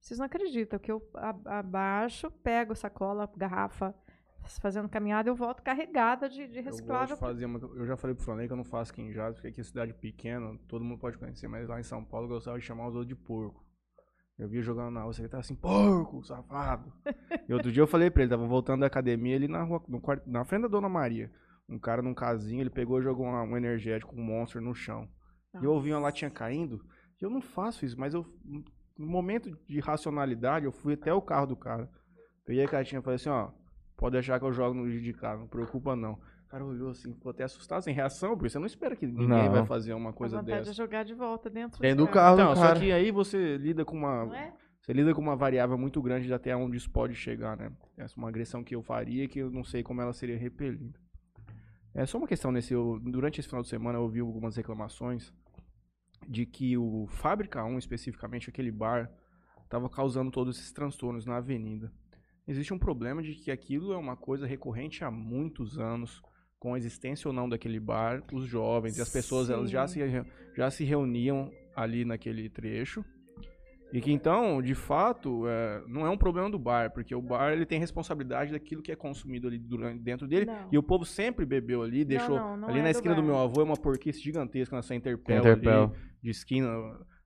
vocês 0.00 0.18
não 0.18 0.26
acreditam 0.26 0.80
que 0.80 0.90
eu 0.90 1.00
abaixo, 1.44 2.28
pego 2.28 2.74
sacola, 2.74 3.30
garrafa 3.36 3.94
fazendo 4.60 4.88
caminhada, 4.88 5.28
eu 5.28 5.34
volto 5.34 5.62
carregada 5.62 6.28
de, 6.28 6.46
de 6.48 6.58
Eu, 6.58 6.64
reciclável. 6.64 7.14
de 7.16 7.20
fazer 7.20 7.44
uma- 7.46 7.58
eu 7.58 7.86
já 7.86 7.96
falei 7.96 8.14
pro 8.14 8.24
Fronei 8.24 8.46
que 8.46 8.52
eu 8.52 8.56
não 8.56 8.64
faço 8.64 8.92
aqui 8.92 9.02
em 9.02 9.12
Jales, 9.12 9.36
porque 9.36 9.48
aqui 9.48 9.60
é 9.60 9.64
cidade 9.64 9.92
pequena, 9.94 10.56
todo 10.68 10.84
mundo 10.84 10.98
pode 10.98 11.18
conhecer, 11.18 11.48
mas 11.48 11.68
lá 11.68 11.78
em 11.78 11.82
São 11.82 12.04
Paulo 12.04 12.26
eu 12.26 12.30
gostava 12.30 12.58
de 12.58 12.64
chamar 12.64 12.88
os 12.88 12.94
outros 12.94 13.08
de 13.08 13.14
porco. 13.14 13.64
Eu 14.38 14.48
via 14.48 14.62
jogando 14.62 14.92
na 14.92 15.02
rua, 15.02 15.12
você 15.12 15.28
tava 15.28 15.40
assim, 15.40 15.54
porco, 15.56 16.22
safado. 16.24 16.92
e 17.48 17.52
outro 17.52 17.72
dia 17.72 17.82
eu 17.82 17.86
falei 17.88 18.08
pra 18.10 18.22
ele, 18.22 18.30
tava 18.30 18.46
voltando 18.46 18.80
da 18.80 18.86
academia 18.86 19.34
ali 19.36 19.48
na 19.48 19.62
rua, 19.64 19.82
no 19.88 20.00
quarto, 20.00 20.28
na 20.30 20.44
frente 20.44 20.62
da 20.62 20.68
Dona 20.68 20.88
Maria. 20.88 21.30
Um 21.68 21.78
cara 21.78 22.00
num 22.00 22.14
casinho, 22.14 22.60
ele 22.62 22.70
pegou 22.70 22.98
e 23.00 23.02
jogou 23.02 23.26
uma- 23.26 23.42
um 23.42 23.56
energético, 23.56 24.14
um 24.16 24.22
monster 24.24 24.62
no 24.62 24.74
chão. 24.74 25.08
E 25.60 25.64
eu 25.64 25.72
ouvi 25.72 25.90
uma 25.92 25.98
latinha 26.00 26.30
caindo, 26.30 26.80
e 27.20 27.24
eu 27.24 27.28
não 27.30 27.40
faço 27.42 27.84
isso, 27.84 27.98
mas 27.98 28.14
eu, 28.14 28.24
no 28.96 29.06
momento 29.06 29.50
de 29.68 29.80
racionalidade, 29.80 30.64
eu 30.64 30.72
fui 30.72 30.94
até 30.94 31.12
o 31.12 31.20
carro 31.20 31.46
do 31.48 31.56
cara. 31.56 31.90
Peguei 32.46 32.64
a 32.64 32.68
caixinha 32.68 33.00
e 33.00 33.02
falei 33.02 33.16
assim, 33.16 33.28
ó, 33.28 33.50
pode 33.98 34.12
deixar 34.14 34.38
que 34.38 34.46
eu 34.46 34.52
jogo 34.52 34.74
no 34.74 34.84
vídeo 34.84 35.12
de 35.12 35.22
não 35.22 35.46
preocupa 35.46 35.94
não. 35.94 36.12
O 36.14 36.48
cara 36.50 36.64
olhou 36.64 36.90
assim, 36.90 37.12
ficou 37.12 37.28
até 37.30 37.44
assustado, 37.44 37.82
sem 37.82 37.92
reação, 37.92 38.30
porque 38.34 38.48
você 38.48 38.58
não 38.58 38.64
espera 38.64 38.96
que 38.96 39.06
ninguém 39.06 39.28
Não. 39.28 39.50
vai 39.52 39.66
fazer 39.66 39.92
uma 39.92 40.14
coisa 40.14 40.38
vontade 40.38 40.60
dessa. 40.60 40.70
de 40.70 40.76
jogar 40.78 41.02
de 41.04 41.12
volta 41.12 41.50
dentro, 41.50 41.78
Dentro 41.82 42.06
do 42.06 42.10
carro. 42.10 42.36
do 42.36 42.42
Então, 42.42 42.56
só 42.56 42.62
cara. 42.68 42.80
que 42.80 42.90
aí 42.90 43.10
você 43.10 43.58
lida 43.58 43.84
com 43.84 43.94
uma, 43.94 44.24
Não 44.24 44.34
é? 44.34 44.54
você 44.80 44.94
lida 44.94 45.12
com 45.14 45.20
uma 45.20 45.36
variável 45.36 45.76
muito 45.76 46.00
grande 46.00 46.26
de 46.26 46.32
até 46.32 46.56
onde 46.56 46.78
isso 46.78 46.90
pode 46.90 47.14
chegar, 47.14 47.54
né? 47.54 47.70
Essa 47.98 48.14
é 48.14 48.18
uma 48.18 48.28
agressão 48.30 48.64
que 48.64 48.74
eu 48.74 48.82
faria 48.82 49.28
que 49.28 49.40
eu 49.40 49.50
não 49.50 49.62
sei 49.62 49.82
como 49.82 50.00
ela 50.00 50.14
seria 50.14 50.38
repelida. 50.38 50.98
É 51.94 52.06
só 52.06 52.16
uma 52.16 52.26
questão 52.26 52.50
nesse. 52.50 52.72
eu- 52.72 52.98
durante 53.02 53.40
esse 53.40 53.48
final 53.48 53.62
de 53.62 53.68
semana 53.68 53.98
eu 53.98 54.02
ouvi 54.02 54.20
algumas 54.20 54.56
reclamações 54.56 55.30
de 56.26 56.46
que 56.46 56.78
o 56.78 57.06
Fábrica 57.08 57.62
1, 57.64 57.76
especificamente 57.78 58.48
aquele 58.48 58.70
bar, 58.70 59.10
estava 59.64 59.88
causando 59.90 60.30
todos 60.30 60.56
esses 60.56 60.72
transtornos 60.72 61.26
na 61.26 61.36
avenida. 61.36 61.92
Existe 62.48 62.72
um 62.72 62.78
problema 62.78 63.22
de 63.22 63.34
que 63.34 63.50
aquilo 63.50 63.92
é 63.92 63.96
uma 63.96 64.16
coisa 64.16 64.46
recorrente 64.46 65.04
há 65.04 65.10
muitos 65.10 65.78
anos, 65.78 66.22
com 66.58 66.74
a 66.74 66.78
existência 66.78 67.28
ou 67.28 67.34
não 67.34 67.48
daquele 67.48 67.78
bar, 67.78 68.22
os 68.32 68.46
jovens 68.46 68.96
e 68.98 69.02
as 69.02 69.12
pessoas 69.12 69.50
elas 69.50 69.70
já 69.70 69.86
se, 69.86 70.00
já 70.56 70.70
se 70.70 70.82
reuniam 70.82 71.52
ali 71.76 72.04
naquele 72.04 72.48
trecho. 72.48 73.04
E 73.92 74.00
que 74.00 74.12
então, 74.12 74.60
de 74.60 74.74
fato, 74.74 75.48
é, 75.48 75.82
não 75.86 76.06
é 76.06 76.10
um 76.10 76.16
problema 76.16 76.50
do 76.50 76.58
bar, 76.58 76.90
porque 76.92 77.14
o 77.14 77.22
bar 77.22 77.52
ele 77.52 77.64
tem 77.64 77.78
responsabilidade 77.80 78.52
daquilo 78.52 78.82
que 78.82 78.92
é 78.92 78.96
consumido 78.96 79.48
ali 79.48 79.58
durante, 79.58 80.02
dentro 80.02 80.26
dele. 80.26 80.44
Não. 80.46 80.68
E 80.70 80.76
o 80.76 80.82
povo 80.82 81.06
sempre 81.06 81.46
bebeu 81.46 81.82
ali, 81.82 82.04
deixou. 82.04 82.36
não, 82.36 82.56
não 82.56 82.68
ali 82.68 82.80
é 82.80 82.82
na 82.82 82.88
do 82.88 82.92
esquina 82.92 83.14
do, 83.14 83.22
bar. 83.22 83.28
meu 83.28 83.38
avô 83.38 83.60
é 83.60 83.64
uma 83.64 83.76
porquice 83.76 84.20
gigantesca 84.20 84.76
nessa 84.76 84.94
Interpel, 84.94 85.38
Interpel. 85.38 85.84
ali, 85.84 85.92
de 86.22 86.30
esquina. 86.30 86.68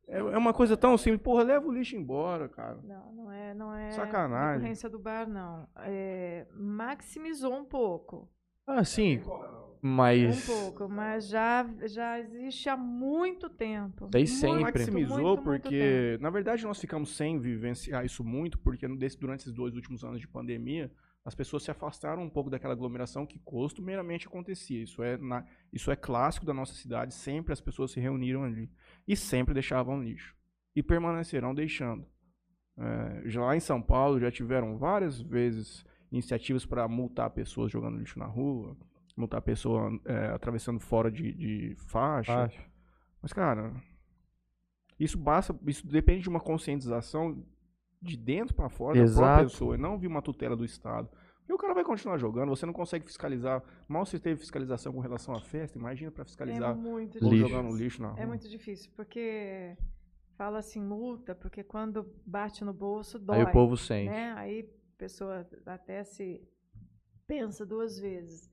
É, 0.09 0.19
é 0.19 0.39
uma 0.39 0.53
coisa 0.53 0.77
tão 0.77 0.97
simples, 0.97 1.23
porra, 1.23 1.43
leva 1.43 1.67
o 1.67 1.73
lixo 1.73 1.97
embora, 1.97 2.49
cara. 2.49 2.79
Não, 2.85 3.13
não 3.13 3.33
é, 3.33 3.55
não 3.55 3.72
é 3.72 3.72
Sacanagem. 3.97 4.59
decorrência 4.59 4.89
do 4.89 4.99
bar, 4.99 5.29
não. 5.29 5.69
É, 5.79 6.47
maximizou 6.55 7.55
um 7.55 7.65
pouco. 7.65 8.29
Ah, 8.67 8.85
sim. 8.85 9.19
Um 9.19 9.89
Mas. 9.89 10.47
pouco, 10.47 10.89
mas 10.89 11.27
já, 11.29 11.69
já 11.87 12.21
existe 12.21 12.69
há 12.69 12.77
muito 12.77 13.51
tempo. 13.51 14.07
Desde 14.09 14.35
Muito, 14.47 14.57
sempre. 14.59 14.79
maximizou 14.79 15.17
muito, 15.19 15.43
muito 15.43 15.63
porque, 15.63 16.17
na 16.21 16.31
verdade, 16.31 16.63
nós 16.65 16.81
ficamos 16.81 17.17
sem 17.17 17.41
vivenciar 17.41 18.05
isso 18.05 18.23
muito, 18.23 18.59
porque 18.61 18.87
durante 18.87 19.41
esses 19.41 19.53
dois 19.53 19.75
últimos 19.75 20.05
anos 20.05 20.21
de 20.21 20.29
pandemia, 20.29 20.93
as 21.25 21.35
pessoas 21.35 21.65
se 21.65 21.71
afastaram 21.73 22.23
um 22.23 22.31
pouco 22.31 22.49
daquela 22.51 22.73
aglomeração 22.75 23.27
que 23.27 23.41
costumeiramente 23.41 24.29
acontecia. 24.29 24.83
Isso 24.85 25.03
é, 25.03 25.17
na- 25.19 25.45
isso 25.73 25.91
é 25.91 25.97
clássico 25.97 26.47
da 26.47 26.55
nossa 26.55 26.75
cidade, 26.75 27.13
sempre 27.15 27.53
as 27.53 27.61
pessoas 27.61 27.91
se 27.91 27.99
reuniram 27.99 28.45
ali 28.45 28.71
e 29.07 29.17
sempre 29.17 29.53
deixavam 29.55 30.01
lixo. 30.01 30.37
E 30.77 30.83
permanecerão 30.83 31.53
deixando. 31.55 32.07
É, 32.79 33.23
já 33.29 33.43
lá 33.45 33.57
em 33.57 33.61
São 33.61 33.81
Paulo 33.83 34.19
já 34.19 34.31
tiveram 34.31 34.77
várias 34.79 35.21
vezes 35.21 35.85
iniciativas 36.11 36.65
para 36.67 36.87
multar 36.89 37.31
pessoas 37.31 37.71
jogando 37.71 37.99
lixo 37.99 38.19
na 38.19 38.27
rua, 38.27 38.77
multar 39.17 39.43
pessoa 39.43 39.91
é, 40.05 40.27
atravessando 40.29 40.81
fora 40.81 41.11
de, 41.11 41.33
de 41.33 41.75
faixa. 41.89 42.45
Acho. 42.45 42.63
Mas, 43.21 43.33
cara, 43.33 43.73
isso 44.99 45.17
basta, 45.19 45.55
isso 45.67 45.87
depende 45.87 46.23
de 46.23 46.29
uma 46.29 46.41
conscientização 46.41 47.45
de 48.01 48.17
dentro 48.17 48.55
pra 48.55 48.69
fora 48.69 48.95
da 48.95 49.05
própria 49.05 49.05
Exato. 49.05 49.45
pessoa, 49.45 49.75
e 49.75 49.79
não 49.79 49.99
de 49.99 50.07
uma 50.07 50.21
tutela 50.23 50.57
do 50.57 50.65
Estado. 50.65 51.09
E 51.49 51.53
o 51.53 51.59
cara 51.59 51.75
vai 51.75 51.85
continuar 51.85 52.19
jogando, 52.19 52.49
você 52.49 52.65
não 52.67 52.73
consegue 52.73 53.05
fiscalizar. 53.05 53.63
Mal 53.89 54.05
se 54.07 54.19
teve 54.19 54.41
fiscalização 54.41 54.93
com 54.93 55.01
relação 55.01 55.35
à 55.35 55.41
festa, 55.41 55.79
imagina 55.79 56.11
pra 56.11 56.23
É 56.23 56.25
fiscalizar 56.25 56.75
muito 56.75 57.23
ou 57.25 57.31
Lixo. 57.31 57.49
jogando 57.49 57.77
lixo 57.77 58.03
na 58.03 58.09
rua. 58.09 58.21
É 58.21 58.27
muito 58.27 58.49
difícil, 58.49 58.91
porque 58.97 59.77
fala 60.37 60.59
assim, 60.59 60.81
multa, 60.81 61.35
porque 61.35 61.63
quando 61.65 62.05
bate 62.27 62.65
no 62.65 62.73
bolso, 62.73 63.19
dói. 63.19 63.39
Aí 63.39 63.45
o 63.45 63.53
povo 63.53 63.77
sente. 63.77 64.11
né? 64.11 64.33
Aí 64.35 64.61
a 64.95 64.97
pessoa 64.99 65.49
até 65.67 66.03
se 66.05 66.41
pensa 67.27 67.65
duas 67.67 67.99
vezes. 67.99 68.51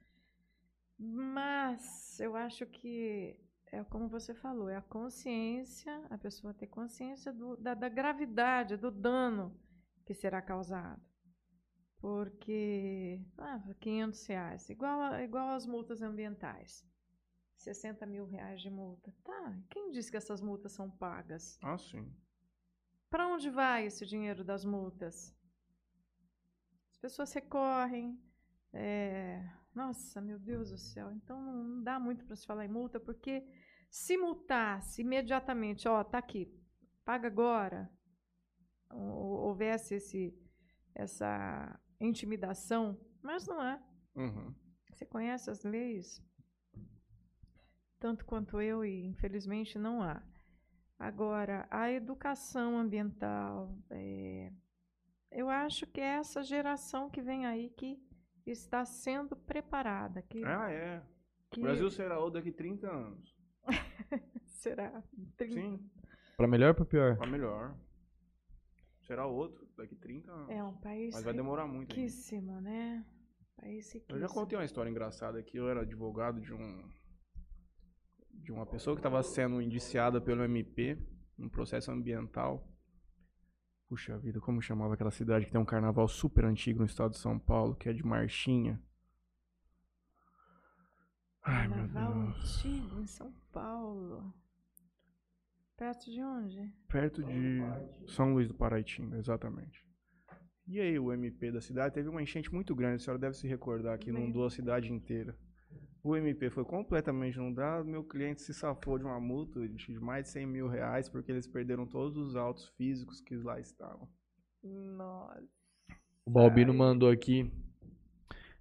Mas 0.97 2.19
eu 2.19 2.35
acho 2.35 2.65
que 2.65 3.39
é 3.72 3.84
como 3.85 4.07
você 4.10 4.34
falou, 4.34 4.69
é 4.69 4.76
a 4.76 4.81
consciência, 4.81 6.06
a 6.10 6.18
pessoa 6.18 6.53
ter 6.53 6.68
consciência 6.68 7.31
do- 7.31 7.56
da, 7.57 7.73
da 7.73 7.88
gravidade, 7.88 8.76
do 8.76 8.91
dano 8.91 9.56
que 10.06 10.14
será 10.14 10.41
causado. 10.41 11.01
Porque, 12.01 13.22
ah, 13.38 13.61
500 13.80 14.26
reais, 14.26 14.69
igual, 14.69 14.99
a- 15.01 15.22
igual 15.23 15.49
as 15.49 15.65
multas 15.65 16.01
ambientais. 16.01 16.85
60 17.60 18.06
mil 18.06 18.26
reais 18.26 18.61
de 18.61 18.69
multa. 18.69 19.14
Tá, 19.23 19.57
quem 19.69 19.91
disse 19.91 20.10
que 20.10 20.18
essas 20.18 20.41
multas 20.41 20.72
são 20.72 20.90
pagas? 20.90 21.57
Ah, 21.61 21.77
sim. 21.77 22.11
Para 23.10 23.27
onde 23.27 23.49
vai 23.49 23.86
esse 23.86 24.06
dinheiro 24.06 24.44
das 24.44 24.64
multas? 24.64 25.36
As 26.91 26.98
pessoas 26.98 27.34
recorrem. 27.34 28.19
é, 28.73 29.44
Nossa, 29.73 30.19
meu 30.22 30.40
Deus 30.40 30.69
do 30.72 30.77
céu. 30.77 31.11
Então 31.11 31.41
não 31.41 31.84
dá 31.84 31.99
muito 31.99 32.26
para 32.26 32.36
se 32.36 32.45
falar 32.45 32.65
em 32.65 32.69
multa, 32.69 32.99
porque 32.99 33.45
se 33.90 34.18
multasse 34.18 35.02
imediatamente, 35.02 35.88
ó, 35.88 36.03
tá 36.03 36.18
aqui, 36.18 36.53
paga 37.03 37.27
agora, 37.27 37.90
ou- 38.91 39.48
houvesse 39.48 39.95
esse, 39.95 40.34
essa 40.94 41.80
intimidação, 41.99 42.99
mas 43.22 43.48
não 43.48 43.61
é. 43.64 43.81
Uhum. 44.15 44.53
Você 44.91 45.06
conhece 45.06 45.49
as 45.49 45.64
leis? 45.64 46.22
Tanto 47.99 48.26
quanto 48.26 48.61
eu, 48.61 48.84
e 48.85 49.05
infelizmente 49.05 49.77
não 49.77 50.01
há. 50.01 50.21
Agora, 50.97 51.67
a 51.69 51.91
educação 51.91 52.77
ambiental, 52.77 53.77
é, 53.89 54.51
eu 55.31 55.49
acho 55.49 55.85
que 55.88 55.99
é 56.01 56.15
essa 56.17 56.41
geração 56.43 57.09
que 57.09 57.21
vem 57.21 57.45
aí 57.45 57.69
que 57.71 58.01
está 58.45 58.85
sendo 58.85 59.35
preparada. 59.35 60.21
Que, 60.21 60.43
Ah, 60.45 60.69
é. 60.71 61.01
que 61.51 61.59
O 61.59 61.63
Brasil 61.63 61.89
será 61.89 62.17
outro 62.19 62.39
daqui 62.39 62.51
30 62.51 62.89
anos. 62.89 63.35
será? 64.45 65.03
Trin- 65.38 65.51
Sim, 65.53 65.89
Pra 66.38 66.47
melhor 66.47 66.69
ou 66.69 66.76
pra 66.76 66.85
pior? 66.85 67.17
pra 67.17 67.27
melhor. 67.27 67.76
Será 69.01 69.26
outro 69.26 69.67
daqui 69.76 69.95
30 69.95 70.31
anos. 70.31 70.49
É 70.49 70.63
um 70.63 70.76
país 70.77 71.13
Mas 71.15 71.23
vai 71.23 71.34
demorar 71.34 71.65
muito 71.67 71.91
ainda. 71.91 72.01
riquíssimo, 72.01 72.61
né? 72.61 73.05
País 73.57 73.93
Eu 73.93 73.99
riquíssimo. 73.99 74.19
já 74.19 74.27
contei 74.34 74.57
uma 74.57 74.63
história 74.65 74.89
engraçada 74.89 75.39
aqui. 75.39 75.57
Eu 75.57 75.67
era 75.69 75.81
advogado 75.81 76.39
de 76.39 76.53
um 76.53 76.89
de 78.43 78.51
uma 78.51 78.65
pessoa 78.65 78.95
que 78.95 78.99
estava 78.99 79.21
sendo 79.23 79.61
indiciada 79.61 80.19
pelo 80.19 80.43
MP 80.43 80.97
num 81.37 81.49
processo 81.49 81.91
ambiental. 81.91 82.67
Puxa 83.87 84.17
vida, 84.19 84.39
como 84.39 84.61
chamava 84.61 84.93
aquela 84.93 85.11
cidade 85.11 85.45
que 85.45 85.51
tem 85.51 85.59
um 85.59 85.65
carnaval 85.65 86.07
super 86.07 86.45
antigo 86.45 86.79
no 86.79 86.85
estado 86.85 87.11
de 87.11 87.17
São 87.17 87.39
Paulo, 87.39 87.75
que 87.75 87.89
é 87.89 87.93
de 87.93 88.05
Marchinha? 88.05 88.79
Ai, 91.41 91.67
meu 91.67 91.77
Carnaval 91.77 92.13
Deus. 92.13 92.57
antigo 92.57 92.99
em 92.99 93.07
São 93.07 93.33
Paulo. 93.51 94.33
Perto 95.75 96.11
de 96.11 96.21
onde? 96.21 96.73
Perto 96.87 97.23
de 97.23 97.61
São 98.07 98.33
Luís 98.33 98.47
do 98.47 98.53
Paraitinga, 98.53 99.17
exatamente. 99.17 99.83
E 100.67 100.79
aí, 100.79 100.99
o 100.99 101.11
MP 101.11 101.51
da 101.51 101.61
cidade 101.61 101.95
teve 101.95 102.09
uma 102.09 102.21
enchente 102.21 102.53
muito 102.53 102.75
grande, 102.75 102.97
a 102.97 102.99
senhora 102.99 103.19
deve 103.19 103.35
se 103.35 103.47
recordar 103.47 103.97
que 103.97 104.09
inundou 104.09 104.45
a 104.45 104.51
cidade 104.51 104.91
inteira. 104.93 105.35
O 106.10 106.18
MP 106.18 106.49
foi 106.49 106.65
completamente 106.65 107.36
inundado, 107.36 107.86
meu 107.86 108.03
cliente 108.03 108.41
se 108.41 108.52
safou 108.52 108.98
de 108.98 109.06
uma 109.06 109.19
multa 109.19 109.69
de 109.69 109.99
mais 109.99 110.23
de 110.23 110.31
100 110.31 110.48
mil 110.48 110.68
reais 110.68 111.07
porque 111.07 111.31
eles 111.31 111.45
perderam 111.45 111.86
todos 111.86 112.18
os 112.18 112.36
autos 112.36 112.68
físicos 112.69 113.22
que 113.22 113.36
lá 113.36 113.60
estavam. 113.60 114.10
Nossa. 114.64 115.44
O 116.26 116.31
Balbino 116.31 116.73
mandou 116.73 117.11
aqui. 117.11 117.52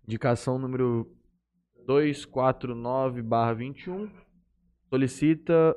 Indicação 0.06 0.58
número 0.58 1.10
249-21. 1.86 4.10
Solicita 4.90 5.74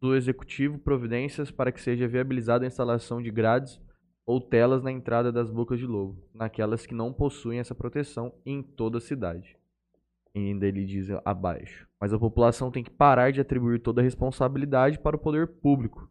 do 0.00 0.16
executivo 0.16 0.80
providências 0.80 1.52
para 1.52 1.70
que 1.70 1.80
seja 1.80 2.08
viabilizada 2.08 2.64
a 2.64 2.66
instalação 2.66 3.22
de 3.22 3.30
grades 3.30 3.80
ou 4.26 4.40
telas 4.40 4.82
na 4.82 4.90
entrada 4.90 5.30
das 5.30 5.48
bocas 5.48 5.78
de 5.78 5.86
lobo, 5.86 6.28
naquelas 6.34 6.84
que 6.84 6.92
não 6.92 7.12
possuem 7.12 7.60
essa 7.60 7.72
proteção 7.72 8.34
em 8.44 8.64
toda 8.64 8.98
a 8.98 9.00
cidade. 9.00 9.61
E 10.34 10.38
ainda 10.38 10.66
ele 10.66 10.84
diz 10.84 11.08
abaixo. 11.24 11.86
Mas 12.00 12.12
a 12.12 12.18
população 12.18 12.70
tem 12.70 12.82
que 12.82 12.90
parar 12.90 13.30
de 13.30 13.40
atribuir 13.40 13.80
toda 13.80 14.00
a 14.00 14.04
responsabilidade 14.04 14.98
para 14.98 15.16
o 15.16 15.18
poder 15.18 15.46
público. 15.46 16.08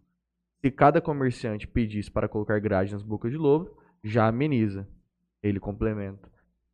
Se 0.62 0.70
cada 0.70 1.02
comerciante 1.02 1.68
pedisse 1.68 2.12
para 2.12 2.30
colocar 2.30 2.60
grade 2.60 2.94
nas 2.94 3.02
bocas 3.02 3.32
de 3.32 3.38
lobo, 3.38 3.76
já 4.04 4.28
ameniza. 4.28 4.88
Ele 5.42 5.60
complementa. 5.60 6.30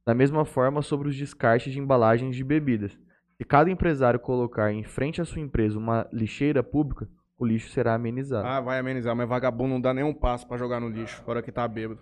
Da 0.06 0.14
mesma 0.14 0.44
forma, 0.44 0.82
sobre 0.82 1.08
os 1.08 1.16
descartes 1.16 1.72
de 1.72 1.80
embalagens 1.80 2.36
de 2.36 2.44
bebidas. 2.44 2.98
Se 3.38 3.46
cada 3.46 3.70
empresário 3.70 4.20
colocar 4.20 4.72
em 4.74 4.84
frente 4.84 5.22
à 5.22 5.26
sua 5.26 5.42
empresa 5.42 5.78
uma 5.78 6.08
lixeira 6.12 6.62
pública, 6.64 7.08
o 7.38 7.46
lixo 7.46 7.70
será 7.70 7.94
amenizado. 7.94 8.48
Ah, 8.48 8.60
vai 8.60 8.80
amenizar, 8.80 9.16
mas 9.16 9.30
vagabundo 9.30 9.70
não 9.70 9.82
dá 9.82 9.94
nem 9.94 10.04
um 10.04 10.14
passo 10.14 10.48
pra 10.48 10.58
jogar 10.58 10.80
no 10.80 10.90
lixo, 10.90 11.22
fora 11.24 11.42
que 11.42 11.52
tá 11.52 11.68
bêbado. 11.68 12.02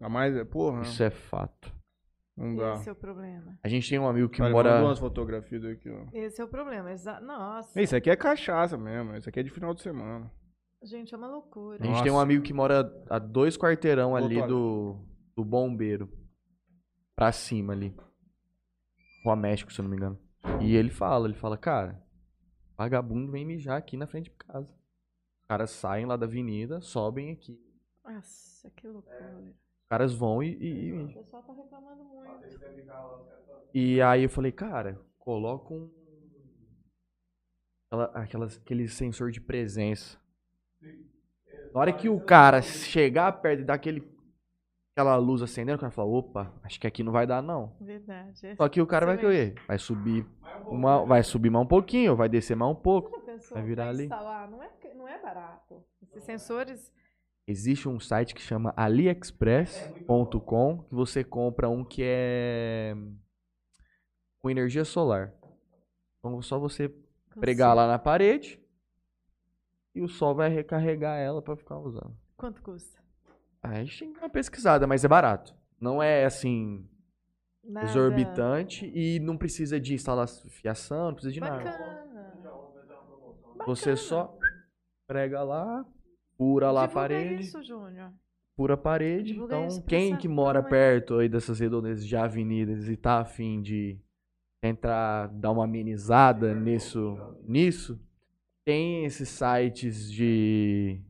Ainda 0.00 0.08
mais, 0.08 0.48
porra, 0.48 0.82
Isso 0.82 1.02
é 1.02 1.10
fato. 1.10 1.74
Não 2.36 2.54
dá. 2.56 2.74
Esse 2.74 2.88
é 2.88 2.92
o 2.92 2.96
problema. 2.96 3.58
A 3.62 3.68
gente 3.68 3.88
tem 3.88 3.98
um 3.98 4.08
amigo 4.08 4.28
que 4.28 4.42
Olha, 4.42 4.52
mora. 4.52 4.84
umas 4.84 4.98
fotografias 4.98 5.62
daqui, 5.62 5.88
ó. 5.90 6.04
Esse 6.12 6.40
é 6.40 6.44
o 6.44 6.48
problema. 6.48 6.90
Exa 6.92 7.20
Nossa. 7.20 7.80
Isso 7.80 7.96
aqui 7.96 8.10
é 8.10 8.16
cachaça 8.16 8.76
mesmo, 8.76 9.16
isso 9.16 9.28
aqui 9.28 9.40
é 9.40 9.42
de 9.42 9.50
final 9.50 9.72
de 9.74 9.82
semana. 9.82 10.30
Gente, 10.82 11.14
é 11.14 11.16
uma 11.16 11.28
loucura. 11.28 11.82
A 11.82 11.86
gente 11.86 12.02
tem 12.02 12.12
um 12.12 12.14
Nossa. 12.14 12.24
amigo 12.24 12.42
que 12.42 12.52
mora 12.52 12.92
a 13.08 13.18
dois 13.18 13.56
quarteirão 13.56 14.14
ali. 14.14 14.40
do, 14.46 14.96
do 15.34 15.44
bombeiro. 15.44 16.08
Pra 17.14 17.32
cima 17.32 17.72
ali. 17.72 17.96
Rua 19.24 19.34
México, 19.34 19.72
se 19.72 19.80
eu 19.80 19.82
não 19.84 19.90
me 19.90 19.96
engano. 19.96 20.18
E 20.60 20.76
ele 20.76 20.90
fala, 20.90 21.26
ele 21.26 21.34
fala, 21.34 21.56
cara, 21.56 22.00
vagabundo 22.76 23.32
vem 23.32 23.44
mijar 23.44 23.78
aqui 23.78 23.96
na 23.96 24.06
frente 24.06 24.24
de 24.24 24.36
casa. 24.36 24.68
Os 24.68 25.46
caras 25.48 25.70
saem 25.70 26.06
lá 26.06 26.16
da 26.16 26.26
avenida, 26.26 26.80
sobem 26.80 27.32
aqui. 27.32 27.58
Nossa, 28.04 28.70
que 28.70 28.86
loucura. 28.86 29.54
Os 29.86 29.88
caras 29.88 30.12
vão 30.12 30.42
e, 30.42 30.56
e, 30.56 30.88
e 30.88 30.92
O 30.92 31.06
pessoal 31.14 31.44
tá 31.44 31.52
reclamando 31.52 32.02
muito. 32.02 32.26
E 33.72 34.02
aí 34.02 34.24
eu 34.24 34.28
falei, 34.28 34.50
cara, 34.50 35.00
coloca 35.16 35.72
um. 35.72 35.88
Aquela, 37.86 38.04
aquelas, 38.06 38.56
aquele 38.56 38.88
sensor 38.88 39.30
de 39.30 39.40
presença. 39.40 40.18
Na 41.72 41.80
hora 41.80 41.92
que 41.92 42.08
o 42.08 42.18
cara 42.18 42.60
chegar 42.62 43.30
perto 43.40 43.60
e 43.60 43.64
dar 43.64 43.74
aquele, 43.74 44.02
aquela 44.92 45.14
luz 45.18 45.40
acendendo, 45.40 45.76
o 45.76 45.80
cara 45.80 45.92
fala, 45.92 46.08
opa, 46.08 46.52
acho 46.64 46.80
que 46.80 46.86
aqui 46.88 47.04
não 47.04 47.12
vai 47.12 47.24
dar 47.24 47.40
não. 47.40 47.76
Verdade. 47.80 48.44
É. 48.44 48.56
Só 48.56 48.68
que 48.68 48.80
o 48.80 48.86
cara 48.88 49.06
vai 49.06 49.16
querer, 49.16 49.54
vai 49.68 49.78
subir 49.78 50.26
uma, 50.66 51.06
vai 51.06 51.22
subir 51.22 51.48
mais 51.48 51.64
um 51.64 51.68
pouquinho, 51.68 52.16
vai 52.16 52.28
descer 52.28 52.56
mais 52.56 52.72
um 52.72 52.74
pouco. 52.74 53.22
Vai 53.52 53.62
virar 53.62 53.90
ali. 53.90 54.08
Não 54.08 54.60
é, 54.60 54.94
não 54.96 55.06
é 55.06 55.22
barato. 55.22 55.80
Esses 56.02 56.24
sensores. 56.24 56.92
Existe 57.48 57.88
um 57.88 58.00
site 58.00 58.34
que 58.34 58.42
chama 58.42 58.74
aliexpress.com 58.76 60.82
que 60.82 60.94
você 60.94 61.22
compra 61.22 61.68
um 61.68 61.84
que 61.84 62.02
é 62.04 62.94
com 64.40 64.50
energia 64.50 64.84
solar. 64.84 65.32
Então 66.18 66.42
só 66.42 66.58
você 66.58 66.92
pregar 67.38 67.74
lá 67.74 67.86
na 67.86 68.00
parede 68.00 68.60
e 69.94 70.02
o 70.02 70.08
sol 70.08 70.34
vai 70.34 70.48
recarregar 70.48 71.18
ela 71.18 71.40
pra 71.40 71.56
ficar 71.56 71.78
usando. 71.78 72.16
Quanto 72.36 72.60
custa? 72.62 73.00
Aí 73.62 73.80
a 73.80 73.84
gente 73.84 73.98
tem 73.98 74.12
que 74.12 74.18
dar 74.18 74.26
uma 74.26 74.30
pesquisada, 74.30 74.86
mas 74.86 75.04
é 75.04 75.08
barato. 75.08 75.54
Não 75.80 76.02
é 76.02 76.24
assim 76.24 76.88
Nada. 77.62 77.86
exorbitante 77.86 78.90
e 78.94 79.20
não 79.20 79.38
precisa 79.38 79.78
de 79.78 79.94
instalar 79.94 80.26
fiação, 80.28 81.06
não 81.06 81.14
precisa 81.14 81.32
de 81.32 81.40
nada. 81.40 81.62
Bacana. 81.62 82.06
Você 83.66 83.96
só 83.96 84.36
prega 85.06 85.42
lá, 85.42 85.84
fura 86.36 86.70
lá 86.70 86.84
a 86.84 86.88
parede, 86.88 87.42
isso, 87.42 87.62
Júnior. 87.62 88.12
fura 88.54 88.74
a 88.74 88.76
parede. 88.76 89.32
Divulga 89.32 89.56
Então, 89.56 89.66
isso 89.68 89.82
quem 89.82 90.16
que 90.16 90.28
mora 90.28 90.62
perto 90.62 91.18
aí 91.18 91.28
dessas 91.28 91.60
redondezas 91.60 92.06
de 92.06 92.16
avenidas 92.16 92.88
e 92.88 92.96
tá 92.96 93.20
afim 93.20 93.60
de 93.62 93.98
entrar, 94.62 95.28
dar 95.28 95.50
uma 95.52 95.64
amenizada 95.64 96.54
nisso, 96.54 97.16
nisso, 97.44 98.00
tem 98.64 99.04
esses 99.04 99.28
sites 99.28 100.10
de, 100.10 101.00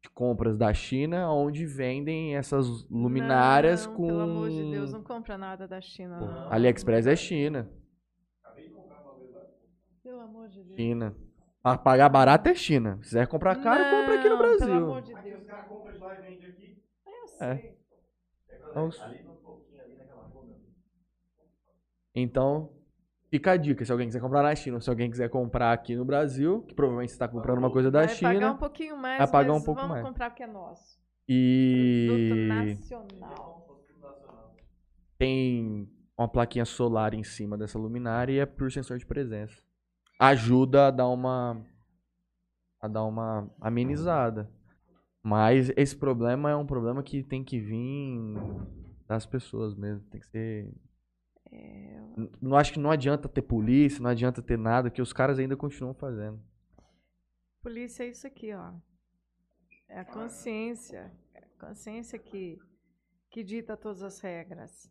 de 0.00 0.10
compras 0.10 0.56
da 0.56 0.72
China 0.72 1.32
onde 1.32 1.66
vendem 1.66 2.36
essas 2.36 2.88
luminárias 2.88 3.86
Não, 3.86 3.94
com 3.94 4.06
Pelo 4.06 4.20
amor 4.20 4.50
de 4.50 4.70
Deus, 4.70 4.92
não 4.92 5.02
compra 5.02 5.36
nada 5.36 5.66
da 5.66 5.80
China. 5.80 6.20
Não. 6.20 6.52
AliExpress 6.52 7.06
é 7.06 7.16
China, 7.16 7.68
Pelo 10.02 10.20
amor 10.20 10.48
de 10.48 10.62
Deus. 10.62 10.76
China. 10.76 11.14
Pra 11.62 11.78
pagar 11.78 12.08
barato 12.08 12.48
é 12.48 12.54
China. 12.54 12.96
Se 13.02 13.10
quiser 13.10 13.26
comprar 13.28 13.54
caro, 13.56 13.84
compra 13.84 14.14
aqui 14.18 14.28
no 14.28 14.36
Não, 14.36 14.42
Pelo 14.42 14.56
Brasil. 14.58 14.84
amor 14.84 15.02
de 15.02 15.14
Deus. 15.14 15.48
Eu 17.06 17.28
sei. 17.28 17.46
É. 17.48 17.74
Então, 18.70 18.90
Então, 22.14 22.72
fica 23.30 23.52
a 23.52 23.56
dica. 23.56 23.84
Se 23.84 23.92
alguém 23.92 24.06
quiser 24.08 24.20
comprar 24.20 24.42
na 24.42 24.54
China, 24.54 24.76
ou 24.76 24.80
se 24.80 24.90
alguém 24.90 25.10
quiser 25.10 25.28
comprar 25.30 25.72
aqui 25.72 25.94
no 25.94 26.04
Brasil, 26.04 26.62
que 26.62 26.74
provavelmente 26.74 27.10
você 27.10 27.14
está 27.14 27.28
comprando 27.28 27.58
uma 27.58 27.70
coisa 27.70 27.90
da 27.90 28.00
vai 28.00 28.08
pagar 28.18 28.32
China. 28.34 28.52
um 28.52 28.56
pouquinho 28.58 28.96
mais, 28.96 29.18
vai 29.18 29.30
pagar 29.30 29.52
mas 29.52 29.62
um 29.62 29.64
pouco 29.64 29.80
vamos 29.80 29.94
mais. 29.96 30.06
comprar 30.06 30.30
o 30.30 30.34
que 30.34 30.42
é 30.42 30.46
nosso. 30.46 31.00
Produto 31.24 31.28
E 31.28 32.48
nacional. 32.48 33.80
tem 35.16 35.88
uma 36.18 36.28
plaquinha 36.28 36.64
solar 36.64 37.14
em 37.14 37.22
cima 37.22 37.56
dessa 37.56 37.78
luminária 37.78 38.32
e 38.32 38.38
é 38.40 38.46
por 38.46 38.70
sensor 38.72 38.98
de 38.98 39.06
presença. 39.06 39.62
Ajuda 40.24 40.86
a 40.86 40.90
dar 40.92 41.08
uma 41.08 41.66
a 42.80 42.86
dar 42.86 43.04
uma 43.04 43.50
amenizada. 43.60 44.48
Mas 45.20 45.70
esse 45.76 45.96
problema 45.96 46.50
é 46.50 46.54
um 46.56 46.66
problema 46.66 47.02
que 47.02 47.24
tem 47.24 47.42
que 47.42 47.58
vir 47.58 48.34
das 49.06 49.26
pessoas 49.26 49.74
mesmo, 49.74 50.08
tem 50.10 50.20
que 50.20 50.26
ser 50.26 50.72
É, 51.50 52.00
Não 52.40 52.56
acho 52.56 52.72
que 52.72 52.78
não 52.78 52.90
adianta 52.90 53.28
ter 53.28 53.42
polícia, 53.42 54.00
não 54.00 54.10
adianta 54.10 54.40
ter 54.40 54.56
nada, 54.56 54.90
que 54.90 55.02
os 55.02 55.12
caras 55.12 55.38
ainda 55.40 55.56
continuam 55.56 55.92
fazendo. 55.94 56.40
polícia 57.60 58.04
é 58.04 58.08
isso 58.08 58.26
aqui, 58.26 58.52
ó. 58.54 58.72
É 59.88 60.00
a 60.00 60.04
consciência. 60.04 61.12
É 61.34 61.40
a 61.40 61.66
consciência 61.66 62.18
que, 62.18 62.60
que 63.28 63.42
dita 63.42 63.76
todas 63.76 64.02
as 64.02 64.20
regras. 64.20 64.88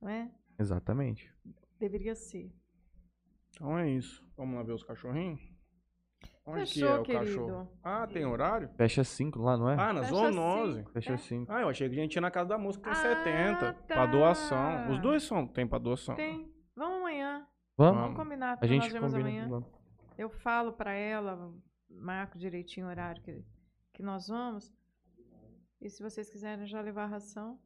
Não 0.00 0.10
é? 0.10 0.30
Exatamente. 0.58 1.34
Deveria 1.78 2.14
ser. 2.14 2.52
Então 3.56 3.78
é 3.78 3.88
isso. 3.90 4.22
Vamos 4.36 4.54
lá 4.56 4.62
ver 4.62 4.72
os 4.72 4.84
cachorrinhos? 4.84 5.40
Onde 6.44 6.60
que 6.66 6.74
Fechou, 6.74 6.88
é 6.88 6.98
o 7.00 7.02
querido. 7.02 7.24
cachorro? 7.24 7.72
Ah, 7.82 8.06
tem 8.06 8.24
horário? 8.24 8.68
Fecha 8.76 9.02
5 9.02 9.40
lá, 9.40 9.56
não 9.56 9.68
é? 9.68 9.74
Ah, 9.74 9.92
na 9.92 10.02
Fecha 10.02 10.14
zoonose. 10.14 10.78
cinco. 10.78 10.90
Fecha 10.92 11.12
é. 11.12 11.16
5. 11.16 11.52
Ah, 11.52 11.60
eu 11.62 11.68
achei 11.68 11.88
que 11.88 11.98
a 11.98 12.02
gente 12.02 12.14
ia 12.14 12.20
na 12.20 12.30
casa 12.30 12.50
da 12.50 12.58
que 12.58 12.78
tem 12.78 12.92
Ah, 12.92 12.94
70. 12.94 13.72
tá. 13.72 13.72
Pra 13.94 14.06
doação. 14.06 14.90
Os 14.90 14.98
dois 15.00 15.22
são, 15.24 15.46
tem 15.46 15.66
pra 15.66 15.78
doação. 15.78 16.14
Tem. 16.14 16.48
Vamos 16.76 16.98
amanhã. 16.98 17.46
Vamos? 17.76 18.00
Vamos 18.02 18.16
combinar. 18.16 18.58
A 18.60 18.66
gente 18.66 18.92
nós 18.92 19.10
combina. 19.12 19.28
amanhã. 19.28 19.48
vamos. 19.48 19.68
Eu 20.16 20.30
falo 20.30 20.72
pra 20.72 20.92
ela, 20.92 21.52
marco 21.90 22.38
direitinho 22.38 22.86
o 22.86 22.90
horário 22.90 23.20
que, 23.22 23.42
que 23.92 24.02
nós 24.02 24.28
vamos. 24.28 24.72
E 25.80 25.90
se 25.90 26.02
vocês 26.02 26.30
quiserem 26.30 26.64
já 26.66 26.80
levar 26.80 27.04
a 27.04 27.06
ração. 27.06 27.58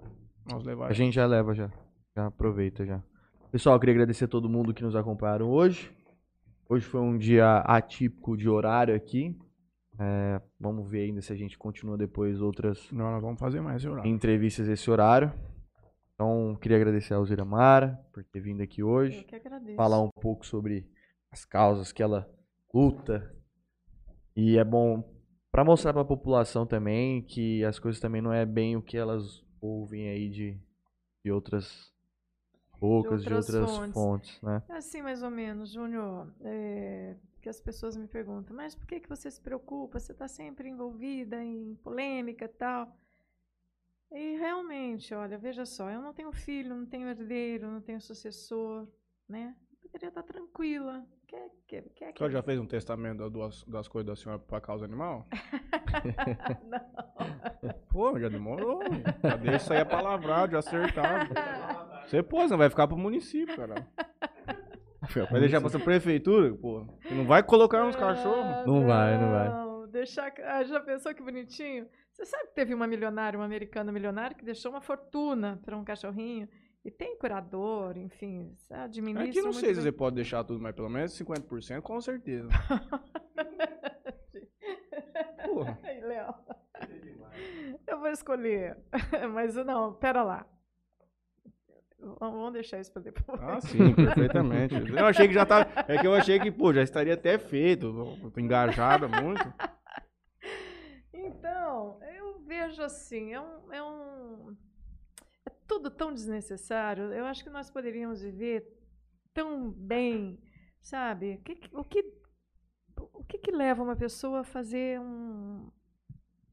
Nós 0.51 0.65
levar. 0.65 0.89
A 0.89 0.93
gente 0.95 1.15
já 1.15 1.27
leva 1.27 1.53
já. 1.55 1.71
Já 2.17 2.27
aproveita 2.27 2.85
já. 2.87 3.03
Pessoal, 3.51 3.77
eu 3.77 3.81
queria 3.81 3.95
agradecer 3.95 4.25
a 4.25 4.29
todo 4.29 4.49
mundo 4.49 4.73
que 4.73 4.83
nos 4.83 4.95
acompanharam 4.95 5.51
hoje. 5.51 5.91
Hoje 6.69 6.85
foi 6.87 7.01
um 7.01 7.19
dia 7.19 7.59
atípico 7.59 8.37
de 8.37 8.49
horário 8.49 8.95
aqui. 8.95 9.37
É, 9.99 10.41
vamos 10.59 10.89
ver 10.89 11.03
ainda 11.03 11.21
se 11.21 11.33
a 11.33 11.37
gente 11.37 11.59
continua 11.59 11.97
depois 11.99 12.41
outras 12.41 12.91
Não, 12.91 13.11
nós 13.11 13.21
vamos 13.21 13.39
fazer 13.41 13.61
mais 13.61 13.85
horário. 13.85 14.09
entrevistas 14.11 14.69
esse 14.69 14.89
horário. 14.91 15.33
Então, 16.15 16.57
queria 16.61 16.77
agradecer 16.77 17.13
a 17.13 17.17
Alzira 17.17 17.45
Mara 17.45 17.99
por 18.13 18.23
ter 18.25 18.41
vindo 18.41 18.63
aqui 18.63 18.83
Eu 18.83 18.89
hoje. 18.89 19.25
que 19.25 19.35
agradeço. 19.35 19.77
falar 19.77 20.01
um 20.01 20.11
pouco 20.11 20.47
sobre 20.47 20.87
as 21.31 21.45
causas 21.45 21.93
que 21.93 22.03
ela 22.03 22.29
luta. 22.73 23.35
E 24.37 24.59
é 24.59 24.65
bom 24.65 25.03
para 25.51 25.65
mostrar 25.65 25.93
para 25.93 26.03
a 26.03 26.05
população 26.05 26.65
também 26.67 27.21
que 27.23 27.65
as 27.65 27.79
coisas 27.79 28.01
também 28.01 28.23
não 28.23 28.33
é 28.33 28.47
bem 28.47 28.77
o 28.77 28.83
que 28.83 28.97
elas 28.97 29.45
ouvem 29.61 30.09
aí 30.09 30.29
de, 30.29 30.57
de 31.25 31.33
outras 31.33 31.90
bocas, 32.81 33.23
de 33.23 33.33
outras 33.35 33.55
outras, 33.55 33.77
fontes. 33.77 33.95
fontes. 33.95 34.43
né? 34.43 34.63
É 34.69 34.77
assim, 34.77 35.03
mais 35.03 35.23
ou 35.23 35.31
menos, 35.31 35.71
Júnior, 35.71 36.29
é, 36.43 37.17
que 37.41 37.49
as 37.49 37.61
pessoas 37.61 37.97
me 37.97 38.07
perguntam, 38.07 38.57
mas 38.57 38.75
por 38.75 38.87
que, 38.87 39.01
que 39.01 39.09
você 39.09 39.31
se 39.31 39.41
preocupa? 39.41 39.99
Você 39.99 40.13
está 40.13 40.27
sempre 40.29 40.69
envolvida 40.69 41.43
em 41.43 41.75
polêmica 41.83 42.45
e 42.45 42.49
tal. 42.49 42.97
E 44.13 44.37
realmente, 44.39 45.15
olha, 45.15 45.39
veja 45.39 45.65
só, 45.65 45.89
eu 45.91 46.01
não 46.01 46.13
tenho 46.13 46.33
filho, 46.33 46.75
não 46.75 46.85
tenho 46.85 47.09
herdeiro, 47.09 47.69
não 47.69 47.81
tenho 47.81 48.01
sucessor, 48.01 48.89
né? 49.29 49.55
Eu 49.85 49.89
poderia 49.91 50.09
estar 50.09 50.23
tranquila. 50.25 51.05
Quer, 51.29 51.49
quer, 51.69 51.83
quer, 51.95 52.09
A 52.09 52.13
senhora 52.13 52.15
quer. 52.15 52.31
já 52.33 52.43
fez 52.43 52.59
um 52.59 52.67
testamento 52.67 53.31
das, 53.31 53.63
das 53.65 53.87
coisas 53.87 54.07
da 54.09 54.17
senhora 54.17 54.41
pra 54.41 54.61
causa 54.61 54.85
animal? 54.85 55.29
não. 56.65 56.81
Pô, 57.89 58.19
já 58.19 58.29
demorou. 58.29 58.81
Já 59.23 59.37
deixa 59.37 59.57
isso 59.57 59.73
aí 59.73 59.79
é 59.81 59.85
palavrado, 59.85 60.53
já 60.53 60.59
acertado. 60.59 61.33
Você 62.11 62.23
pôs, 62.25 62.51
não 62.51 62.59
vai 62.59 62.69
ficar 62.69 62.89
pro 62.89 62.97
município, 62.99 63.55
cara. 63.57 63.87
Vai 65.31 65.41
deixar 65.41 65.61
pra 65.61 65.71
sua 65.71 65.81
prefeitura, 65.81 66.55
pô. 66.55 66.87
Não 67.11 67.25
vai 67.25 67.43
colocar 67.43 67.85
uns 67.85 67.97
cachorros. 67.97 68.45
Ah, 68.45 68.65
Não 68.67 68.87
vai, 68.87 69.19
não 69.19 69.31
vai. 69.31 69.49
Não, 69.49 69.89
deixar. 69.89 70.33
Ah, 70.45 70.63
já 70.63 70.79
pensou 70.79 71.13
que 71.15 71.23
bonitinho? 71.23 71.89
Você 72.13 72.27
sabe 72.27 72.49
que 72.49 72.55
teve 72.55 72.75
uma 72.75 72.87
milionária, 72.87 73.37
uma 73.39 73.47
americana 73.47 73.91
milionária, 73.91 74.37
que 74.37 74.45
deixou 74.45 74.71
uma 74.71 74.81
fortuna 74.81 75.59
para 75.65 75.77
um 75.77 75.83
cachorrinho. 75.83 76.47
E 76.85 76.91
tem 76.91 77.17
curador, 77.19 77.97
enfim, 77.97 78.55
administra. 78.71 79.31
Aqui 79.31 79.39
não 79.39 79.45
muito 79.47 79.59
sei 79.61 79.71
se 79.71 79.77
bem. 79.77 79.85
você 79.85 79.93
pode 79.93 80.17
deixar 80.17 80.45
tudo, 80.45 80.61
mas 80.61 80.75
pelo 80.77 80.91
menos 80.91 81.19
50%, 81.19 81.81
com 81.81 82.01
certeza. 82.01 82.49
Porra. 85.45 85.79
Aí, 85.83 86.01
Léo. 86.01 86.35
Eu 87.87 87.99
vou 87.99 88.09
escolher. 88.09 88.77
Mas 89.35 89.55
não, 89.57 89.93
pera 89.95 90.23
lá. 90.23 90.47
Vamos 92.21 92.53
deixar 92.53 92.79
isso 92.79 92.93
para 92.93 93.01
depois. 93.01 93.41
Ah, 93.41 93.61
sim, 93.63 93.95
perfeitamente. 93.95 94.75
Eu 94.75 95.07
achei 95.07 95.27
que 95.27 95.33
já 95.33 95.47
tava. 95.47 95.71
É 95.89 95.97
que 95.97 96.07
eu 96.07 96.15
achei 96.15 96.39
que, 96.39 96.53
pô, 96.53 96.71
já 96.71 96.83
estaria 96.83 97.15
até 97.15 97.39
feito. 97.39 97.87
Eu 98.23 98.31
tô 98.31 98.39
engajada 98.39 99.09
muito. 99.09 99.43
Então, 101.15 101.99
eu 102.03 102.39
vejo 102.41 102.83
assim, 102.83 103.33
é 103.33 103.41
um, 103.41 103.73
é 103.73 103.83
um. 103.83 104.55
É 105.47 105.51
tudo 105.67 105.91
tão 105.91 106.13
desnecessário. 106.13 107.05
Eu 107.05 107.25
acho 107.25 107.43
que 107.43 107.49
nós 107.49 107.71
poderíamos 107.71 108.21
viver 108.21 108.71
tão 109.33 109.71
bem, 109.71 110.39
sabe? 110.83 111.37
O 111.37 111.43
que, 111.43 111.61
o 111.73 111.85
que, 111.85 112.13
o 113.15 113.25
que, 113.25 113.39
que 113.39 113.51
leva 113.51 113.83
uma 113.83 113.97
pessoa 113.97 114.41
a 114.41 114.45
fazer 114.45 115.01
um. 115.01 115.71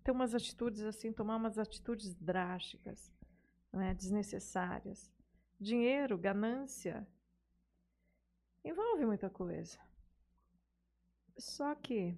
ter 0.02 0.12
umas 0.12 0.34
atitudes 0.34 0.84
assim, 0.84 1.12
tomar 1.12 1.36
umas 1.36 1.58
atitudes 1.60 2.16
drásticas, 2.16 3.12
né, 3.74 3.94
desnecessárias? 3.94 5.12
Dinheiro, 5.60 6.18
ganância, 6.18 7.08
envolve 8.64 9.06
muita 9.06 9.30
coisa. 9.30 9.80
Só 11.38 11.74
que 11.76 12.18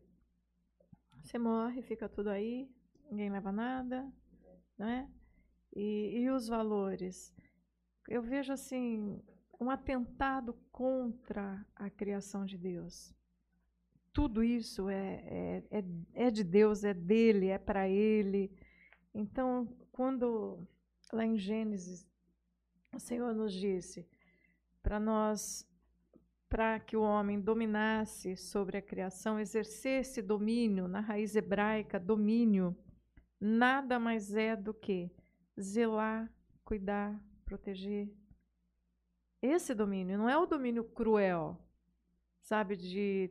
você 1.21 1.37
morre, 1.37 1.81
fica 1.81 2.09
tudo 2.09 2.29
aí, 2.29 2.69
ninguém 3.09 3.29
leva 3.29 3.51
nada, 3.51 4.11
né? 4.77 5.09
E, 5.75 6.19
e 6.19 6.29
os 6.29 6.47
valores? 6.47 7.33
Eu 8.07 8.21
vejo 8.21 8.51
assim 8.51 9.21
um 9.59 9.69
atentado 9.69 10.53
contra 10.71 11.65
a 11.75 11.89
criação 11.89 12.45
de 12.45 12.57
Deus. 12.57 13.13
Tudo 14.11 14.43
isso 14.43 14.89
é, 14.89 15.23
é, 15.25 15.63
é, 15.79 15.83
é 16.27 16.31
de 16.31 16.43
Deus, 16.43 16.83
é 16.83 16.93
dele, 16.93 17.47
é 17.47 17.57
para 17.57 17.87
ele. 17.87 18.51
Então, 19.13 19.67
quando 19.91 20.67
lá 21.11 21.25
em 21.25 21.37
Gênesis 21.37 22.07
o 22.93 22.99
Senhor 22.99 23.33
nos 23.33 23.53
disse 23.53 24.07
para 24.81 24.99
nós, 24.99 25.67
para 26.47 26.79
que 26.79 26.97
o 26.97 27.01
homem 27.01 27.39
dominasse 27.39 28.35
sobre 28.35 28.77
a 28.77 28.81
criação, 28.81 29.39
exercesse 29.39 30.21
domínio, 30.21 30.87
na 30.87 30.99
raiz 30.99 31.35
hebraica, 31.35 31.99
domínio, 31.99 32.75
nada 33.39 33.99
mais 33.99 34.35
é 34.35 34.55
do 34.55 34.73
que 34.73 35.11
zelar, 35.59 36.31
cuidar, 36.63 37.21
proteger. 37.45 38.09
Esse 39.41 39.73
domínio 39.73 40.17
não 40.17 40.29
é 40.29 40.37
o 40.37 40.45
domínio 40.45 40.83
cruel, 40.83 41.57
sabe, 42.41 42.75
de, 42.75 43.29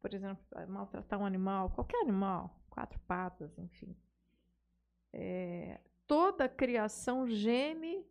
por 0.00 0.12
exemplo, 0.12 0.44
maltratar 0.68 1.20
um 1.20 1.26
animal, 1.26 1.70
qualquer 1.70 2.00
animal, 2.02 2.60
quatro 2.68 2.98
patas, 3.00 3.56
enfim. 3.58 3.96
É, 5.12 5.80
toda 6.06 6.44
a 6.44 6.48
criação 6.48 7.26
geme 7.28 8.04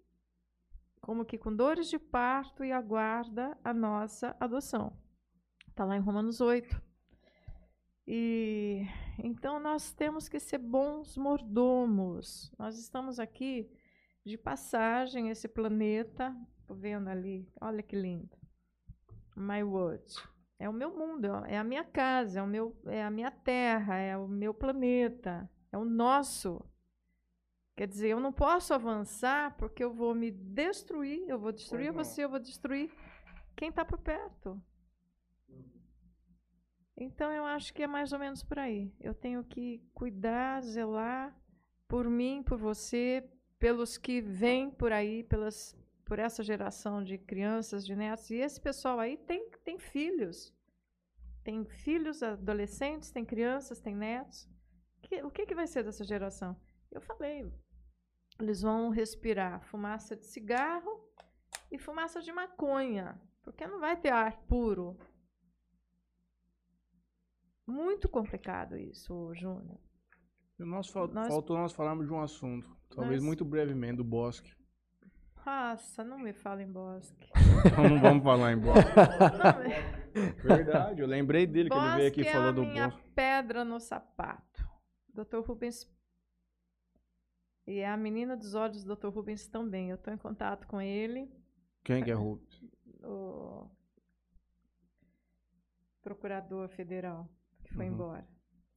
como 1.01 1.25
que 1.25 1.37
com 1.37 1.53
dores 1.53 1.89
de 1.89 1.97
parto 1.97 2.63
e 2.63 2.71
aguarda 2.71 3.57
a 3.63 3.73
nossa 3.73 4.35
adoção. 4.39 4.95
Está 5.67 5.83
lá 5.83 5.97
em 5.97 5.99
Romanos 5.99 6.39
8. 6.39 6.81
E 8.07 8.85
então 9.17 9.59
nós 9.59 9.91
temos 9.91 10.29
que 10.29 10.39
ser 10.39 10.59
bons 10.59 11.17
mordomos. 11.17 12.51
Nós 12.57 12.77
estamos 12.77 13.19
aqui 13.19 13.69
de 14.23 14.37
passagem 14.37 15.29
esse 15.29 15.47
planeta, 15.47 16.35
tô 16.67 16.75
vendo 16.75 17.07
ali, 17.07 17.51
olha 17.59 17.81
que 17.81 17.95
lindo. 17.95 18.37
My 19.35 19.63
world. 19.63 20.13
É 20.59 20.69
o 20.69 20.73
meu 20.73 20.95
mundo, 20.95 21.27
é 21.47 21.57
a 21.57 21.63
minha 21.63 21.83
casa, 21.83 22.39
é 22.39 22.43
o 22.43 22.47
meu 22.47 22.79
é 22.85 23.03
a 23.03 23.09
minha 23.09 23.31
terra, 23.31 23.97
é 23.97 24.15
o 24.15 24.27
meu 24.27 24.53
planeta, 24.53 25.49
é 25.71 25.77
o 25.77 25.83
nosso. 25.83 26.63
Quer 27.81 27.87
dizer, 27.87 28.09
eu 28.09 28.19
não 28.19 28.31
posso 28.31 28.75
avançar 28.75 29.57
porque 29.57 29.83
eu 29.83 29.91
vou 29.91 30.13
me 30.13 30.29
destruir, 30.29 31.27
eu 31.27 31.39
vou 31.39 31.51
destruir 31.51 31.91
você, 31.91 32.23
eu 32.23 32.29
vou 32.29 32.37
destruir 32.37 32.91
quem 33.55 33.69
está 33.69 33.83
por 33.83 33.97
perto. 33.97 34.61
Então 36.95 37.31
eu 37.31 37.43
acho 37.43 37.73
que 37.73 37.81
é 37.81 37.87
mais 37.87 38.13
ou 38.13 38.19
menos 38.19 38.43
por 38.43 38.59
aí. 38.59 38.93
Eu 38.99 39.15
tenho 39.15 39.43
que 39.43 39.83
cuidar, 39.95 40.61
zelar 40.61 41.35
por 41.87 42.07
mim, 42.07 42.43
por 42.43 42.55
você, 42.55 43.27
pelos 43.57 43.97
que 43.97 44.21
vêm 44.21 44.69
por 44.69 44.91
aí, 44.91 45.23
pelas, 45.23 45.75
por 46.05 46.19
essa 46.19 46.43
geração 46.43 47.03
de 47.03 47.17
crianças, 47.17 47.83
de 47.83 47.95
netos. 47.95 48.29
E 48.29 48.35
esse 48.35 48.61
pessoal 48.61 48.99
aí 48.99 49.17
tem, 49.17 49.49
tem 49.63 49.79
filhos. 49.79 50.53
Tem 51.43 51.65
filhos, 51.65 52.21
adolescentes, 52.21 53.09
tem 53.09 53.25
crianças, 53.25 53.81
tem 53.81 53.95
netos. 53.95 54.47
Que, 55.01 55.23
o 55.23 55.31
que, 55.31 55.47
que 55.47 55.55
vai 55.55 55.65
ser 55.65 55.83
dessa 55.83 56.03
geração? 56.03 56.55
Eu 56.91 57.01
falei, 57.01 57.51
eles 58.39 58.61
vão 58.61 58.89
respirar 58.89 59.61
fumaça 59.61 60.15
de 60.15 60.25
cigarro 60.25 60.99
e 61.71 61.77
fumaça 61.77 62.21
de 62.21 62.31
maconha, 62.31 63.19
porque 63.43 63.65
não 63.67 63.79
vai 63.79 63.95
ter 63.95 64.11
ar 64.11 64.37
puro. 64.47 64.97
Muito 67.65 68.09
complicado 68.09 68.77
isso, 68.77 69.33
Júnior. 69.33 69.79
Nós, 70.59 70.89
fal 70.89 71.07
nós... 71.07 71.27
Faltou 71.27 71.57
nós 71.57 71.73
falarmos 71.73 72.05
de 72.05 72.13
um 72.13 72.21
assunto, 72.21 72.69
talvez 72.89 73.21
nós... 73.21 73.25
muito 73.25 73.45
brevemente, 73.45 73.97
do 73.97 74.03
bosque. 74.03 74.53
Nossa, 75.45 76.03
não 76.03 76.19
me 76.19 76.33
fala 76.33 76.61
em 76.61 76.71
bosque. 76.71 77.29
então 77.65 77.89
não 77.89 77.99
vamos 77.99 78.23
falar 78.23 78.53
em 78.53 78.57
bosque. 78.57 78.91
Não, 80.13 80.55
Verdade, 80.57 81.01
eu 81.01 81.07
lembrei 81.07 81.47
dele 81.47 81.69
bosque 81.69 81.81
que 81.81 81.87
ele 81.87 81.95
veio 81.95 82.07
aqui 82.09 82.27
é 82.27 82.31
falando 82.33 82.55
do 82.55 82.63
bosque. 82.63 82.77
é 82.77 82.81
a 82.83 82.89
bosque. 82.89 83.09
pedra 83.15 83.63
no 83.63 83.79
sapato. 83.79 84.69
Dr. 85.13 85.39
Rubens 85.45 85.89
e 87.71 87.83
a 87.83 87.95
menina 87.95 88.35
dos 88.35 88.53
olhos 88.53 88.83
do 88.83 88.95
Dr. 88.95 89.07
Rubens 89.07 89.47
também. 89.47 89.89
Eu 89.89 89.95
estou 89.95 90.13
em 90.13 90.17
contato 90.17 90.67
com 90.67 90.81
ele. 90.81 91.31
Quem 91.83 92.03
que 92.03 92.11
é 92.11 92.13
Rubens? 92.13 92.61
O 93.03 93.69
procurador 96.01 96.67
federal 96.69 97.29
que 97.63 97.73
foi 97.73 97.87
uhum. 97.87 97.93
embora. 97.93 98.27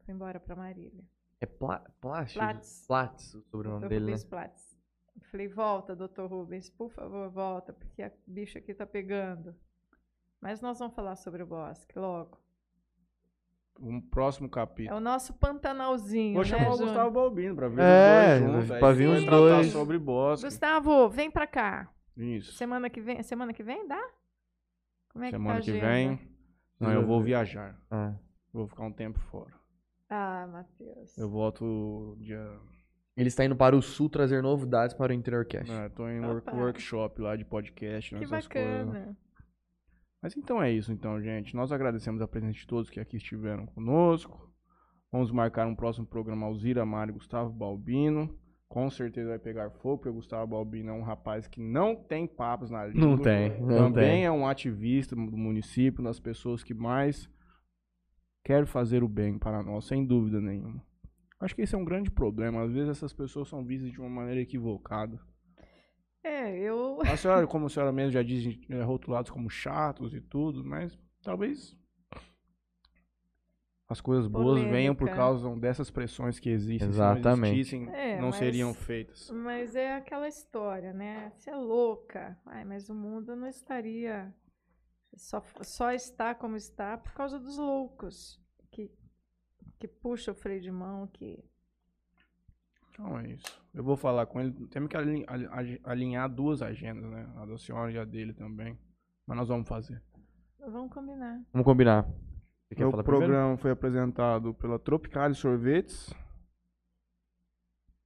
Foi 0.04 0.14
embora 0.14 0.38
para 0.38 0.54
Marília. 0.54 1.04
É 1.40 1.46
Pla 1.46 1.80
Platz? 2.00 2.34
Platz. 2.34 2.84
Platz, 2.86 3.34
o 3.34 3.42
sobrenome 3.42 3.88
dele, 3.88 4.04
Rubens 4.04 4.24
né? 4.24 4.30
Platz. 4.30 4.78
Eu 5.16 5.28
falei, 5.30 5.48
volta, 5.48 5.96
doutor 5.96 6.30
Rubens, 6.30 6.70
por 6.70 6.90
favor, 6.90 7.28
volta, 7.30 7.72
porque 7.72 8.02
a 8.02 8.12
bicha 8.26 8.58
aqui 8.58 8.72
está 8.72 8.86
pegando. 8.86 9.54
Mas 10.40 10.60
nós 10.60 10.78
vamos 10.78 10.94
falar 10.94 11.16
sobre 11.16 11.42
o 11.42 11.46
bosque 11.46 11.98
logo 11.98 12.43
um 13.80 14.00
próximo 14.00 14.48
capítulo. 14.48 14.94
É 14.96 14.98
o 14.98 15.00
nosso 15.02 15.32
Pantanalzinho. 15.34 16.34
Vou 16.34 16.42
né, 16.42 16.48
chamar 16.48 16.68
o 16.68 16.72
Júnior? 16.72 16.86
Gustavo 16.88 17.10
Balbino 17.10 17.54
pra 17.56 17.68
vir 17.68 17.80
É, 17.80 18.34
os 18.36 18.40
dois 18.40 18.52
juntos. 18.64 18.78
pra 18.78 18.92
vir 18.92 19.08
os 19.08 19.24
dois. 19.24 19.66
sobre 19.68 19.98
bosque. 19.98 20.46
Gustavo, 20.46 21.08
vem 21.08 21.30
pra 21.30 21.46
cá. 21.46 21.90
Isso. 22.16 22.52
Semana 22.52 22.88
que 22.88 23.00
vem, 23.00 23.22
semana 23.22 23.52
que 23.52 23.62
vem 23.62 23.86
dá? 23.88 24.00
Como 25.12 25.24
é 25.24 25.30
Semana 25.30 25.60
que 25.60 25.72
que 25.72 25.80
tá 25.80 25.86
agenda? 25.86 26.16
vem. 26.16 26.28
Não, 26.80 26.92
eu 26.92 27.06
vou 27.06 27.22
viajar. 27.22 27.78
Ah. 27.90 28.14
Vou 28.52 28.66
ficar 28.66 28.82
um 28.84 28.92
tempo 28.92 29.18
fora. 29.30 29.52
Ah, 30.08 30.46
Matheus. 30.50 31.16
Eu 31.18 31.28
volto 31.28 32.16
dia. 32.20 32.46
Ele 33.16 33.28
está 33.28 33.44
indo 33.44 33.54
para 33.56 33.76
o 33.76 33.82
sul 33.82 34.08
trazer 34.08 34.42
novidades 34.42 34.94
para 34.94 35.12
o 35.12 35.14
Interiorcast. 35.14 35.70
É, 35.72 35.88
tô 35.88 36.08
em 36.08 36.20
work- 36.20 36.48
Opa. 36.48 36.56
workshop 36.56 37.20
lá 37.20 37.36
de 37.36 37.44
podcast, 37.44 38.10
Que 38.14 38.20
nessas 38.20 38.46
coisas. 38.48 39.16
Mas 40.24 40.34
então 40.38 40.62
é 40.62 40.72
isso, 40.72 40.90
então, 40.90 41.20
gente. 41.20 41.54
Nós 41.54 41.70
agradecemos 41.70 42.22
a 42.22 42.26
presença 42.26 42.54
de 42.54 42.66
todos 42.66 42.88
que 42.88 42.98
aqui 42.98 43.18
estiveram 43.18 43.66
conosco. 43.66 44.50
Vamos 45.12 45.30
marcar 45.30 45.66
um 45.66 45.74
próximo 45.74 46.06
programa 46.06 46.46
Alzira 46.46 46.82
Mário 46.86 47.12
e 47.12 47.18
Gustavo 47.18 47.52
Balbino. 47.52 48.34
Com 48.66 48.88
certeza 48.88 49.28
vai 49.28 49.38
pegar 49.38 49.68
fogo, 49.68 49.98
porque 49.98 50.08
o 50.08 50.14
Gustavo 50.14 50.46
Balbino 50.46 50.88
é 50.88 50.92
um 50.94 51.02
rapaz 51.02 51.46
que 51.46 51.60
não 51.60 51.94
tem 51.94 52.26
papos 52.26 52.70
na 52.70 52.86
língua. 52.86 53.06
Não 53.06 53.18
tem, 53.18 53.60
não 53.60 53.76
Também 53.76 54.10
tem. 54.12 54.24
é 54.24 54.30
um 54.30 54.48
ativista 54.48 55.14
do 55.14 55.20
município, 55.36 56.02
das 56.02 56.18
pessoas 56.18 56.64
que 56.64 56.72
mais 56.72 57.28
quer 58.42 58.64
fazer 58.64 59.04
o 59.04 59.08
bem 59.08 59.38
para 59.38 59.62
nós, 59.62 59.84
sem 59.84 60.06
dúvida 60.06 60.40
nenhuma. 60.40 60.82
Acho 61.38 61.54
que 61.54 61.60
esse 61.60 61.74
é 61.74 61.78
um 61.78 61.84
grande 61.84 62.10
problema. 62.10 62.62
Às 62.62 62.72
vezes 62.72 62.88
essas 62.88 63.12
pessoas 63.12 63.46
são 63.48 63.62
vistas 63.62 63.92
de 63.92 64.00
uma 64.00 64.08
maneira 64.08 64.40
equivocada. 64.40 65.20
É, 66.24 66.56
eu. 66.58 66.98
A 67.02 67.16
senhora, 67.16 67.46
como 67.46 67.66
a 67.66 67.68
senhora 67.68 67.92
mesmo 67.92 68.10
já 68.12 68.22
diz, 68.22 68.58
é, 68.70 68.82
rotulados 68.82 69.30
como 69.30 69.48
chatos 69.50 70.14
e 70.14 70.20
tudo, 70.20 70.64
mas 70.64 70.98
talvez 71.22 71.76
as 73.86 74.00
coisas 74.00 74.26
boas 74.26 74.62
venham 74.62 74.94
por 74.94 75.00
Polêmica. 75.08 75.16
causa 75.22 75.56
dessas 75.56 75.90
pressões 75.90 76.40
que 76.40 76.48
existem. 76.48 76.88
Exatamente. 76.88 77.64
Se 77.66 77.76
não 77.76 77.84
existissem, 77.84 77.94
É, 77.94 78.16
não 78.18 78.28
mas- 78.28 78.36
seriam 78.36 78.72
feitas. 78.74 79.30
Mas 79.30 79.76
é 79.76 79.94
aquela 79.94 80.26
história, 80.26 80.92
né? 80.92 81.30
Você 81.36 81.50
é 81.50 81.56
louca. 81.56 82.36
Ai, 82.46 82.64
mas 82.64 82.88
o 82.88 82.94
mundo 82.94 83.36
não 83.36 83.46
estaria. 83.46 84.34
Só, 85.16 85.44
só 85.60 85.92
está 85.92 86.34
como 86.34 86.56
está 86.56 86.96
por 86.96 87.12
causa 87.12 87.38
dos 87.38 87.58
loucos. 87.58 88.40
Que, 88.72 88.90
que 89.78 89.86
puxa 89.86 90.32
o 90.32 90.34
freio 90.34 90.60
de 90.62 90.72
mão, 90.72 91.06
que. 91.06 91.44
Então 92.94 93.18
é 93.18 93.26
isso. 93.32 93.60
Eu 93.74 93.82
vou 93.82 93.96
falar 93.96 94.24
com 94.26 94.40
ele. 94.40 94.52
Temos 94.68 94.88
que 94.88 94.96
alin- 94.96 95.24
ali- 95.26 95.80
alinhar 95.82 96.28
duas 96.32 96.62
agendas, 96.62 97.10
né? 97.10 97.28
A 97.36 97.44
da 97.44 97.58
senhora 97.58 97.90
e 97.90 97.98
a 97.98 98.04
dele 98.04 98.32
também. 98.32 98.78
Mas 99.26 99.36
nós 99.36 99.48
vamos 99.48 99.68
fazer. 99.68 100.00
Vamos 100.60 100.92
combinar. 100.92 101.42
Vamos 101.52 101.64
combinar. 101.64 102.06
Você 102.68 102.74
quer 102.76 102.86
o 102.86 102.90
falar 102.92 103.02
programa 103.02 103.32
primeiro? 103.32 103.58
foi 103.58 103.70
apresentado 103.72 104.54
pela 104.54 104.78
Tropicale 104.78 105.34
Sorvetes 105.34 106.14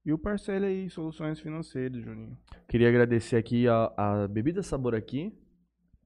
E 0.04 0.12
o 0.12 0.18
Parcele 0.18 0.64
aí, 0.66 0.90
Soluções 0.90 1.38
Financeiras, 1.38 2.02
Juninho. 2.02 2.36
Queria 2.66 2.88
agradecer 2.88 3.36
aqui 3.36 3.68
a, 3.68 3.92
a 3.96 4.28
Bebida 4.28 4.62
Sabor 4.62 4.94
aqui. 4.94 5.32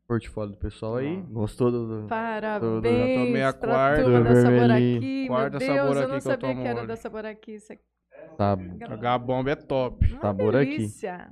Portfólio 0.09 0.53
do 0.53 0.59
pessoal 0.59 0.97
aí. 0.97 1.19
Ah. 1.25 1.27
Gostou 1.31 1.71
do. 1.71 2.03
do- 2.03 2.09
Parabéns 2.09 2.83
já 2.83 3.25
tomei 3.25 3.43
a 3.43 3.53
quarta, 3.53 4.03
turma 4.03 4.21
da 4.25 4.35
Sabor. 4.43 4.71
Aqui. 4.73 5.27
Quarta 5.29 5.59
Meu 5.59 5.69
Deus, 5.69 5.79
Sabor 5.79 5.97
eu 5.97 6.03
Aqui 6.03 6.03
não 6.03 6.09
que 6.09 6.15
eu 6.17 6.21
sabia 6.21 6.49
tomo 6.49 6.63
que 6.63 6.69
era 6.69 6.79
hoje. 6.81 6.89
da 6.89 6.97
Sabor 6.97 7.25
Aqui. 7.25 7.53
Isso 7.55 7.73
aqui 7.73 7.83
tá, 8.37 8.53
A 8.89 8.95
H-Bomba 8.95 9.51
é 9.51 9.57
top. 9.57 10.07
Uma 10.13 10.21
Sabor 10.21 10.57
Aqui. 10.57 10.71
delícia. 10.71 11.31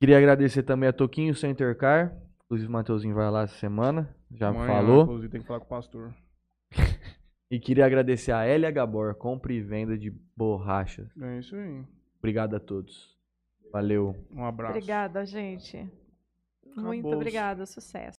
Queria 0.00 0.18
agradecer 0.18 0.62
também 0.62 0.88
a 0.88 0.92
Toquinho 0.92 1.34
Center 1.34 1.76
Car. 1.76 2.16
Inclusive 2.44 2.68
o 2.68 2.72
Matheusinho 2.72 3.14
vai 3.14 3.30
lá 3.30 3.42
essa 3.42 3.56
semana. 3.58 4.14
Já 4.30 4.48
Amanhã, 4.48 4.66
falou. 4.66 5.02
Inclusive, 5.04 5.28
tem 5.30 5.40
que 5.40 5.46
falar 5.46 5.60
com 5.60 5.66
o 5.66 5.68
pastor. 5.68 6.14
E 7.48 7.60
queria 7.60 7.86
agradecer 7.86 8.32
a 8.32 8.44
LH 8.44 8.72
Gabor, 8.72 9.14
compra 9.14 9.52
e 9.52 9.60
venda 9.60 9.96
de 9.96 10.10
borrachas. 10.36 11.08
É 11.22 11.38
isso 11.38 11.54
aí. 11.54 11.84
Obrigado 12.18 12.56
a 12.56 12.58
todos. 12.60 13.16
Valeu. 13.72 14.16
Um 14.32 14.44
abraço. 14.44 14.72
Obrigada, 14.72 15.24
gente. 15.24 15.76
Muito 16.64 16.80
Acabou-se. 16.80 17.14
obrigada. 17.16 17.64
Sucesso. 17.64 18.14